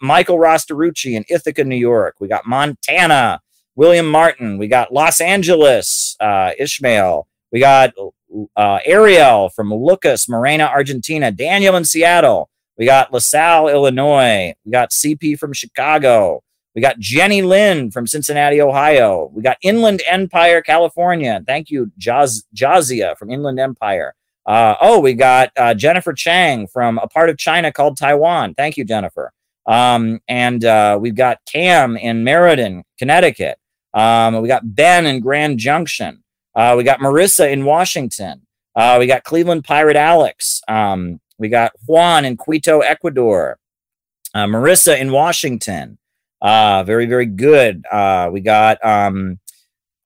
Michael 0.00 0.38
Rostarucci 0.38 1.12
in 1.12 1.24
Ithaca, 1.28 1.62
New 1.62 1.76
York. 1.76 2.16
We 2.18 2.26
got 2.26 2.46
Montana. 2.46 3.40
William 3.76 4.08
Martin. 4.08 4.58
We 4.58 4.66
got 4.66 4.92
Los 4.92 5.20
Angeles. 5.20 6.16
Uh, 6.18 6.50
Ishmael. 6.58 7.28
We 7.52 7.60
got 7.60 7.92
uh, 8.56 8.78
Ariel 8.84 9.48
from 9.50 9.72
Lucas, 9.72 10.28
Morena, 10.28 10.64
Argentina. 10.64 11.30
Daniel 11.30 11.76
in 11.76 11.84
Seattle. 11.84 12.48
We 12.78 12.86
got 12.86 13.12
LaSalle, 13.12 13.68
Illinois. 13.68 14.54
We 14.64 14.72
got 14.72 14.90
CP 14.90 15.38
from 15.38 15.52
Chicago. 15.52 16.42
We 16.74 16.82
got 16.82 16.98
Jenny 16.98 17.42
Lynn 17.42 17.92
from 17.92 18.06
Cincinnati, 18.06 18.60
Ohio. 18.60 19.30
We 19.32 19.42
got 19.42 19.58
Inland 19.62 20.02
Empire, 20.08 20.60
California. 20.60 21.40
Thank 21.46 21.70
you, 21.70 21.92
Jaz- 22.00 22.44
Jazia 22.54 23.16
from 23.16 23.30
Inland 23.30 23.60
Empire. 23.60 24.14
Uh, 24.44 24.74
oh, 24.80 24.98
we 24.98 25.14
got 25.14 25.50
uh, 25.56 25.72
Jennifer 25.74 26.12
Chang 26.12 26.66
from 26.66 26.98
a 26.98 27.06
part 27.06 27.30
of 27.30 27.38
China 27.38 27.72
called 27.72 27.96
Taiwan. 27.96 28.54
Thank 28.54 28.76
you, 28.76 28.84
Jennifer. 28.84 29.32
Um, 29.66 30.20
and 30.28 30.64
uh, 30.64 30.98
we've 31.00 31.14
got 31.14 31.38
Cam 31.46 31.96
in 31.96 32.24
Meriden, 32.24 32.82
Connecticut. 32.98 33.56
Um, 33.94 34.42
we 34.42 34.48
got 34.48 34.74
Ben 34.74 35.06
in 35.06 35.20
Grand 35.20 35.58
Junction. 35.58 36.23
Uh, 36.54 36.74
we 36.76 36.84
got 36.84 37.00
Marissa 37.00 37.50
in 37.50 37.64
Washington. 37.64 38.42
Uh, 38.76 38.96
we 38.98 39.06
got 39.06 39.24
Cleveland 39.24 39.64
Pirate 39.64 39.96
Alex. 39.96 40.60
Um, 40.68 41.20
we 41.38 41.48
got 41.48 41.72
Juan 41.86 42.24
in 42.24 42.36
Quito, 42.36 42.80
Ecuador. 42.80 43.58
Uh, 44.34 44.46
Marissa 44.46 44.98
in 44.98 45.12
Washington. 45.12 45.98
Uh, 46.42 46.84
very, 46.84 47.06
very 47.06 47.26
good. 47.26 47.84
Uh, 47.90 48.28
we 48.32 48.40
got 48.40 48.84
um, 48.84 49.38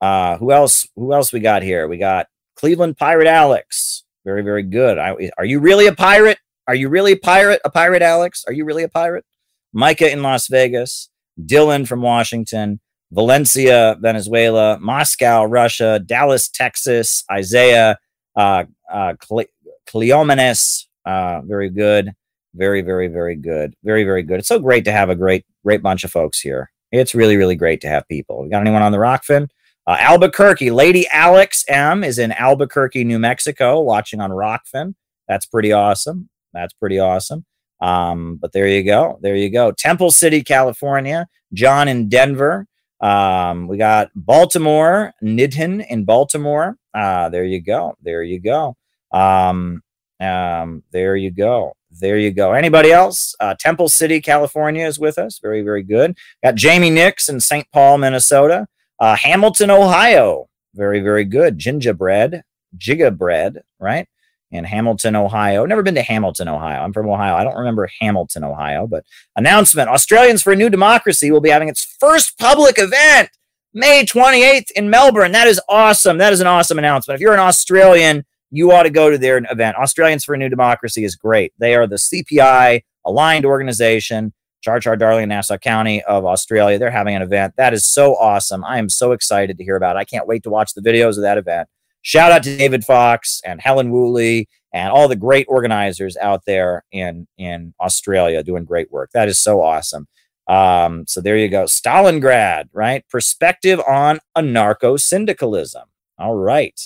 uh, 0.00 0.36
who 0.36 0.52
else? 0.52 0.86
Who 0.96 1.12
else 1.12 1.32
we 1.32 1.40
got 1.40 1.62
here? 1.62 1.88
We 1.88 1.98
got 1.98 2.26
Cleveland 2.56 2.96
Pirate 2.96 3.26
Alex. 3.26 4.04
Very, 4.24 4.42
very 4.42 4.62
good. 4.62 4.98
I, 4.98 5.30
are 5.38 5.44
you 5.44 5.60
really 5.60 5.86
a 5.86 5.94
pirate? 5.94 6.38
Are 6.66 6.74
you 6.74 6.90
really 6.90 7.12
a 7.12 7.16
pirate? 7.16 7.62
A 7.64 7.70
pirate, 7.70 8.02
Alex? 8.02 8.44
Are 8.46 8.52
you 8.52 8.66
really 8.66 8.82
a 8.82 8.88
pirate? 8.88 9.24
Micah 9.72 10.12
in 10.12 10.22
Las 10.22 10.48
Vegas. 10.48 11.08
Dylan 11.40 11.88
from 11.88 12.02
Washington. 12.02 12.80
Valencia, 13.12 13.96
Venezuela. 14.00 14.78
Moscow, 14.80 15.44
Russia. 15.44 16.00
Dallas, 16.04 16.48
Texas. 16.48 17.24
Isaiah. 17.30 17.98
Uh, 18.36 18.64
uh, 18.92 19.14
Cle- 19.20 19.46
Cleomenes. 19.86 20.84
Uh, 21.04 21.40
very 21.42 21.70
good. 21.70 22.12
Very, 22.54 22.82
very, 22.82 23.08
very 23.08 23.36
good. 23.36 23.74
Very, 23.84 24.04
very 24.04 24.22
good. 24.22 24.38
It's 24.38 24.48
so 24.48 24.58
great 24.58 24.84
to 24.84 24.92
have 24.92 25.10
a 25.10 25.16
great, 25.16 25.44
great 25.64 25.82
bunch 25.82 26.04
of 26.04 26.10
folks 26.10 26.40
here. 26.40 26.70
It's 26.92 27.14
really, 27.14 27.36
really 27.36 27.56
great 27.56 27.80
to 27.82 27.88
have 27.88 28.06
people. 28.08 28.48
Got 28.48 28.62
anyone 28.62 28.82
on 28.82 28.92
the 28.92 28.98
Rokfin? 28.98 29.48
Uh, 29.86 29.96
Albuquerque, 30.00 30.70
Lady 30.70 31.06
Alex 31.12 31.64
M 31.66 32.04
is 32.04 32.18
in 32.18 32.32
Albuquerque, 32.32 33.04
New 33.04 33.18
Mexico, 33.18 33.80
watching 33.80 34.20
on 34.20 34.30
Rokfin. 34.30 34.94
That's 35.28 35.46
pretty 35.46 35.72
awesome. 35.72 36.28
That's 36.52 36.74
pretty 36.74 36.98
awesome. 36.98 37.46
Um, 37.80 38.36
but 38.36 38.52
there 38.52 38.68
you 38.68 38.82
go. 38.82 39.18
There 39.22 39.36
you 39.36 39.50
go. 39.50 39.72
Temple 39.72 40.10
City, 40.10 40.42
California. 40.42 41.26
John 41.54 41.88
in 41.88 42.08
Denver. 42.08 42.66
Um, 43.00 43.68
we 43.68 43.76
got 43.76 44.10
Baltimore, 44.14 45.12
Nidhin 45.22 45.86
in 45.88 46.04
Baltimore. 46.04 46.76
Uh, 46.94 47.28
there 47.28 47.44
you 47.44 47.62
go. 47.62 47.96
There 48.02 48.22
you 48.22 48.40
go. 48.40 48.76
Um, 49.12 49.82
um, 50.20 50.82
there 50.90 51.16
you 51.16 51.30
go. 51.30 51.74
There 51.90 52.18
you 52.18 52.32
go. 52.32 52.52
Anybody 52.52 52.92
else? 52.92 53.34
Uh, 53.40 53.54
Temple 53.58 53.88
City, 53.88 54.20
California 54.20 54.86
is 54.86 54.98
with 54.98 55.18
us. 55.18 55.38
Very, 55.40 55.62
very 55.62 55.82
good. 55.82 56.16
Got 56.42 56.56
Jamie 56.56 56.90
Nix 56.90 57.28
in 57.28 57.40
St. 57.40 57.66
Paul, 57.72 57.98
Minnesota. 57.98 58.66
Uh, 58.98 59.16
Hamilton, 59.16 59.70
Ohio. 59.70 60.48
Very, 60.74 61.00
very 61.00 61.24
good. 61.24 61.58
Gingerbread, 61.58 62.42
Gigabread, 62.76 63.58
right? 63.80 64.08
In 64.50 64.64
Hamilton, 64.64 65.14
Ohio. 65.14 65.66
Never 65.66 65.82
been 65.82 65.94
to 65.94 66.02
Hamilton, 66.02 66.48
Ohio. 66.48 66.80
I'm 66.80 66.92
from 66.92 67.08
Ohio. 67.08 67.34
I 67.34 67.44
don't 67.44 67.56
remember 67.56 67.88
Hamilton, 68.00 68.44
Ohio, 68.44 68.86
but 68.86 69.04
announcement 69.36 69.90
Australians 69.90 70.42
for 70.42 70.52
a 70.52 70.56
New 70.56 70.70
Democracy 70.70 71.30
will 71.30 71.42
be 71.42 71.50
having 71.50 71.68
its 71.68 71.96
first 72.00 72.38
public 72.38 72.76
event 72.78 73.28
May 73.74 74.04
28th 74.04 74.70
in 74.74 74.88
Melbourne. 74.88 75.32
That 75.32 75.46
is 75.46 75.60
awesome. 75.68 76.18
That 76.18 76.32
is 76.32 76.40
an 76.40 76.46
awesome 76.46 76.78
announcement. 76.78 77.16
If 77.16 77.20
you're 77.20 77.34
an 77.34 77.40
Australian, 77.40 78.24
you 78.50 78.72
ought 78.72 78.84
to 78.84 78.90
go 78.90 79.10
to 79.10 79.18
their 79.18 79.38
event. 79.50 79.76
Australians 79.76 80.24
for 80.24 80.34
a 80.34 80.38
New 80.38 80.48
Democracy 80.48 81.04
is 81.04 81.14
great. 81.14 81.52
They 81.58 81.74
are 81.74 81.86
the 81.86 81.96
CPI 81.96 82.82
aligned 83.04 83.44
organization, 83.44 84.32
Char 84.62 84.80
Char 84.80 84.96
Darling 84.96 85.28
Nassau 85.28 85.58
County 85.58 86.02
of 86.02 86.24
Australia. 86.24 86.78
They're 86.78 86.90
having 86.90 87.14
an 87.14 87.22
event. 87.22 87.54
That 87.56 87.74
is 87.74 87.86
so 87.86 88.14
awesome. 88.16 88.64
I 88.64 88.78
am 88.78 88.88
so 88.88 89.12
excited 89.12 89.58
to 89.58 89.64
hear 89.64 89.76
about 89.76 89.96
it. 89.96 90.00
I 90.00 90.04
can't 90.04 90.26
wait 90.26 90.42
to 90.44 90.50
watch 90.50 90.74
the 90.74 90.80
videos 90.80 91.16
of 91.16 91.22
that 91.22 91.38
event. 91.38 91.68
Shout 92.02 92.32
out 92.32 92.42
to 92.44 92.56
David 92.56 92.84
Fox 92.84 93.40
and 93.44 93.60
Helen 93.60 93.90
Woolley 93.90 94.48
and 94.72 94.90
all 94.90 95.08
the 95.08 95.16
great 95.16 95.46
organizers 95.48 96.16
out 96.16 96.44
there 96.46 96.84
in, 96.92 97.26
in 97.36 97.74
Australia 97.80 98.42
doing 98.42 98.64
great 98.64 98.90
work. 98.90 99.10
That 99.12 99.28
is 99.28 99.38
so 99.38 99.60
awesome. 99.60 100.06
Um, 100.46 101.06
so 101.06 101.20
there 101.20 101.36
you 101.36 101.48
go. 101.48 101.64
Stalingrad, 101.64 102.68
right? 102.72 103.04
Perspective 103.10 103.80
on 103.86 104.20
anarcho 104.36 104.98
syndicalism. 104.98 105.88
All 106.18 106.34
right 106.34 106.78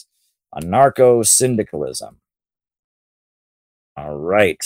anarcho 0.55 1.27
syndicalism. 1.27 2.19
All 3.97 4.17
right. 4.17 4.65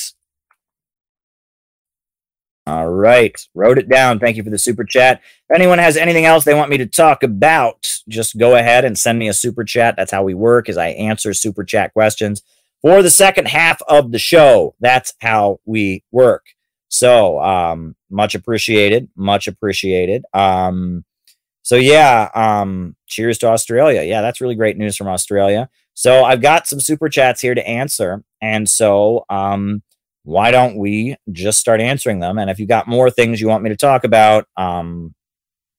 All 2.66 2.88
right. 2.88 3.40
Wrote 3.54 3.78
it 3.78 3.88
down. 3.88 4.18
Thank 4.18 4.36
you 4.36 4.42
for 4.42 4.50
the 4.50 4.58
super 4.58 4.84
chat. 4.84 5.20
If 5.48 5.54
anyone 5.54 5.78
has 5.78 5.96
anything 5.96 6.24
else 6.24 6.44
they 6.44 6.54
want 6.54 6.70
me 6.70 6.78
to 6.78 6.86
talk 6.86 7.22
about, 7.22 8.00
just 8.08 8.38
go 8.38 8.56
ahead 8.56 8.84
and 8.84 8.98
send 8.98 9.18
me 9.18 9.28
a 9.28 9.34
super 9.34 9.62
chat. 9.62 9.94
That's 9.96 10.10
how 10.10 10.24
we 10.24 10.34
work 10.34 10.68
is 10.68 10.76
I 10.76 10.88
answer 10.88 11.32
super 11.32 11.62
chat 11.62 11.92
questions 11.92 12.42
for 12.82 13.02
the 13.02 13.10
second 13.10 13.46
half 13.46 13.80
of 13.82 14.10
the 14.10 14.18
show. 14.18 14.74
That's 14.80 15.14
how 15.20 15.60
we 15.64 16.02
work. 16.10 16.44
So, 16.88 17.40
um, 17.40 17.94
much 18.10 18.34
appreciated. 18.34 19.08
Much 19.16 19.46
appreciated. 19.46 20.24
Um, 20.34 21.04
so 21.62 21.76
yeah, 21.76 22.30
um, 22.34 22.94
cheers 23.06 23.38
to 23.38 23.48
Australia. 23.48 24.02
Yeah, 24.02 24.22
that's 24.22 24.40
really 24.40 24.54
great 24.54 24.76
news 24.76 24.96
from 24.96 25.08
Australia. 25.08 25.68
So 25.94 26.24
I've 26.24 26.42
got 26.42 26.66
some 26.66 26.78
super 26.78 27.08
chats 27.08 27.40
here 27.40 27.54
to 27.54 27.68
answer, 27.68 28.22
and 28.40 28.68
so 28.68 29.24
um, 29.28 29.82
why 30.26 30.50
don't 30.50 30.76
we 30.76 31.14
just 31.30 31.60
start 31.60 31.80
answering 31.80 32.18
them? 32.18 32.36
And 32.36 32.50
if 32.50 32.58
you 32.58 32.66
got 32.66 32.88
more 32.88 33.10
things 33.10 33.40
you 33.40 33.46
want 33.46 33.62
me 33.62 33.70
to 33.70 33.76
talk 33.76 34.02
about, 34.02 34.48
um, 34.56 35.14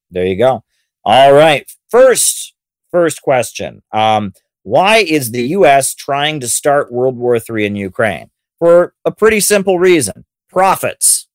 there 0.10 0.26
you 0.26 0.38
go. 0.38 0.64
All 1.04 1.34
right, 1.34 1.70
first, 1.90 2.54
first 2.90 3.22
question. 3.22 3.84
Um, 3.92 4.32
why 4.64 5.00
is 5.00 5.32
the 5.32 5.50
U.S. 5.50 5.94
trying 5.94 6.40
to 6.40 6.48
start 6.48 6.94
World 6.94 7.18
War 7.18 7.36
III 7.36 7.66
in 7.66 7.76
Ukraine? 7.76 8.30
For 8.60 8.94
a 9.04 9.12
pretty 9.12 9.42
simple 9.42 9.80
reason: 9.80 10.24
profits. 10.50 11.28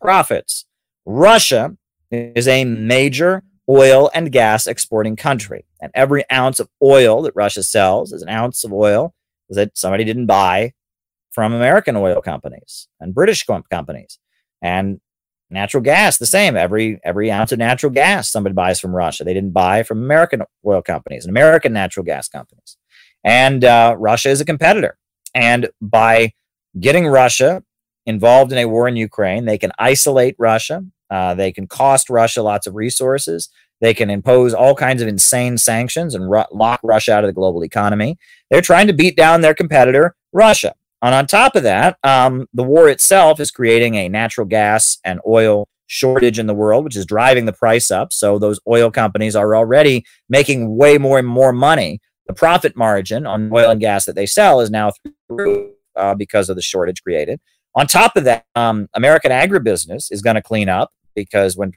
Profits. 0.00 0.66
Russia 1.04 1.76
is 2.12 2.46
a 2.46 2.64
major 2.64 3.42
oil 3.68 4.08
and 4.14 4.30
gas 4.30 4.68
exporting 4.68 5.16
country. 5.16 5.66
And 5.80 5.90
every 5.94 6.24
ounce 6.30 6.60
of 6.60 6.68
oil 6.80 7.22
that 7.22 7.32
Russia 7.34 7.64
sells 7.64 8.12
is 8.12 8.22
an 8.22 8.28
ounce 8.28 8.62
of 8.62 8.72
oil 8.72 9.14
that 9.48 9.76
somebody 9.76 10.04
didn't 10.04 10.26
buy 10.26 10.72
from 11.30 11.52
American 11.52 11.96
oil 11.96 12.20
companies 12.20 12.88
and 13.00 13.14
British 13.14 13.44
companies. 13.70 14.18
And 14.62 15.00
natural 15.50 15.82
gas, 15.82 16.18
the 16.18 16.26
same. 16.26 16.56
Every 16.56 17.00
every 17.04 17.30
ounce 17.30 17.52
of 17.52 17.58
natural 17.58 17.92
gas 17.92 18.30
somebody 18.30 18.54
buys 18.54 18.80
from 18.80 18.94
Russia. 18.94 19.24
They 19.24 19.34
didn't 19.34 19.52
buy 19.52 19.82
from 19.82 19.98
American 19.98 20.42
oil 20.66 20.82
companies 20.82 21.24
and 21.24 21.30
American 21.30 21.72
natural 21.72 22.04
gas 22.04 22.28
companies. 22.28 22.76
And 23.24 23.64
uh, 23.64 23.96
Russia 23.98 24.30
is 24.30 24.40
a 24.40 24.44
competitor. 24.44 24.98
And 25.34 25.68
by 25.80 26.32
getting 26.78 27.06
Russia 27.06 27.62
involved 28.06 28.52
in 28.52 28.58
a 28.58 28.66
war 28.66 28.88
in 28.88 28.96
Ukraine, 28.96 29.44
they 29.44 29.58
can 29.58 29.72
isolate 29.78 30.34
Russia 30.38 30.84
uh, 31.10 31.34
they 31.34 31.52
can 31.52 31.66
cost 31.66 32.08
Russia 32.08 32.42
lots 32.42 32.66
of 32.66 32.74
resources. 32.74 33.48
They 33.80 33.94
can 33.94 34.10
impose 34.10 34.54
all 34.54 34.74
kinds 34.74 35.02
of 35.02 35.08
insane 35.08 35.58
sanctions 35.58 36.14
and 36.14 36.30
ru- 36.30 36.44
lock 36.52 36.80
Russia 36.82 37.14
out 37.14 37.24
of 37.24 37.28
the 37.28 37.34
global 37.34 37.64
economy. 37.64 38.18
They're 38.50 38.60
trying 38.60 38.86
to 38.86 38.92
beat 38.92 39.16
down 39.16 39.40
their 39.40 39.54
competitor, 39.54 40.14
Russia. 40.32 40.74
And 41.02 41.14
on 41.14 41.26
top 41.26 41.56
of 41.56 41.62
that, 41.62 41.98
um, 42.02 42.46
the 42.52 42.62
war 42.62 42.88
itself 42.88 43.40
is 43.40 43.50
creating 43.50 43.94
a 43.94 44.08
natural 44.08 44.46
gas 44.46 44.98
and 45.04 45.20
oil 45.26 45.68
shortage 45.86 46.38
in 46.38 46.46
the 46.46 46.54
world, 46.54 46.84
which 46.84 46.96
is 46.96 47.06
driving 47.06 47.46
the 47.46 47.52
price 47.52 47.90
up. 47.90 48.12
So 48.12 48.38
those 48.38 48.60
oil 48.68 48.90
companies 48.90 49.34
are 49.34 49.56
already 49.56 50.04
making 50.28 50.76
way 50.76 50.98
more 50.98 51.18
and 51.18 51.26
more 51.26 51.52
money. 51.52 52.00
The 52.26 52.34
profit 52.34 52.76
margin 52.76 53.26
on 53.26 53.50
oil 53.52 53.70
and 53.70 53.80
gas 53.80 54.04
that 54.04 54.14
they 54.14 54.26
sell 54.26 54.60
is 54.60 54.70
now 54.70 54.92
through 55.28 55.72
uh, 55.96 56.14
because 56.14 56.48
of 56.48 56.56
the 56.56 56.62
shortage 56.62 57.02
created. 57.02 57.40
On 57.74 57.86
top 57.86 58.16
of 58.16 58.24
that, 58.24 58.44
um, 58.54 58.88
American 58.94 59.32
agribusiness 59.32 60.12
is 60.12 60.22
going 60.22 60.36
to 60.36 60.42
clean 60.42 60.68
up 60.68 60.90
because 61.14 61.56
when 61.56 61.72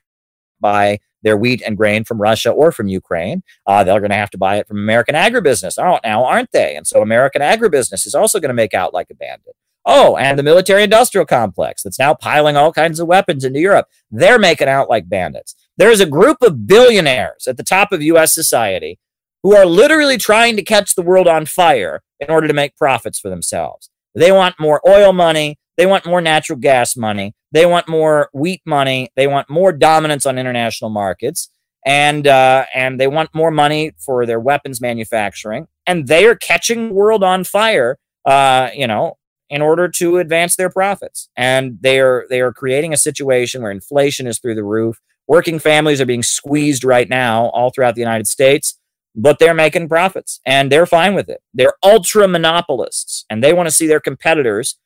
buy 0.60 1.00
their 1.24 1.38
wheat 1.38 1.62
and 1.66 1.78
grain 1.78 2.04
from 2.04 2.22
Russia 2.22 2.52
or 2.52 2.72
from 2.72 2.88
Ukraine, 2.88 3.44
uh, 3.66 3.84
they're 3.84 4.00
going 4.00 4.12
to 4.12 4.16
have 4.16 4.32
to 4.32 4.38
buy 4.38 4.58
it 4.58 4.68
from 4.68 4.78
American 4.78 5.16
agribusiness. 5.16 5.78
Now 5.78 6.26
aren't 6.26 6.52
they? 6.52 6.76
And 6.76 6.86
so 6.86 7.02
American 7.02 7.42
agribusiness 7.42 8.06
is 8.06 8.16
also 8.16 8.40
going 8.40 8.50
to 8.50 8.54
make 8.54 8.74
out 8.74 8.94
like 8.94 9.08
a 9.10 9.16
bandit. 9.16 9.56
Oh, 9.86 10.16
and 10.16 10.40
the 10.40 10.44
military 10.44 10.84
industrial 10.84 11.26
complex 11.26 11.84
that's 11.84 12.00
now 12.00 12.14
piling 12.14 12.56
all 12.56 12.72
kinds 12.72 13.00
of 13.00 13.08
weapons 13.08 13.44
into 13.44 13.60
Europe. 13.60 13.88
They're 14.12 14.40
making 14.40 14.70
out 14.70 14.90
like 14.90 15.10
bandits. 15.10 15.56
There's 15.76 16.00
a 16.00 16.06
group 16.06 16.38
of 16.42 16.68
billionaires 16.68 17.48
at 17.48 17.58
the 17.58 17.64
top 17.64 17.92
of 17.92 18.02
US 18.02 18.34
society 18.34 19.00
who 19.42 19.56
are 19.56 19.66
literally 19.66 20.18
trying 20.18 20.56
to 20.56 20.64
catch 20.64 20.96
the 20.96 21.02
world 21.02 21.28
on 21.28 21.46
fire 21.46 22.02
in 22.20 22.30
order 22.30 22.48
to 22.48 22.54
make 22.54 22.78
profits 22.78 23.20
for 23.20 23.30
themselves. 23.30 23.90
They 24.16 24.32
want 24.32 24.60
more 24.60 24.82
oil 24.88 25.12
money. 25.12 25.60
They 25.76 25.86
want 25.86 26.06
more 26.06 26.22
natural 26.22 26.60
gas 26.60 26.96
money. 26.96 27.36
They 27.54 27.66
want 27.66 27.88
more 27.88 28.30
wheat 28.34 28.62
money. 28.66 29.10
They 29.16 29.28
want 29.28 29.50
more 29.50 29.72
dominance 29.72 30.26
on 30.26 30.38
international 30.38 30.90
markets, 30.90 31.50
and 31.86 32.28
uh, 32.28 32.66
and 32.74 33.00
they 33.00 33.08
want 33.08 33.30
more 33.34 33.52
money 33.52 33.94
for 33.98 34.26
their 34.26 34.40
weapons 34.40 34.82
manufacturing. 34.82 35.68
And 35.88 36.08
they 36.08 36.26
are 36.26 36.36
catching 36.36 36.90
the 36.90 36.94
world 36.94 37.24
on 37.24 37.46
fire. 37.46 37.98
Uh, 38.26 38.70
you 38.74 38.88
know, 38.88 39.18
in 39.54 39.62
order 39.62 39.88
to 39.88 40.18
advance 40.18 40.56
their 40.56 40.70
profits. 40.70 41.30
And 41.38 41.78
they 41.82 42.00
are 42.00 42.26
they 42.28 42.42
are 42.42 42.52
creating 42.52 42.92
a 42.92 42.98
situation 42.98 43.62
where 43.62 43.72
inflation 43.72 44.26
is 44.26 44.40
through 44.40 44.56
the 44.56 44.64
roof. 44.64 45.00
Working 45.28 45.60
families 45.60 46.02
are 46.02 46.08
being 46.08 46.24
squeezed 46.24 46.84
right 46.84 47.08
now 47.08 47.50
all 47.50 47.70
throughout 47.70 47.94
the 47.94 48.02
United 48.02 48.28
States, 48.28 48.80
but 49.16 49.38
they're 49.38 49.54
making 49.54 49.90
profits 49.90 50.40
and 50.44 50.72
they're 50.72 50.88
fine 50.88 51.14
with 51.14 51.30
it. 51.30 51.42
They're 51.54 51.76
ultra 51.84 52.28
monopolists 52.28 53.26
and 53.30 53.44
they 53.44 53.54
want 53.54 53.68
to 53.68 53.76
see 53.76 53.86
their 53.86 54.00
competitors 54.00 54.80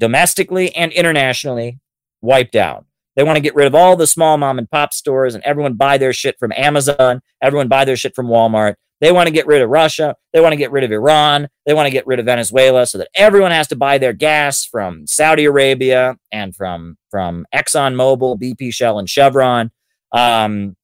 domestically 0.00 0.74
and 0.74 0.90
internationally 0.92 1.78
wiped 2.20 2.56
out. 2.56 2.84
They 3.16 3.24
want 3.24 3.36
to 3.36 3.42
get 3.42 3.54
rid 3.54 3.66
of 3.66 3.74
all 3.74 3.96
the 3.96 4.06
small 4.06 4.38
mom 4.38 4.58
and 4.58 4.70
pop 4.70 4.92
stores 4.92 5.34
and 5.34 5.42
everyone 5.42 5.74
buy 5.74 5.98
their 5.98 6.12
shit 6.12 6.38
from 6.38 6.52
Amazon, 6.56 7.20
everyone 7.42 7.68
buy 7.68 7.84
their 7.84 7.96
shit 7.96 8.14
from 8.14 8.28
Walmart. 8.28 8.74
They 9.00 9.12
want 9.12 9.28
to 9.28 9.32
get 9.32 9.46
rid 9.46 9.62
of 9.62 9.70
Russia. 9.70 10.16
They 10.32 10.40
want 10.40 10.52
to 10.52 10.56
get 10.56 10.72
rid 10.72 10.84
of 10.84 10.90
Iran. 10.90 11.48
They 11.66 11.74
want 11.74 11.86
to 11.86 11.92
get 11.92 12.06
rid 12.06 12.18
of 12.18 12.26
Venezuela 12.26 12.86
so 12.86 12.98
that 12.98 13.08
everyone 13.14 13.52
has 13.52 13.68
to 13.68 13.76
buy 13.76 13.98
their 13.98 14.12
gas 14.12 14.64
from 14.64 15.06
Saudi 15.06 15.44
Arabia 15.44 16.16
and 16.32 16.54
from, 16.54 16.96
from 17.10 17.46
ExxonMobil, 17.54 18.40
BP, 18.40 18.72
Shell, 18.72 18.98
and 18.98 19.08
Chevron. 19.08 19.70
Um, 20.12 20.76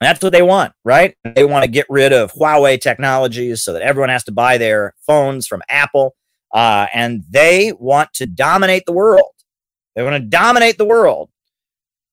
that's 0.00 0.22
what 0.22 0.32
they 0.32 0.42
want, 0.42 0.72
right? 0.84 1.14
They 1.24 1.44
want 1.44 1.64
to 1.64 1.70
get 1.70 1.86
rid 1.88 2.12
of 2.12 2.32
Huawei 2.32 2.80
technologies 2.80 3.62
so 3.62 3.72
that 3.74 3.82
everyone 3.82 4.08
has 4.08 4.24
to 4.24 4.32
buy 4.32 4.58
their 4.58 4.94
phones 5.06 5.46
from 5.46 5.62
Apple. 5.68 6.16
Uh, 6.52 6.86
and 6.92 7.22
they 7.30 7.72
want 7.78 8.12
to 8.14 8.26
dominate 8.26 8.84
the 8.86 8.92
world. 8.92 9.30
They 9.94 10.02
want 10.02 10.14
to 10.14 10.28
dominate 10.28 10.78
the 10.78 10.84
world 10.84 11.30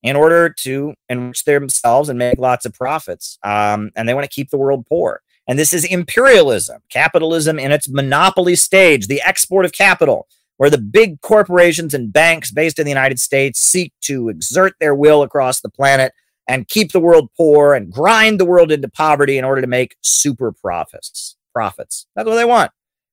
in 0.03 0.15
order 0.15 0.49
to 0.49 0.93
enrich 1.09 1.43
themselves 1.43 2.09
and 2.09 2.19
make 2.19 2.37
lots 2.37 2.65
of 2.65 2.73
profits. 2.73 3.37
Um, 3.43 3.91
and 3.95 4.07
they 4.07 4.13
want 4.13 4.23
to 4.23 4.33
keep 4.33 4.49
the 4.49 4.57
world 4.57 4.85
poor. 4.87 5.21
And 5.47 5.57
this 5.57 5.73
is 5.73 5.85
imperialism, 5.85 6.81
capitalism 6.89 7.57
in 7.57 7.71
its 7.71 7.87
monopoly 7.87 8.55
stage, 8.55 9.07
the 9.07 9.21
export 9.21 9.65
of 9.65 9.71
capital, 9.71 10.27
where 10.57 10.69
the 10.69 10.77
big 10.77 11.21
corporations 11.21 11.93
and 11.93 12.11
banks 12.11 12.51
based 12.51 12.79
in 12.79 12.85
the 12.85 12.91
United 12.91 13.19
States 13.19 13.59
seek 13.59 13.93
to 14.01 14.29
exert 14.29 14.73
their 14.79 14.93
will 14.93 15.23
across 15.23 15.61
the 15.61 15.69
planet 15.69 16.11
and 16.47 16.67
keep 16.67 16.91
the 16.91 16.99
world 16.99 17.29
poor 17.37 17.73
and 17.73 17.91
grind 17.91 18.39
the 18.39 18.45
world 18.45 18.71
into 18.71 18.89
poverty 18.89 19.37
in 19.37 19.45
order 19.45 19.61
to 19.61 19.67
make 19.67 19.95
super 20.01 20.51
profits. 20.51 21.37
Profits. 21.53 22.07
That's 22.15 22.27
what 22.27 22.35
they 22.35 22.45
want. 22.45 22.71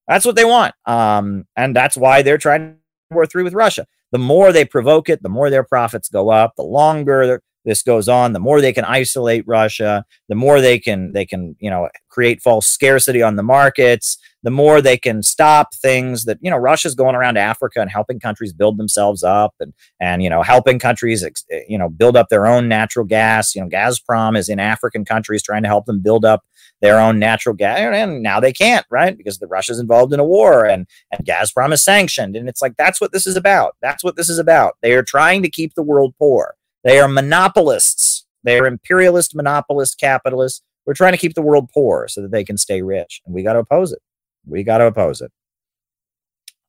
That's 0.09 0.27
what 0.27 0.37
they 0.37 0.45
want. 0.45 0.75
Um, 0.87 1.47
and 1.57 1.75
that's 1.75 1.97
why 1.97 2.23
they're 2.23 2.39
trying 2.39 2.75
to 3.11 3.15
war 3.15 3.27
three 3.27 3.43
with 3.43 3.55
Russia. 3.55 3.87
The 4.15 4.19
more 4.19 4.53
they 4.53 4.65
provoke 4.65 5.09
it, 5.09 5.25
the 5.25 5.29
more 5.29 5.51
their 5.51 5.65
profits 5.65 6.09
go 6.09 6.31
up. 6.31 6.55
The 6.57 6.63
longer 6.63 7.43
this 7.65 7.83
goes 7.83 8.09
on, 8.09 8.33
the 8.33 8.39
more 8.39 8.61
they 8.61 8.73
can 8.73 8.85
isolate 8.85 9.43
Russia, 9.45 10.05
the 10.29 10.37
more 10.37 10.61
they 10.61 10.79
can 10.79 11.13
they 11.13 11.27
can 11.27 11.57
you 11.59 11.69
know 11.69 11.89
create 12.11 12.41
false 12.41 12.69
scarcity 12.69 13.23
on 13.23 13.35
the 13.35 13.43
markets, 13.43 14.17
the 14.45 14.53
more 14.53 14.81
they 14.81 14.97
can 14.97 15.25
stop 15.25 15.75
things 15.75 16.27
that 16.27 16.39
you 16.41 16.49
know 16.49 16.57
Russia's 16.57 16.95
going 16.95 17.17
around 17.17 17.39
Africa 17.39 17.81
and 17.81 17.91
helping 17.91 18.21
countries 18.21 18.53
build 18.53 18.79
themselves 18.79 19.25
up 19.25 19.53
and 19.59 19.73
and 19.99 20.23
you 20.23 20.31
know 20.31 20.43
helping 20.43 20.79
countries 20.79 21.25
eh, 21.25 21.61
you 21.67 21.77
know 21.77 21.89
build 21.89 22.17
up 22.17 22.29
their 22.29 22.47
own 22.47 22.69
natural 22.69 23.05
gas. 23.05 23.53
You 23.57 23.63
know 23.63 23.69
Gazprom 23.69 24.39
is 24.39 24.49
in 24.49 24.61
African 24.61 25.05
countries 25.05 25.43
trying 25.43 25.65
to 25.65 25.69
help 25.69 25.87
them 25.87 25.99
build 26.01 26.25
up 26.25 26.45
their 26.85 27.01
own 27.01 27.19
natural 27.19 27.55
gas, 27.55 27.79
and 27.79 28.23
now 28.23 28.41
they 28.41 28.53
can't 28.53 28.85
right 28.91 29.17
because 29.17 29.39
the 29.39 29.47
Russia's 29.47 29.81
involved 29.81 30.13
in 30.13 30.21
a 30.21 30.25
war 30.25 30.67
and 30.67 30.87
and 31.11 31.27
Gazprom 31.27 31.73
is 31.73 31.83
sanctioned, 31.83 32.37
and 32.37 32.47
it's 32.47 32.61
like 32.61 32.77
that's 32.77 33.01
what 33.01 33.11
this 33.11 33.27
is 33.27 33.37
about. 33.37 33.75
That's 33.81 34.05
what 34.05 34.17
this 34.17 34.29
is 34.29 34.39
about. 34.39 34.77
They 34.83 34.93
are 34.93 35.03
trying 35.03 35.43
to 35.45 35.51
keep 35.51 35.73
the 35.75 35.83
world 35.83 36.15
poor. 36.19 36.57
They 36.83 37.01
are 37.01 37.09
monopolists. 37.09 38.27
They 38.43 38.59
are 38.59 38.67
imperialist, 38.67 39.35
monopolist, 39.35 39.99
capitalists. 39.99 40.61
We're 40.85 40.93
trying 40.93 41.13
to 41.13 41.19
keep 41.19 41.33
the 41.33 41.41
world 41.41 41.71
poor 41.73 42.07
so 42.07 42.21
that 42.21 42.31
they 42.31 42.45
can 42.45 42.59
stay 42.59 42.83
rich, 42.83 43.23
and 43.25 43.35
we 43.35 43.43
got 43.43 43.55
to 43.55 43.61
oppose 43.61 43.91
it. 43.91 44.03
We 44.47 44.63
got 44.63 44.79
to 44.79 44.87
oppose 44.87 45.23
it. 45.23 45.33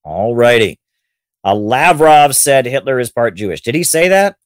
All 0.06 0.34
righty. 0.34 0.80
Uh, 1.44 1.56
Lavrov 1.56 2.38
said 2.38 2.66
Hitler 2.66 3.02
is 3.02 3.12
part 3.12 3.36
Jewish. 3.36 3.62
Did 3.62 3.76
he 3.76 3.84
say 3.84 4.08
that? 4.08 4.38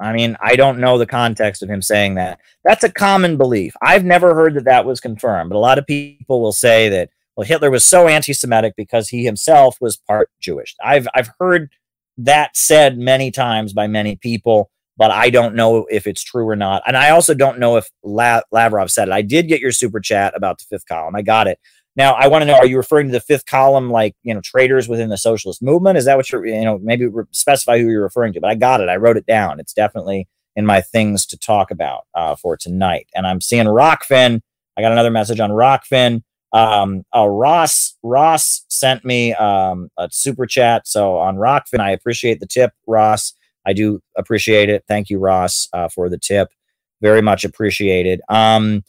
I 0.00 0.12
mean, 0.12 0.36
I 0.40 0.56
don't 0.56 0.78
know 0.78 0.98
the 0.98 1.06
context 1.06 1.62
of 1.62 1.68
him 1.68 1.82
saying 1.82 2.14
that. 2.14 2.40
That's 2.64 2.84
a 2.84 2.92
common 2.92 3.36
belief. 3.36 3.74
I've 3.82 4.04
never 4.04 4.34
heard 4.34 4.54
that 4.54 4.64
that 4.64 4.86
was 4.86 5.00
confirmed, 5.00 5.50
but 5.50 5.56
a 5.56 5.58
lot 5.58 5.78
of 5.78 5.86
people 5.86 6.40
will 6.40 6.52
say 6.52 6.88
that 6.88 7.10
well, 7.36 7.46
Hitler 7.46 7.70
was 7.70 7.84
so 7.84 8.08
anti-Semitic 8.08 8.74
because 8.76 9.08
he 9.08 9.24
himself 9.24 9.76
was 9.80 9.96
part 9.96 10.30
Jewish. 10.40 10.74
I've 10.82 11.06
I've 11.14 11.30
heard 11.38 11.70
that 12.18 12.56
said 12.56 12.98
many 12.98 13.30
times 13.30 13.72
by 13.72 13.86
many 13.86 14.16
people 14.16 14.70
but 15.00 15.10
I 15.10 15.30
don't 15.30 15.54
know 15.54 15.86
if 15.90 16.06
it's 16.06 16.22
true 16.22 16.46
or 16.46 16.56
not. 16.56 16.82
And 16.86 16.94
I 16.94 17.08
also 17.08 17.32
don't 17.32 17.58
know 17.58 17.78
if 17.78 17.88
La- 18.02 18.42
Lavrov 18.52 18.90
said 18.90 19.08
it. 19.08 19.12
I 19.12 19.22
did 19.22 19.48
get 19.48 19.58
your 19.58 19.72
super 19.72 19.98
chat 19.98 20.36
about 20.36 20.58
the 20.58 20.66
fifth 20.68 20.84
column. 20.86 21.16
I 21.16 21.22
got 21.22 21.46
it. 21.46 21.58
Now 21.96 22.14
I 22.14 22.28
want 22.28 22.42
to 22.42 22.46
know: 22.46 22.54
Are 22.54 22.66
you 22.66 22.76
referring 22.76 23.08
to 23.08 23.12
the 23.12 23.20
fifth 23.20 23.46
column, 23.46 23.90
like 23.90 24.14
you 24.22 24.34
know, 24.34 24.40
traitors 24.42 24.88
within 24.88 25.08
the 25.08 25.16
socialist 25.16 25.62
movement? 25.62 25.98
Is 25.98 26.04
that 26.04 26.16
what 26.16 26.30
you're, 26.30 26.46
you 26.46 26.64
know, 26.64 26.78
maybe 26.78 27.06
re- 27.06 27.24
specify 27.32 27.78
who 27.78 27.88
you're 27.88 28.02
referring 28.02 28.32
to? 28.34 28.40
But 28.40 28.50
I 28.50 28.54
got 28.54 28.80
it. 28.80 28.88
I 28.88 28.96
wrote 28.96 29.16
it 29.16 29.26
down. 29.26 29.60
It's 29.60 29.72
definitely 29.72 30.28
in 30.56 30.66
my 30.66 30.80
things 30.80 31.26
to 31.26 31.38
talk 31.38 31.70
about 31.70 32.06
uh, 32.14 32.36
for 32.36 32.56
tonight. 32.56 33.08
And 33.14 33.26
I'm 33.26 33.40
seeing 33.40 33.66
Rokfin. 33.66 34.40
I 34.76 34.82
got 34.82 34.92
another 34.92 35.10
message 35.10 35.40
on 35.40 35.50
Rokfin. 35.50 36.22
Um, 36.52 37.04
uh, 37.14 37.28
Ross 37.28 37.96
Ross 38.02 38.64
sent 38.68 39.04
me 39.04 39.34
um, 39.34 39.90
a 39.96 40.08
super 40.10 40.46
chat. 40.46 40.86
So 40.86 41.18
on 41.18 41.36
Rockfin, 41.36 41.80
I 41.80 41.90
appreciate 41.90 42.40
the 42.40 42.46
tip, 42.46 42.72
Ross. 42.86 43.32
I 43.66 43.72
do 43.72 44.00
appreciate 44.16 44.68
it. 44.68 44.84
Thank 44.88 45.10
you, 45.10 45.18
Ross, 45.18 45.68
uh, 45.72 45.88
for 45.88 46.08
the 46.08 46.18
tip. 46.18 46.48
Very 47.00 47.22
much 47.22 47.44
appreciated. 47.44 48.20
Um, 48.28 48.84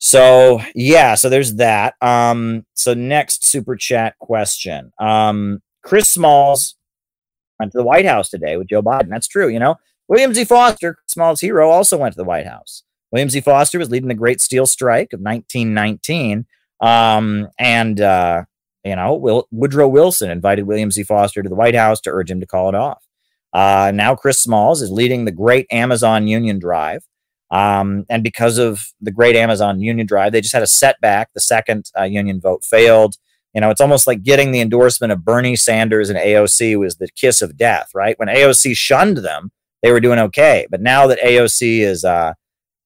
so 0.00 0.60
yeah, 0.74 1.14
so 1.14 1.28
there's 1.28 1.54
that. 1.56 1.94
Um, 2.00 2.66
so 2.74 2.94
next 2.94 3.44
super 3.44 3.76
chat 3.76 4.18
question. 4.18 4.92
Um, 4.98 5.62
Chris 5.82 6.10
Smalls 6.10 6.74
went 7.58 7.72
to 7.72 7.78
the 7.78 7.84
White 7.84 8.06
House 8.06 8.30
today 8.30 8.56
with 8.56 8.68
Joe 8.68 8.82
Biden. 8.82 9.10
That's 9.10 9.28
true. 9.28 9.48
You 9.48 9.58
know, 9.58 9.76
William 10.08 10.32
Z. 10.34 10.44
Foster, 10.46 10.96
Smalls' 11.06 11.40
hero, 11.40 11.70
also 11.70 11.98
went 11.98 12.14
to 12.14 12.16
the 12.16 12.24
White 12.24 12.46
House. 12.46 12.82
William 13.12 13.28
Z. 13.28 13.42
Foster 13.42 13.78
was 13.78 13.90
leading 13.90 14.08
the 14.08 14.14
Great 14.14 14.40
Steel 14.40 14.66
Strike 14.66 15.12
of 15.12 15.20
1919. 15.20 16.46
Um, 16.80 17.48
and, 17.58 18.00
uh, 18.00 18.44
you 18.84 18.96
know, 18.96 19.14
Will- 19.14 19.48
Woodrow 19.50 19.88
Wilson 19.88 20.30
invited 20.30 20.66
William 20.66 20.90
Z. 20.90 21.02
Foster 21.02 21.42
to 21.42 21.48
the 21.48 21.54
White 21.54 21.74
House 21.74 22.00
to 22.02 22.10
urge 22.10 22.30
him 22.30 22.40
to 22.40 22.46
call 22.46 22.70
it 22.70 22.74
off. 22.74 23.04
Uh, 23.52 23.92
now 23.94 24.14
Chris 24.14 24.40
Smalls 24.40 24.80
is 24.80 24.90
leading 24.90 25.24
the 25.24 25.32
Great 25.32 25.66
Amazon 25.70 26.26
Union 26.26 26.58
Drive. 26.58 27.04
Um, 27.50 28.06
and 28.08 28.22
because 28.22 28.58
of 28.58 28.92
the 29.00 29.10
Great 29.10 29.36
Amazon 29.36 29.80
Union 29.80 30.06
Drive, 30.06 30.32
they 30.32 30.40
just 30.40 30.54
had 30.54 30.62
a 30.62 30.68
setback. 30.68 31.30
The 31.34 31.40
second 31.40 31.90
uh, 31.98 32.04
union 32.04 32.40
vote 32.40 32.64
failed. 32.64 33.16
You 33.54 33.60
know, 33.60 33.70
it's 33.70 33.80
almost 33.80 34.06
like 34.06 34.22
getting 34.22 34.52
the 34.52 34.60
endorsement 34.60 35.12
of 35.12 35.24
Bernie 35.24 35.56
Sanders 35.56 36.08
and 36.08 36.18
AOC 36.18 36.78
was 36.78 36.96
the 36.96 37.08
kiss 37.16 37.42
of 37.42 37.56
death, 37.56 37.90
right? 37.94 38.16
When 38.18 38.28
AOC 38.28 38.76
shunned 38.76 39.18
them, 39.18 39.50
they 39.82 39.90
were 39.90 40.00
doing 40.00 40.20
okay. 40.20 40.66
But 40.70 40.80
now 40.80 41.08
that 41.08 41.18
AOC 41.20 41.80
is, 41.80 42.04
uh, 42.04 42.34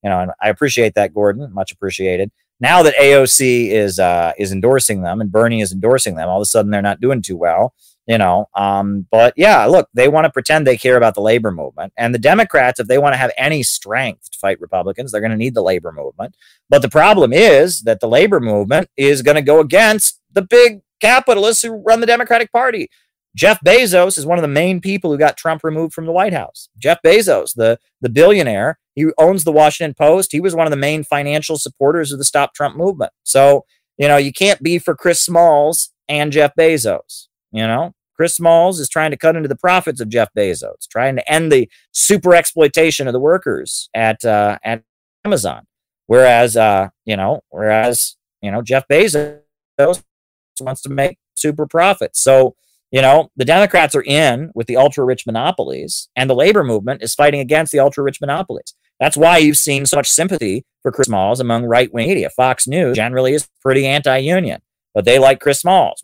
you 0.03 0.09
know, 0.09 0.21
and 0.21 0.31
I 0.41 0.49
appreciate 0.49 0.95
that, 0.95 1.13
Gordon, 1.13 1.53
much 1.53 1.71
appreciated. 1.71 2.31
Now 2.61 2.83
that 2.83 2.95
AOC 2.95 3.71
is 3.71 3.99
uh, 3.99 4.33
is 4.39 4.53
endorsing 4.53 5.03
them 5.03 5.21
and 5.21 5.31
Bernie 5.31 5.61
is 5.61 5.73
endorsing 5.73 6.15
them, 6.15 6.29
all 6.29 6.39
of 6.39 6.43
a 6.43 6.47
sudden 6.47 6.71
they're 6.71 6.81
not 6.81 7.01
doing 7.01 7.21
too 7.21 7.37
well 7.37 7.75
you 8.07 8.19
know 8.19 8.49
um, 8.55 9.07
but 9.11 9.33
yeah 9.37 9.65
look 9.65 9.89
they 9.95 10.09
want 10.09 10.25
to 10.25 10.31
pretend 10.31 10.67
they 10.67 10.77
care 10.77 10.97
about 10.97 11.15
the 11.15 11.21
labor 11.21 11.51
movement. 11.51 11.93
And 11.97 12.15
the 12.15 12.19
democrats 12.19 12.81
if 12.81 12.87
they 12.87 12.99
want 12.99 13.15
to 13.15 13.19
have 13.19 13.33
any 13.37 13.63
strength 13.63 14.31
to 14.31 14.39
fight 14.39 14.61
republicans 14.61 15.13
they're 15.13 15.21
going 15.21 15.31
to 15.31 15.37
need 15.37 15.55
the 15.55 15.63
labor 15.63 15.93
movement. 15.93 16.37
But 16.69 16.83
the 16.83 16.89
problem 16.89 17.33
is 17.33 17.83
that 17.83 18.01
the 18.01 18.09
labor 18.09 18.41
movement 18.41 18.89
is 18.97 19.23
going 19.23 19.37
to 19.37 19.43
go 19.43 19.61
against 19.61 20.21
the 20.33 20.43
big 20.43 20.81
capitalists 21.01 21.63
who 21.63 21.71
run 21.73 22.01
the 22.01 22.07
democratic 22.07 22.51
party. 22.53 22.89
Jeff 23.37 23.59
bezos 23.65 24.17
is 24.17 24.27
one 24.27 24.39
of 24.39 24.43
the 24.43 24.49
main 24.49 24.81
people 24.81 25.11
who 25.11 25.19
got 25.19 25.37
trump 25.37 25.65
removed 25.65 25.93
from 25.93 26.07
the 26.07 26.13
white 26.13 26.33
house. 26.33 26.69
Jeff 26.79 26.99
bezos 27.05 27.55
the, 27.55 27.79
the 28.01 28.09
billionaire 28.09 28.79
he 28.95 29.07
owns 29.19 29.45
the 29.45 29.53
washington 29.53 29.95
post. 29.95 30.31
He 30.33 30.41
was 30.41 30.55
one 30.55 30.67
of 30.67 30.71
the 30.71 30.77
main 30.77 31.03
financial 31.03 31.59
supporters 31.59 32.13
of 32.13 32.19
the 32.19 32.25
stop 32.25 32.55
trump 32.55 32.77
movement. 32.77 33.13
So 33.25 33.65
you 33.99 34.09
know 34.09 34.17
you 34.17 34.33
can't 34.33 34.63
be 34.63 34.79
for 34.79 34.95
chris 34.95 35.21
smalls 35.23 35.91
and 36.09 36.33
jeff 36.33 36.53
bezos 36.59 37.29
you 37.55 37.65
know, 37.65 37.95
Chris 38.17 38.35
Smalls 38.35 38.81
is 38.81 38.89
trying 38.89 39.13
to 39.13 39.17
cut 39.17 39.37
into 39.37 39.49
the 39.49 39.57
profits 39.57 40.01
of 40.01 40.09
Jeff 40.09 40.29
Bezos, 40.37 40.89
trying 40.91 41.15
to 41.17 41.33
end 41.33 41.53
the 41.53 41.71
super 41.93 42.35
exploitation 42.35 43.07
of 43.07 43.13
the 43.13 43.21
workers 43.21 43.89
at 43.95 44.25
uh, 44.25 44.59
at 44.65 44.83
Amazon. 45.25 45.67
Whereas, 46.07 46.57
uh, 46.57 46.89
you 47.05 47.17
know, 47.17 47.43
whereas 47.51 48.17
you 48.43 48.51
know 48.51 48.61
Jeff 48.61 48.87
Bezos 48.89 49.41
wants 50.61 50.83
to 50.83 50.89
make 50.89 51.19
super 51.35 51.67
profits. 51.67 52.21
So 52.21 52.57
you 52.91 53.01
know 53.01 53.31
the 53.37 53.45
Democrats 53.45 53.95
are 53.95 54.05
in 54.05 54.51
with 54.55 54.67
the 54.67 54.77
ultra 54.77 55.05
rich 55.05 55.25
monopolies, 55.25 56.09
and 56.17 56.29
the 56.29 56.35
labor 56.35 56.65
movement 56.65 57.03
is 57.03 57.15
fighting 57.15 57.41
against 57.41 57.71
the 57.71 57.79
ultra 57.79 58.03
rich 58.03 58.21
monopolies. 58.21 58.75
That's 58.99 59.17
why 59.17 59.39
you've 59.39 59.59
seen 59.59 59.87
so 59.87 59.97
much 59.97 60.09
sympathy 60.09 60.65
for 60.83 60.91
Chris 60.91 61.07
Smalls 61.07 61.39
among 61.39 61.67
right 61.67 61.93
wing 61.93 62.09
media. 62.09 62.31
Fox 62.31 62.67
News 62.67 62.97
generally 62.97 63.35
is 63.35 63.49
pretty 63.63 63.87
anti 63.87 64.19
union, 64.19 64.61
but 64.93 65.05
they 65.05 65.21
like 65.21 65.41
Chris 65.41 65.61
Smalls 65.61 66.03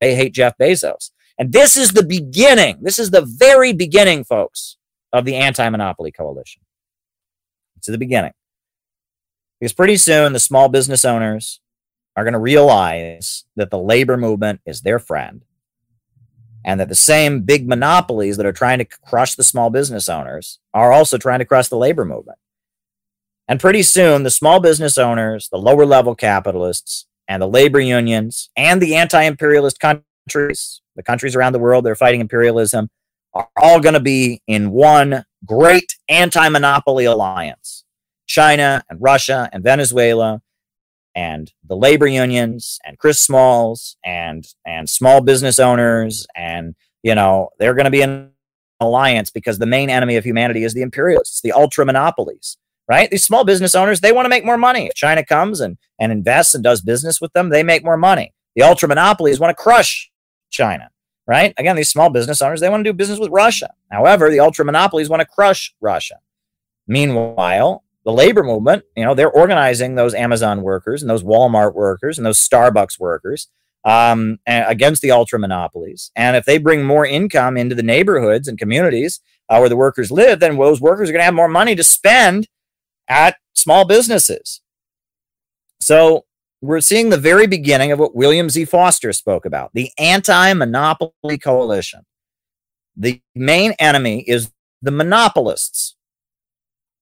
they 0.00 0.14
hate 0.14 0.34
Jeff 0.34 0.56
Bezos. 0.58 1.10
And 1.38 1.52
this 1.52 1.76
is 1.76 1.92
the 1.92 2.02
beginning. 2.02 2.78
This 2.82 2.98
is 2.98 3.10
the 3.10 3.22
very 3.22 3.72
beginning, 3.72 4.24
folks, 4.24 4.76
of 5.12 5.24
the 5.24 5.36
anti 5.36 5.68
monopoly 5.68 6.10
coalition. 6.10 6.62
It's 7.76 7.86
the 7.86 7.98
beginning. 7.98 8.32
Because 9.60 9.72
pretty 9.72 9.96
soon 9.96 10.32
the 10.32 10.40
small 10.40 10.68
business 10.68 11.04
owners 11.04 11.60
are 12.16 12.24
going 12.24 12.32
to 12.32 12.38
realize 12.38 13.44
that 13.56 13.70
the 13.70 13.78
labor 13.78 14.16
movement 14.16 14.60
is 14.66 14.82
their 14.82 14.98
friend 14.98 15.44
and 16.64 16.80
that 16.80 16.88
the 16.88 16.94
same 16.94 17.42
big 17.42 17.68
monopolies 17.68 18.36
that 18.36 18.46
are 18.46 18.52
trying 18.52 18.78
to 18.78 18.84
crush 18.84 19.34
the 19.34 19.44
small 19.44 19.70
business 19.70 20.08
owners 20.08 20.58
are 20.74 20.92
also 20.92 21.16
trying 21.16 21.38
to 21.38 21.44
crush 21.44 21.68
the 21.68 21.76
labor 21.76 22.04
movement. 22.04 22.38
And 23.46 23.60
pretty 23.60 23.82
soon, 23.82 24.24
the 24.24 24.30
small 24.30 24.60
business 24.60 24.98
owners, 24.98 25.48
the 25.48 25.58
lower 25.58 25.86
level 25.86 26.14
capitalists, 26.14 27.06
and 27.28 27.42
the 27.42 27.46
labor 27.46 27.78
unions 27.78 28.50
and 28.56 28.80
the 28.80 28.96
anti 28.96 29.22
imperialist 29.22 29.78
countries, 29.78 30.80
the 30.96 31.02
countries 31.02 31.36
around 31.36 31.52
the 31.52 31.58
world 31.58 31.84
that 31.84 31.90
are 31.90 31.96
fighting 31.96 32.20
imperialism, 32.20 32.88
are 33.34 33.48
all 33.56 33.80
going 33.80 33.94
to 33.94 34.00
be 34.00 34.42
in 34.46 34.70
one 34.70 35.24
great 35.44 35.96
anti 36.08 36.48
monopoly 36.48 37.04
alliance. 37.04 37.84
China 38.26 38.82
and 38.90 39.00
Russia 39.00 39.48
and 39.52 39.62
Venezuela 39.62 40.42
and 41.14 41.52
the 41.66 41.76
labor 41.76 42.06
unions 42.06 42.78
and 42.84 42.98
Chris 42.98 43.22
Smalls 43.22 43.96
and 44.04 44.46
and 44.66 44.88
small 44.88 45.20
business 45.20 45.58
owners 45.58 46.26
and 46.36 46.74
you 47.02 47.14
know 47.14 47.48
they're 47.58 47.74
going 47.74 47.86
to 47.86 47.90
be 47.90 48.02
in 48.02 48.10
an 48.10 48.30
alliance 48.80 49.30
because 49.30 49.58
the 49.58 49.66
main 49.66 49.88
enemy 49.88 50.16
of 50.16 50.24
humanity 50.24 50.62
is 50.62 50.74
the 50.74 50.82
imperialists, 50.82 51.40
the 51.40 51.52
ultra 51.52 51.86
monopolies 51.86 52.58
right? 52.88 53.10
These 53.10 53.24
small 53.24 53.44
business 53.44 53.74
owners, 53.74 54.00
they 54.00 54.12
want 54.12 54.24
to 54.24 54.30
make 54.30 54.44
more 54.44 54.56
money. 54.56 54.86
If 54.86 54.94
China 54.94 55.24
comes 55.24 55.60
and, 55.60 55.76
and 55.98 56.10
invests 56.10 56.54
and 56.54 56.64
does 56.64 56.80
business 56.80 57.20
with 57.20 57.32
them, 57.32 57.50
they 57.50 57.62
make 57.62 57.84
more 57.84 57.96
money. 57.96 58.32
The 58.56 58.62
ultra 58.62 58.88
monopolies 58.88 59.38
want 59.38 59.56
to 59.56 59.62
crush 59.62 60.10
China, 60.50 60.90
right? 61.26 61.52
Again, 61.58 61.76
these 61.76 61.90
small 61.90 62.10
business 62.10 62.40
owners, 62.40 62.60
they 62.60 62.70
want 62.70 62.84
to 62.84 62.90
do 62.90 62.96
business 62.96 63.18
with 63.18 63.30
Russia. 63.30 63.70
However, 63.90 64.30
the 64.30 64.40
ultra 64.40 64.64
monopolies 64.64 65.08
want 65.08 65.20
to 65.20 65.26
crush 65.26 65.74
Russia. 65.80 66.18
Meanwhile, 66.86 67.84
the 68.04 68.12
labor 68.12 68.42
movement, 68.42 68.84
you 68.96 69.04
know, 69.04 69.14
they're 69.14 69.30
organizing 69.30 69.94
those 69.94 70.14
Amazon 70.14 70.62
workers 70.62 71.02
and 71.02 71.10
those 71.10 71.22
Walmart 71.22 71.74
workers 71.74 72.18
and 72.18 72.26
those 72.26 72.38
Starbucks 72.38 72.98
workers 72.98 73.48
um, 73.84 74.38
against 74.46 75.02
the 75.02 75.10
ultra 75.10 75.38
monopolies. 75.38 76.10
And 76.16 76.34
if 76.34 76.46
they 76.46 76.56
bring 76.56 76.84
more 76.84 77.04
income 77.04 77.58
into 77.58 77.74
the 77.74 77.82
neighborhoods 77.82 78.48
and 78.48 78.58
communities 78.58 79.20
uh, 79.50 79.58
where 79.58 79.68
the 79.68 79.76
workers 79.76 80.10
live, 80.10 80.40
then 80.40 80.56
those 80.56 80.80
workers 80.80 81.10
are 81.10 81.12
going 81.12 81.20
to 81.20 81.26
have 81.26 81.34
more 81.34 81.48
money 81.48 81.76
to 81.76 81.84
spend 81.84 82.48
at 83.08 83.36
small 83.54 83.84
businesses. 83.84 84.60
So 85.80 86.24
we're 86.60 86.80
seeing 86.80 87.10
the 87.10 87.18
very 87.18 87.46
beginning 87.46 87.92
of 87.92 87.98
what 87.98 88.14
William 88.14 88.50
Z. 88.50 88.64
Foster 88.66 89.12
spoke 89.12 89.44
about 89.44 89.70
the 89.74 89.90
anti 89.98 90.52
monopoly 90.54 91.38
coalition. 91.38 92.04
The 92.96 93.20
main 93.34 93.72
enemy 93.78 94.20
is 94.20 94.50
the 94.82 94.90
monopolists, 94.90 95.94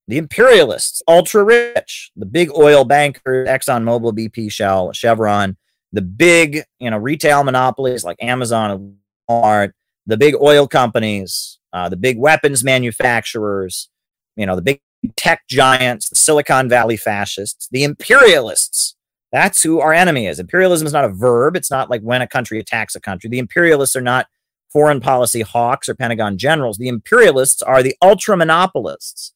the 0.08 0.18
imperialists, 0.18 1.02
ultra 1.08 1.42
rich, 1.42 2.10
the 2.16 2.26
big 2.26 2.50
oil 2.56 2.84
bankers, 2.84 3.48
ExxonMobil, 3.48 4.12
BP, 4.12 4.52
Shell, 4.52 4.92
Chevron, 4.92 5.56
the 5.92 6.02
big, 6.02 6.62
you 6.78 6.90
know, 6.90 6.98
retail 6.98 7.44
monopolies 7.44 8.04
like 8.04 8.16
Amazon 8.20 8.70
and 8.70 8.96
Walmart, 9.30 9.72
the 10.06 10.16
big 10.16 10.34
oil 10.34 10.68
companies, 10.68 11.58
uh, 11.72 11.88
the 11.88 11.96
big 11.96 12.18
weapons 12.18 12.62
manufacturers, 12.62 13.88
you 14.36 14.44
know, 14.46 14.54
the 14.54 14.62
big 14.62 14.80
tech 15.16 15.46
giants, 15.48 16.08
the 16.08 16.16
Silicon 16.16 16.68
Valley 16.68 16.96
fascists, 16.96 17.68
the 17.70 17.84
imperialists. 17.84 18.96
That's 19.32 19.62
who 19.62 19.80
our 19.80 19.92
enemy 19.92 20.26
is. 20.26 20.38
Imperialism 20.38 20.86
is 20.86 20.92
not 20.92 21.04
a 21.04 21.10
verb. 21.10 21.56
It's 21.56 21.70
not 21.70 21.90
like 21.90 22.02
when 22.02 22.22
a 22.22 22.28
country 22.28 22.58
attacks 22.58 22.94
a 22.94 23.00
country. 23.00 23.28
The 23.28 23.38
imperialists 23.38 23.96
are 23.96 24.00
not 24.00 24.28
foreign 24.72 25.00
policy 25.00 25.42
hawks 25.42 25.88
or 25.88 25.94
Pentagon 25.94 26.38
generals. 26.38 26.78
The 26.78 26.88
imperialists 26.88 27.62
are 27.62 27.82
the 27.82 27.96
ultra 28.02 28.36
monopolists 28.36 29.32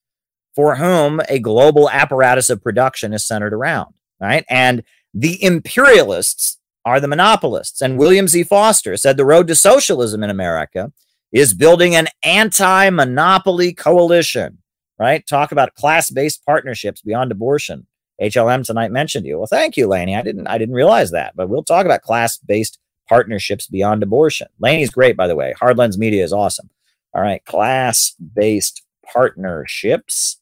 for 0.54 0.76
whom 0.76 1.20
a 1.28 1.38
global 1.38 1.88
apparatus 1.90 2.50
of 2.50 2.62
production 2.62 3.12
is 3.12 3.26
centered 3.26 3.52
around, 3.52 3.94
right? 4.20 4.44
And 4.48 4.82
the 5.14 5.42
imperialists 5.42 6.58
are 6.84 7.00
the 7.00 7.08
monopolists. 7.08 7.80
And 7.80 7.98
William 7.98 8.28
Z. 8.28 8.44
Foster 8.44 8.96
said 8.96 9.16
the 9.16 9.24
road 9.24 9.46
to 9.48 9.54
socialism 9.54 10.22
in 10.22 10.30
America 10.30 10.92
is 11.32 11.54
building 11.54 11.94
an 11.94 12.08
anti 12.24 12.90
monopoly 12.90 13.72
coalition, 13.72 14.58
right? 15.00 15.26
Talk 15.26 15.50
about 15.50 15.74
class 15.74 16.10
based 16.10 16.44
partnerships 16.44 17.00
beyond 17.00 17.32
abortion. 17.32 17.86
HLM 18.20 18.64
tonight 18.64 18.92
mentioned 18.92 19.24
you. 19.26 19.38
Well, 19.38 19.46
thank 19.46 19.76
you, 19.76 19.88
Laney. 19.88 20.14
I 20.14 20.22
didn't 20.22 20.46
I 20.46 20.58
didn't 20.58 20.74
realize 20.74 21.10
that, 21.12 21.34
but 21.34 21.48
we'll 21.48 21.64
talk 21.64 21.86
about 21.86 22.02
class 22.02 22.36
based 22.36 22.78
partnerships 23.08 23.66
beyond 23.66 24.02
abortion. 24.02 24.48
Laney's 24.60 24.90
great, 24.90 25.16
by 25.16 25.26
the 25.26 25.34
way. 25.34 25.54
Hardlens 25.60 25.96
Media 25.96 26.22
is 26.22 26.32
awesome. 26.32 26.68
All 27.14 27.22
right, 27.22 27.44
class 27.46 28.14
based 28.34 28.82
partnerships 29.10 30.38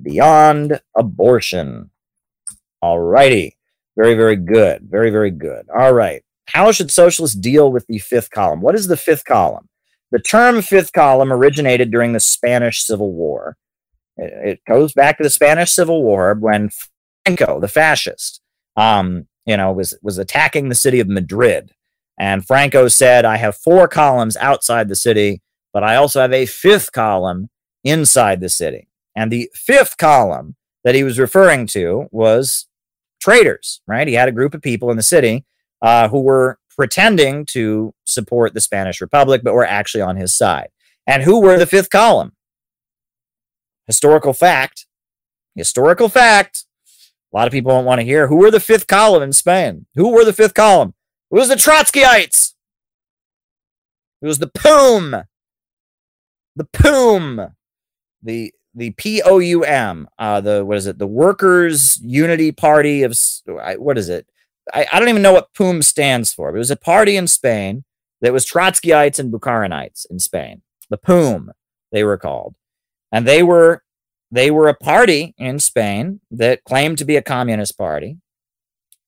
beyond 0.00 0.80
abortion. 0.94 1.90
All 2.82 3.00
righty. 3.00 3.56
Very, 3.96 4.14
very 4.14 4.36
good. 4.36 4.82
Very, 4.90 5.10
very 5.10 5.30
good. 5.30 5.66
All 5.74 5.94
right. 5.94 6.22
How 6.46 6.72
should 6.72 6.90
socialists 6.90 7.36
deal 7.36 7.72
with 7.72 7.86
the 7.86 7.98
fifth 7.98 8.30
column? 8.30 8.60
What 8.60 8.74
is 8.74 8.88
the 8.88 8.96
fifth 8.96 9.24
column? 9.24 9.68
The 10.10 10.18
term 10.18 10.60
fifth 10.62 10.92
column 10.92 11.32
originated 11.32 11.90
during 11.90 12.12
the 12.12 12.20
Spanish 12.20 12.82
Civil 12.82 13.12
War. 13.12 13.56
It, 14.16 14.32
it 14.48 14.60
goes 14.66 14.92
back 14.92 15.18
to 15.18 15.22
the 15.22 15.30
Spanish 15.30 15.72
Civil 15.72 16.02
War 16.02 16.34
when 16.34 16.70
Franco, 17.24 17.60
the 17.60 17.68
fascist, 17.68 18.40
um, 18.76 19.26
you 19.46 19.56
know, 19.56 19.72
was 19.72 19.96
was 20.02 20.18
attacking 20.18 20.68
the 20.68 20.74
city 20.74 21.00
of 21.00 21.08
Madrid. 21.08 21.72
And 22.18 22.46
Franco 22.46 22.88
said, 22.88 23.24
I 23.24 23.36
have 23.38 23.56
four 23.56 23.88
columns 23.88 24.36
outside 24.36 24.88
the 24.88 24.94
city, 24.94 25.42
but 25.72 25.82
I 25.82 25.96
also 25.96 26.20
have 26.20 26.32
a 26.32 26.46
fifth 26.46 26.92
column 26.92 27.50
inside 27.82 28.40
the 28.40 28.48
city. 28.48 28.88
And 29.16 29.30
the 29.30 29.50
fifth 29.54 29.96
column 29.96 30.56
that 30.84 30.94
he 30.94 31.02
was 31.02 31.18
referring 31.18 31.66
to 31.68 32.06
was 32.12 32.66
traitors, 33.20 33.80
right? 33.86 34.06
He 34.06 34.14
had 34.14 34.28
a 34.28 34.32
group 34.32 34.54
of 34.54 34.62
people 34.62 34.90
in 34.90 34.96
the 34.96 35.02
city 35.02 35.44
uh, 35.82 36.08
who 36.08 36.20
were 36.20 36.58
pretending 36.76 37.46
to 37.46 37.94
support 38.04 38.54
the 38.54 38.60
Spanish 38.60 39.00
Republic, 39.00 39.42
but 39.44 39.54
were 39.54 39.66
actually 39.66 40.02
on 40.02 40.16
his 40.16 40.36
side. 40.36 40.68
And 41.06 41.22
who 41.22 41.40
were 41.40 41.58
the 41.58 41.66
fifth 41.66 41.90
column? 41.90 42.32
Historical 43.86 44.32
fact. 44.32 44.86
Historical 45.54 46.08
fact. 46.08 46.64
A 47.32 47.36
lot 47.36 47.46
of 47.46 47.52
people 47.52 47.72
don't 47.72 47.84
want 47.84 48.00
to 48.00 48.04
hear. 48.04 48.28
Who 48.28 48.36
were 48.36 48.50
the 48.50 48.60
fifth 48.60 48.86
column 48.86 49.22
in 49.22 49.32
Spain? 49.32 49.86
Who 49.94 50.10
were 50.10 50.24
the 50.24 50.32
fifth 50.32 50.54
column? 50.54 50.94
It 51.30 51.34
was 51.34 51.48
the 51.48 51.56
Trotskyites. 51.56 52.54
It 54.22 54.26
was 54.26 54.38
the 54.38 54.46
POUM. 54.48 55.24
The 56.56 56.64
POUM. 56.64 57.54
The 58.22 58.54
the 58.74 58.90
P 58.90 59.22
O 59.22 59.38
U 59.38 59.62
M, 59.62 60.08
uh, 60.18 60.40
the 60.40 60.64
what 60.64 60.76
is 60.76 60.86
it? 60.86 60.98
The 60.98 61.06
Workers 61.06 62.00
Unity 62.02 62.50
Party 62.52 63.02
of 63.02 63.16
what 63.76 63.98
is 63.98 64.08
it? 64.08 64.26
I, 64.72 64.86
I 64.92 64.98
don't 64.98 65.08
even 65.08 65.22
know 65.22 65.32
what 65.32 65.54
POUM 65.54 65.82
stands 65.82 66.32
for. 66.32 66.50
But 66.50 66.56
it 66.56 66.58
was 66.58 66.70
a 66.70 66.76
party 66.76 67.16
in 67.16 67.28
Spain 67.28 67.84
that 68.20 68.32
was 68.32 68.46
Trotskyites 68.46 69.18
and 69.18 69.32
Bukharinites 69.32 70.06
in 70.10 70.18
Spain. 70.18 70.62
The 70.90 70.96
POUM, 70.96 71.52
they 71.92 72.02
were 72.02 72.18
called, 72.18 72.54
and 73.14 73.28
they 73.28 73.44
were 73.44 73.82
they 74.32 74.50
were 74.50 74.66
a 74.66 74.74
party 74.74 75.34
in 75.38 75.60
Spain 75.60 76.20
that 76.32 76.64
claimed 76.64 76.98
to 76.98 77.04
be 77.04 77.14
a 77.14 77.22
communist 77.22 77.78
party 77.78 78.18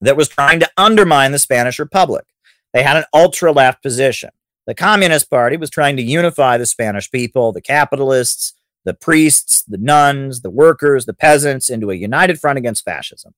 that 0.01 0.17
was 0.17 0.29
trying 0.29 0.61
to 0.61 0.71
undermine 0.77 1.33
the 1.33 1.41
Spanish 1.41 1.81
Republic. 1.81 2.25
They 2.73 2.85
had 2.85 2.97
an 2.97 3.05
ultra 3.13 3.51
left 3.51 3.83
position. 3.83 4.31
The 4.67 4.75
Communist 4.75 5.29
Party 5.29 5.57
was 5.57 5.71
trying 5.71 5.97
to 5.97 6.03
unify 6.03 6.57
the 6.57 6.67
Spanish 6.67 7.11
people, 7.11 7.53
the 7.53 7.61
capitalists, 7.61 8.53
the 8.85 8.95
priests, 8.95 9.65
the 9.65 9.79
nuns, 9.79 10.43
the 10.43 10.51
workers, 10.51 11.07
the 11.07 11.15
peasants 11.15 11.69
into 11.69 11.91
a 11.91 11.95
united 11.95 12.39
front 12.39 12.59
against 12.59 12.85
fascism. 12.85 13.35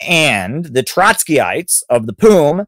And 0.00 0.66
the 0.66 0.82
Trotskyites 0.82 1.82
of 1.90 2.06
the 2.06 2.14
POUM 2.14 2.66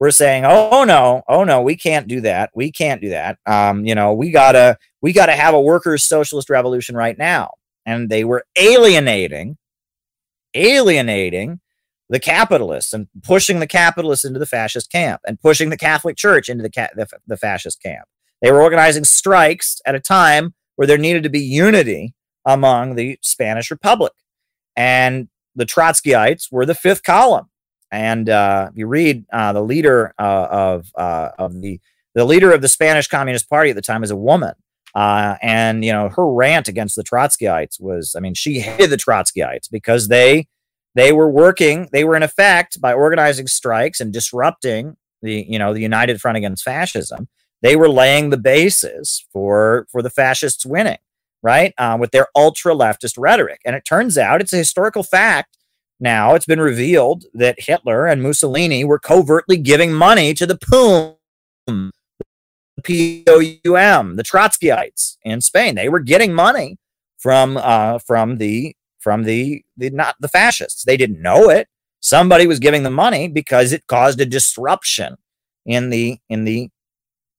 were 0.00 0.10
saying, 0.10 0.44
"Oh 0.44 0.84
no, 0.84 1.22
oh 1.28 1.44
no, 1.44 1.62
we 1.62 1.76
can't 1.76 2.08
do 2.08 2.20
that. 2.22 2.50
We 2.54 2.70
can't 2.72 3.00
do 3.00 3.10
that. 3.10 3.38
Um, 3.46 3.84
you 3.86 3.94
know, 3.94 4.12
we 4.12 4.30
gotta, 4.30 4.78
we 5.00 5.12
gotta 5.12 5.32
have 5.32 5.54
a 5.54 5.60
workers' 5.60 6.04
socialist 6.04 6.50
revolution 6.50 6.96
right 6.96 7.16
now." 7.16 7.52
And 7.86 8.08
they 8.08 8.24
were 8.24 8.44
alienating, 8.56 9.58
alienating 10.54 11.60
the 12.08 12.20
capitalists 12.20 12.92
and 12.92 13.08
pushing 13.22 13.60
the 13.60 13.66
capitalists 13.66 14.24
into 14.24 14.38
the 14.38 14.46
fascist 14.46 14.90
camp 14.90 15.20
and 15.26 15.40
pushing 15.40 15.70
the 15.70 15.76
Catholic 15.76 16.16
Church 16.16 16.48
into 16.48 16.62
the, 16.62 16.70
ca- 16.70 16.90
the, 16.94 17.08
the 17.26 17.36
fascist 17.36 17.82
camp. 17.82 18.06
They 18.42 18.52
were 18.52 18.62
organizing 18.62 19.04
strikes 19.04 19.80
at 19.86 19.94
a 19.94 20.00
time 20.00 20.54
where 20.76 20.86
there 20.86 20.98
needed 20.98 21.22
to 21.22 21.30
be 21.30 21.40
unity 21.40 22.14
among 22.44 22.94
the 22.94 23.18
Spanish 23.22 23.70
Republic. 23.70 24.12
And 24.76 25.28
the 25.54 25.64
Trotskyites 25.64 26.52
were 26.52 26.66
the 26.66 26.74
fifth 26.74 27.02
column. 27.04 27.48
And 27.94 28.28
uh, 28.28 28.70
you 28.74 28.86
read 28.86 29.24
uh, 29.32 29.52
the 29.52 29.62
leader 29.62 30.14
uh, 30.18 30.48
of 30.50 30.92
uh, 30.96 31.30
of 31.38 31.60
the 31.60 31.80
the 32.14 32.24
leader 32.24 32.52
of 32.52 32.62
the 32.62 32.68
Spanish 32.68 33.08
Communist 33.08 33.48
Party 33.48 33.70
at 33.70 33.76
the 33.76 33.82
time 33.82 34.04
is 34.04 34.10
a 34.10 34.16
woman, 34.16 34.54
uh, 34.94 35.36
and 35.42 35.84
you 35.84 35.92
know 35.92 36.08
her 36.08 36.30
rant 36.30 36.68
against 36.68 36.96
the 36.96 37.04
Trotskyites 37.04 37.80
was, 37.80 38.14
I 38.16 38.20
mean, 38.20 38.34
she 38.34 38.60
hated 38.60 38.90
the 38.90 38.96
Trotskyites 38.96 39.70
because 39.70 40.08
they 40.08 40.48
they 40.94 41.12
were 41.12 41.30
working, 41.30 41.88
they 41.92 42.04
were 42.04 42.16
in 42.16 42.22
effect 42.22 42.80
by 42.80 42.92
organizing 42.92 43.46
strikes 43.46 44.00
and 44.00 44.12
disrupting 44.12 44.96
the 45.22 45.46
you 45.48 45.58
know 45.58 45.72
the 45.72 45.80
United 45.80 46.20
Front 46.20 46.36
against 46.36 46.64
Fascism 46.64 47.28
they 47.64 47.76
were 47.76 47.88
laying 47.88 48.28
the 48.28 48.36
basis 48.36 49.24
for 49.32 49.86
for 49.90 50.02
the 50.02 50.10
fascists 50.10 50.66
winning, 50.66 50.98
right? 51.42 51.72
Um, 51.78 51.98
with 51.98 52.10
their 52.10 52.26
ultra 52.36 52.74
leftist 52.74 53.14
rhetoric. 53.16 53.62
And 53.64 53.74
it 53.74 53.86
turns 53.86 54.18
out 54.18 54.42
it's 54.42 54.52
a 54.52 54.58
historical 54.58 55.02
fact. 55.02 55.56
Now 56.00 56.34
it's 56.34 56.46
been 56.46 56.60
revealed 56.60 57.24
that 57.34 57.56
Hitler 57.58 58.06
and 58.06 58.22
Mussolini 58.22 58.84
were 58.84 58.98
covertly 58.98 59.56
giving 59.56 59.92
money 59.92 60.34
to 60.34 60.46
the 60.46 60.58
POUM, 60.58 61.92
the 62.76 63.22
POUM, 63.24 64.16
the 64.16 64.24
Trotskyites 64.24 65.16
in 65.22 65.40
Spain. 65.40 65.74
They 65.74 65.88
were 65.88 66.00
getting 66.00 66.34
money 66.34 66.78
from 67.18 67.56
uh, 67.56 67.98
from 68.00 68.38
the 68.38 68.76
from 68.98 69.24
the 69.24 69.62
the 69.76 69.90
not 69.90 70.16
the 70.20 70.28
fascists. 70.28 70.84
They 70.84 70.96
didn't 70.96 71.22
know 71.22 71.48
it. 71.48 71.68
Somebody 72.00 72.46
was 72.46 72.58
giving 72.58 72.82
them 72.82 72.92
money 72.92 73.28
because 73.28 73.72
it 73.72 73.86
caused 73.86 74.20
a 74.20 74.26
disruption 74.26 75.16
in 75.64 75.90
the 75.90 76.18
in 76.28 76.44
the 76.44 76.68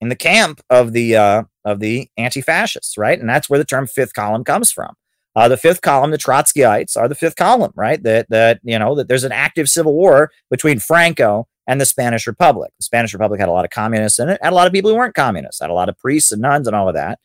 in 0.01 0.09
the 0.09 0.15
camp 0.15 0.61
of 0.69 0.93
the 0.93 1.15
uh, 1.15 1.43
of 1.65 1.79
the 1.79 2.09
anti-fascists, 2.17 2.97
right? 2.97 3.19
And 3.19 3.29
that's 3.29 3.49
where 3.49 3.59
the 3.59 3.65
term 3.65 3.87
fifth 3.87 4.13
column 4.13 4.43
comes 4.43 4.71
from. 4.71 4.95
Uh, 5.35 5.49
the 5.49 5.57
fifth 5.57 5.81
column, 5.81 6.11
the 6.11 6.17
Trotskyites, 6.17 6.95
are 6.95 7.09
the 7.09 7.15
fifth 7.15 7.35
column, 7.35 7.73
right? 7.75 8.01
That 8.03 8.29
that 8.29 8.59
you 8.63 8.79
know 8.79 8.95
that 8.95 9.07
there's 9.07 9.23
an 9.23 9.31
active 9.31 9.69
civil 9.69 9.93
war 9.93 10.31
between 10.49 10.79
Franco 10.79 11.47
and 11.67 11.81
the 11.81 11.85
Spanish 11.85 12.27
Republic. 12.27 12.71
The 12.79 12.83
Spanish 12.83 13.13
Republic 13.13 13.39
had 13.39 13.49
a 13.49 13.53
lot 13.53 13.65
of 13.65 13.71
communists 13.71 14.19
in 14.19 14.29
it, 14.29 14.39
had 14.41 14.53
a 14.53 14.55
lot 14.55 14.67
of 14.67 14.73
people 14.73 14.91
who 14.91 14.97
weren't 14.97 15.15
communists, 15.15 15.61
had 15.61 15.69
a 15.69 15.73
lot 15.73 15.89
of 15.89 15.97
priests 15.97 16.31
and 16.31 16.41
nuns 16.41 16.67
and 16.67 16.75
all 16.75 16.87
of 16.87 16.95
that. 16.95 17.19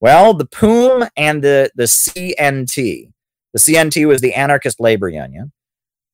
Well, 0.00 0.34
the 0.34 0.46
POUM 0.46 1.08
and 1.16 1.42
the 1.42 1.70
the 1.74 1.84
CNT, 1.84 3.10
the 3.52 3.58
CNT 3.58 4.06
was 4.06 4.20
the 4.20 4.34
Anarchist 4.34 4.78
Labor 4.78 5.08
Union. 5.08 5.52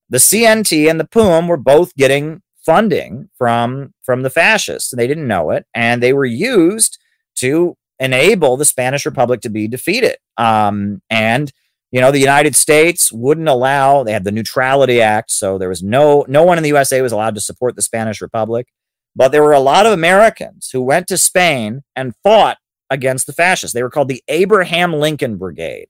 The 0.08 0.18
CNT 0.18 0.88
and 0.88 1.00
the 1.00 1.06
POUM 1.06 1.48
were 1.48 1.56
both 1.56 1.94
getting 1.96 2.42
funding 2.64 3.28
from 3.36 3.92
from 4.02 4.22
the 4.22 4.30
fascists. 4.30 4.92
And 4.92 5.00
they 5.00 5.06
didn't 5.06 5.26
know 5.26 5.50
it, 5.50 5.66
and 5.74 6.02
they 6.02 6.12
were 6.12 6.24
used 6.24 6.98
to 7.36 7.76
enable 8.02 8.56
the 8.56 8.64
Spanish 8.64 9.06
Republic 9.06 9.40
to 9.42 9.50
be 9.50 9.68
defeated. 9.68 10.16
Um, 10.36 11.00
and 11.08 11.52
you 11.92 12.00
know, 12.00 12.10
the 12.10 12.18
United 12.18 12.56
States 12.56 13.12
wouldn't 13.12 13.48
allow, 13.48 14.02
they 14.02 14.14
had 14.14 14.24
the 14.24 14.32
Neutrality 14.32 15.02
Act. 15.02 15.30
So 15.30 15.58
there 15.58 15.68
was 15.68 15.82
no, 15.82 16.24
no 16.26 16.42
one 16.42 16.56
in 16.56 16.62
the 16.62 16.70
USA 16.70 17.02
was 17.02 17.12
allowed 17.12 17.34
to 17.34 17.40
support 17.40 17.76
the 17.76 17.82
Spanish 17.82 18.22
Republic. 18.22 18.66
But 19.14 19.28
there 19.28 19.42
were 19.42 19.52
a 19.52 19.60
lot 19.60 19.84
of 19.84 19.92
Americans 19.92 20.70
who 20.72 20.80
went 20.80 21.06
to 21.08 21.18
Spain 21.18 21.82
and 21.94 22.14
fought 22.22 22.56
against 22.88 23.26
the 23.26 23.34
fascists. 23.34 23.74
They 23.74 23.82
were 23.82 23.90
called 23.90 24.08
the 24.08 24.24
Abraham 24.28 24.94
Lincoln 24.94 25.36
Brigade. 25.36 25.88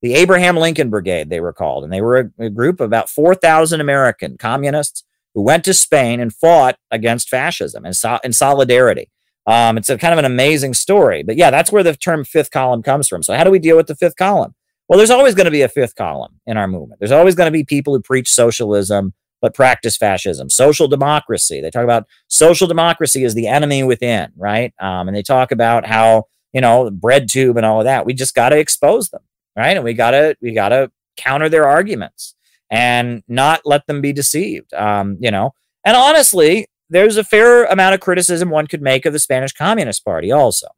The 0.00 0.14
Abraham 0.14 0.56
Lincoln 0.56 0.88
Brigade, 0.88 1.28
they 1.28 1.40
were 1.40 1.52
called. 1.52 1.84
And 1.84 1.92
they 1.92 2.00
were 2.00 2.32
a, 2.38 2.46
a 2.46 2.50
group 2.50 2.80
of 2.80 2.86
about 2.86 3.10
4,000 3.10 3.82
American 3.82 4.38
communists 4.38 5.04
who 5.34 5.42
went 5.42 5.64
to 5.64 5.74
Spain 5.74 6.20
and 6.20 6.34
fought 6.34 6.78
against 6.90 7.28
fascism 7.28 7.84
and 7.84 7.94
so, 7.94 8.18
in 8.24 8.32
solidarity. 8.32 9.10
Um, 9.46 9.76
it's 9.76 9.90
a 9.90 9.98
kind 9.98 10.12
of 10.12 10.18
an 10.18 10.24
amazing 10.24 10.74
story. 10.74 11.22
But 11.22 11.36
yeah, 11.36 11.50
that's 11.50 11.70
where 11.70 11.82
the 11.82 11.94
term 11.94 12.24
fifth 12.24 12.50
column 12.50 12.82
comes 12.82 13.08
from. 13.08 13.22
So, 13.22 13.34
how 13.34 13.44
do 13.44 13.50
we 13.50 13.58
deal 13.58 13.76
with 13.76 13.86
the 13.86 13.96
fifth 13.96 14.16
column? 14.16 14.54
Well, 14.88 14.98
there's 14.98 15.10
always 15.10 15.34
going 15.34 15.46
to 15.46 15.50
be 15.50 15.62
a 15.62 15.68
fifth 15.68 15.94
column 15.94 16.40
in 16.46 16.56
our 16.56 16.68
movement. 16.68 16.98
There's 16.98 17.12
always 17.12 17.34
going 17.34 17.46
to 17.46 17.56
be 17.56 17.64
people 17.64 17.94
who 17.94 18.00
preach 18.00 18.30
socialism 18.32 19.14
but 19.44 19.52
practice 19.52 19.98
fascism. 19.98 20.48
Social 20.48 20.88
democracy. 20.88 21.60
They 21.60 21.70
talk 21.70 21.84
about 21.84 22.06
social 22.28 22.66
democracy 22.66 23.24
is 23.24 23.34
the 23.34 23.46
enemy 23.46 23.82
within, 23.82 24.32
right? 24.36 24.72
Um, 24.80 25.06
and 25.06 25.14
they 25.14 25.22
talk 25.22 25.52
about 25.52 25.86
how 25.86 26.24
you 26.54 26.62
know 26.62 26.90
BreadTube 26.90 27.56
and 27.56 27.66
all 27.66 27.80
of 27.80 27.84
that. 27.84 28.06
We 28.06 28.14
just 28.14 28.34
got 28.34 28.50
to 28.50 28.58
expose 28.58 29.10
them, 29.10 29.20
right? 29.54 29.76
And 29.76 29.84
we 29.84 29.92
got 29.92 30.12
to 30.12 30.34
we 30.40 30.54
got 30.54 30.70
to 30.70 30.90
counter 31.18 31.50
their 31.50 31.66
arguments 31.66 32.34
and 32.70 33.22
not 33.28 33.60
let 33.66 33.86
them 33.86 34.00
be 34.00 34.14
deceived. 34.14 34.72
Um, 34.72 35.18
you 35.20 35.30
know, 35.30 35.52
and 35.84 35.94
honestly, 35.94 36.66
there's 36.90 37.16
a 37.16 37.24
fair 37.24 37.64
amount 37.64 37.94
of 37.94 38.00
criticism 38.00 38.50
one 38.50 38.66
could 38.66 38.82
make 38.82 39.06
of 39.06 39.12
the 39.12 39.18
Spanish 39.18 39.52
Communist 39.52 40.04
Party 40.04 40.30
also. 40.30 40.68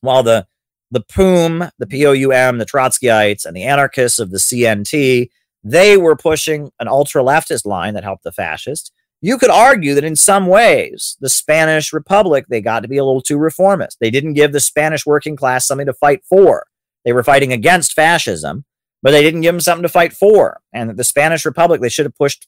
While 0.00 0.22
the 0.22 0.46
the 0.90 1.00
PUM, 1.00 1.70
the 1.78 1.86
POUM, 1.86 2.58
the 2.58 2.66
Trotskyites, 2.66 3.44
and 3.44 3.56
the 3.56 3.64
anarchists 3.64 4.20
of 4.20 4.30
the 4.30 4.38
CNT, 4.38 5.30
they 5.64 5.96
were 5.96 6.14
pushing 6.14 6.70
an 6.78 6.86
ultra 6.86 7.22
leftist 7.22 7.66
line 7.66 7.94
that 7.94 8.04
helped 8.04 8.22
the 8.22 8.30
fascists. 8.30 8.92
You 9.20 9.38
could 9.38 9.50
argue 9.50 9.94
that 9.94 10.04
in 10.04 10.14
some 10.14 10.46
ways, 10.46 11.16
the 11.20 11.28
Spanish 11.28 11.92
Republic, 11.92 12.46
they 12.48 12.60
got 12.60 12.80
to 12.80 12.88
be 12.88 12.98
a 12.98 13.04
little 13.04 13.22
too 13.22 13.38
reformist. 13.38 13.98
They 13.98 14.10
didn't 14.10 14.34
give 14.34 14.52
the 14.52 14.60
Spanish 14.60 15.04
working 15.04 15.34
class 15.34 15.66
something 15.66 15.86
to 15.86 15.92
fight 15.92 16.24
for. 16.24 16.66
They 17.04 17.12
were 17.12 17.24
fighting 17.24 17.52
against 17.52 17.94
fascism, 17.94 18.64
but 19.02 19.10
they 19.10 19.22
didn't 19.22 19.40
give 19.40 19.54
them 19.54 19.60
something 19.60 19.82
to 19.82 19.88
fight 19.88 20.12
for. 20.12 20.60
And 20.72 20.96
the 20.96 21.04
Spanish 21.04 21.44
Republic, 21.44 21.80
they 21.80 21.88
should 21.88 22.06
have 22.06 22.14
pushed 22.14 22.46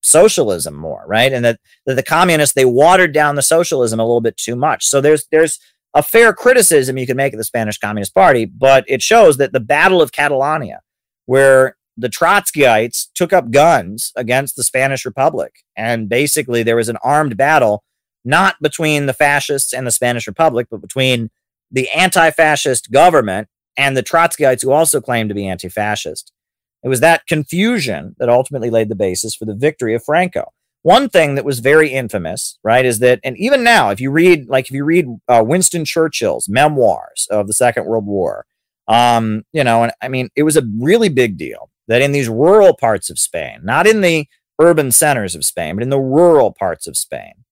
socialism 0.00 0.74
more, 0.74 1.04
right? 1.06 1.32
And 1.32 1.44
that, 1.44 1.60
that 1.86 1.94
the 1.94 2.02
communists, 2.02 2.54
they 2.54 2.64
watered 2.64 3.12
down 3.12 3.34
the 3.34 3.42
socialism 3.42 4.00
a 4.00 4.04
little 4.04 4.20
bit 4.20 4.36
too 4.36 4.56
much. 4.56 4.86
So 4.86 5.00
there's 5.00 5.26
there's 5.30 5.58
a 5.94 6.02
fair 6.02 6.32
criticism 6.32 6.98
you 6.98 7.06
can 7.06 7.16
make 7.16 7.32
of 7.32 7.38
the 7.38 7.44
Spanish 7.44 7.78
Communist 7.78 8.14
Party, 8.14 8.44
but 8.44 8.84
it 8.86 9.02
shows 9.02 9.36
that 9.38 9.52
the 9.52 9.60
Battle 9.60 10.00
of 10.00 10.12
Catalonia, 10.12 10.80
where 11.26 11.76
the 11.96 12.08
Trotskyites 12.08 13.08
took 13.14 13.32
up 13.32 13.50
guns 13.50 14.12
against 14.16 14.56
the 14.56 14.62
Spanish 14.62 15.04
Republic, 15.04 15.64
and 15.76 16.08
basically 16.08 16.62
there 16.62 16.76
was 16.76 16.88
an 16.88 16.98
armed 17.02 17.36
battle, 17.36 17.82
not 18.24 18.56
between 18.62 19.06
the 19.06 19.12
fascists 19.12 19.72
and 19.72 19.86
the 19.86 19.90
Spanish 19.90 20.26
Republic, 20.26 20.68
but 20.70 20.80
between 20.80 21.30
the 21.70 21.88
anti 21.90 22.30
fascist 22.30 22.90
government 22.90 23.48
and 23.76 23.96
the 23.96 24.02
Trotskyites, 24.02 24.62
who 24.62 24.72
also 24.72 25.00
claimed 25.00 25.30
to 25.30 25.34
be 25.34 25.46
anti 25.46 25.68
fascist. 25.68 26.32
It 26.82 26.88
was 26.88 27.00
that 27.00 27.26
confusion 27.26 28.16
that 28.18 28.28
ultimately 28.28 28.70
laid 28.70 28.88
the 28.88 28.94
basis 28.94 29.34
for 29.34 29.44
the 29.44 29.54
victory 29.54 29.94
of 29.94 30.04
Franco 30.04 30.52
one 30.82 31.08
thing 31.08 31.34
that 31.34 31.44
was 31.44 31.58
very 31.58 31.90
infamous, 31.92 32.58
right, 32.62 32.84
is 32.84 33.00
that, 33.00 33.20
and 33.22 33.36
even 33.36 33.62
now, 33.62 33.90
if 33.90 34.00
you 34.00 34.10
read, 34.10 34.48
like, 34.48 34.66
if 34.66 34.70
you 34.72 34.84
read 34.84 35.06
uh, 35.28 35.42
Winston 35.46 35.84
Churchill's 35.84 36.48
memoirs 36.48 37.28
of 37.30 37.46
the 37.46 37.52
Second 37.52 37.84
World 37.84 38.06
War, 38.06 38.46
um, 38.88 39.42
you 39.52 39.62
know, 39.62 39.82
and 39.82 39.92
I 40.00 40.08
mean, 40.08 40.30
it 40.34 40.42
was 40.42 40.56
a 40.56 40.66
really 40.78 41.08
big 41.08 41.36
deal 41.36 41.70
that 41.88 42.02
in 42.02 42.12
these 42.12 42.28
rural 42.28 42.74
parts 42.74 43.10
of 43.10 43.18
Spain, 43.18 43.60
not 43.62 43.86
in 43.86 44.00
the 44.00 44.26
urban 44.58 44.90
centers 44.90 45.34
of 45.34 45.44
Spain, 45.44 45.76
but 45.76 45.82
in 45.82 45.90
the 45.90 46.00
rural 46.00 46.52
parts 46.52 46.86
of 46.86 46.96
Spain, 46.96 47.44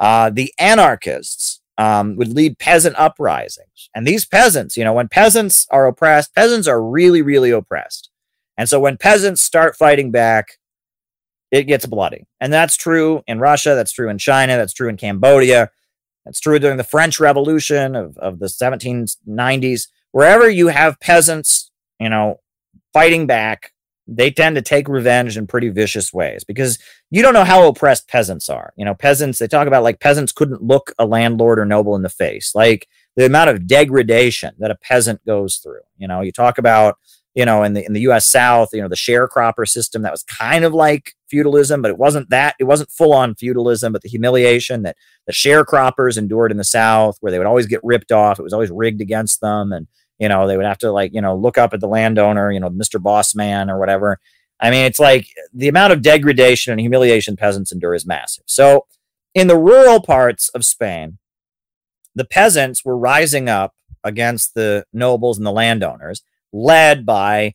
uh, 0.00 0.30
the 0.30 0.52
anarchists 0.58 1.60
um, 1.78 2.16
would 2.16 2.28
lead 2.28 2.58
peasant 2.58 2.96
uprisings. 2.98 3.88
And 3.94 4.06
these 4.06 4.24
peasants, 4.24 4.76
you 4.76 4.84
know, 4.84 4.92
when 4.92 5.08
peasants 5.08 5.66
are 5.70 5.86
oppressed, 5.86 6.34
peasants 6.34 6.66
are 6.66 6.82
really, 6.82 7.22
really 7.22 7.50
oppressed. 7.50 8.10
And 8.56 8.68
so 8.68 8.80
when 8.80 8.96
peasants 8.96 9.42
start 9.42 9.76
fighting 9.76 10.10
back, 10.10 10.58
it 11.50 11.64
gets 11.64 11.86
bloody. 11.86 12.26
And 12.40 12.52
that's 12.52 12.76
true 12.76 13.22
in 13.26 13.38
Russia, 13.38 13.74
that's 13.74 13.92
true 13.92 14.08
in 14.08 14.18
China, 14.18 14.56
that's 14.56 14.72
true 14.72 14.88
in 14.88 14.96
Cambodia, 14.96 15.70
that's 16.24 16.40
true 16.40 16.58
during 16.58 16.78
the 16.78 16.84
French 16.84 17.20
Revolution 17.20 17.94
of, 17.94 18.16
of 18.18 18.38
the 18.38 18.46
1790s. 18.46 19.88
Wherever 20.12 20.48
you 20.48 20.68
have 20.68 21.00
peasants, 21.00 21.70
you 22.00 22.08
know, 22.08 22.40
fighting 22.92 23.26
back, 23.26 23.72
they 24.06 24.30
tend 24.30 24.56
to 24.56 24.62
take 24.62 24.88
revenge 24.88 25.36
in 25.36 25.46
pretty 25.46 25.70
vicious 25.70 26.12
ways 26.12 26.44
because 26.44 26.78
you 27.10 27.22
don't 27.22 27.34
know 27.34 27.44
how 27.44 27.66
oppressed 27.66 28.08
peasants 28.08 28.48
are. 28.48 28.72
You 28.76 28.84
know, 28.84 28.94
peasants, 28.94 29.38
they 29.38 29.48
talk 29.48 29.66
about 29.66 29.82
like 29.82 30.00
peasants 30.00 30.32
couldn't 30.32 30.62
look 30.62 30.92
a 30.98 31.06
landlord 31.06 31.58
or 31.58 31.64
noble 31.64 31.96
in 31.96 32.02
the 32.02 32.08
face. 32.08 32.54
Like 32.54 32.86
the 33.16 33.26
amount 33.26 33.50
of 33.50 33.66
degradation 33.66 34.54
that 34.58 34.70
a 34.70 34.76
peasant 34.76 35.24
goes 35.24 35.56
through. 35.56 35.80
You 35.96 36.08
know, 36.08 36.20
you 36.20 36.32
talk 36.32 36.58
about 36.58 36.98
you 37.34 37.44
know, 37.44 37.64
in 37.64 37.74
the 37.74 37.84
in 37.84 37.92
the 37.92 38.02
U.S. 38.02 38.26
South, 38.26 38.70
you 38.72 38.80
know, 38.80 38.88
the 38.88 38.94
sharecropper 38.94 39.68
system 39.68 40.02
that 40.02 40.12
was 40.12 40.22
kind 40.22 40.64
of 40.64 40.72
like 40.72 41.14
feudalism, 41.28 41.82
but 41.82 41.90
it 41.90 41.98
wasn't 41.98 42.30
that. 42.30 42.54
It 42.60 42.64
wasn't 42.64 42.90
full 42.90 43.12
on 43.12 43.34
feudalism, 43.34 43.92
but 43.92 44.02
the 44.02 44.08
humiliation 44.08 44.82
that 44.82 44.96
the 45.26 45.32
sharecroppers 45.32 46.16
endured 46.16 46.52
in 46.52 46.58
the 46.58 46.64
South, 46.64 47.16
where 47.20 47.32
they 47.32 47.38
would 47.38 47.46
always 47.46 47.66
get 47.66 47.80
ripped 47.82 48.12
off. 48.12 48.38
It 48.38 48.44
was 48.44 48.52
always 48.52 48.70
rigged 48.70 49.00
against 49.00 49.40
them, 49.40 49.72
and 49.72 49.88
you 50.18 50.28
know, 50.28 50.46
they 50.46 50.56
would 50.56 50.66
have 50.66 50.78
to 50.78 50.92
like 50.92 51.12
you 51.12 51.20
know 51.20 51.34
look 51.36 51.58
up 51.58 51.74
at 51.74 51.80
the 51.80 51.88
landowner, 51.88 52.52
you 52.52 52.60
know, 52.60 52.70
Mister 52.70 53.00
Boss 53.00 53.34
Man 53.34 53.68
or 53.68 53.78
whatever. 53.80 54.20
I 54.60 54.70
mean, 54.70 54.84
it's 54.84 55.00
like 55.00 55.26
the 55.52 55.68
amount 55.68 55.92
of 55.92 56.02
degradation 56.02 56.72
and 56.72 56.80
humiliation 56.80 57.36
peasants 57.36 57.72
endure 57.72 57.94
is 57.94 58.06
massive. 58.06 58.44
So, 58.46 58.86
in 59.34 59.48
the 59.48 59.58
rural 59.58 60.00
parts 60.00 60.50
of 60.50 60.64
Spain, 60.64 61.18
the 62.14 62.24
peasants 62.24 62.84
were 62.84 62.96
rising 62.96 63.48
up 63.48 63.74
against 64.04 64.54
the 64.54 64.84
nobles 64.92 65.36
and 65.36 65.46
the 65.46 65.50
landowners 65.50 66.22
led 66.54 67.04
by 67.04 67.52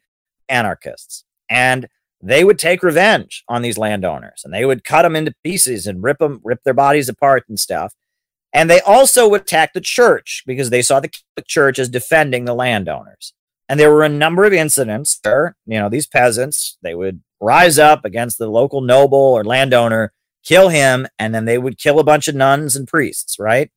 anarchists. 0.47 1.23
And 1.49 1.87
they 2.21 2.43
would 2.43 2.59
take 2.59 2.83
revenge 2.83 3.43
on 3.47 3.61
these 3.61 3.77
landowners 3.77 4.41
and 4.43 4.53
they 4.53 4.65
would 4.65 4.83
cut 4.83 5.03
them 5.03 5.15
into 5.15 5.33
pieces 5.43 5.87
and 5.87 6.03
rip 6.03 6.17
them, 6.19 6.41
rip 6.43 6.63
their 6.63 6.73
bodies 6.73 7.07
apart 7.07 7.45
and 7.47 7.59
stuff. 7.59 7.93
And 8.51 8.69
they 8.69 8.81
also 8.81 9.27
would 9.29 9.41
attack 9.41 9.73
the 9.73 9.81
church 9.81 10.43
because 10.45 10.69
they 10.69 10.81
saw 10.81 10.99
the 10.99 11.11
church 11.47 11.79
as 11.79 11.87
defending 11.87 12.45
the 12.45 12.53
landowners. 12.53 13.33
And 13.69 13.79
there 13.79 13.91
were 13.91 14.03
a 14.03 14.09
number 14.09 14.43
of 14.43 14.53
incidents 14.53 15.19
where, 15.23 15.55
you 15.65 15.79
know, 15.79 15.89
these 15.89 16.07
peasants, 16.07 16.77
they 16.81 16.95
would 16.95 17.21
rise 17.39 17.77
up 17.77 18.03
against 18.03 18.39
the 18.39 18.49
local 18.49 18.81
noble 18.81 19.19
or 19.19 19.43
landowner, 19.43 20.11
kill 20.43 20.69
him, 20.69 21.07
and 21.19 21.33
then 21.33 21.45
they 21.45 21.59
would 21.59 21.77
kill 21.77 21.99
a 21.99 22.03
bunch 22.03 22.27
of 22.27 22.35
nuns 22.35 22.75
and 22.75 22.87
priests, 22.87 23.37
right? 23.37 23.71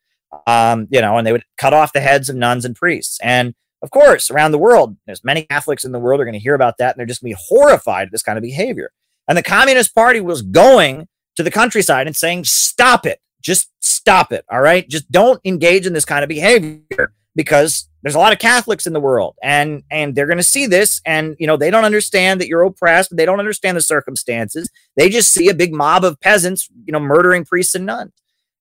Um, 0.47 0.89
you 0.91 1.03
know, 1.03 1.19
and 1.19 1.27
they 1.27 1.33
would 1.33 1.45
cut 1.59 1.75
off 1.75 1.93
the 1.93 2.01
heads 2.01 2.31
of 2.31 2.37
nuns 2.37 2.65
and 2.65 2.75
priests. 2.75 3.21
And 3.23 3.55
of 3.83 3.91
course, 3.91 4.31
around 4.31 4.53
the 4.53 4.59
world, 4.59 4.97
there's 5.07 5.25
many 5.25 5.43
Catholics 5.43 5.85
in 5.85 5.93
the 5.93 5.99
world 5.99 6.21
are 6.21 6.25
going 6.25 6.35
to 6.35 6.39
hear 6.39 6.55
about 6.55 6.79
that 6.79 6.95
and 6.95 6.99
they're 6.99 7.07
just 7.07 7.23
going 7.23 7.33
to 7.33 7.37
be 7.37 7.45
horrified 7.49 8.07
at 8.07 8.13
this 8.13 8.23
kind 8.23 8.39
of 8.39 8.43
behavior. 8.43 8.93
And 9.29 9.37
the 9.37 9.43
Communist 9.43 9.95
Party 9.95 10.21
was 10.21 10.43
going 10.43 11.09
to 11.37 11.43
the 11.43 11.51
countryside 11.51 12.07
and 12.07 12.17
saying, 12.17 12.45
stop 12.45 13.07
it. 13.07 13.21
Just 13.41 13.71
stop 13.81 14.33
it. 14.33 14.45
All 14.51 14.61
right. 14.61 14.89
Just 14.89 15.11
don't 15.11 15.41
engage 15.45 15.87
in 15.87 15.93
this 15.93 16.05
kind 16.05 16.23
of 16.23 16.29
behavior 16.29 17.13
because 17.35 17.89
there's 18.03 18.15
a 18.15 18.19
lot 18.19 18.33
of 18.33 18.39
Catholics 18.39 18.87
in 18.87 18.93
the 18.93 19.01
world 19.01 19.37
and 19.43 19.83
and 19.91 20.15
they're 20.15 20.27
going 20.27 20.39
to 20.39 20.43
see 20.43 20.67
this 20.67 21.01
and 21.07 21.37
you 21.39 21.47
know 21.47 21.57
they 21.57 21.71
don't 21.71 21.85
understand 21.85 22.41
that 22.41 22.49
you're 22.49 22.63
oppressed 22.63 23.17
they 23.17 23.25
don't 23.25 23.39
understand 23.39 23.77
the 23.77 23.81
circumstances 23.81 24.69
they 24.97 25.09
just 25.09 25.33
see 25.33 25.49
a 25.49 25.55
big 25.55 25.73
mob 25.73 26.05
of 26.05 26.21
peasants 26.21 26.69
you 26.85 26.93
know 26.93 27.01
murdering 27.01 27.45
priests 27.45 27.75
and 27.75 27.87
nuns 27.87 28.13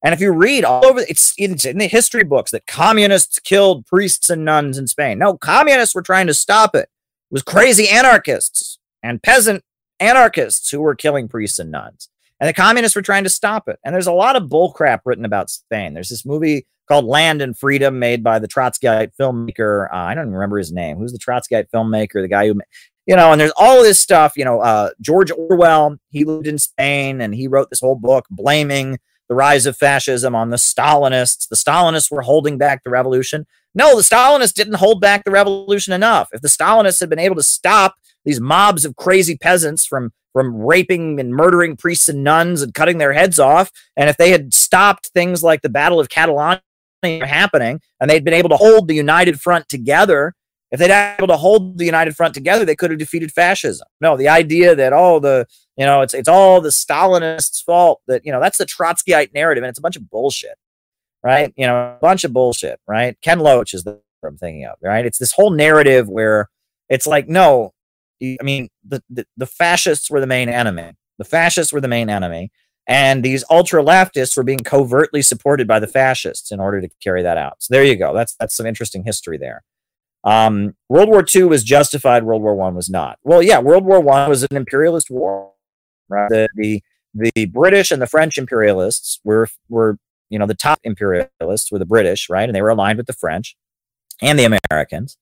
and 0.04 0.14
if 0.14 0.20
you 0.20 0.32
read 0.32 0.66
all 0.66 0.86
over, 0.86 1.02
it's, 1.08 1.34
it's 1.38 1.66
in 1.66 1.78
the 1.78 1.88
history 1.88 2.24
books 2.24 2.52
that 2.52 2.66
communists 2.66 3.40
killed 3.40 3.86
priests 3.86 4.30
and 4.30 4.44
nuns 4.44 4.78
in 4.78 4.88
Spain. 4.88 5.20
No, 5.20 5.38
communists 5.38 5.94
were 5.94 6.02
trying 6.02 6.28
to 6.28 6.34
stop 6.34 6.76
it. 6.76 6.90
It 6.90 7.34
was 7.34 7.44
crazy 7.44 7.88
anarchists 7.88 8.80
and 9.04 9.22
peasant 9.22 9.64
anarchists 10.00 10.70
who 10.70 10.82
were 10.82 10.96
killing 10.96 11.28
priests 11.28 11.60
and 11.60 11.72
nuns. 11.72 12.10
And 12.40 12.50
the 12.50 12.54
communists 12.54 12.96
were 12.96 13.04
trying 13.04 13.24
to 13.24 13.30
stop 13.30 13.70
it. 13.70 13.80
And 13.86 13.94
there's 13.94 14.08
a 14.08 14.12
lot 14.12 14.36
of 14.36 14.50
bullcrap 14.50 15.02
written 15.06 15.26
about 15.26 15.52
Spain. 15.52 15.94
There's 15.94 16.10
this 16.10 16.26
movie 16.26 16.66
called 16.88 17.06
Land 17.06 17.42
and 17.42 17.56
Freedom 17.56 18.00
made 18.00 18.24
by 18.24 18.40
the 18.40 18.48
Trotskyite 18.48 19.12
filmmaker. 19.20 19.88
Uh, 19.94 19.98
I 19.98 20.16
don't 20.16 20.24
even 20.24 20.34
remember 20.34 20.58
his 20.58 20.72
name. 20.72 20.98
Who's 20.98 21.14
the 21.14 21.20
Trotskyite 21.20 21.68
filmmaker? 21.74 22.20
The 22.20 22.28
guy 22.28 22.48
who, 22.48 22.60
you 23.06 23.16
know, 23.16 23.32
and 23.32 23.40
there's 23.40 23.54
all 23.56 23.84
this 23.84 24.00
stuff. 24.00 24.36
You 24.36 24.46
know, 24.46 24.60
uh, 24.60 24.90
George 25.00 25.32
Orwell, 25.32 25.98
he 26.10 26.26
lived 26.26 26.48
in 26.48 26.58
Spain 26.58 27.22
and 27.22 27.36
he 27.36 27.48
wrote 27.48 27.70
this 27.70 27.80
whole 27.80 27.96
book 27.96 28.26
blaming 28.32 28.98
the 29.32 29.36
rise 29.36 29.66
of 29.66 29.78
fascism 29.78 30.36
on 30.36 30.50
the 30.50 30.58
Stalinists. 30.58 31.48
The 31.48 31.56
Stalinists 31.56 32.12
were 32.12 32.22
holding 32.22 32.58
back 32.58 32.84
the 32.84 32.90
revolution. 32.90 33.48
No, 33.74 33.96
the 33.96 34.02
Stalinists 34.02 34.54
didn't 34.54 34.74
hold 34.74 35.00
back 35.00 35.24
the 35.24 35.32
revolution 35.32 35.94
enough. 35.94 36.28
If 36.34 36.42
the 36.42 36.50
Stalinists 36.50 37.00
had 37.00 37.10
been 37.10 37.18
able 37.18 37.38
to 37.38 37.44
stop 37.44 37.96
these 38.26 38.42
mobs 38.42 38.84
of 38.84 38.98
crazy 38.98 39.38
peasants 39.38 39.86
from 39.86 40.12
from 40.34 40.58
raping 40.58 41.18
and 41.18 41.32
murdering 41.32 41.78
priests 41.78 42.10
and 42.10 42.26
nuns 42.26 42.62
and 42.62 42.74
cutting 42.74 42.98
their 42.98 43.14
heads 43.14 43.40
off, 43.40 43.72
and 43.96 44.10
if 44.10 44.18
they 44.18 44.32
had 44.32 44.54
stopped 44.54 45.08
things 45.14 45.42
like 45.42 45.62
the 45.62 45.70
Battle 45.70 46.02
of 46.02 46.10
Catalonia 46.10 46.62
from 47.02 47.22
happening, 47.22 47.80
and 48.02 48.10
they'd 48.10 48.26
been 48.26 48.34
able 48.34 48.50
to 48.50 48.58
hold 48.58 48.90
the 48.90 48.96
United 48.96 49.40
Front 49.40 49.70
together, 49.70 50.34
If 50.72 50.80
they'd 50.80 50.88
been 50.88 51.16
able 51.20 51.28
to 51.28 51.38
hold 51.38 51.78
the 51.78 51.86
United 51.86 52.16
Front 52.16 52.34
together, 52.34 52.64
they 52.64 52.76
could 52.76 52.92
have 52.92 53.00
defeated 53.00 53.32
fascism. 53.32 53.88
No, 54.00 54.16
the 54.16 54.30
idea 54.30 54.74
that 54.76 54.94
oh 54.94 55.20
the 55.20 55.46
you 55.78 55.86
know 55.86 56.02
it's 56.02 56.14
it's 56.14 56.30
all 56.30 56.62
the 56.62 56.70
Stalinists' 56.70 57.62
fault 57.64 58.02
that 58.08 58.26
you 58.26 58.32
know 58.32 58.40
that's 58.40 58.58
the 58.58 58.66
Trotskyite 58.66 59.34
narrative, 59.34 59.64
and 59.64 59.70
it's 59.70 59.80
a 59.80 59.82
bunch 59.82 59.98
of 59.98 60.10
bullshit, 60.10 60.56
right? 61.24 61.54
You 61.58 61.68
know, 61.68 61.76
a 61.76 62.00
bunch 62.02 62.24
of 62.24 62.32
bullshit, 62.32 62.80
right? 62.88 63.18
Ken 63.22 63.40
Loach 63.40 63.74
is 63.74 63.84
the 63.84 64.00
I'm 64.26 64.38
thinking 64.38 64.66
of, 64.66 64.76
right? 64.82 65.06
It's 65.06 65.18
this 65.18 65.34
whole 65.34 65.50
narrative 65.50 66.08
where 66.08 66.50
it's 66.90 67.08
like 67.08 67.28
no, 67.28 67.74
I 68.22 68.38
mean 68.42 68.70
the, 68.88 69.04
the 69.10 69.26
the 69.36 69.48
fascists 69.48 70.10
were 70.10 70.22
the 70.22 70.28
main 70.28 70.48
enemy. 70.48 70.94
The 71.18 71.26
fascists 71.26 71.74
were 71.74 71.82
the 71.82 71.88
main 71.88 72.10
enemy. 72.10 72.52
And 72.88 73.24
these 73.24 73.44
ultra 73.50 73.84
leftists 73.84 74.36
were 74.36 74.44
being 74.44 74.60
covertly 74.60 75.22
supported 75.22 75.68
by 75.68 75.80
the 75.80 75.88
fascists 75.88 76.52
in 76.52 76.60
order 76.60 76.82
to 76.82 76.90
carry 77.02 77.22
that 77.22 77.38
out. 77.38 77.58
So 77.60 77.74
there 77.74 77.84
you 77.84 77.96
go. 77.96 78.14
That's 78.14 78.36
that's 78.36 78.56
some 78.56 78.66
interesting 78.66 79.04
history 79.04 79.38
there. 79.38 79.64
Um, 80.24 80.76
World 80.88 81.10
War 81.10 81.26
II 81.34 81.46
was 81.46 81.64
justified. 81.64 82.24
World 82.24 82.44
War 82.44 82.56
One 82.56 82.76
was 82.76 82.90
not. 82.90 83.18
Well, 83.24 83.42
yeah, 83.42 83.60
World 83.60 83.86
War 83.86 84.00
One 84.00 84.30
was 84.30 84.44
an 84.44 84.56
imperialist 84.56 85.10
war. 85.10 85.52
Right? 86.10 86.30
The, 86.30 86.48
the 86.56 86.84
the 87.14 87.46
British 87.46 87.92
and 87.92 88.02
the 88.02 88.08
French 88.08 88.38
imperialists 88.38 89.20
were 89.24 89.48
were 89.70 89.98
you 90.30 90.40
know 90.40 90.46
the 90.46 90.54
top 90.54 90.80
imperialists 90.84 91.72
were 91.72 91.80
the 91.80 91.86
British, 91.86 92.30
right? 92.30 92.48
And 92.48 92.56
they 92.56 92.62
were 92.62 92.70
aligned 92.70 92.98
with 92.98 93.08
the 93.08 93.14
French 93.14 93.56
and 94.22 94.38
the 94.38 94.58
Americans. 94.72 95.18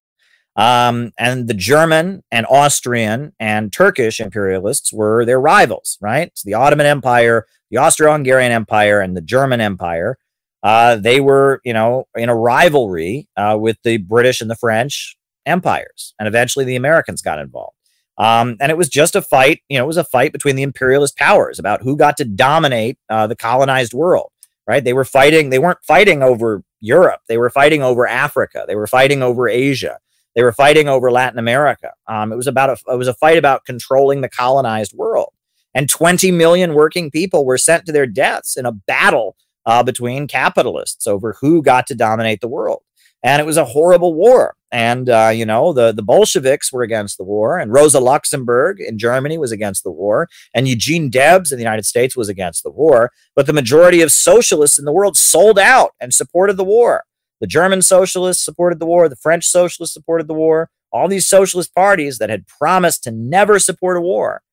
Um, 0.55 1.13
and 1.17 1.47
the 1.47 1.53
German 1.53 2.23
and 2.31 2.45
Austrian 2.49 3.33
and 3.39 3.71
Turkish 3.71 4.19
imperialists 4.19 4.91
were 4.91 5.23
their 5.23 5.39
rivals, 5.39 5.97
right? 6.01 6.31
So 6.35 6.43
the 6.45 6.55
Ottoman 6.55 6.85
Empire, 6.85 7.45
the 7.71 7.77
Austro-Hungarian 7.77 8.51
Empire, 8.51 8.99
and 8.99 9.15
the 9.15 9.21
German 9.21 9.61
Empire. 9.61 10.17
Uh, 10.61 10.95
they 10.97 11.21
were, 11.21 11.61
you 11.63 11.73
know, 11.73 12.07
in 12.15 12.29
a 12.29 12.35
rivalry 12.35 13.27
uh, 13.37 13.57
with 13.59 13.77
the 13.83 13.97
British 13.97 14.41
and 14.41 14.49
the 14.49 14.55
French 14.55 15.17
empires, 15.45 16.13
and 16.19 16.27
eventually 16.27 16.65
the 16.65 16.75
Americans 16.75 17.21
got 17.21 17.39
involved. 17.39 17.75
Um, 18.17 18.57
and 18.59 18.69
it 18.69 18.77
was 18.77 18.89
just 18.89 19.15
a 19.15 19.21
fight, 19.21 19.61
you 19.69 19.77
know, 19.77 19.85
it 19.85 19.87
was 19.87 19.97
a 19.97 20.03
fight 20.03 20.33
between 20.33 20.57
the 20.57 20.63
imperialist 20.63 21.17
powers 21.17 21.57
about 21.57 21.81
who 21.81 21.95
got 21.95 22.17
to 22.17 22.25
dominate 22.25 22.97
uh, 23.09 23.27
the 23.27 23.35
colonized 23.35 23.93
world, 23.93 24.31
right? 24.67 24.83
They 24.83 24.91
were 24.91 25.05
fighting, 25.05 25.49
they 25.49 25.59
weren't 25.59 25.83
fighting 25.83 26.21
over 26.21 26.63
Europe, 26.81 27.21
they 27.29 27.37
were 27.37 27.49
fighting 27.49 27.81
over 27.81 28.05
Africa, 28.05 28.65
they 28.67 28.75
were 28.75 28.87
fighting 28.87 29.23
over 29.23 29.47
Asia. 29.47 29.99
They 30.35 30.43
were 30.43 30.53
fighting 30.53 30.87
over 30.87 31.11
Latin 31.11 31.39
America. 31.39 31.91
Um, 32.07 32.31
it 32.31 32.35
was 32.35 32.47
about 32.47 32.69
a, 32.69 32.93
it 32.93 32.97
was 32.97 33.07
a 33.07 33.15
fight 33.15 33.37
about 33.37 33.65
controlling 33.65 34.21
the 34.21 34.29
colonized 34.29 34.93
world, 34.93 35.33
and 35.73 35.89
20 35.89 36.31
million 36.31 36.75
working 36.75 37.09
people 37.09 37.45
were 37.45 37.57
sent 37.57 37.85
to 37.87 37.91
their 37.91 38.05
deaths 38.05 38.55
in 38.55 38.65
a 38.65 38.71
battle 38.71 39.35
uh, 39.65 39.83
between 39.83 40.27
capitalists 40.27 41.07
over 41.07 41.33
who 41.41 41.61
got 41.61 41.87
to 41.87 41.95
dominate 41.95 42.41
the 42.41 42.47
world. 42.47 42.83
And 43.21 43.41
it 43.41 43.45
was 43.45 43.57
a 43.57 43.65
horrible 43.65 44.13
war. 44.13 44.55
And 44.71 45.09
uh, 45.09 45.31
you 45.33 45.45
know 45.45 45.73
the 45.73 45.91
the 45.91 46.03
Bolsheviks 46.03 46.71
were 46.71 46.83
against 46.83 47.17
the 47.17 47.23
war, 47.23 47.57
and 47.57 47.73
Rosa 47.73 47.99
Luxemburg 47.99 48.79
in 48.79 48.99
Germany 48.99 49.37
was 49.39 49.51
against 49.51 49.83
the 49.83 49.91
war, 49.91 50.29
and 50.53 50.67
Eugene 50.67 51.09
Debs 51.09 51.51
in 51.51 51.57
the 51.57 51.63
United 51.63 51.85
States 51.85 52.15
was 52.15 52.29
against 52.29 52.61
the 52.61 52.69
war. 52.69 53.11
But 53.35 53.47
the 53.47 53.53
majority 53.53 54.01
of 54.01 54.11
socialists 54.11 54.77
in 54.77 54.85
the 54.85 54.91
world 54.91 55.17
sold 55.17 55.57
out 55.57 55.95
and 55.99 56.13
supported 56.13 56.57
the 56.57 56.63
war. 56.63 57.05
The 57.41 57.47
German 57.47 57.81
socialists 57.81 58.45
supported 58.45 58.79
the 58.79 58.85
war. 58.85 59.09
The 59.09 59.15
French 59.15 59.47
socialists 59.47 59.93
supported 59.93 60.27
the 60.27 60.35
war. 60.35 60.69
All 60.91 61.07
these 61.07 61.27
socialist 61.27 61.73
parties 61.73 62.19
that 62.19 62.29
had 62.29 62.47
promised 62.47 63.03
to 63.05 63.11
never 63.11 63.57
support 63.57 63.97
a 63.97 64.01
war 64.01 64.43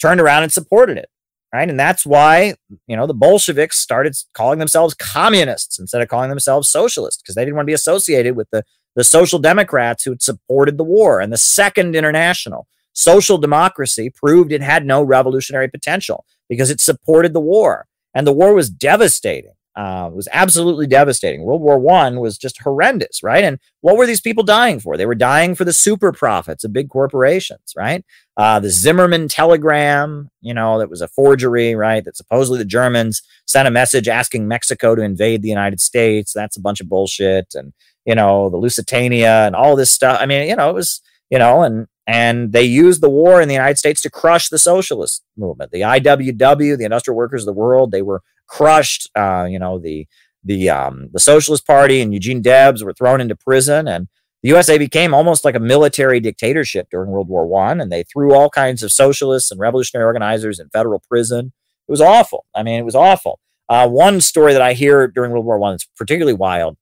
turned 0.00 0.20
around 0.20 0.44
and 0.44 0.52
supported 0.52 0.96
it. 0.96 1.08
Right. 1.56 1.70
And 1.70 1.80
that's 1.80 2.04
why, 2.04 2.54
you 2.86 2.98
know, 2.98 3.06
the 3.06 3.14
Bolsheviks 3.14 3.78
started 3.78 4.14
calling 4.34 4.58
themselves 4.58 4.92
communists 4.92 5.78
instead 5.78 6.02
of 6.02 6.08
calling 6.08 6.28
themselves 6.28 6.68
socialists 6.68 7.22
because 7.22 7.34
they 7.34 7.46
didn't 7.46 7.56
want 7.56 7.64
to 7.64 7.70
be 7.70 7.72
associated 7.72 8.36
with 8.36 8.50
the, 8.50 8.62
the 8.94 9.02
social 9.02 9.38
democrats 9.38 10.04
who 10.04 10.10
had 10.10 10.20
supported 10.20 10.76
the 10.76 10.84
war. 10.84 11.18
And 11.18 11.32
the 11.32 11.38
Second 11.38 11.96
International, 11.96 12.68
social 12.92 13.38
democracy, 13.38 14.10
proved 14.10 14.52
it 14.52 14.60
had 14.60 14.84
no 14.84 15.02
revolutionary 15.02 15.66
potential 15.66 16.26
because 16.46 16.68
it 16.68 16.78
supported 16.78 17.32
the 17.32 17.40
war. 17.40 17.86
And 18.12 18.26
the 18.26 18.34
war 18.34 18.52
was 18.52 18.68
devastating. 18.68 19.54
Uh, 19.76 20.08
it 20.10 20.16
was 20.16 20.28
absolutely 20.32 20.86
devastating. 20.86 21.42
World 21.42 21.60
War 21.60 21.78
One 21.78 22.18
was 22.18 22.38
just 22.38 22.62
horrendous, 22.62 23.22
right? 23.22 23.44
And 23.44 23.58
what 23.82 23.96
were 23.96 24.06
these 24.06 24.22
people 24.22 24.42
dying 24.42 24.80
for? 24.80 24.96
They 24.96 25.04
were 25.04 25.14
dying 25.14 25.54
for 25.54 25.64
the 25.64 25.72
super 25.72 26.12
profits 26.12 26.64
of 26.64 26.72
big 26.72 26.88
corporations, 26.88 27.74
right? 27.76 28.02
Uh, 28.38 28.58
the 28.58 28.70
Zimmermann 28.70 29.28
telegram, 29.28 30.30
you 30.40 30.54
know, 30.54 30.78
that 30.78 30.88
was 30.88 31.02
a 31.02 31.08
forgery, 31.08 31.74
right? 31.74 32.04
That 32.04 32.16
supposedly 32.16 32.58
the 32.58 32.64
Germans 32.64 33.22
sent 33.46 33.68
a 33.68 33.70
message 33.70 34.08
asking 34.08 34.48
Mexico 34.48 34.94
to 34.94 35.02
invade 35.02 35.42
the 35.42 35.48
United 35.48 35.80
States. 35.80 36.32
That's 36.32 36.56
a 36.56 36.60
bunch 36.60 36.80
of 36.80 36.88
bullshit. 36.88 37.54
And 37.54 37.74
you 38.06 38.14
know, 38.14 38.48
the 38.48 38.56
Lusitania 38.56 39.46
and 39.46 39.54
all 39.54 39.76
this 39.76 39.90
stuff. 39.90 40.18
I 40.20 40.26
mean, 40.26 40.48
you 40.48 40.56
know, 40.56 40.70
it 40.70 40.74
was, 40.74 41.02
you 41.28 41.38
know, 41.38 41.62
and 41.62 41.88
and 42.06 42.52
they 42.52 42.62
used 42.62 43.02
the 43.02 43.10
war 43.10 43.42
in 43.42 43.48
the 43.48 43.54
United 43.54 43.78
States 43.78 44.00
to 44.02 44.10
crush 44.10 44.48
the 44.48 44.60
socialist 44.60 45.24
movement. 45.36 45.72
The 45.72 45.80
IWW, 45.80 46.78
the 46.78 46.84
Industrial 46.84 47.16
Workers 47.16 47.42
of 47.42 47.46
the 47.46 47.52
World, 47.52 47.90
they 47.90 48.00
were 48.02 48.22
crushed. 48.46 49.10
Uh, 49.14 49.46
you 49.48 49.58
know, 49.58 49.78
the 49.78 50.06
the 50.44 50.70
um, 50.70 51.08
the 51.12 51.20
Socialist 51.20 51.66
Party 51.66 52.00
and 52.00 52.12
Eugene 52.12 52.42
Debs 52.42 52.82
were 52.82 52.92
thrown 52.92 53.20
into 53.20 53.36
prison, 53.36 53.88
and 53.88 54.08
the 54.42 54.50
USA 54.50 54.78
became 54.78 55.12
almost 55.12 55.44
like 55.44 55.54
a 55.54 55.60
military 55.60 56.20
dictatorship 56.20 56.88
during 56.90 57.10
World 57.10 57.28
War 57.28 57.46
One, 57.46 57.80
and 57.80 57.90
they 57.90 58.04
threw 58.04 58.34
all 58.34 58.48
kinds 58.50 58.82
of 58.82 58.92
socialists 58.92 59.50
and 59.50 59.60
revolutionary 59.60 60.06
organizers 60.06 60.58
in 60.60 60.68
federal 60.70 61.02
prison. 61.08 61.52
It 61.88 61.90
was 61.90 62.00
awful. 62.00 62.46
I 62.54 62.62
mean, 62.62 62.78
it 62.78 62.84
was 62.84 62.94
awful. 62.94 63.40
Uh, 63.68 63.88
one 63.88 64.20
story 64.20 64.52
that 64.52 64.62
I 64.62 64.74
hear 64.74 65.08
during 65.08 65.32
World 65.32 65.44
War 65.44 65.58
One 65.58 65.74
is 65.74 65.88
particularly 65.96 66.36
wild. 66.36 66.76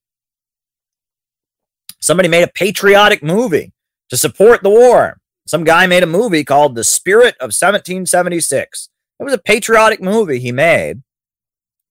Somebody 2.00 2.28
made 2.28 2.42
a 2.42 2.52
patriotic 2.52 3.22
movie 3.22 3.72
to 4.10 4.16
support 4.18 4.62
the 4.62 4.68
war. 4.70 5.18
Some 5.46 5.64
guy 5.64 5.86
made 5.86 6.02
a 6.02 6.06
movie 6.06 6.44
called 6.44 6.74
The 6.74 6.84
Spirit 6.84 7.34
of 7.36 7.52
1776. 7.52 8.90
It 9.18 9.24
was 9.24 9.32
a 9.32 9.38
patriotic 9.38 10.02
movie 10.02 10.38
he 10.38 10.52
made 10.52 11.02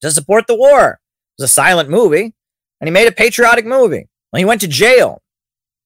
to 0.04 0.12
support 0.12 0.48
the 0.48 0.56
war. 0.56 1.00
It 1.38 1.42
was 1.42 1.50
a 1.50 1.54
silent 1.54 1.90
movie, 1.90 2.34
and 2.80 2.88
he 2.88 2.92
made 2.92 3.08
a 3.08 3.12
patriotic 3.12 3.66
movie. 3.66 4.08
Well, 4.32 4.40
he 4.40 4.46
went 4.46 4.62
to 4.62 4.68
jail. 4.68 5.22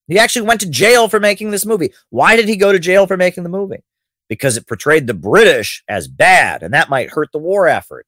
He 0.07 0.17
actually 0.17 0.47
went 0.47 0.61
to 0.61 0.69
jail 0.69 1.07
for 1.07 1.19
making 1.19 1.51
this 1.51 1.65
movie. 1.65 1.93
Why 2.09 2.35
did 2.35 2.47
he 2.47 2.57
go 2.57 2.71
to 2.71 2.79
jail 2.79 3.07
for 3.07 3.17
making 3.17 3.43
the 3.43 3.49
movie? 3.49 3.83
Because 4.27 4.57
it 4.57 4.67
portrayed 4.67 5.05
the 5.05 5.13
British 5.13 5.83
as 5.87 6.07
bad, 6.07 6.63
and 6.63 6.73
that 6.73 6.89
might 6.89 7.11
hurt 7.11 7.31
the 7.31 7.37
war 7.37 7.67
effort. 7.67 8.07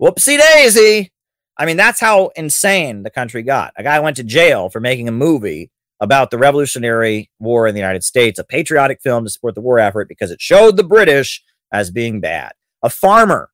Whoopsie 0.00 0.38
daisy. 0.38 1.12
I 1.56 1.66
mean, 1.66 1.76
that's 1.76 2.00
how 2.00 2.30
insane 2.36 3.02
the 3.02 3.10
country 3.10 3.42
got. 3.42 3.72
A 3.76 3.82
guy 3.82 4.00
went 4.00 4.16
to 4.16 4.24
jail 4.24 4.68
for 4.68 4.80
making 4.80 5.08
a 5.08 5.12
movie 5.12 5.70
about 6.00 6.30
the 6.30 6.38
Revolutionary 6.38 7.30
War 7.38 7.66
in 7.66 7.74
the 7.74 7.80
United 7.80 8.04
States, 8.04 8.38
a 8.38 8.44
patriotic 8.44 9.00
film 9.02 9.24
to 9.24 9.30
support 9.30 9.54
the 9.54 9.60
war 9.60 9.78
effort 9.78 10.08
because 10.08 10.30
it 10.30 10.40
showed 10.40 10.76
the 10.76 10.84
British 10.84 11.42
as 11.72 11.90
being 11.90 12.20
bad. 12.20 12.52
A 12.82 12.88
farmer 12.88 13.49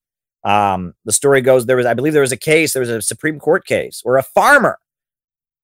um, 0.47 0.95
the 1.05 1.13
story 1.13 1.41
goes 1.41 1.67
there 1.67 1.77
was, 1.77 1.87
I 1.87 1.95
believe, 1.95 2.13
there 2.13 2.23
was 2.23 2.31
a 2.31 2.37
case, 2.37 2.73
there 2.73 2.81
was 2.81 2.89
a 2.89 3.03
Supreme 3.03 3.41
Court 3.41 3.67
case 3.67 4.01
where 4.05 4.17
a 4.17 4.23
farmer, 4.23 4.79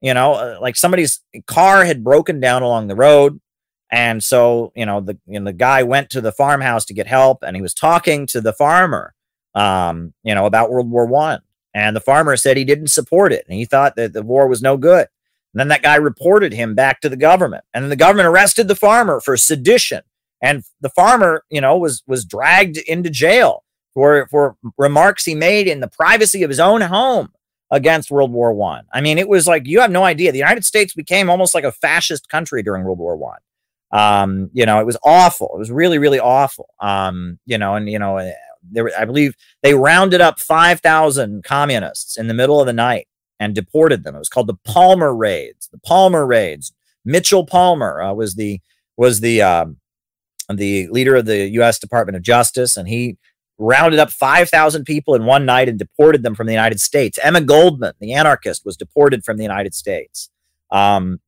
you 0.00 0.12
know, 0.12 0.32
uh, 0.32 0.58
like 0.60 0.74
somebody's 0.74 1.20
car 1.46 1.84
had 1.84 2.02
broken 2.02 2.40
down 2.40 2.64
along 2.64 2.88
the 2.88 2.96
road, 2.96 3.40
and 3.92 4.24
so 4.24 4.72
you 4.74 4.84
know 4.84 5.00
the 5.00 5.16
you 5.28 5.38
know, 5.38 5.44
the 5.44 5.52
guy 5.52 5.84
went 5.84 6.10
to 6.10 6.20
the 6.20 6.32
farmhouse 6.32 6.84
to 6.86 6.94
get 6.94 7.06
help, 7.06 7.44
and 7.44 7.54
he 7.54 7.62
was 7.62 7.74
talking 7.74 8.26
to 8.26 8.40
the 8.40 8.52
farmer, 8.52 9.14
um, 9.54 10.14
you 10.24 10.34
know, 10.34 10.46
about 10.46 10.70
World 10.70 10.90
War 10.90 11.06
One, 11.06 11.42
and 11.72 11.94
the 11.94 12.00
farmer 12.00 12.36
said 12.36 12.56
he 12.56 12.64
didn't 12.64 12.88
support 12.88 13.32
it, 13.32 13.44
and 13.48 13.56
he 13.56 13.64
thought 13.64 13.94
that 13.94 14.12
the 14.12 14.24
war 14.24 14.48
was 14.48 14.62
no 14.62 14.76
good. 14.76 15.06
And 15.54 15.60
then 15.60 15.68
that 15.68 15.82
guy 15.82 15.94
reported 15.94 16.52
him 16.52 16.74
back 16.74 17.00
to 17.02 17.08
the 17.08 17.16
government, 17.16 17.62
and 17.72 17.84
then 17.84 17.90
the 17.90 17.94
government 17.94 18.26
arrested 18.26 18.66
the 18.66 18.74
farmer 18.74 19.20
for 19.20 19.36
sedition, 19.36 20.00
and 20.40 20.64
the 20.80 20.90
farmer, 20.90 21.44
you 21.50 21.60
know, 21.60 21.78
was 21.78 22.02
was 22.08 22.24
dragged 22.24 22.78
into 22.78 23.10
jail 23.10 23.62
for 23.94 24.26
for 24.30 24.56
remarks 24.78 25.24
he 25.24 25.34
made 25.34 25.68
in 25.68 25.80
the 25.80 25.88
privacy 25.88 26.42
of 26.42 26.50
his 26.50 26.60
own 26.60 26.80
home 26.80 27.30
against 27.70 28.10
World 28.10 28.32
War 28.32 28.52
One. 28.52 28.84
I. 28.92 28.98
I 28.98 29.00
mean, 29.00 29.18
it 29.18 29.28
was 29.28 29.46
like 29.46 29.66
you 29.66 29.80
have 29.80 29.90
no 29.90 30.04
idea. 30.04 30.32
The 30.32 30.38
United 30.38 30.64
States 30.64 30.94
became 30.94 31.30
almost 31.30 31.54
like 31.54 31.64
a 31.64 31.72
fascist 31.72 32.28
country 32.28 32.62
during 32.62 32.84
World 32.84 32.98
War 32.98 33.16
One. 33.16 33.38
Um, 33.92 34.50
you 34.52 34.64
know, 34.64 34.80
it 34.80 34.86
was 34.86 34.96
awful. 35.04 35.50
It 35.54 35.58
was 35.58 35.70
really, 35.70 35.98
really 35.98 36.20
awful. 36.20 36.68
Um, 36.80 37.38
you 37.46 37.58
know, 37.58 37.74
and 37.74 37.90
you 37.90 37.98
know, 37.98 38.18
eh, 38.18 38.32
there 38.70 38.90
I 38.98 39.04
believe 39.04 39.34
they 39.62 39.74
rounded 39.74 40.20
up 40.20 40.40
five 40.40 40.80
thousand 40.80 41.44
communists 41.44 42.16
in 42.16 42.28
the 42.28 42.34
middle 42.34 42.60
of 42.60 42.66
the 42.66 42.72
night 42.72 43.08
and 43.40 43.54
deported 43.54 44.04
them. 44.04 44.14
It 44.14 44.20
was 44.20 44.28
called 44.28 44.46
the 44.46 44.58
Palmer 44.64 45.14
raids. 45.14 45.68
The 45.72 45.78
Palmer 45.78 46.26
raids. 46.26 46.72
Mitchell 47.04 47.44
Palmer 47.44 48.00
uh, 48.00 48.12
was 48.12 48.34
the 48.36 48.60
was 48.96 49.20
the 49.20 49.42
um, 49.42 49.78
the 50.48 50.88
leader 50.88 51.16
of 51.16 51.26
the 51.26 51.48
U.S. 51.48 51.78
Department 51.78 52.16
of 52.16 52.22
Justice, 52.22 52.76
and 52.76 52.88
he 52.88 53.16
rounded 53.58 54.00
up 54.00 54.10
5,000 54.10 54.84
people 54.84 55.14
in 55.14 55.24
one 55.24 55.46
night 55.46 55.68
and 55.68 55.78
deported 55.78 56.22
them 56.22 56.34
from 56.34 56.46
the 56.46 56.52
United 56.52 56.80
States. 56.80 57.18
Emma 57.22 57.40
Goldman, 57.40 57.94
the 58.00 58.12
anarchist, 58.14 58.64
was 58.64 58.76
deported 58.76 59.24
from 59.24 59.36
the 59.36 59.44
United 59.44 59.74
States. 59.74 60.30
Um, 60.70 61.20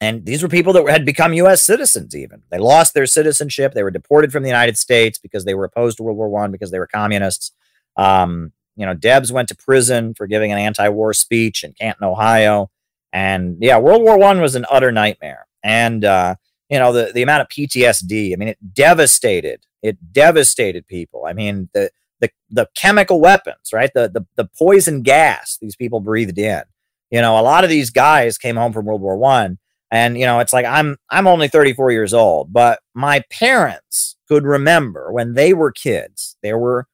and 0.00 0.24
these 0.24 0.42
were 0.42 0.48
people 0.48 0.72
that 0.72 0.88
had 0.88 1.04
become 1.04 1.34
U.S. 1.34 1.62
citizens. 1.62 2.16
Even 2.16 2.42
they 2.50 2.58
lost 2.58 2.94
their 2.94 3.06
citizenship. 3.06 3.74
They 3.74 3.82
were 3.82 3.90
deported 3.90 4.32
from 4.32 4.42
the 4.42 4.48
United 4.48 4.78
States 4.78 5.18
because 5.18 5.44
they 5.44 5.54
were 5.54 5.64
opposed 5.64 5.98
to 5.98 6.02
World 6.02 6.16
War 6.16 6.28
One 6.28 6.50
because 6.50 6.70
they 6.70 6.78
were 6.78 6.86
communists. 6.86 7.52
Um, 7.96 8.52
you 8.76 8.86
know, 8.86 8.94
Debs 8.94 9.30
went 9.30 9.48
to 9.50 9.56
prison 9.56 10.14
for 10.14 10.26
giving 10.26 10.52
an 10.52 10.58
anti-war 10.58 11.12
speech 11.12 11.64
in 11.64 11.74
Canton, 11.74 12.04
Ohio. 12.04 12.70
And 13.12 13.58
yeah, 13.60 13.78
World 13.78 14.02
War 14.02 14.18
One 14.18 14.40
was 14.40 14.54
an 14.54 14.64
utter 14.70 14.90
nightmare. 14.90 15.46
And 15.62 16.02
uh, 16.02 16.36
you 16.70 16.78
know, 16.78 16.92
the, 16.92 17.10
the 17.12 17.22
amount 17.22 17.42
of 17.42 17.48
PTSD, 17.48 18.32
I 18.32 18.36
mean, 18.36 18.48
it 18.48 18.58
devastated, 18.72 19.66
it 19.82 20.12
devastated 20.12 20.86
people. 20.86 21.24
I 21.26 21.32
mean, 21.32 21.68
the 21.74 21.90
the 22.20 22.30
the 22.50 22.68
chemical 22.76 23.20
weapons, 23.20 23.72
right? 23.72 23.90
The 23.92 24.08
the 24.08 24.24
the 24.36 24.48
poison 24.56 25.02
gas 25.02 25.58
these 25.60 25.76
people 25.76 26.00
breathed 26.00 26.38
in. 26.38 26.62
You 27.10 27.20
know, 27.20 27.38
a 27.38 27.42
lot 27.42 27.64
of 27.64 27.70
these 27.70 27.90
guys 27.90 28.38
came 28.38 28.56
home 28.56 28.72
from 28.72 28.84
World 28.84 29.00
War 29.00 29.16
One, 29.16 29.58
and 29.90 30.16
you 30.16 30.26
know, 30.26 30.38
it's 30.38 30.52
like 30.52 30.64
I'm 30.64 30.96
I'm 31.10 31.26
only 31.26 31.48
34 31.48 31.90
years 31.90 32.14
old, 32.14 32.52
but 32.52 32.80
my 32.94 33.24
parents 33.30 34.16
could 34.28 34.44
remember 34.44 35.12
when 35.12 35.34
they 35.34 35.52
were 35.52 35.72
kids. 35.72 36.36
There 36.42 36.58
were 36.58 36.86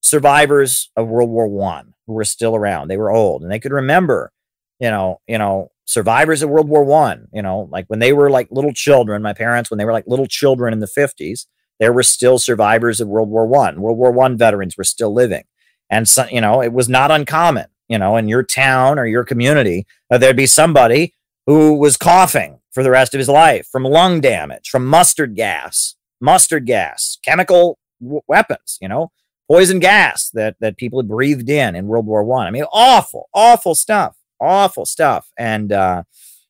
survivors 0.00 0.90
of 0.96 1.08
World 1.08 1.30
War 1.30 1.46
One 1.46 1.94
who 2.06 2.14
were 2.14 2.24
still 2.24 2.56
around. 2.56 2.88
They 2.88 2.96
were 2.96 3.12
old, 3.12 3.42
and 3.42 3.50
they 3.50 3.60
could 3.60 3.72
remember, 3.72 4.32
you 4.80 4.90
know, 4.90 5.20
you 5.28 5.38
know, 5.38 5.70
survivors 5.84 6.42
of 6.42 6.50
World 6.50 6.68
War 6.68 6.84
One. 6.84 7.28
You 7.32 7.42
know, 7.42 7.68
like 7.70 7.86
when 7.88 7.98
they 7.98 8.12
were 8.12 8.30
like 8.30 8.48
little 8.50 8.72
children. 8.72 9.22
My 9.22 9.32
parents, 9.32 9.70
when 9.70 9.78
they 9.78 9.84
were 9.84 9.92
like 9.92 10.06
little 10.06 10.26
children 10.26 10.72
in 10.72 10.80
the 10.80 10.86
50s, 10.86 11.46
there 11.80 11.92
were 11.92 12.02
still 12.02 12.38
survivors 12.38 13.00
of 13.00 13.08
World 13.08 13.28
War 13.28 13.46
One. 13.46 13.80
World 13.80 13.98
War 13.98 14.12
One 14.12 14.36
veterans 14.36 14.76
were 14.76 14.84
still 14.84 15.12
living, 15.12 15.44
and 15.90 16.08
so 16.08 16.26
you 16.30 16.40
know, 16.40 16.62
it 16.62 16.72
was 16.72 16.88
not 16.88 17.10
uncommon. 17.10 17.66
You 17.88 17.98
know, 17.98 18.16
in 18.16 18.28
your 18.28 18.42
town 18.42 18.98
or 18.98 19.06
your 19.06 19.24
community, 19.24 19.86
uh, 20.10 20.18
there'd 20.18 20.36
be 20.36 20.46
somebody 20.46 21.14
who 21.46 21.74
was 21.74 21.96
coughing 21.96 22.60
for 22.72 22.82
the 22.82 22.90
rest 22.90 23.14
of 23.14 23.18
his 23.18 23.28
life 23.28 23.68
from 23.70 23.84
lung 23.84 24.20
damage, 24.20 24.68
from 24.68 24.86
mustard 24.86 25.36
gas, 25.36 25.94
mustard 26.20 26.66
gas, 26.66 27.18
chemical 27.24 27.78
w- 28.00 28.22
weapons, 28.26 28.78
you 28.80 28.88
know, 28.88 29.10
poison 29.50 29.78
gas 29.78 30.30
that 30.30 30.56
that 30.60 30.76
people 30.76 30.98
had 30.98 31.08
breathed 31.08 31.50
in 31.50 31.76
in 31.76 31.86
World 31.86 32.06
War 32.06 32.24
One. 32.24 32.46
I. 32.46 32.48
I 32.48 32.50
mean, 32.52 32.64
awful, 32.72 33.28
awful 33.34 33.74
stuff, 33.74 34.16
awful 34.44 34.86
stuff. 34.86 35.30
And 35.38 35.72
uh, 35.72 36.04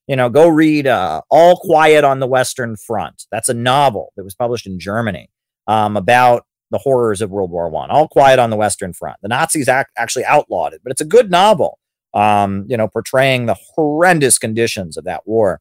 you 0.07 0.16
know, 0.16 0.29
go 0.29 0.49
read 0.49 0.87
uh, 0.87 1.23
All 1.31 1.57
Quiet 1.57 2.05
on 2.05 2.21
the 2.21 2.27
Western 2.27 2.77
Front. 2.77 3.25
That's 3.31 3.49
a 3.49 3.55
novel 3.55 4.12
that 4.16 4.25
was 4.25 4.35
published 4.35 4.66
in 4.66 4.79
Germany 4.79 5.31
um, 5.66 5.97
about 5.97 6.45
the 6.71 6.79
horrors 6.79 7.21
of 7.21 7.31
World 7.31 7.51
War 7.51 7.69
One. 7.71 7.91
All 7.91 8.09
Quiet 8.09 8.39
on 8.39 8.51
the 8.51 8.57
Western 8.57 8.93
Front. 8.93 9.19
The 9.23 9.29
Nazis 9.29 9.69
act- 9.69 9.93
actually 9.97 10.25
outlawed 10.25 10.75
it, 10.75 10.81
but 10.83 10.91
it's 10.91 11.01
a 11.01 11.07
good 11.07 11.31
novel. 11.31 11.79
Um, 12.12 12.65
you 12.69 12.77
know, 12.77 12.87
portraying 12.87 13.47
the 13.47 13.57
horrendous 13.75 14.39
conditions 14.39 14.97
of 14.97 15.05
that 15.05 15.27
war. 15.27 15.61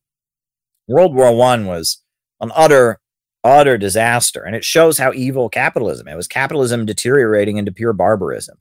World 0.87 1.15
War 1.15 1.35
One 1.35 1.65
was 1.65 2.03
an 2.41 2.51
utter, 2.53 2.99
utter 3.43 3.77
disaster, 3.77 4.43
and 4.43 4.55
it 4.55 4.63
shows 4.63 4.97
how 4.97 5.13
evil 5.13 5.49
capitalism. 5.49 6.07
It 6.07 6.15
was 6.15 6.27
capitalism 6.27 6.85
deteriorating 6.85 7.57
into 7.57 7.71
pure 7.71 7.93
barbarism. 7.93 8.57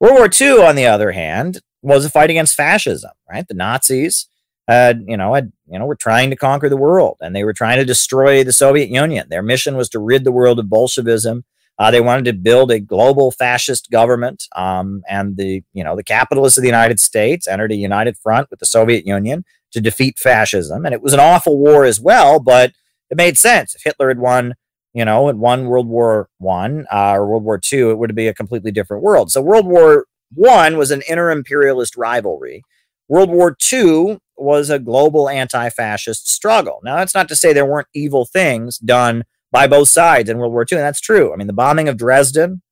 World 0.00 0.16
War 0.16 0.28
II, 0.28 0.64
on 0.64 0.74
the 0.74 0.86
other 0.86 1.12
hand, 1.12 1.60
was 1.82 2.04
a 2.04 2.10
fight 2.10 2.30
against 2.30 2.56
fascism. 2.56 3.10
Right, 3.30 3.46
the 3.46 3.54
Nazis 3.54 4.26
had, 4.68 5.04
you 5.08 5.16
know, 5.16 5.34
had, 5.34 5.52
you 5.66 5.78
know, 5.78 5.86
were 5.86 5.96
trying 5.96 6.30
to 6.30 6.36
conquer 6.36 6.68
the 6.68 6.76
world, 6.76 7.16
and 7.20 7.34
they 7.34 7.44
were 7.44 7.52
trying 7.52 7.78
to 7.78 7.84
destroy 7.84 8.44
the 8.44 8.52
Soviet 8.52 8.88
Union. 8.88 9.26
Their 9.28 9.42
mission 9.42 9.76
was 9.76 9.88
to 9.90 9.98
rid 9.98 10.24
the 10.24 10.32
world 10.32 10.58
of 10.58 10.70
Bolshevism. 10.70 11.44
Uh, 11.78 11.90
they 11.90 12.00
wanted 12.00 12.24
to 12.26 12.32
build 12.32 12.70
a 12.70 12.78
global 12.78 13.32
fascist 13.32 13.90
government, 13.90 14.44
um, 14.54 15.02
and 15.08 15.36
the, 15.36 15.64
you 15.72 15.82
know, 15.82 15.96
the 15.96 16.04
capitalists 16.04 16.58
of 16.58 16.62
the 16.62 16.68
United 16.68 17.00
States 17.00 17.48
entered 17.48 17.72
a 17.72 17.76
united 17.76 18.16
front 18.16 18.48
with 18.50 18.60
the 18.60 18.66
Soviet 18.66 19.04
Union 19.06 19.44
to 19.72 19.80
defeat 19.80 20.18
fascism. 20.18 20.84
And 20.84 20.94
it 20.94 21.02
was 21.02 21.14
an 21.14 21.20
awful 21.20 21.58
war 21.58 21.84
as 21.84 21.98
well, 21.98 22.38
but 22.38 22.72
it 23.10 23.16
made 23.16 23.38
sense. 23.38 23.74
If 23.74 23.82
Hitler 23.82 24.08
had 24.08 24.18
won, 24.18 24.54
you 24.92 25.04
know, 25.04 25.26
had 25.26 25.38
won 25.38 25.66
World 25.66 25.88
War 25.88 26.28
One 26.38 26.86
uh, 26.92 27.14
or 27.14 27.26
World 27.26 27.44
War 27.44 27.58
Two, 27.58 27.90
it 27.90 27.98
would 27.98 28.14
be 28.14 28.28
a 28.28 28.34
completely 28.34 28.70
different 28.70 29.02
world. 29.02 29.32
So 29.32 29.40
World 29.40 29.66
War 29.66 30.06
One 30.34 30.76
was 30.76 30.90
an 30.90 31.02
inter-imperialist 31.08 31.96
rivalry. 31.96 32.62
World 33.08 33.30
War 33.30 33.56
II 33.72 34.18
was 34.36 34.70
a 34.70 34.78
global 34.78 35.28
anti-fascist 35.28 36.28
struggle. 36.28 36.80
Now, 36.84 36.96
that's 36.96 37.14
not 37.14 37.28
to 37.28 37.36
say 37.36 37.52
there 37.52 37.66
weren't 37.66 37.88
evil 37.94 38.24
things 38.24 38.78
done 38.78 39.24
by 39.50 39.66
both 39.66 39.88
sides 39.88 40.30
in 40.30 40.38
World 40.38 40.52
War 40.52 40.62
II, 40.62 40.78
and 40.78 40.86
that's 40.86 41.00
true. 41.00 41.32
I 41.32 41.36
mean, 41.36 41.46
the 41.46 41.52
bombing 41.52 41.88
of 41.88 41.98
Dresden, 41.98 42.62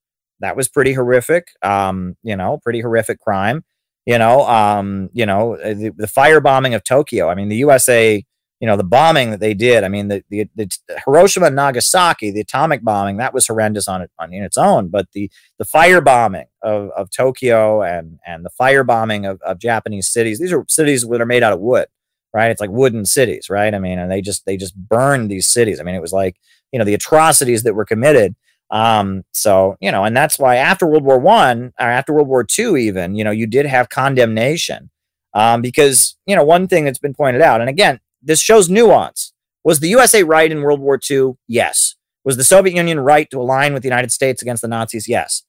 that 0.40 0.56
was 0.56 0.68
pretty 0.68 0.94
horrific. 0.94 1.48
Um, 1.62 2.16
you 2.22 2.36
know, 2.36 2.58
pretty 2.62 2.80
horrific 2.80 3.20
crime 3.20 3.64
you 4.06 4.18
know 4.18 4.46
um 4.46 5.10
you 5.12 5.26
know 5.26 5.56
the, 5.56 5.92
the 5.96 6.06
firebombing 6.06 6.74
of 6.74 6.82
tokyo 6.84 7.28
i 7.28 7.34
mean 7.34 7.48
the 7.48 7.56
usa 7.56 8.24
you 8.60 8.66
know 8.66 8.76
the 8.76 8.84
bombing 8.84 9.30
that 9.30 9.40
they 9.40 9.54
did 9.54 9.84
i 9.84 9.88
mean 9.88 10.08
the, 10.08 10.22
the, 10.28 10.48
the 10.54 10.68
hiroshima 11.04 11.46
and 11.46 11.56
nagasaki 11.56 12.30
the 12.30 12.40
atomic 12.40 12.82
bombing 12.84 13.16
that 13.16 13.34
was 13.34 13.46
horrendous 13.46 13.88
on 13.88 14.02
it 14.02 14.10
on 14.18 14.32
in 14.32 14.42
its 14.42 14.58
own 14.58 14.88
but 14.88 15.08
the 15.12 15.30
the 15.58 15.64
fire 15.64 16.00
bombing 16.00 16.46
of, 16.62 16.90
of 16.90 17.10
tokyo 17.10 17.82
and 17.82 18.18
and 18.26 18.44
the 18.44 18.50
firebombing 18.60 19.28
of, 19.28 19.40
of 19.42 19.58
japanese 19.58 20.08
cities 20.08 20.38
these 20.38 20.52
are 20.52 20.64
cities 20.68 21.06
that 21.06 21.20
are 21.20 21.26
made 21.26 21.42
out 21.42 21.52
of 21.52 21.60
wood 21.60 21.86
right? 22.32 22.50
It's 22.50 22.60
like 22.60 22.70
wooden 22.70 23.04
cities 23.06 23.50
right? 23.50 23.74
I 23.74 23.78
mean 23.78 23.98
and 23.98 24.10
they 24.10 24.20
just 24.20 24.46
they 24.46 24.56
just 24.56 24.76
burned 24.76 25.30
these 25.30 25.48
cities. 25.48 25.80
I 25.80 25.82
mean 25.82 25.94
it 25.94 26.02
was 26.02 26.12
like 26.12 26.36
you 26.72 26.78
know 26.78 26.84
the 26.84 26.94
atrocities 26.94 27.62
that 27.64 27.74
were 27.74 27.84
committed. 27.84 28.36
Um, 28.70 29.24
so 29.32 29.76
you 29.80 29.90
know, 29.90 30.04
and 30.04 30.16
that's 30.16 30.38
why 30.38 30.56
after 30.56 30.86
World 30.86 31.04
War 31.04 31.18
One 31.18 31.72
or 31.78 31.86
after 31.86 32.12
World 32.12 32.28
War 32.28 32.44
Two, 32.44 32.76
even 32.76 33.14
you 33.14 33.24
know, 33.24 33.30
you 33.30 33.46
did 33.46 33.66
have 33.66 33.88
condemnation. 33.88 34.90
Um, 35.32 35.62
because 35.62 36.16
you 36.26 36.34
know 36.34 36.44
one 36.44 36.68
thing 36.68 36.84
that's 36.84 36.98
been 36.98 37.14
pointed 37.14 37.42
out, 37.42 37.60
and 37.60 37.70
again, 37.70 38.00
this 38.22 38.40
shows 38.40 38.68
nuance. 38.68 39.32
Was 39.64 39.80
the 39.80 39.88
USA 39.88 40.22
right 40.22 40.50
in 40.50 40.62
World 40.62 40.80
War 40.80 40.98
II? 41.10 41.32
Yes. 41.46 41.94
Was 42.24 42.36
the 42.36 42.44
Soviet 42.44 42.76
Union 42.76 43.00
right 43.00 43.30
to 43.30 43.40
align 43.40 43.72
with 43.72 43.82
the 43.82 43.88
United 43.88 44.12
States 44.12 44.42
against 44.42 44.62
the 44.62 44.68
Nazis? 44.68 45.08
Yes. 45.08 45.42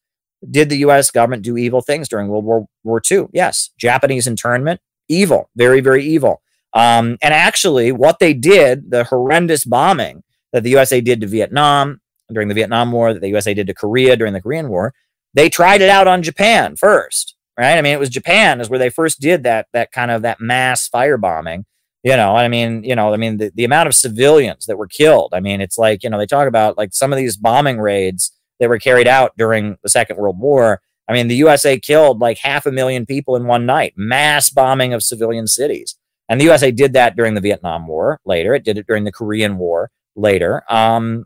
Did 0.50 0.70
the 0.70 0.78
U.S. 0.78 1.12
government 1.12 1.44
do 1.44 1.58
evil 1.58 1.82
things 1.82 2.10
during 2.10 2.28
World 2.28 2.46
War, 2.46 2.66
War 2.84 3.02
II? 3.10 3.28
Yes. 3.32 3.70
Japanese 3.78 4.28
internment, 4.28 4.82
evil, 5.08 5.50
very, 5.56 5.82
very 5.82 6.04
evil. 6.04 6.42
Um, 6.74 7.18
and 7.22 7.34
actually, 7.34 7.92
what 7.92 8.20
they 8.20 8.34
did, 8.34 8.92
the 8.92 9.04
horrendous 9.04 9.66
bombing 9.66 10.24
that 10.54 10.64
the 10.64 10.70
USA 10.72 11.02
did 11.02 11.22
to 11.22 11.28
Vietnam, 11.28 12.02
during 12.32 12.48
the 12.48 12.54
Vietnam 12.54 12.92
War, 12.92 13.14
that 13.14 13.20
the 13.20 13.30
USA 13.30 13.54
did 13.54 13.68
to 13.68 13.74
Korea 13.74 14.16
during 14.16 14.34
the 14.34 14.42
Korean 14.42 14.70
War, 14.70 14.94
they 15.34 15.50
tried 15.50 15.82
it 15.82 15.90
out 15.90 16.08
on 16.08 16.24
Japan 16.24 16.76
first, 16.76 17.36
right? 17.58 17.78
I 17.78 17.82
mean, 17.82 17.94
it 17.94 18.00
was 18.00 18.10
Japan 18.10 18.60
is 18.62 18.70
where 18.70 18.80
they 18.80 18.90
first 18.90 19.20
did 19.20 19.44
that 19.44 19.68
that 19.74 19.92
kind 19.92 20.12
of 20.12 20.22
that 20.24 20.42
mass 20.42 20.90
firebombing. 20.90 21.66
You 22.04 22.16
know, 22.16 22.36
I 22.36 22.48
mean, 22.48 22.84
you 22.84 22.96
know, 22.96 23.14
I 23.14 23.18
mean, 23.18 23.38
the, 23.38 23.52
the 23.54 23.64
amount 23.64 23.88
of 23.88 23.94
civilians 23.94 24.66
that 24.66 24.78
were 24.78 24.88
killed. 24.88 25.34
I 25.34 25.40
mean, 25.40 25.62
it's 25.62 25.78
like, 25.78 26.04
you 26.04 26.10
know, 26.10 26.18
they 26.18 26.26
talk 26.26 26.48
about 26.48 26.78
like 26.78 26.94
some 26.94 27.14
of 27.14 27.18
these 27.18 27.38
bombing 27.38 27.80
raids 27.80 28.32
that 28.60 28.70
were 28.70 28.80
carried 28.80 29.08
out 29.08 29.34
during 29.38 29.78
the 29.84 29.90
Second 29.90 30.18
World 30.18 30.40
War. 30.40 30.82
I 31.08 31.14
mean, 31.14 31.28
the 31.28 31.36
USA 31.36 31.80
killed 31.80 32.20
like 32.20 32.40
half 32.40 32.66
a 32.66 32.72
million 32.72 33.06
people 33.06 33.36
in 33.36 33.46
one 33.46 33.66
night, 33.66 33.94
mass 33.96 34.50
bombing 34.50 34.94
of 34.94 35.04
civilian 35.04 35.46
cities. 35.46 35.96
And 36.28 36.40
the 36.40 36.46
USA 36.46 36.72
did 36.72 36.94
that 36.94 37.16
during 37.16 37.34
the 37.34 37.42
Vietnam 37.42 37.88
War 37.88 38.20
later. 38.26 38.56
It 38.56 38.64
did 38.64 38.78
it 38.78 38.88
during 38.88 39.04
the 39.04 39.12
Korean 39.12 39.58
War 39.58 39.92
later. 40.16 40.64
Um, 40.72 41.26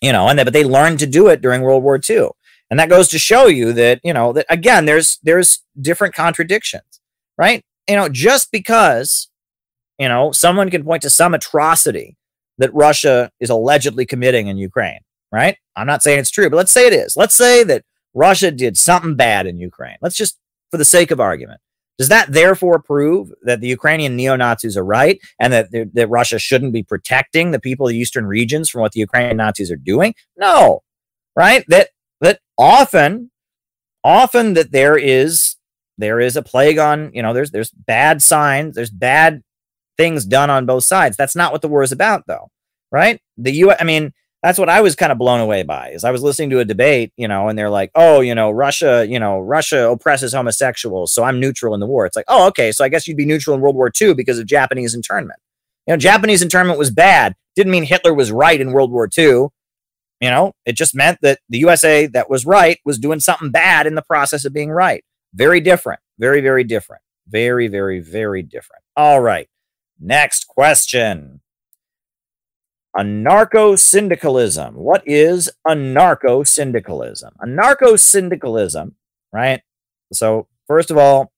you 0.00 0.12
know, 0.12 0.28
and 0.28 0.38
they, 0.38 0.44
but 0.44 0.52
they 0.52 0.64
learned 0.64 1.00
to 1.00 1.06
do 1.06 1.28
it 1.28 1.42
during 1.42 1.62
World 1.62 1.82
War 1.82 2.00
II. 2.08 2.30
And 2.70 2.78
that 2.78 2.88
goes 2.88 3.08
to 3.08 3.18
show 3.18 3.46
you 3.46 3.72
that, 3.74 4.00
you 4.02 4.12
know, 4.12 4.32
that 4.32 4.46
again, 4.48 4.84
there's 4.84 5.18
there's 5.22 5.62
different 5.80 6.14
contradictions, 6.14 7.00
right? 7.36 7.62
You 7.88 7.96
know, 7.96 8.08
just 8.08 8.52
because, 8.52 9.28
you 9.98 10.08
know, 10.08 10.32
someone 10.32 10.70
can 10.70 10.84
point 10.84 11.02
to 11.02 11.10
some 11.10 11.34
atrocity 11.34 12.16
that 12.58 12.74
Russia 12.74 13.30
is 13.40 13.50
allegedly 13.50 14.06
committing 14.06 14.48
in 14.48 14.56
Ukraine, 14.56 15.00
right? 15.32 15.56
I'm 15.76 15.86
not 15.86 16.02
saying 16.02 16.18
it's 16.18 16.30
true, 16.30 16.50
but 16.50 16.56
let's 16.56 16.72
say 16.72 16.86
it 16.86 16.92
is. 16.92 17.16
Let's 17.16 17.34
say 17.34 17.62
that 17.64 17.84
Russia 18.14 18.50
did 18.50 18.76
something 18.76 19.14
bad 19.14 19.46
in 19.46 19.58
Ukraine. 19.58 19.96
Let's 20.00 20.16
just, 20.16 20.38
for 20.70 20.76
the 20.76 20.84
sake 20.84 21.10
of 21.10 21.20
argument, 21.20 21.60
does 21.98 22.08
that 22.08 22.32
therefore 22.32 22.80
prove 22.80 23.32
that 23.42 23.60
the 23.60 23.66
Ukrainian 23.66 24.14
neo 24.14 24.36
Nazis 24.36 24.76
are 24.76 24.84
right 24.84 25.20
and 25.40 25.52
that, 25.52 25.70
that 25.94 26.08
Russia 26.08 26.38
shouldn't 26.38 26.72
be 26.72 26.84
protecting 26.84 27.50
the 27.50 27.60
people 27.60 27.86
of 27.86 27.92
the 27.92 27.98
eastern 27.98 28.24
regions 28.26 28.68
from 28.68 28.82
what 28.82 28.92
the 28.92 29.00
Ukrainian 29.00 29.36
Nazis 29.36 29.70
are 29.70 29.76
doing? 29.76 30.14
No, 30.36 30.82
right? 31.34 31.64
That 31.68 31.88
that 32.20 32.40
often, 32.56 33.30
often 34.04 34.54
that 34.54 34.70
there 34.70 34.96
is 34.96 35.56
there 35.98 36.20
is 36.20 36.36
a 36.36 36.42
plague 36.42 36.78
on 36.78 37.10
you 37.12 37.22
know 37.22 37.34
there's 37.34 37.50
there's 37.50 37.70
bad 37.70 38.22
signs 38.22 38.76
there's 38.76 38.90
bad 38.90 39.42
things 39.98 40.24
done 40.24 40.48
on 40.48 40.64
both 40.64 40.84
sides. 40.84 41.16
That's 41.16 41.36
not 41.36 41.52
what 41.52 41.60
the 41.60 41.68
war 41.68 41.82
is 41.82 41.92
about, 41.92 42.26
though, 42.26 42.50
right? 42.90 43.20
The 43.36 43.52
U. 43.52 43.72
I 43.78 43.84
mean, 43.84 44.12
that's 44.42 44.58
what 44.58 44.68
I 44.68 44.80
was 44.80 44.94
kind 44.94 45.10
of 45.10 45.18
blown 45.18 45.40
away 45.40 45.64
by 45.64 45.90
is 45.90 46.04
I 46.04 46.12
was 46.12 46.22
listening 46.22 46.50
to 46.50 46.60
a 46.60 46.64
debate, 46.64 47.12
you 47.16 47.26
know, 47.26 47.48
and 47.48 47.58
they're 47.58 47.70
like, 47.70 47.90
oh, 47.94 48.20
you 48.20 48.34
know, 48.34 48.50
Russia, 48.50 49.04
you 49.08 49.18
know, 49.18 49.40
Russia 49.40 49.90
oppresses 49.90 50.32
homosexuals, 50.32 51.12
so 51.12 51.24
I'm 51.24 51.40
neutral 51.40 51.74
in 51.74 51.80
the 51.80 51.86
war. 51.86 52.06
It's 52.06 52.16
like, 52.16 52.24
oh, 52.28 52.46
okay, 52.48 52.70
so 52.70 52.84
I 52.84 52.88
guess 52.88 53.08
you'd 53.08 53.16
be 53.16 53.26
neutral 53.26 53.54
in 53.54 53.60
World 53.60 53.74
War 53.74 53.90
II 54.00 54.14
because 54.14 54.38
of 54.38 54.46
Japanese 54.46 54.94
internment. 54.94 55.40
You 55.86 55.94
know, 55.94 55.98
Japanese 55.98 56.42
internment 56.42 56.78
was 56.78 56.90
bad. 56.90 57.34
Didn't 57.56 57.72
mean 57.72 57.84
Hitler 57.84 58.14
was 58.14 58.30
right 58.30 58.60
in 58.60 58.72
World 58.72 58.92
War 58.92 59.08
II. 59.16 59.48
You 60.20 60.30
know, 60.30 60.52
it 60.64 60.72
just 60.72 60.94
meant 60.94 61.18
that 61.22 61.40
the 61.48 61.58
USA 61.58 62.06
that 62.08 62.30
was 62.30 62.44
right 62.44 62.78
was 62.84 62.98
doing 62.98 63.20
something 63.20 63.50
bad 63.50 63.86
in 63.86 63.94
the 63.94 64.02
process 64.02 64.44
of 64.44 64.52
being 64.52 64.70
right. 64.70 65.04
Very 65.34 65.60
different. 65.60 66.00
Very, 66.18 66.40
very 66.40 66.64
different. 66.64 67.02
Very, 67.28 67.68
very, 67.68 68.00
very 68.00 68.42
different. 68.42 68.82
All 68.96 69.20
right. 69.20 69.48
Next 70.00 70.46
question. 70.46 71.40
Anarcho 72.96 73.78
syndicalism. 73.78 74.74
What 74.74 75.02
is 75.06 75.50
anarcho 75.66 76.46
syndicalism? 76.46 77.34
Anarcho 77.40 77.98
syndicalism, 77.98 78.96
right? 79.32 79.62
So, 80.12 80.48
first 80.66 80.90
of 80.90 80.96
all, 80.96 81.32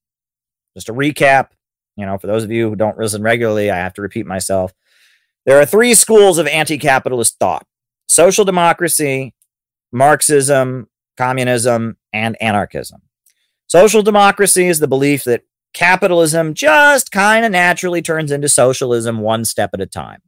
just 0.75 0.89
a 0.89 0.95
recap 0.95 1.49
You 1.97 2.07
know, 2.07 2.17
for 2.19 2.29
those 2.29 2.45
of 2.45 2.51
you 2.51 2.71
who 2.71 2.77
don't 2.77 2.99
listen 2.99 3.23
regularly, 3.23 3.71
I 3.71 3.77
have 3.77 3.95
to 3.95 4.03
repeat 4.03 4.25
myself. 4.25 4.73
There 5.45 5.61
are 5.61 5.67
three 5.67 5.95
schools 5.95 6.39
of 6.39 6.47
anti 6.47 6.79
capitalist 6.79 7.39
thought 7.39 7.67
social 8.09 8.45
democracy, 8.45 9.35
Marxism, 9.93 10.89
communism, 11.17 11.97
and 12.13 12.41
anarchism. 12.41 13.03
Social 13.67 14.03
democracy 14.03 14.67
is 14.67 14.79
the 14.79 14.89
belief 14.89 15.25
that 15.25 15.43
capitalism 15.73 16.55
just 16.55 17.11
kind 17.11 17.45
of 17.45 17.53
naturally 17.53 18.03
turns 18.03 18.31
into 18.31 18.49
socialism 18.49 19.21
one 19.21 19.45
step 19.45 19.71
at 19.75 19.81
a 19.81 19.87
time. 19.87 20.23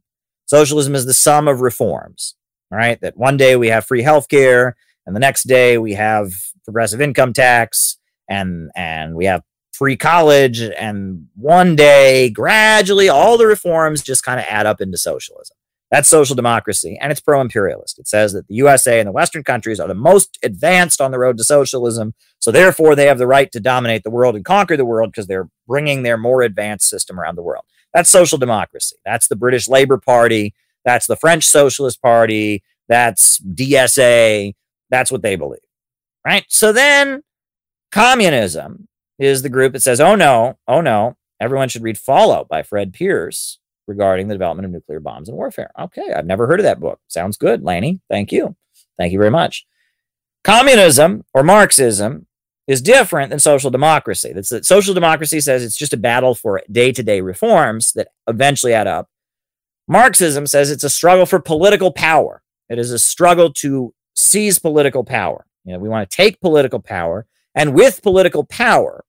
Socialism 0.45 0.95
is 0.95 1.05
the 1.05 1.13
sum 1.13 1.47
of 1.47 1.61
reforms, 1.61 2.35
right? 2.69 2.99
That 3.01 3.17
one 3.17 3.37
day 3.37 3.55
we 3.55 3.67
have 3.67 3.85
free 3.85 4.03
healthcare, 4.03 4.73
and 5.05 5.15
the 5.15 5.19
next 5.19 5.43
day 5.43 5.77
we 5.77 5.93
have 5.93 6.33
progressive 6.63 7.01
income 7.01 7.33
tax, 7.33 7.97
and 8.29 8.71
and 8.75 9.15
we 9.15 9.25
have 9.25 9.43
free 9.73 9.97
college, 9.97 10.61
and 10.61 11.27
one 11.35 11.75
day 11.75 12.29
gradually 12.29 13.09
all 13.09 13.37
the 13.37 13.47
reforms 13.47 14.03
just 14.03 14.23
kind 14.23 14.39
of 14.39 14.45
add 14.47 14.65
up 14.65 14.81
into 14.81 14.97
socialism. 14.97 15.57
That's 15.91 16.09
social 16.09 16.35
democracy, 16.35 16.97
and 16.99 17.11
it's 17.11 17.21
pro 17.21 17.39
imperialist. 17.39 17.99
It 17.99 18.07
says 18.07 18.33
that 18.33 18.47
the 18.47 18.55
USA 18.55 18.99
and 18.99 19.07
the 19.07 19.11
Western 19.11 19.43
countries 19.43 19.79
are 19.79 19.87
the 19.87 19.93
most 19.93 20.39
advanced 20.41 20.99
on 20.99 21.11
the 21.11 21.19
road 21.19 21.37
to 21.37 21.43
socialism. 21.43 22.15
So, 22.39 22.51
therefore, 22.51 22.95
they 22.95 23.05
have 23.05 23.19
the 23.19 23.27
right 23.27 23.51
to 23.51 23.59
dominate 23.59 24.03
the 24.03 24.09
world 24.09 24.35
and 24.35 24.43
conquer 24.43 24.75
the 24.75 24.85
world 24.85 25.11
because 25.11 25.27
they're 25.27 25.49
bringing 25.67 26.01
their 26.01 26.17
more 26.17 26.41
advanced 26.41 26.89
system 26.89 27.19
around 27.19 27.35
the 27.35 27.43
world. 27.43 27.65
That's 27.93 28.09
social 28.09 28.39
democracy. 28.39 28.95
That's 29.05 29.27
the 29.27 29.35
British 29.35 29.67
Labour 29.67 29.99
Party. 29.99 30.55
That's 30.83 31.05
the 31.05 31.15
French 31.15 31.45
Socialist 31.45 32.01
Party. 32.01 32.63
That's 32.87 33.39
DSA. 33.39 34.55
That's 34.89 35.11
what 35.11 35.21
they 35.21 35.35
believe. 35.35 35.59
Right. 36.25 36.45
So 36.49 36.71
then 36.71 37.23
communism 37.91 38.87
is 39.19 39.41
the 39.41 39.49
group 39.49 39.73
that 39.73 39.81
says, 39.81 40.01
oh 40.01 40.15
no, 40.15 40.57
oh 40.67 40.81
no, 40.81 41.17
everyone 41.39 41.69
should 41.69 41.83
read 41.83 41.97
Fallout 41.97 42.47
by 42.47 42.63
Fred 42.63 42.93
Pearce 42.93 43.59
regarding 43.87 44.27
the 44.27 44.33
development 44.35 44.65
of 44.65 44.71
nuclear 44.71 44.99
bombs 44.99 45.29
and 45.29 45.37
warfare. 45.37 45.71
Okay, 45.79 46.13
I've 46.15 46.25
never 46.25 46.47
heard 46.47 46.59
of 46.59 46.65
that 46.65 46.79
book. 46.79 46.99
Sounds 47.07 47.37
good, 47.37 47.63
Laney. 47.63 47.99
Thank 48.09 48.31
you. 48.31 48.55
Thank 48.97 49.11
you 49.11 49.19
very 49.19 49.31
much. 49.31 49.65
Communism 50.43 51.23
or 51.33 51.43
Marxism 51.43 52.27
is 52.67 52.81
different 52.81 53.29
than 53.29 53.39
social 53.39 53.69
democracy. 53.69 54.31
That's 54.33 54.49
that 54.49 54.65
social 54.65 54.93
democracy 54.93 55.41
says 55.41 55.63
it's 55.63 55.77
just 55.77 55.93
a 55.93 55.97
battle 55.97 56.35
for 56.35 56.61
day-to-day 56.71 57.21
reforms 57.21 57.93
that 57.93 58.09
eventually 58.27 58.73
add 58.73 58.87
up. 58.87 59.09
Marxism 59.87 60.47
says 60.47 60.71
it's 60.71 60.83
a 60.83 60.89
struggle 60.89 61.25
for 61.25 61.39
political 61.39 61.91
power. 61.91 62.41
It 62.69 62.79
is 62.79 62.91
a 62.91 62.99
struggle 62.99 63.51
to 63.55 63.93
seize 64.15 64.59
political 64.59 65.03
power. 65.03 65.45
You 65.65 65.73
know, 65.73 65.79
we 65.79 65.89
want 65.89 66.09
to 66.09 66.15
take 66.15 66.39
political 66.39 66.79
power, 66.79 67.25
and 67.55 67.73
with 67.73 68.01
political 68.01 68.45
power, 68.45 69.03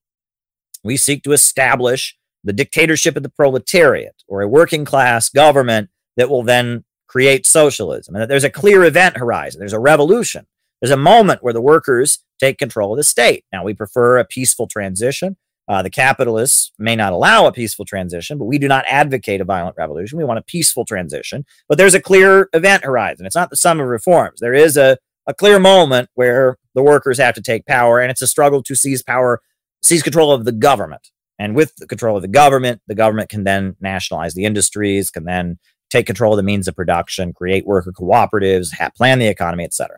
we 0.83 0.97
seek 0.97 1.23
to 1.23 1.31
establish 1.31 2.17
the 2.45 2.53
dictatorship 2.53 3.17
of 3.17 3.23
the 3.23 3.29
proletariat 3.29 4.23
or 4.27 4.41
a 4.41 4.47
working 4.47 4.85
class 4.85 5.29
government 5.29 5.89
that 6.15 6.29
will 6.29 6.43
then 6.43 6.85
create 7.07 7.45
socialism. 7.45 8.15
And 8.15 8.21
that 8.21 8.29
there's 8.29 8.43
a 8.43 8.49
clear 8.49 8.83
event 8.83 9.17
horizon, 9.17 9.59
there's 9.59 9.73
a 9.73 9.79
revolution, 9.79 10.45
there's 10.81 10.91
a 10.91 10.97
moment 10.97 11.43
where 11.43 11.53
the 11.53 11.61
workers 11.61 12.19
take 12.39 12.57
control 12.57 12.93
of 12.93 12.97
the 12.97 13.03
state. 13.03 13.45
Now, 13.51 13.63
we 13.63 13.73
prefer 13.73 14.17
a 14.17 14.25
peaceful 14.25 14.67
transition. 14.67 15.37
Uh, 15.67 15.81
the 15.81 15.89
capitalists 15.89 16.71
may 16.77 16.95
not 16.95 17.11
allow 17.13 17.47
a 17.47 17.51
peaceful 17.51 17.85
transition, 17.85 18.37
but 18.37 18.45
we 18.45 18.59
do 18.59 18.67
not 18.67 18.85
advocate 18.87 19.41
a 19.41 19.45
violent 19.45 19.75
revolution. 19.77 20.17
We 20.17 20.23
want 20.23 20.37
a 20.37 20.43
peaceful 20.43 20.85
transition. 20.85 21.43
But 21.67 21.79
there's 21.79 21.95
a 21.95 22.01
clear 22.01 22.49
event 22.53 22.83
horizon. 22.83 23.25
It's 23.25 23.35
not 23.35 23.49
the 23.49 23.57
sum 23.57 23.79
of 23.79 23.87
reforms. 23.87 24.39
There 24.39 24.53
is 24.53 24.77
a, 24.77 24.97
a 25.25 25.33
clear 25.33 25.57
moment 25.57 26.09
where 26.13 26.57
the 26.75 26.83
workers 26.83 27.17
have 27.17 27.33
to 27.35 27.41
take 27.41 27.65
power, 27.65 27.99
and 27.99 28.11
it's 28.11 28.21
a 28.21 28.27
struggle 28.27 28.61
to 28.61 28.75
seize 28.75 29.01
power, 29.01 29.41
seize 29.81 30.03
control 30.03 30.31
of 30.31 30.45
the 30.45 30.51
government. 30.51 31.09
And 31.37 31.55
with 31.55 31.75
the 31.75 31.87
control 31.87 32.15
of 32.15 32.21
the 32.21 32.27
government, 32.27 32.81
the 32.87 32.95
government 32.95 33.29
can 33.29 33.43
then 33.43 33.75
nationalize 33.81 34.33
the 34.33 34.45
industries, 34.45 35.09
can 35.09 35.25
then 35.25 35.57
take 35.89 36.05
control 36.05 36.33
of 36.33 36.37
the 36.37 36.43
means 36.43 36.67
of 36.67 36.75
production, 36.75 37.33
create 37.33 37.65
worker 37.65 37.91
cooperatives, 37.91 38.69
plan 38.95 39.19
the 39.19 39.27
economy, 39.27 39.63
etc. 39.63 39.97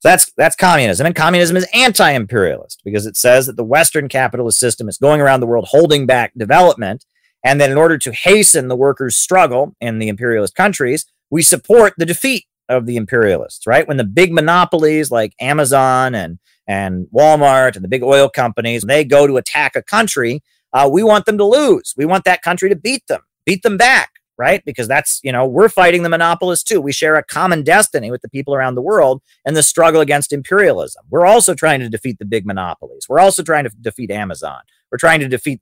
So 0.00 0.08
that's 0.08 0.32
that's 0.32 0.56
communism, 0.56 1.06
and 1.06 1.14
communism 1.14 1.56
is 1.56 1.68
anti-imperialist 1.74 2.80
because 2.84 3.04
it 3.04 3.18
says 3.18 3.46
that 3.46 3.56
the 3.56 3.64
Western 3.64 4.08
capitalist 4.08 4.58
system 4.58 4.88
is 4.88 4.96
going 4.96 5.20
around 5.20 5.40
the 5.40 5.46
world 5.46 5.66
holding 5.68 6.06
back 6.06 6.32
development, 6.36 7.04
and 7.44 7.60
that 7.60 7.70
in 7.70 7.76
order 7.76 7.98
to 7.98 8.12
hasten 8.12 8.68
the 8.68 8.76
workers' 8.76 9.16
struggle 9.16 9.76
in 9.78 9.98
the 9.98 10.08
imperialist 10.08 10.54
countries, 10.54 11.04
we 11.30 11.42
support 11.42 11.92
the 11.98 12.06
defeat 12.06 12.46
of 12.70 12.86
the 12.86 12.96
imperialists. 12.96 13.66
Right 13.66 13.86
when 13.86 13.98
the 13.98 14.04
big 14.04 14.32
monopolies 14.32 15.10
like 15.10 15.34
Amazon 15.38 16.14
and 16.14 16.38
and 16.66 17.06
Walmart 17.14 17.74
and 17.76 17.84
the 17.84 17.88
big 17.88 18.02
oil 18.02 18.30
companies 18.30 18.82
they 18.82 19.04
go 19.04 19.26
to 19.26 19.36
attack 19.36 19.76
a 19.76 19.82
country, 19.82 20.42
uh, 20.72 20.88
we 20.90 21.02
want 21.02 21.26
them 21.26 21.38
to 21.38 21.44
lose. 21.44 21.94
We 21.96 22.04
want 22.04 22.24
that 22.24 22.42
country 22.42 22.68
to 22.68 22.76
beat 22.76 23.06
them, 23.06 23.22
beat 23.44 23.62
them 23.62 23.76
back, 23.76 24.10
right? 24.38 24.64
Because 24.64 24.88
that's, 24.88 25.20
you 25.22 25.32
know, 25.32 25.46
we're 25.46 25.68
fighting 25.68 26.02
the 26.02 26.08
monopolists 26.08 26.64
too. 26.64 26.80
We 26.80 26.92
share 26.92 27.16
a 27.16 27.24
common 27.24 27.62
destiny 27.62 28.10
with 28.10 28.22
the 28.22 28.28
people 28.28 28.54
around 28.54 28.74
the 28.74 28.82
world 28.82 29.22
and 29.44 29.56
the 29.56 29.62
struggle 29.62 30.00
against 30.00 30.32
imperialism. 30.32 31.04
We're 31.10 31.26
also 31.26 31.54
trying 31.54 31.80
to 31.80 31.88
defeat 31.88 32.18
the 32.18 32.24
big 32.24 32.46
monopolies. 32.46 33.06
We're 33.08 33.20
also 33.20 33.42
trying 33.42 33.64
to 33.64 33.70
defeat 33.80 34.10
Amazon. 34.10 34.60
We're 34.90 34.98
trying 34.98 35.20
to 35.20 35.28
defeat 35.28 35.60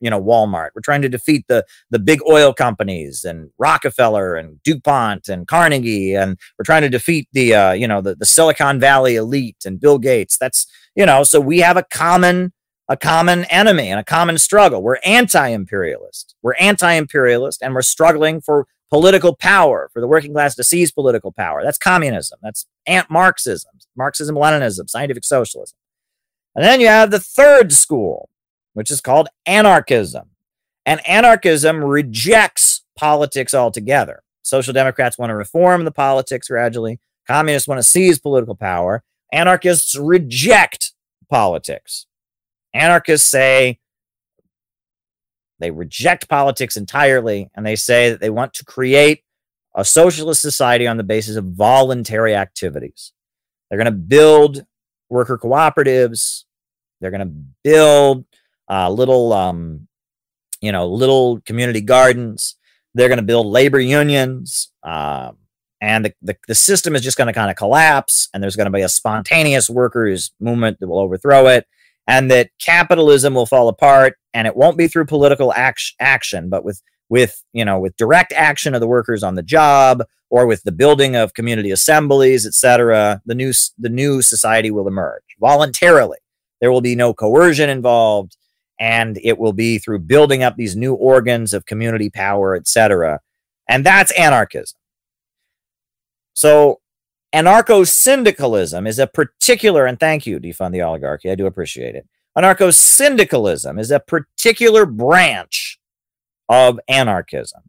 you 0.00 0.10
know 0.10 0.22
Walmart. 0.22 0.70
We're 0.74 0.82
trying 0.82 1.02
to 1.02 1.08
defeat 1.08 1.46
the 1.48 1.64
the 1.90 1.98
big 1.98 2.20
oil 2.28 2.52
companies 2.52 3.24
and 3.24 3.50
Rockefeller 3.58 4.36
and 4.36 4.62
DuPont 4.62 5.28
and 5.28 5.46
Carnegie, 5.46 6.14
and 6.14 6.38
we're 6.58 6.64
trying 6.64 6.82
to 6.82 6.88
defeat 6.88 7.28
the 7.32 7.54
uh, 7.54 7.72
you 7.72 7.88
know 7.88 8.00
the, 8.00 8.14
the 8.14 8.26
Silicon 8.26 8.80
Valley 8.80 9.16
elite 9.16 9.64
and 9.64 9.80
Bill 9.80 9.98
Gates. 9.98 10.36
That's 10.38 10.66
you 10.94 11.06
know 11.06 11.22
so 11.22 11.40
we 11.40 11.58
have 11.60 11.76
a 11.76 11.84
common 11.84 12.52
a 12.88 12.96
common 12.96 13.44
enemy 13.46 13.90
and 13.90 14.00
a 14.00 14.04
common 14.04 14.38
struggle. 14.38 14.82
We're 14.82 14.98
anti 15.04 15.48
imperialist. 15.48 16.34
We're 16.42 16.54
anti 16.54 16.92
imperialist 16.92 17.62
and 17.62 17.74
we're 17.74 17.82
struggling 17.82 18.40
for 18.40 18.66
political 18.90 19.36
power, 19.36 19.90
for 19.92 20.00
the 20.00 20.08
working 20.08 20.32
class 20.32 20.54
to 20.54 20.64
seize 20.64 20.90
political 20.90 21.30
power. 21.32 21.62
That's 21.62 21.78
communism. 21.78 22.38
That's 22.42 22.66
ant 22.86 23.10
Marxism, 23.10 23.72
Marxism, 23.96 24.34
Leninism, 24.34 24.88
scientific 24.88 25.24
socialism. 25.24 25.76
And 26.54 26.64
then 26.64 26.80
you 26.80 26.88
have 26.88 27.10
the 27.10 27.20
third 27.20 27.72
school, 27.72 28.30
which 28.72 28.90
is 28.90 29.00
called 29.00 29.28
anarchism. 29.46 30.30
And 30.86 31.06
anarchism 31.06 31.84
rejects 31.84 32.82
politics 32.96 33.52
altogether. 33.52 34.22
Social 34.42 34.72
Democrats 34.72 35.18
want 35.18 35.30
to 35.30 35.36
reform 35.36 35.84
the 35.84 35.90
politics 35.90 36.48
gradually. 36.48 36.98
Communists 37.26 37.68
want 37.68 37.78
to 37.78 37.82
seize 37.82 38.18
political 38.18 38.54
power. 38.54 39.04
Anarchists 39.30 39.94
reject 39.94 40.94
politics. 41.28 42.06
Anarchists 42.78 43.28
say 43.28 43.80
they 45.58 45.70
reject 45.70 46.28
politics 46.28 46.76
entirely 46.76 47.50
and 47.54 47.66
they 47.66 47.76
say 47.76 48.10
that 48.10 48.20
they 48.20 48.30
want 48.30 48.54
to 48.54 48.64
create 48.64 49.24
a 49.74 49.84
socialist 49.84 50.40
society 50.40 50.86
on 50.86 50.96
the 50.96 51.02
basis 51.02 51.36
of 51.36 51.44
voluntary 51.46 52.34
activities. 52.34 53.12
They're 53.68 53.78
going 53.78 53.92
to 53.92 53.98
build 53.98 54.64
worker 55.08 55.38
cooperatives. 55.38 56.44
They're 57.00 57.10
going 57.10 57.28
to 57.28 57.34
build 57.64 58.24
uh, 58.70 58.90
little, 58.90 59.32
um, 59.32 59.88
you 60.60 60.72
know, 60.72 60.86
little 60.86 61.40
community 61.40 61.80
gardens. 61.80 62.56
They're 62.94 63.08
going 63.08 63.18
to 63.18 63.24
build 63.24 63.46
labor 63.46 63.80
unions. 63.80 64.72
Um, 64.82 65.36
and 65.80 66.04
the, 66.04 66.14
the, 66.22 66.36
the 66.48 66.54
system 66.54 66.96
is 66.96 67.02
just 67.02 67.16
going 67.16 67.26
to 67.26 67.32
kind 67.32 67.50
of 67.50 67.56
collapse. 67.56 68.28
And 68.32 68.42
there's 68.42 68.56
going 68.56 68.66
to 68.66 68.76
be 68.76 68.82
a 68.82 68.88
spontaneous 68.88 69.68
workers' 69.68 70.32
movement 70.40 70.80
that 70.80 70.88
will 70.88 70.98
overthrow 70.98 71.46
it 71.48 71.66
and 72.08 72.30
that 72.30 72.50
capitalism 72.58 73.34
will 73.34 73.46
fall 73.46 73.68
apart 73.68 74.16
and 74.34 74.46
it 74.48 74.56
won't 74.56 74.78
be 74.78 74.88
through 74.88 75.04
political 75.04 75.52
act- 75.52 75.94
action 76.00 76.48
but 76.48 76.64
with 76.64 76.82
with 77.08 77.44
you 77.52 77.64
know 77.64 77.78
with 77.78 77.96
direct 77.96 78.32
action 78.32 78.74
of 78.74 78.80
the 78.80 78.88
workers 78.88 79.22
on 79.22 79.36
the 79.36 79.42
job 79.42 80.02
or 80.30 80.46
with 80.46 80.62
the 80.64 80.72
building 80.72 81.14
of 81.14 81.34
community 81.34 81.70
assemblies 81.70 82.46
etc 82.46 83.20
the 83.26 83.34
new 83.34 83.52
the 83.78 83.88
new 83.88 84.20
society 84.22 84.70
will 84.70 84.88
emerge 84.88 85.22
voluntarily. 85.38 86.18
There 86.60 86.72
will 86.72 86.80
be 86.80 86.96
no 86.96 87.14
coercion 87.14 87.70
involved 87.70 88.36
and 88.80 89.18
it 89.22 89.38
will 89.38 89.52
be 89.52 89.78
through 89.78 90.00
building 90.00 90.42
up 90.42 90.56
these 90.56 90.76
new 90.76 90.94
organs 90.94 91.54
of 91.54 91.66
community 91.66 92.10
power 92.10 92.56
etc 92.56 93.20
and 93.68 93.84
that's 93.84 94.10
anarchism. 94.12 94.78
So 96.32 96.80
Anarcho 97.34 97.86
syndicalism 97.86 98.86
is 98.86 98.98
a 98.98 99.06
particular, 99.06 99.84
and 99.86 100.00
thank 100.00 100.26
you, 100.26 100.40
defund 100.40 100.72
the 100.72 100.82
oligarchy. 100.82 101.30
I 101.30 101.34
do 101.34 101.46
appreciate 101.46 101.94
it. 101.94 102.08
Anarcho 102.36 102.72
syndicalism 102.72 103.78
is 103.78 103.90
a 103.90 104.00
particular 104.00 104.86
branch 104.86 105.78
of 106.48 106.80
anarchism 106.88 107.62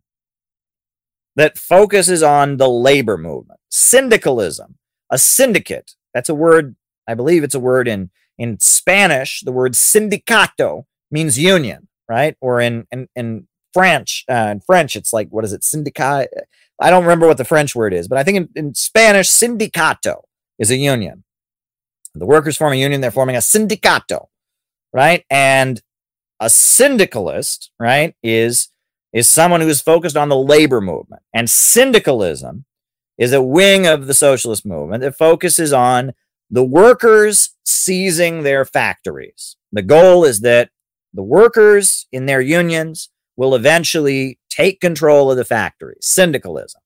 that 1.36 1.58
focuses 1.58 2.24
on 2.24 2.58
the 2.58 2.70
labor 2.70 3.18
movement. 3.18 3.60
Syndicalism, 3.70 4.78
a 5.10 5.18
syndicate, 5.18 5.96
that's 6.14 6.30
a 6.30 6.36
word, 6.36 6.76
I 7.08 7.14
believe 7.14 7.44
it's 7.44 7.56
a 7.56 7.60
word 7.60 7.88
in, 7.88 8.12
in 8.38 8.60
Spanish. 8.60 9.42
The 9.42 9.52
word 9.52 9.74
sindicato 9.74 10.86
means 11.12 11.38
union, 11.38 11.88
right? 12.08 12.36
Or 12.40 12.62
in, 12.62 12.88
in, 12.92 13.08
in 13.16 13.48
French, 13.74 14.26
uh, 14.30 14.50
in 14.52 14.62
French, 14.62 14.96
it's 14.96 15.14
like, 15.14 15.30
what 15.30 15.44
is 15.44 15.54
it? 15.54 15.64
Syndicat. 15.64 16.30
I 16.82 16.90
don't 16.90 17.04
remember 17.04 17.28
what 17.28 17.38
the 17.38 17.46
French 17.46 17.76
word 17.76 17.94
is, 17.94 18.08
but 18.08 18.18
I 18.18 18.24
think 18.24 18.38
in, 18.38 18.50
in 18.56 18.76
Spanish, 18.76 19.30
sindicato 19.30 20.22
is 20.58 20.72
a 20.72 20.78
union. 20.78 21.24
The 22.16 22.26
workers 22.26 22.58
form 22.58 22.74
a 22.74 22.78
union, 22.78 23.02
they're 23.02 23.12
forming 23.12 23.36
a 23.36 23.40
sindicato, 23.40 24.28
right? 24.94 25.26
And 25.30 25.82
a 26.40 26.50
syndicalist, 26.50 27.72
right, 27.80 28.16
is 28.24 28.70
is 29.12 29.30
someone 29.30 29.62
who 29.62 29.68
is 29.68 29.82
focused 29.82 30.16
on 30.16 30.30
the 30.30 30.36
labor 30.36 30.80
movement. 30.80 31.24
And 31.34 31.50
syndicalism 31.50 32.66
is 33.18 33.34
a 33.34 33.42
wing 33.42 33.88
of 33.88 34.08
the 34.08 34.14
socialist 34.14 34.66
movement 34.66 35.02
that 35.02 35.18
focuses 35.18 35.74
on 35.74 36.14
the 36.50 36.64
workers 36.64 37.56
seizing 37.66 38.44
their 38.44 38.66
factories. 38.66 39.56
The 39.72 39.82
goal 39.82 40.26
is 40.26 40.42
that 40.42 40.70
the 41.14 41.24
workers 41.24 42.08
in 42.12 42.28
their 42.28 42.42
unions 42.42 43.10
will 43.40 43.56
eventually 43.56 44.38
take 44.50 44.82
control 44.82 45.32
of 45.32 45.38
the 45.38 45.46
factories, 45.46 46.00
syndicalism. 46.02 46.82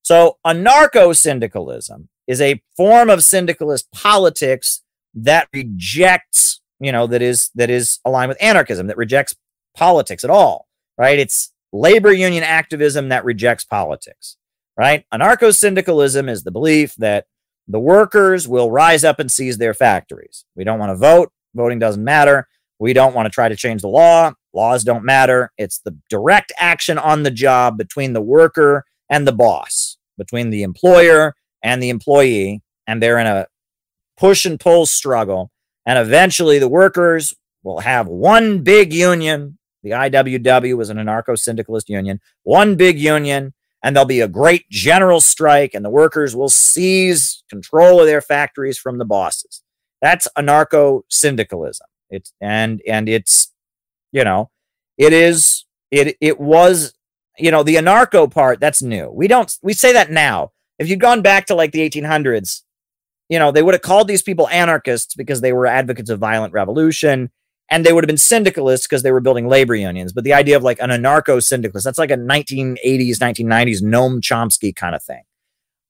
So, 0.00 0.38
anarcho 0.46 1.14
syndicalism 1.14 2.08
is 2.26 2.40
a 2.40 2.62
form 2.78 3.10
of 3.10 3.22
syndicalist 3.22 3.92
politics 3.92 4.82
that 5.12 5.48
rejects, 5.52 6.62
you 6.80 6.92
know, 6.92 7.06
that 7.08 7.20
is 7.20 7.50
that 7.56 7.68
is 7.68 8.00
aligned 8.06 8.30
with 8.30 8.42
anarchism, 8.42 8.86
that 8.86 8.96
rejects 8.96 9.36
politics 9.76 10.24
at 10.24 10.30
all, 10.30 10.66
right? 10.96 11.18
It's 11.18 11.52
labor 11.74 12.14
union 12.14 12.42
activism 12.42 13.10
that 13.10 13.26
rejects 13.26 13.64
politics, 13.64 14.38
right? 14.78 15.04
Anarcho 15.12 15.54
syndicalism 15.54 16.26
is 16.26 16.42
the 16.42 16.50
belief 16.50 16.94
that 16.96 17.26
the 17.66 17.80
workers 17.80 18.48
will 18.48 18.70
rise 18.70 19.04
up 19.04 19.20
and 19.20 19.30
seize 19.30 19.58
their 19.58 19.74
factories. 19.74 20.46
We 20.56 20.64
don't 20.64 20.78
want 20.78 20.88
to 20.88 20.96
vote. 20.96 21.32
Voting 21.54 21.78
doesn't 21.78 22.02
matter. 22.02 22.48
We 22.78 22.94
don't 22.94 23.14
want 23.14 23.26
to 23.26 23.30
try 23.30 23.50
to 23.50 23.56
change 23.56 23.82
the 23.82 23.88
law. 23.88 24.32
Laws 24.58 24.82
don't 24.82 25.04
matter. 25.04 25.52
It's 25.56 25.78
the 25.78 25.96
direct 26.10 26.52
action 26.58 26.98
on 26.98 27.22
the 27.22 27.30
job 27.30 27.78
between 27.78 28.12
the 28.12 28.20
worker 28.20 28.84
and 29.08 29.26
the 29.26 29.32
boss, 29.32 29.98
between 30.16 30.50
the 30.50 30.64
employer 30.64 31.36
and 31.62 31.80
the 31.80 31.90
employee. 31.90 32.62
And 32.86 33.00
they're 33.00 33.20
in 33.20 33.28
a 33.28 33.46
push 34.16 34.44
and 34.44 34.58
pull 34.58 34.86
struggle. 34.86 35.52
And 35.86 35.96
eventually 35.96 36.58
the 36.58 36.68
workers 36.68 37.34
will 37.62 37.80
have 37.80 38.08
one 38.08 38.64
big 38.64 38.92
union. 38.92 39.58
The 39.84 39.90
IWW 39.90 40.76
was 40.76 40.90
an 40.90 40.96
anarcho 40.96 41.38
syndicalist 41.38 41.88
union, 41.88 42.20
one 42.42 42.74
big 42.74 42.98
union 42.98 43.54
and 43.82 43.94
there'll 43.94 44.06
be 44.06 44.20
a 44.20 44.28
great 44.28 44.68
general 44.70 45.20
strike 45.20 45.74
and 45.74 45.84
the 45.84 45.90
workers 45.90 46.34
will 46.34 46.48
seize 46.48 47.44
control 47.48 48.00
of 48.00 48.06
their 48.06 48.20
factories 48.20 48.78
from 48.78 48.98
the 48.98 49.04
bosses 49.04 49.62
that's 50.02 50.28
anarcho 50.36 51.02
syndicalism 51.08 51.86
it's 52.10 52.32
and 52.40 52.82
and 52.86 53.08
it's 53.08 53.47
you 54.12 54.24
know 54.24 54.50
it 54.96 55.12
is 55.12 55.64
it 55.90 56.16
it 56.20 56.40
was 56.40 56.94
you 57.38 57.50
know 57.50 57.62
the 57.62 57.76
anarcho 57.76 58.30
part 58.30 58.60
that's 58.60 58.82
new 58.82 59.10
we 59.10 59.28
don't 59.28 59.58
we 59.62 59.72
say 59.72 59.92
that 59.92 60.10
now 60.10 60.50
if 60.78 60.88
you'd 60.88 61.00
gone 61.00 61.22
back 61.22 61.46
to 61.46 61.54
like 61.54 61.72
the 61.72 61.88
1800s 61.88 62.62
you 63.28 63.38
know 63.38 63.50
they 63.50 63.62
would 63.62 63.74
have 63.74 63.82
called 63.82 64.08
these 64.08 64.22
people 64.22 64.48
anarchists 64.48 65.14
because 65.14 65.40
they 65.40 65.52
were 65.52 65.66
advocates 65.66 66.10
of 66.10 66.18
violent 66.18 66.52
revolution 66.52 67.30
and 67.70 67.84
they 67.84 67.92
would 67.92 68.04
have 68.04 68.08
been 68.08 68.16
syndicalists 68.16 68.86
because 68.86 69.02
they 69.02 69.12
were 69.12 69.20
building 69.20 69.46
labor 69.46 69.74
unions. 69.74 70.12
But 70.12 70.24
the 70.24 70.32
idea 70.32 70.56
of 70.56 70.62
like 70.62 70.78
an 70.80 70.90
anarcho 70.90 71.42
syndicalist, 71.42 71.84
that's 71.84 71.98
like 71.98 72.10
a 72.10 72.16
1980s, 72.16 73.18
1990s 73.18 73.82
Noam 73.82 74.20
Chomsky 74.20 74.74
kind 74.74 74.94
of 74.94 75.02
thing. 75.02 75.22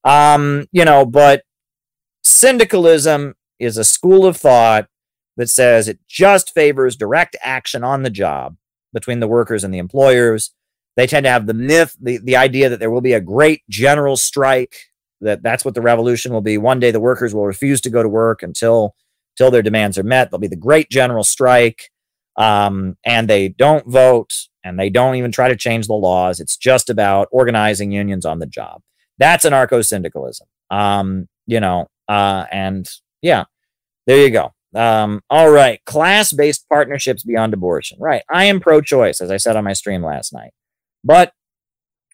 Um, 0.03 0.67
you 0.71 0.85
know, 0.85 1.05
but 1.05 1.43
syndicalism 2.23 3.35
is 3.59 3.77
a 3.77 3.83
school 3.83 4.25
of 4.25 4.37
thought 4.37 4.87
that 5.39 5.49
says 5.49 5.87
it 5.87 5.99
just 6.05 6.53
favors 6.53 6.97
direct 6.97 7.37
action 7.41 7.81
on 7.81 8.03
the 8.03 8.09
job 8.09 8.57
between 8.91 9.21
the 9.21 9.27
workers 9.27 9.63
and 9.63 9.73
the 9.73 9.77
employers. 9.77 10.51
They 10.97 11.07
tend 11.07 11.23
to 11.23 11.29
have 11.29 11.47
the 11.47 11.53
myth, 11.53 11.95
the, 11.99 12.17
the 12.17 12.35
idea 12.35 12.67
that 12.67 12.81
there 12.81 12.91
will 12.91 12.99
be 12.99 13.13
a 13.13 13.21
great 13.21 13.61
general 13.69 14.17
strike, 14.17 14.75
that 15.21 15.41
that's 15.41 15.63
what 15.63 15.75
the 15.75 15.81
revolution 15.81 16.33
will 16.33 16.41
be. 16.41 16.57
One 16.57 16.81
day 16.81 16.91
the 16.91 16.99
workers 16.99 17.33
will 17.33 17.45
refuse 17.45 17.79
to 17.81 17.89
go 17.89 18.03
to 18.03 18.09
work 18.09 18.43
until 18.43 18.95
until 19.37 19.49
their 19.49 19.61
demands 19.61 19.97
are 19.97 20.03
met. 20.03 20.29
There'll 20.29 20.41
be 20.41 20.47
the 20.47 20.57
great 20.57 20.89
general 20.89 21.23
strike, 21.23 21.89
um, 22.35 22.97
and 23.05 23.29
they 23.29 23.47
don't 23.47 23.87
vote 23.87 24.33
and 24.65 24.77
they 24.77 24.89
don't 24.89 25.15
even 25.15 25.31
try 25.31 25.47
to 25.47 25.55
change 25.55 25.87
the 25.87 25.93
laws. 25.93 26.41
It's 26.41 26.57
just 26.57 26.89
about 26.89 27.29
organizing 27.31 27.93
unions 27.93 28.25
on 28.25 28.39
the 28.39 28.45
job. 28.45 28.81
That's 29.17 29.45
anarcho 29.45 29.85
syndicalism. 29.85 30.47
Um, 30.69 31.29
you 31.47 31.61
know, 31.61 31.87
uh, 32.09 32.43
and 32.51 32.89
yeah, 33.21 33.45
there 34.05 34.21
you 34.21 34.31
go. 34.31 34.53
Um, 34.75 35.21
all 35.29 35.49
right, 35.49 35.83
class 35.85 36.31
based 36.31 36.67
partnerships 36.69 37.23
beyond 37.23 37.53
abortion. 37.53 37.97
Right. 37.99 38.23
I 38.29 38.45
am 38.45 38.59
pro 38.59 38.81
choice, 38.81 39.21
as 39.21 39.31
I 39.31 39.37
said 39.37 39.55
on 39.55 39.63
my 39.63 39.73
stream 39.73 40.03
last 40.03 40.33
night. 40.33 40.51
But 41.03 41.33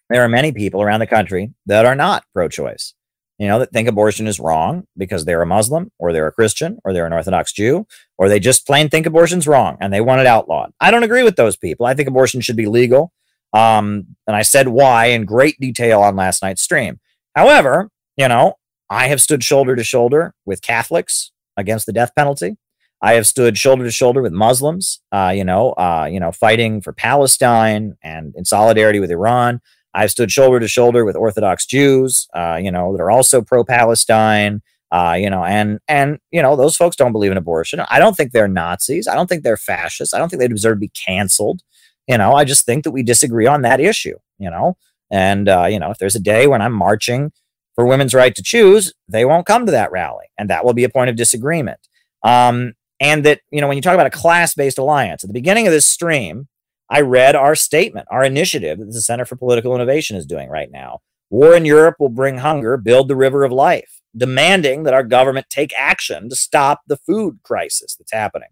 there 0.08 0.22
are 0.22 0.28
many 0.28 0.52
people 0.52 0.80
around 0.82 1.00
the 1.00 1.06
country 1.06 1.52
that 1.66 1.84
are 1.84 1.96
not 1.96 2.24
pro 2.32 2.48
choice 2.48 2.94
you 3.38 3.46
know, 3.46 3.58
that 3.58 3.70
think 3.70 3.88
abortion 3.88 4.26
is 4.26 4.40
wrong 4.40 4.86
because 4.96 5.24
they're 5.24 5.42
a 5.42 5.46
Muslim 5.46 5.90
or 5.98 6.12
they're 6.12 6.26
a 6.26 6.32
Christian 6.32 6.78
or 6.84 6.92
they're 6.92 7.06
an 7.06 7.12
Orthodox 7.12 7.52
Jew 7.52 7.86
or 8.16 8.28
they 8.28 8.40
just 8.40 8.66
plain 8.66 8.88
think 8.88 9.06
abortion's 9.06 9.46
wrong 9.46 9.76
and 9.80 9.92
they 9.92 10.00
want 10.00 10.20
it 10.20 10.26
outlawed. 10.26 10.72
I 10.80 10.90
don't 10.90 11.02
agree 11.02 11.22
with 11.22 11.36
those 11.36 11.56
people. 11.56 11.86
I 11.86 11.94
think 11.94 12.08
abortion 12.08 12.40
should 12.40 12.56
be 12.56 12.66
legal. 12.66 13.12
Um, 13.52 14.16
and 14.26 14.34
I 14.34 14.42
said 14.42 14.68
why 14.68 15.06
in 15.06 15.24
great 15.24 15.58
detail 15.60 16.00
on 16.00 16.16
last 16.16 16.42
night's 16.42 16.62
stream. 16.62 16.98
However, 17.34 17.90
you 18.16 18.28
know, 18.28 18.54
I 18.88 19.08
have 19.08 19.20
stood 19.20 19.44
shoulder 19.44 19.76
to 19.76 19.84
shoulder 19.84 20.34
with 20.46 20.62
Catholics 20.62 21.32
against 21.56 21.86
the 21.86 21.92
death 21.92 22.14
penalty. 22.14 22.56
I 23.02 23.14
have 23.14 23.26
stood 23.26 23.58
shoulder 23.58 23.84
to 23.84 23.90
shoulder 23.90 24.22
with 24.22 24.32
Muslims, 24.32 25.00
uh, 25.12 25.32
you 25.34 25.44
know, 25.44 25.72
uh, 25.72 26.08
you 26.10 26.18
know, 26.18 26.32
fighting 26.32 26.80
for 26.80 26.92
Palestine 26.92 27.96
and 28.02 28.34
in 28.36 28.44
solidarity 28.44 29.00
with 29.00 29.10
Iran. 29.10 29.60
I've 29.92 30.10
stood 30.10 30.30
shoulder 30.30 30.60
to 30.60 30.68
shoulder 30.68 31.04
with 31.04 31.16
Orthodox 31.16 31.66
Jews, 31.66 32.28
uh, 32.34 32.58
you 32.62 32.70
know, 32.70 32.92
that 32.92 33.02
are 33.02 33.10
also 33.10 33.42
pro-Palestine, 33.42 34.62
uh, 34.90 35.16
you 35.18 35.28
know, 35.30 35.44
and 35.44 35.78
and 35.88 36.18
you 36.30 36.42
know, 36.42 36.56
those 36.56 36.76
folks 36.76 36.96
don't 36.96 37.12
believe 37.12 37.32
in 37.32 37.38
abortion. 37.38 37.80
I 37.88 37.98
don't 37.98 38.16
think 38.16 38.32
they're 38.32 38.48
Nazis. 38.48 39.08
I 39.08 39.14
don't 39.14 39.26
think 39.26 39.42
they're 39.42 39.56
fascists. 39.56 40.14
I 40.14 40.18
don't 40.18 40.28
think 40.28 40.40
they 40.40 40.48
deserve 40.48 40.76
to 40.76 40.80
be 40.80 40.88
canceled. 41.06 41.62
You 42.06 42.18
know, 42.18 42.32
I 42.34 42.44
just 42.44 42.64
think 42.64 42.84
that 42.84 42.92
we 42.92 43.02
disagree 43.02 43.46
on 43.46 43.62
that 43.62 43.80
issue. 43.80 44.16
You 44.38 44.50
know, 44.50 44.76
and 45.10 45.48
uh, 45.48 45.66
you 45.66 45.78
know, 45.78 45.90
if 45.90 45.98
there's 45.98 46.16
a 46.16 46.20
day 46.20 46.46
when 46.46 46.62
I'm 46.62 46.72
marching 46.72 47.32
for 47.76 47.86
women's 47.86 48.14
right 48.14 48.34
to 48.34 48.42
choose, 48.42 48.92
they 49.08 49.24
won't 49.24 49.46
come 49.46 49.66
to 49.66 49.72
that 49.72 49.92
rally, 49.92 50.26
and 50.36 50.50
that 50.50 50.64
will 50.64 50.74
be 50.74 50.84
a 50.84 50.88
point 50.88 51.10
of 51.10 51.16
disagreement. 51.16 51.78
Um, 52.24 52.72
and 52.98 53.24
that 53.24 53.40
you 53.52 53.60
know, 53.60 53.68
when 53.68 53.76
you 53.76 53.82
talk 53.82 53.94
about 53.94 54.06
a 54.06 54.10
class-based 54.10 54.78
alliance 54.78 55.22
at 55.22 55.28
the 55.28 55.34
beginning 55.34 55.66
of 55.66 55.72
this 55.72 55.86
stream, 55.86 56.48
I 56.90 57.02
read 57.02 57.36
our 57.36 57.54
statement, 57.54 58.08
our 58.10 58.24
initiative 58.24 58.78
that 58.78 58.86
the 58.86 59.02
Center 59.02 59.24
for 59.24 59.36
Political 59.36 59.74
Innovation 59.74 60.16
is 60.16 60.26
doing 60.26 60.48
right 60.48 60.70
now. 60.70 61.00
War 61.30 61.56
in 61.56 61.64
Europe 61.64 61.96
will 61.98 62.08
bring 62.08 62.38
hunger, 62.38 62.76
build 62.76 63.08
the 63.08 63.16
river 63.16 63.44
of 63.44 63.52
life, 63.52 64.00
demanding 64.16 64.84
that 64.84 64.94
our 64.94 65.02
government 65.02 65.46
take 65.50 65.72
action 65.76 66.28
to 66.28 66.36
stop 66.36 66.82
the 66.86 66.96
food 66.96 67.40
crisis 67.42 67.96
that's 67.96 68.12
happening. 68.12 68.48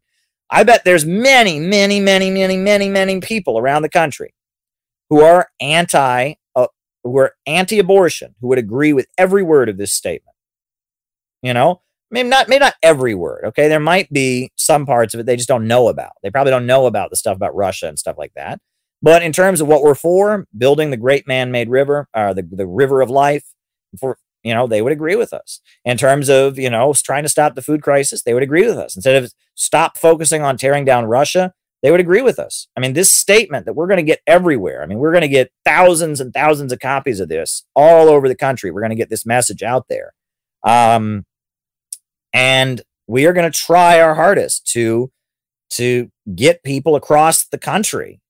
I 0.51 0.64
bet 0.64 0.84
there's 0.84 1.06
many, 1.06 1.59
many, 1.59 2.01
many, 2.01 2.30
many, 2.30 2.56
many, 2.56 2.88
many 2.88 3.20
people 3.20 3.59
around 3.59 3.82
the 3.82 3.88
country 3.88 4.34
who 5.09 5.20
are 5.22 5.48
anti, 5.60 6.34
who 7.05 7.18
are 7.18 7.35
anti-abortion, 7.47 8.35
who 8.40 8.48
would 8.48 8.59
agree 8.59 8.93
with 8.93 9.06
every 9.16 9.43
word 9.43 9.68
of 9.68 9.76
this 9.76 9.93
statement. 9.93 10.35
You 11.43 11.52
know, 11.52 11.82
maybe 12.10 12.28
not 12.28 12.48
maybe 12.48 12.60
not 12.60 12.74
every 12.82 13.14
word 13.14 13.44
okay? 13.44 13.68
There 13.68 13.81
might 13.81 14.10
be 14.10 14.51
some 14.56 14.86
parts 14.86 15.12
of 15.12 15.20
it 15.20 15.26
they 15.26 15.36
just 15.36 15.48
don't 15.48 15.68
know 15.68 15.89
about. 15.89 16.12
They 16.22 16.31
probably 16.31 16.51
don't 16.51 16.66
know 16.66 16.86
about 16.86 17.10
the 17.10 17.16
stuff 17.16 17.36
about 17.36 17.55
russia 17.55 17.86
and 17.86 17.98
stuff 17.98 18.16
like 18.16 18.32
that. 18.35 18.60
But 19.02 19.22
in 19.22 19.32
terms 19.32 19.60
of 19.60 19.68
what 19.68 19.82
we're 19.82 19.94
for 19.94 20.47
building 20.56 20.90
the 20.90 20.97
great 20.97 21.28
man-made 21.28 21.68
river 21.68 22.09
or 22.14 22.28
uh, 22.28 22.32
the, 22.32 22.48
the 22.51 22.66
river 22.66 23.02
of 23.02 23.10
life 23.10 23.44
for 24.01 24.16
you 24.43 24.55
know 24.55 24.66
they 24.66 24.81
would 24.81 24.93
agree 24.93 25.16
with 25.16 25.35
us. 25.35 25.60
In 25.85 25.98
terms 25.98 26.31
of 26.31 26.59
you 26.59 26.70
know 26.70 26.94
trying 26.94 27.24
to 27.24 27.28
stop 27.28 27.55
the 27.55 27.62
food 27.62 27.82
crisis 27.82 28.22
they 28.22 28.32
would 28.32 28.43
agree 28.43 28.66
with 28.66 28.78
us. 28.78 28.97
Instead 28.97 29.22
of 29.22 29.32
stop 29.55 29.98
focusing 29.98 30.43
on 30.43 30.56
tearing 30.56 30.85
down 30.85 31.05
russia 31.05 31.52
they 31.85 31.90
would 31.90 32.01
agree 32.01 32.23
with 32.23 32.39
us. 32.39 32.66
I 32.78 32.81
mean 32.81 32.94
this 32.94 33.12
statement 33.12 33.66
that 33.66 33.74
we're 33.74 33.86
going 33.86 33.98
to 33.98 34.02
get 34.02 34.23
everywhere 34.27 34.82
i 34.82 34.86
mean 34.86 34.98
we're 34.98 35.12
going 35.12 35.20
to 35.20 35.28
get 35.28 35.52
thousands 35.66 36.19
and 36.19 36.32
thousands 36.32 36.73
of 36.73 36.81
copies 36.81 37.20
of 37.20 37.28
this 37.28 37.65
all 37.77 38.09
over 38.09 38.27
the 38.27 38.35
country. 38.35 38.70
We're 38.70 38.81
going 38.81 38.89
to 38.89 38.97
get 38.97 39.11
this 39.11 39.27
message 39.27 39.62
out 39.62 39.86
there. 39.89 40.15
Um, 40.66 41.27
and 42.32 42.81
we 43.06 43.27
are 43.27 43.35
going 43.35 43.51
to 43.51 43.56
try 43.56 44.01
our 44.01 44.15
hardest 44.15 44.66
to 44.73 45.12
to 45.73 46.11
get 46.35 46.62
people 46.62 46.97
across 46.97 47.44
the 47.44 47.59
country 47.59 48.23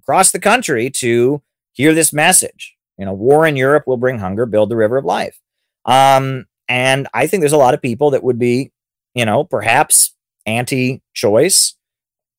across 0.00 0.30
the 0.30 0.38
country 0.38 0.90
to 0.90 1.42
hear 1.72 1.94
this 1.94 2.12
message. 2.12 2.76
You 2.98 3.06
know 3.06 3.14
war 3.14 3.46
in 3.46 3.56
europe 3.56 3.84
will 3.86 3.96
bring 3.96 4.18
hunger 4.18 4.44
build 4.44 4.68
the 4.68 4.76
river 4.76 4.98
of 4.98 5.06
life. 5.06 5.40
Um 5.86 6.44
and 6.68 7.08
i 7.14 7.26
think 7.26 7.40
there's 7.40 7.52
a 7.52 7.56
lot 7.56 7.72
of 7.72 7.80
people 7.80 8.10
that 8.10 8.22
would 8.22 8.38
be 8.38 8.72
you 9.14 9.24
know 9.24 9.42
perhaps 9.42 10.14
anti-choice 10.44 11.77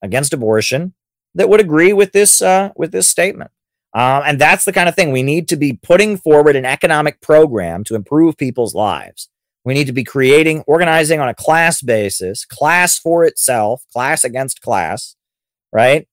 against 0.02 0.34
abortion 0.34 0.94
that 1.36 1.50
would 1.50 1.60
agree 1.60 1.94
with 1.94 2.12
this 2.12 2.42
uh 2.42 2.70
with 2.76 2.92
this 2.92 3.08
statement 3.08 3.52
um, 3.94 4.22
and 4.26 4.40
that's 4.40 4.66
the 4.66 4.74
kind 4.74 4.88
of 4.88 4.94
thing 4.94 5.12
we 5.12 5.24
need 5.24 5.48
to 5.48 5.56
be 5.56 5.74
putting 5.74 6.16
forward 6.16 6.56
an 6.56 6.66
economic 6.66 7.22
program 7.22 7.84
to 7.84 7.96
improve 7.96 8.38
people's 8.38 8.76
lives 8.76 9.30
we 9.66 9.74
need 9.74 9.88
to 9.88 9.94
be 9.94 10.04
creating, 10.04 10.64
organizing 10.68 11.20
on 11.20 11.30
a 11.30 11.36
class 11.36 11.82
basis, 11.82 12.46
class 12.46 12.98
for 12.98 13.26
itself, 13.26 13.84
class 13.92 14.24
against 14.24 14.62
class, 14.62 15.16
right? 15.74 16.08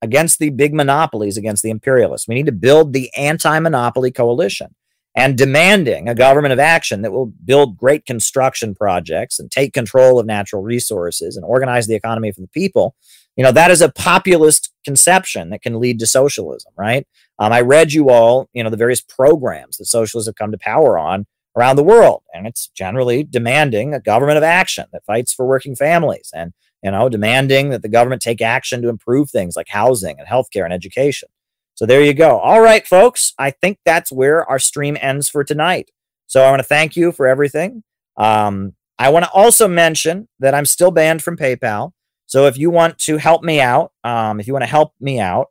Against 0.00 0.38
the 0.38 0.50
big 0.50 0.72
monopolies, 0.72 1.36
against 1.36 1.62
the 1.62 1.70
imperialists. 1.70 2.28
We 2.28 2.34
need 2.34 2.46
to 2.46 2.52
build 2.52 2.92
the 2.92 3.12
anti 3.14 3.58
monopoly 3.58 4.12
coalition 4.12 4.74
and 5.14 5.36
demanding 5.36 6.08
a 6.08 6.14
government 6.14 6.52
of 6.52 6.58
action 6.58 7.02
that 7.02 7.12
will 7.12 7.26
build 7.26 7.76
great 7.76 8.06
construction 8.06 8.74
projects 8.74 9.38
and 9.38 9.50
take 9.50 9.74
control 9.74 10.18
of 10.18 10.24
natural 10.24 10.62
resources 10.62 11.36
and 11.36 11.44
organize 11.44 11.86
the 11.86 11.94
economy 11.94 12.32
for 12.32 12.40
the 12.40 12.48
people 12.48 12.96
you 13.36 13.44
know, 13.44 13.52
that 13.52 13.70
is 13.70 13.80
a 13.80 13.92
populist 13.92 14.72
conception 14.84 15.50
that 15.50 15.62
can 15.62 15.80
lead 15.80 15.98
to 16.00 16.06
socialism, 16.06 16.72
right? 16.76 17.06
Um, 17.38 17.52
I 17.52 17.60
read 17.60 17.92
you 17.92 18.10
all, 18.10 18.48
you 18.52 18.62
know, 18.62 18.70
the 18.70 18.76
various 18.76 19.00
programs 19.00 19.78
that 19.78 19.86
socialists 19.86 20.28
have 20.28 20.36
come 20.36 20.52
to 20.52 20.58
power 20.58 20.98
on 20.98 21.26
around 21.56 21.76
the 21.76 21.84
world, 21.84 22.22
and 22.32 22.46
it's 22.46 22.68
generally 22.68 23.24
demanding 23.24 23.94
a 23.94 24.00
government 24.00 24.38
of 24.38 24.44
action 24.44 24.86
that 24.92 25.04
fights 25.04 25.32
for 25.32 25.46
working 25.46 25.76
families 25.76 26.30
and 26.34 26.52
you 26.82 26.90
know, 26.90 27.08
demanding 27.08 27.70
that 27.70 27.82
the 27.82 27.88
government 27.88 28.22
take 28.22 28.42
action 28.42 28.82
to 28.82 28.88
improve 28.88 29.30
things 29.30 29.56
like 29.56 29.68
housing 29.68 30.18
and 30.18 30.28
healthcare 30.28 30.64
and 30.64 30.72
education. 30.72 31.28
So 31.74 31.86
there 31.86 32.02
you 32.02 32.12
go. 32.12 32.38
All 32.38 32.60
right, 32.60 32.86
folks. 32.86 33.32
I 33.38 33.50
think 33.50 33.78
that's 33.84 34.12
where 34.12 34.48
our 34.50 34.58
stream 34.58 34.98
ends 35.00 35.28
for 35.28 35.44
tonight. 35.44 35.90
So 36.26 36.42
I 36.42 36.50
want 36.50 36.60
to 36.60 36.68
thank 36.68 36.96
you 36.96 37.12
for 37.12 37.26
everything. 37.26 37.82
Um, 38.16 38.74
I 38.98 39.08
want 39.10 39.24
to 39.24 39.30
also 39.30 39.68
mention 39.68 40.28
that 40.40 40.54
I'm 40.54 40.66
still 40.66 40.90
banned 40.90 41.22
from 41.22 41.36
PayPal. 41.36 41.92
So 42.32 42.46
if 42.46 42.56
you 42.56 42.70
want 42.70 42.98
to 43.00 43.18
help 43.18 43.44
me 43.44 43.60
out, 43.60 43.92
um, 44.04 44.40
if 44.40 44.46
you 44.46 44.54
want 44.54 44.62
to 44.62 44.70
help 44.70 44.94
me 44.98 45.20
out, 45.20 45.48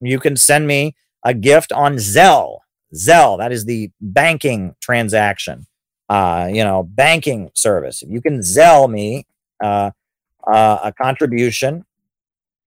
you 0.00 0.18
can 0.18 0.38
send 0.38 0.66
me 0.66 0.96
a 1.22 1.34
gift 1.34 1.70
on 1.70 1.96
Zelle. 1.96 2.60
Zelle, 2.94 3.36
that 3.36 3.52
is 3.52 3.66
the 3.66 3.90
banking 4.00 4.74
transaction, 4.80 5.66
uh, 6.08 6.48
you 6.50 6.64
know, 6.64 6.82
banking 6.82 7.50
service. 7.52 8.00
If 8.00 8.08
you 8.08 8.22
can 8.22 8.38
Zelle 8.38 8.90
me 8.90 9.26
uh, 9.62 9.90
uh, 10.50 10.78
a 10.84 10.94
contribution, 10.94 11.84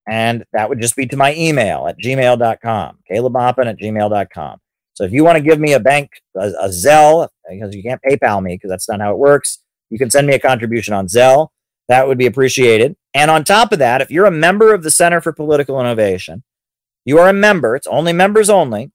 and 0.07 0.45
that 0.53 0.69
would 0.69 0.79
just 0.79 0.95
be 0.95 1.07
to 1.07 1.17
my 1.17 1.33
email 1.33 1.87
at 1.87 1.97
gmail.com, 1.97 2.99
calebmaupin 3.09 3.65
at 3.65 3.79
gmail.com. 3.79 4.59
So 4.93 5.03
if 5.03 5.11
you 5.11 5.23
want 5.23 5.39
to 5.39 5.43
give 5.43 5.59
me 5.59 5.73
a 5.73 5.79
bank, 5.79 6.11
a, 6.35 6.51
a 6.59 6.67
Zelle, 6.67 7.27
because 7.49 7.73
you 7.73 7.81
can't 7.81 8.01
PayPal 8.07 8.43
me 8.43 8.53
because 8.53 8.69
that's 8.69 8.87
not 8.87 9.01
how 9.01 9.13
it 9.13 9.17
works, 9.17 9.63
you 9.89 9.97
can 9.97 10.11
send 10.11 10.27
me 10.27 10.35
a 10.35 10.39
contribution 10.39 10.93
on 10.93 11.07
Zelle. 11.07 11.47
That 11.87 12.07
would 12.07 12.17
be 12.17 12.25
appreciated. 12.25 12.95
And 13.13 13.31
on 13.31 13.43
top 13.43 13.71
of 13.71 13.79
that, 13.79 14.01
if 14.01 14.11
you're 14.11 14.25
a 14.25 14.31
member 14.31 14.73
of 14.73 14.83
the 14.83 14.91
Center 14.91 15.21
for 15.21 15.31
Political 15.31 15.79
Innovation, 15.79 16.43
you 17.05 17.17
are 17.19 17.29
a 17.29 17.33
member, 17.33 17.75
it's 17.75 17.87
only 17.87 18.13
members 18.13 18.49
only. 18.49 18.91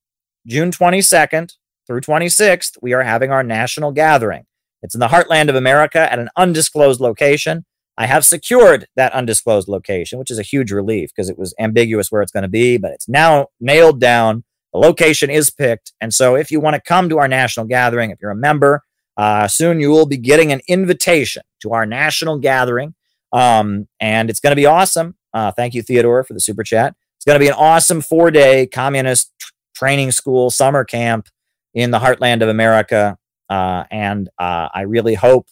June 0.47 0.71
22nd 0.71 1.55
through 1.87 2.01
26th, 2.01 2.77
we 2.83 2.93
are 2.93 3.03
having 3.03 3.31
our 3.31 3.43
national 3.43 3.93
gathering. 3.93 4.45
It's 4.83 4.95
in 4.95 5.01
the 5.01 5.09
heartland 5.09 5.49
of 5.49 5.55
America 5.55 6.13
at 6.13 6.19
an 6.19 6.29
undisclosed 6.37 7.01
location. 7.01 7.65
I 7.97 8.07
have 8.07 8.25
secured 8.25 8.87
that 8.97 9.13
undisclosed 9.13 9.69
location, 9.69 10.19
which 10.19 10.31
is 10.31 10.39
a 10.39 10.43
huge 10.43 10.73
relief 10.73 11.11
because 11.15 11.29
it 11.29 11.39
was 11.39 11.55
ambiguous 11.59 12.11
where 12.11 12.23
it's 12.23 12.33
going 12.33 12.43
to 12.43 12.49
be, 12.49 12.79
but 12.79 12.91
it's 12.91 13.09
now 13.09 13.49
nailed 13.61 14.01
down. 14.01 14.45
The 14.73 14.79
location 14.79 15.31
is 15.31 15.51
picked. 15.51 15.93
And 16.01 16.13
so 16.13 16.35
if 16.35 16.51
you 16.51 16.59
want 16.59 16.75
to 16.75 16.83
come 16.83 17.09
to 17.11 17.19
our 17.19 17.29
national 17.29 17.67
gathering, 17.67 18.11
if 18.11 18.19
you're 18.21 18.31
a 18.31 18.37
member, 18.37 18.83
uh, 19.17 19.49
soon 19.49 19.81
you 19.81 19.91
will 19.91 20.07
be 20.07 20.17
getting 20.17 20.53
an 20.53 20.61
invitation 20.69 21.43
to 21.61 21.73
our 21.73 21.87
national 21.87 22.39
gathering. 22.39 22.95
Um, 23.33 23.89
and 24.01 24.31
it's 24.31 24.41
going 24.41 24.53
to 24.53 24.57
be 24.57 24.67
awesome. 24.67 25.17
Uh, 25.33 25.51
thank 25.51 25.75
you, 25.75 25.83
Theodore, 25.83 26.25
for 26.25 26.35
the 26.35 26.41
super 26.41 26.63
chat. 26.63 26.95
It's 27.17 27.25
going 27.25 27.39
to 27.39 27.45
be 27.45 27.49
an 27.49 27.55
awesome 27.55 28.01
four 28.01 28.31
day 28.31 28.67
communist 28.67 29.33
tr- 29.39 29.53
training 29.75 30.11
school 30.13 30.51
summer 30.51 30.85
camp 30.85 31.29
in 31.75 31.91
the 31.91 31.99
heartland 31.99 32.43
of 32.43 32.49
America. 32.49 33.17
Uh, 33.49 33.85
and 33.91 34.29
uh, 34.39 34.69
I 34.75 34.83
really 34.83 35.15
hope 35.15 35.47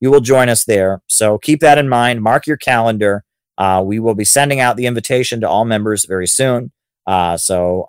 you 0.00 0.10
will 0.10 0.20
join 0.20 0.48
us 0.48 0.64
there. 0.64 1.02
So 1.08 1.38
keep 1.38 1.60
that 1.60 1.78
in 1.78 1.88
mind. 1.88 2.22
Mark 2.22 2.46
your 2.46 2.56
calendar. 2.56 3.24
Uh, 3.58 3.82
we 3.84 3.98
will 3.98 4.14
be 4.14 4.24
sending 4.24 4.60
out 4.60 4.76
the 4.76 4.86
invitation 4.86 5.40
to 5.42 5.48
all 5.48 5.66
members 5.66 6.06
very 6.06 6.26
soon. 6.26 6.72
Uh, 7.06 7.36
so 7.36 7.86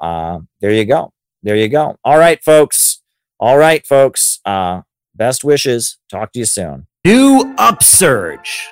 there 0.60 0.74
you 0.74 0.86
go. 0.86 1.14
There 1.44 1.56
you 1.56 1.70
go. 1.70 1.98
All 2.04 2.18
right, 2.18 2.44
folks. 2.44 3.02
All 3.40 3.58
right, 3.58 3.86
folks. 3.86 4.40
Uh, 4.46 4.82
best 5.22 5.44
wishes. 5.44 6.00
Talk 6.10 6.32
to 6.32 6.40
you 6.40 6.46
soon. 6.46 6.88
New 7.06 7.54
upsurge 7.60 8.70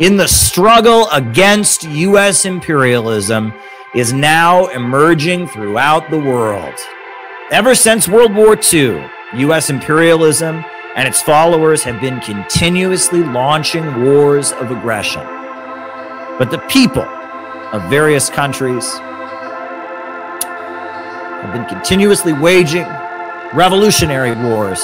in 0.00 0.16
the 0.16 0.26
struggle 0.26 1.10
against 1.10 1.82
U.S. 1.82 2.46
imperialism 2.46 3.52
is 3.94 4.14
now 4.14 4.68
emerging 4.68 5.46
throughout 5.48 6.10
the 6.10 6.18
world. 6.18 6.72
Ever 7.50 7.74
since 7.74 8.08
World 8.08 8.34
War 8.34 8.56
II, 8.72 9.06
U.S. 9.34 9.68
imperialism 9.68 10.64
and 10.96 11.06
its 11.06 11.20
followers 11.20 11.82
have 11.82 12.00
been 12.00 12.18
continuously 12.20 13.22
launching 13.22 14.06
wars 14.06 14.52
of 14.52 14.70
aggression. 14.70 15.26
But 16.38 16.50
the 16.50 16.64
people 16.70 17.08
of 17.74 17.90
various 17.90 18.30
countries 18.30 18.90
have 21.42 21.52
been 21.52 21.66
continuously 21.66 22.32
waging 22.32 22.86
revolutionary 23.54 24.34
wars 24.34 24.80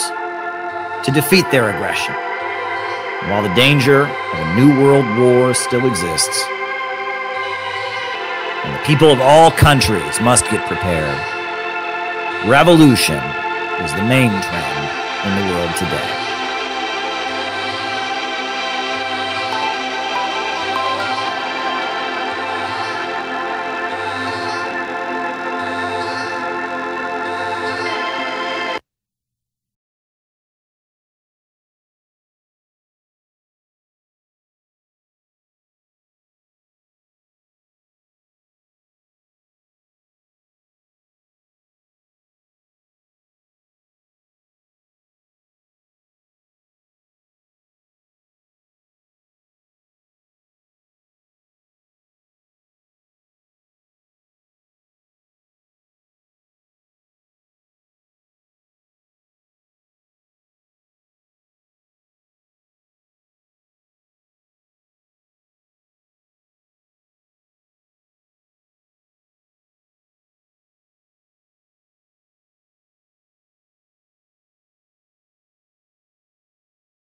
to 1.04 1.10
defeat 1.12 1.44
their 1.50 1.70
aggression. 1.70 2.14
And 2.14 3.30
while 3.30 3.42
the 3.42 3.54
danger 3.54 4.02
of 4.04 4.38
a 4.38 4.54
new 4.54 4.80
world 4.80 5.04
war 5.18 5.52
still 5.54 5.86
exists, 5.86 6.44
and 8.64 8.74
the 8.74 8.86
people 8.86 9.10
of 9.10 9.20
all 9.20 9.50
countries 9.50 10.20
must 10.20 10.44
get 10.44 10.64
prepared, 10.68 11.18
revolution 12.48 13.18
is 13.82 13.92
the 13.94 14.04
main 14.04 14.30
trend 14.30 14.90
in 15.26 15.48
the 15.48 15.54
world 15.54 15.74
today. 15.76 16.19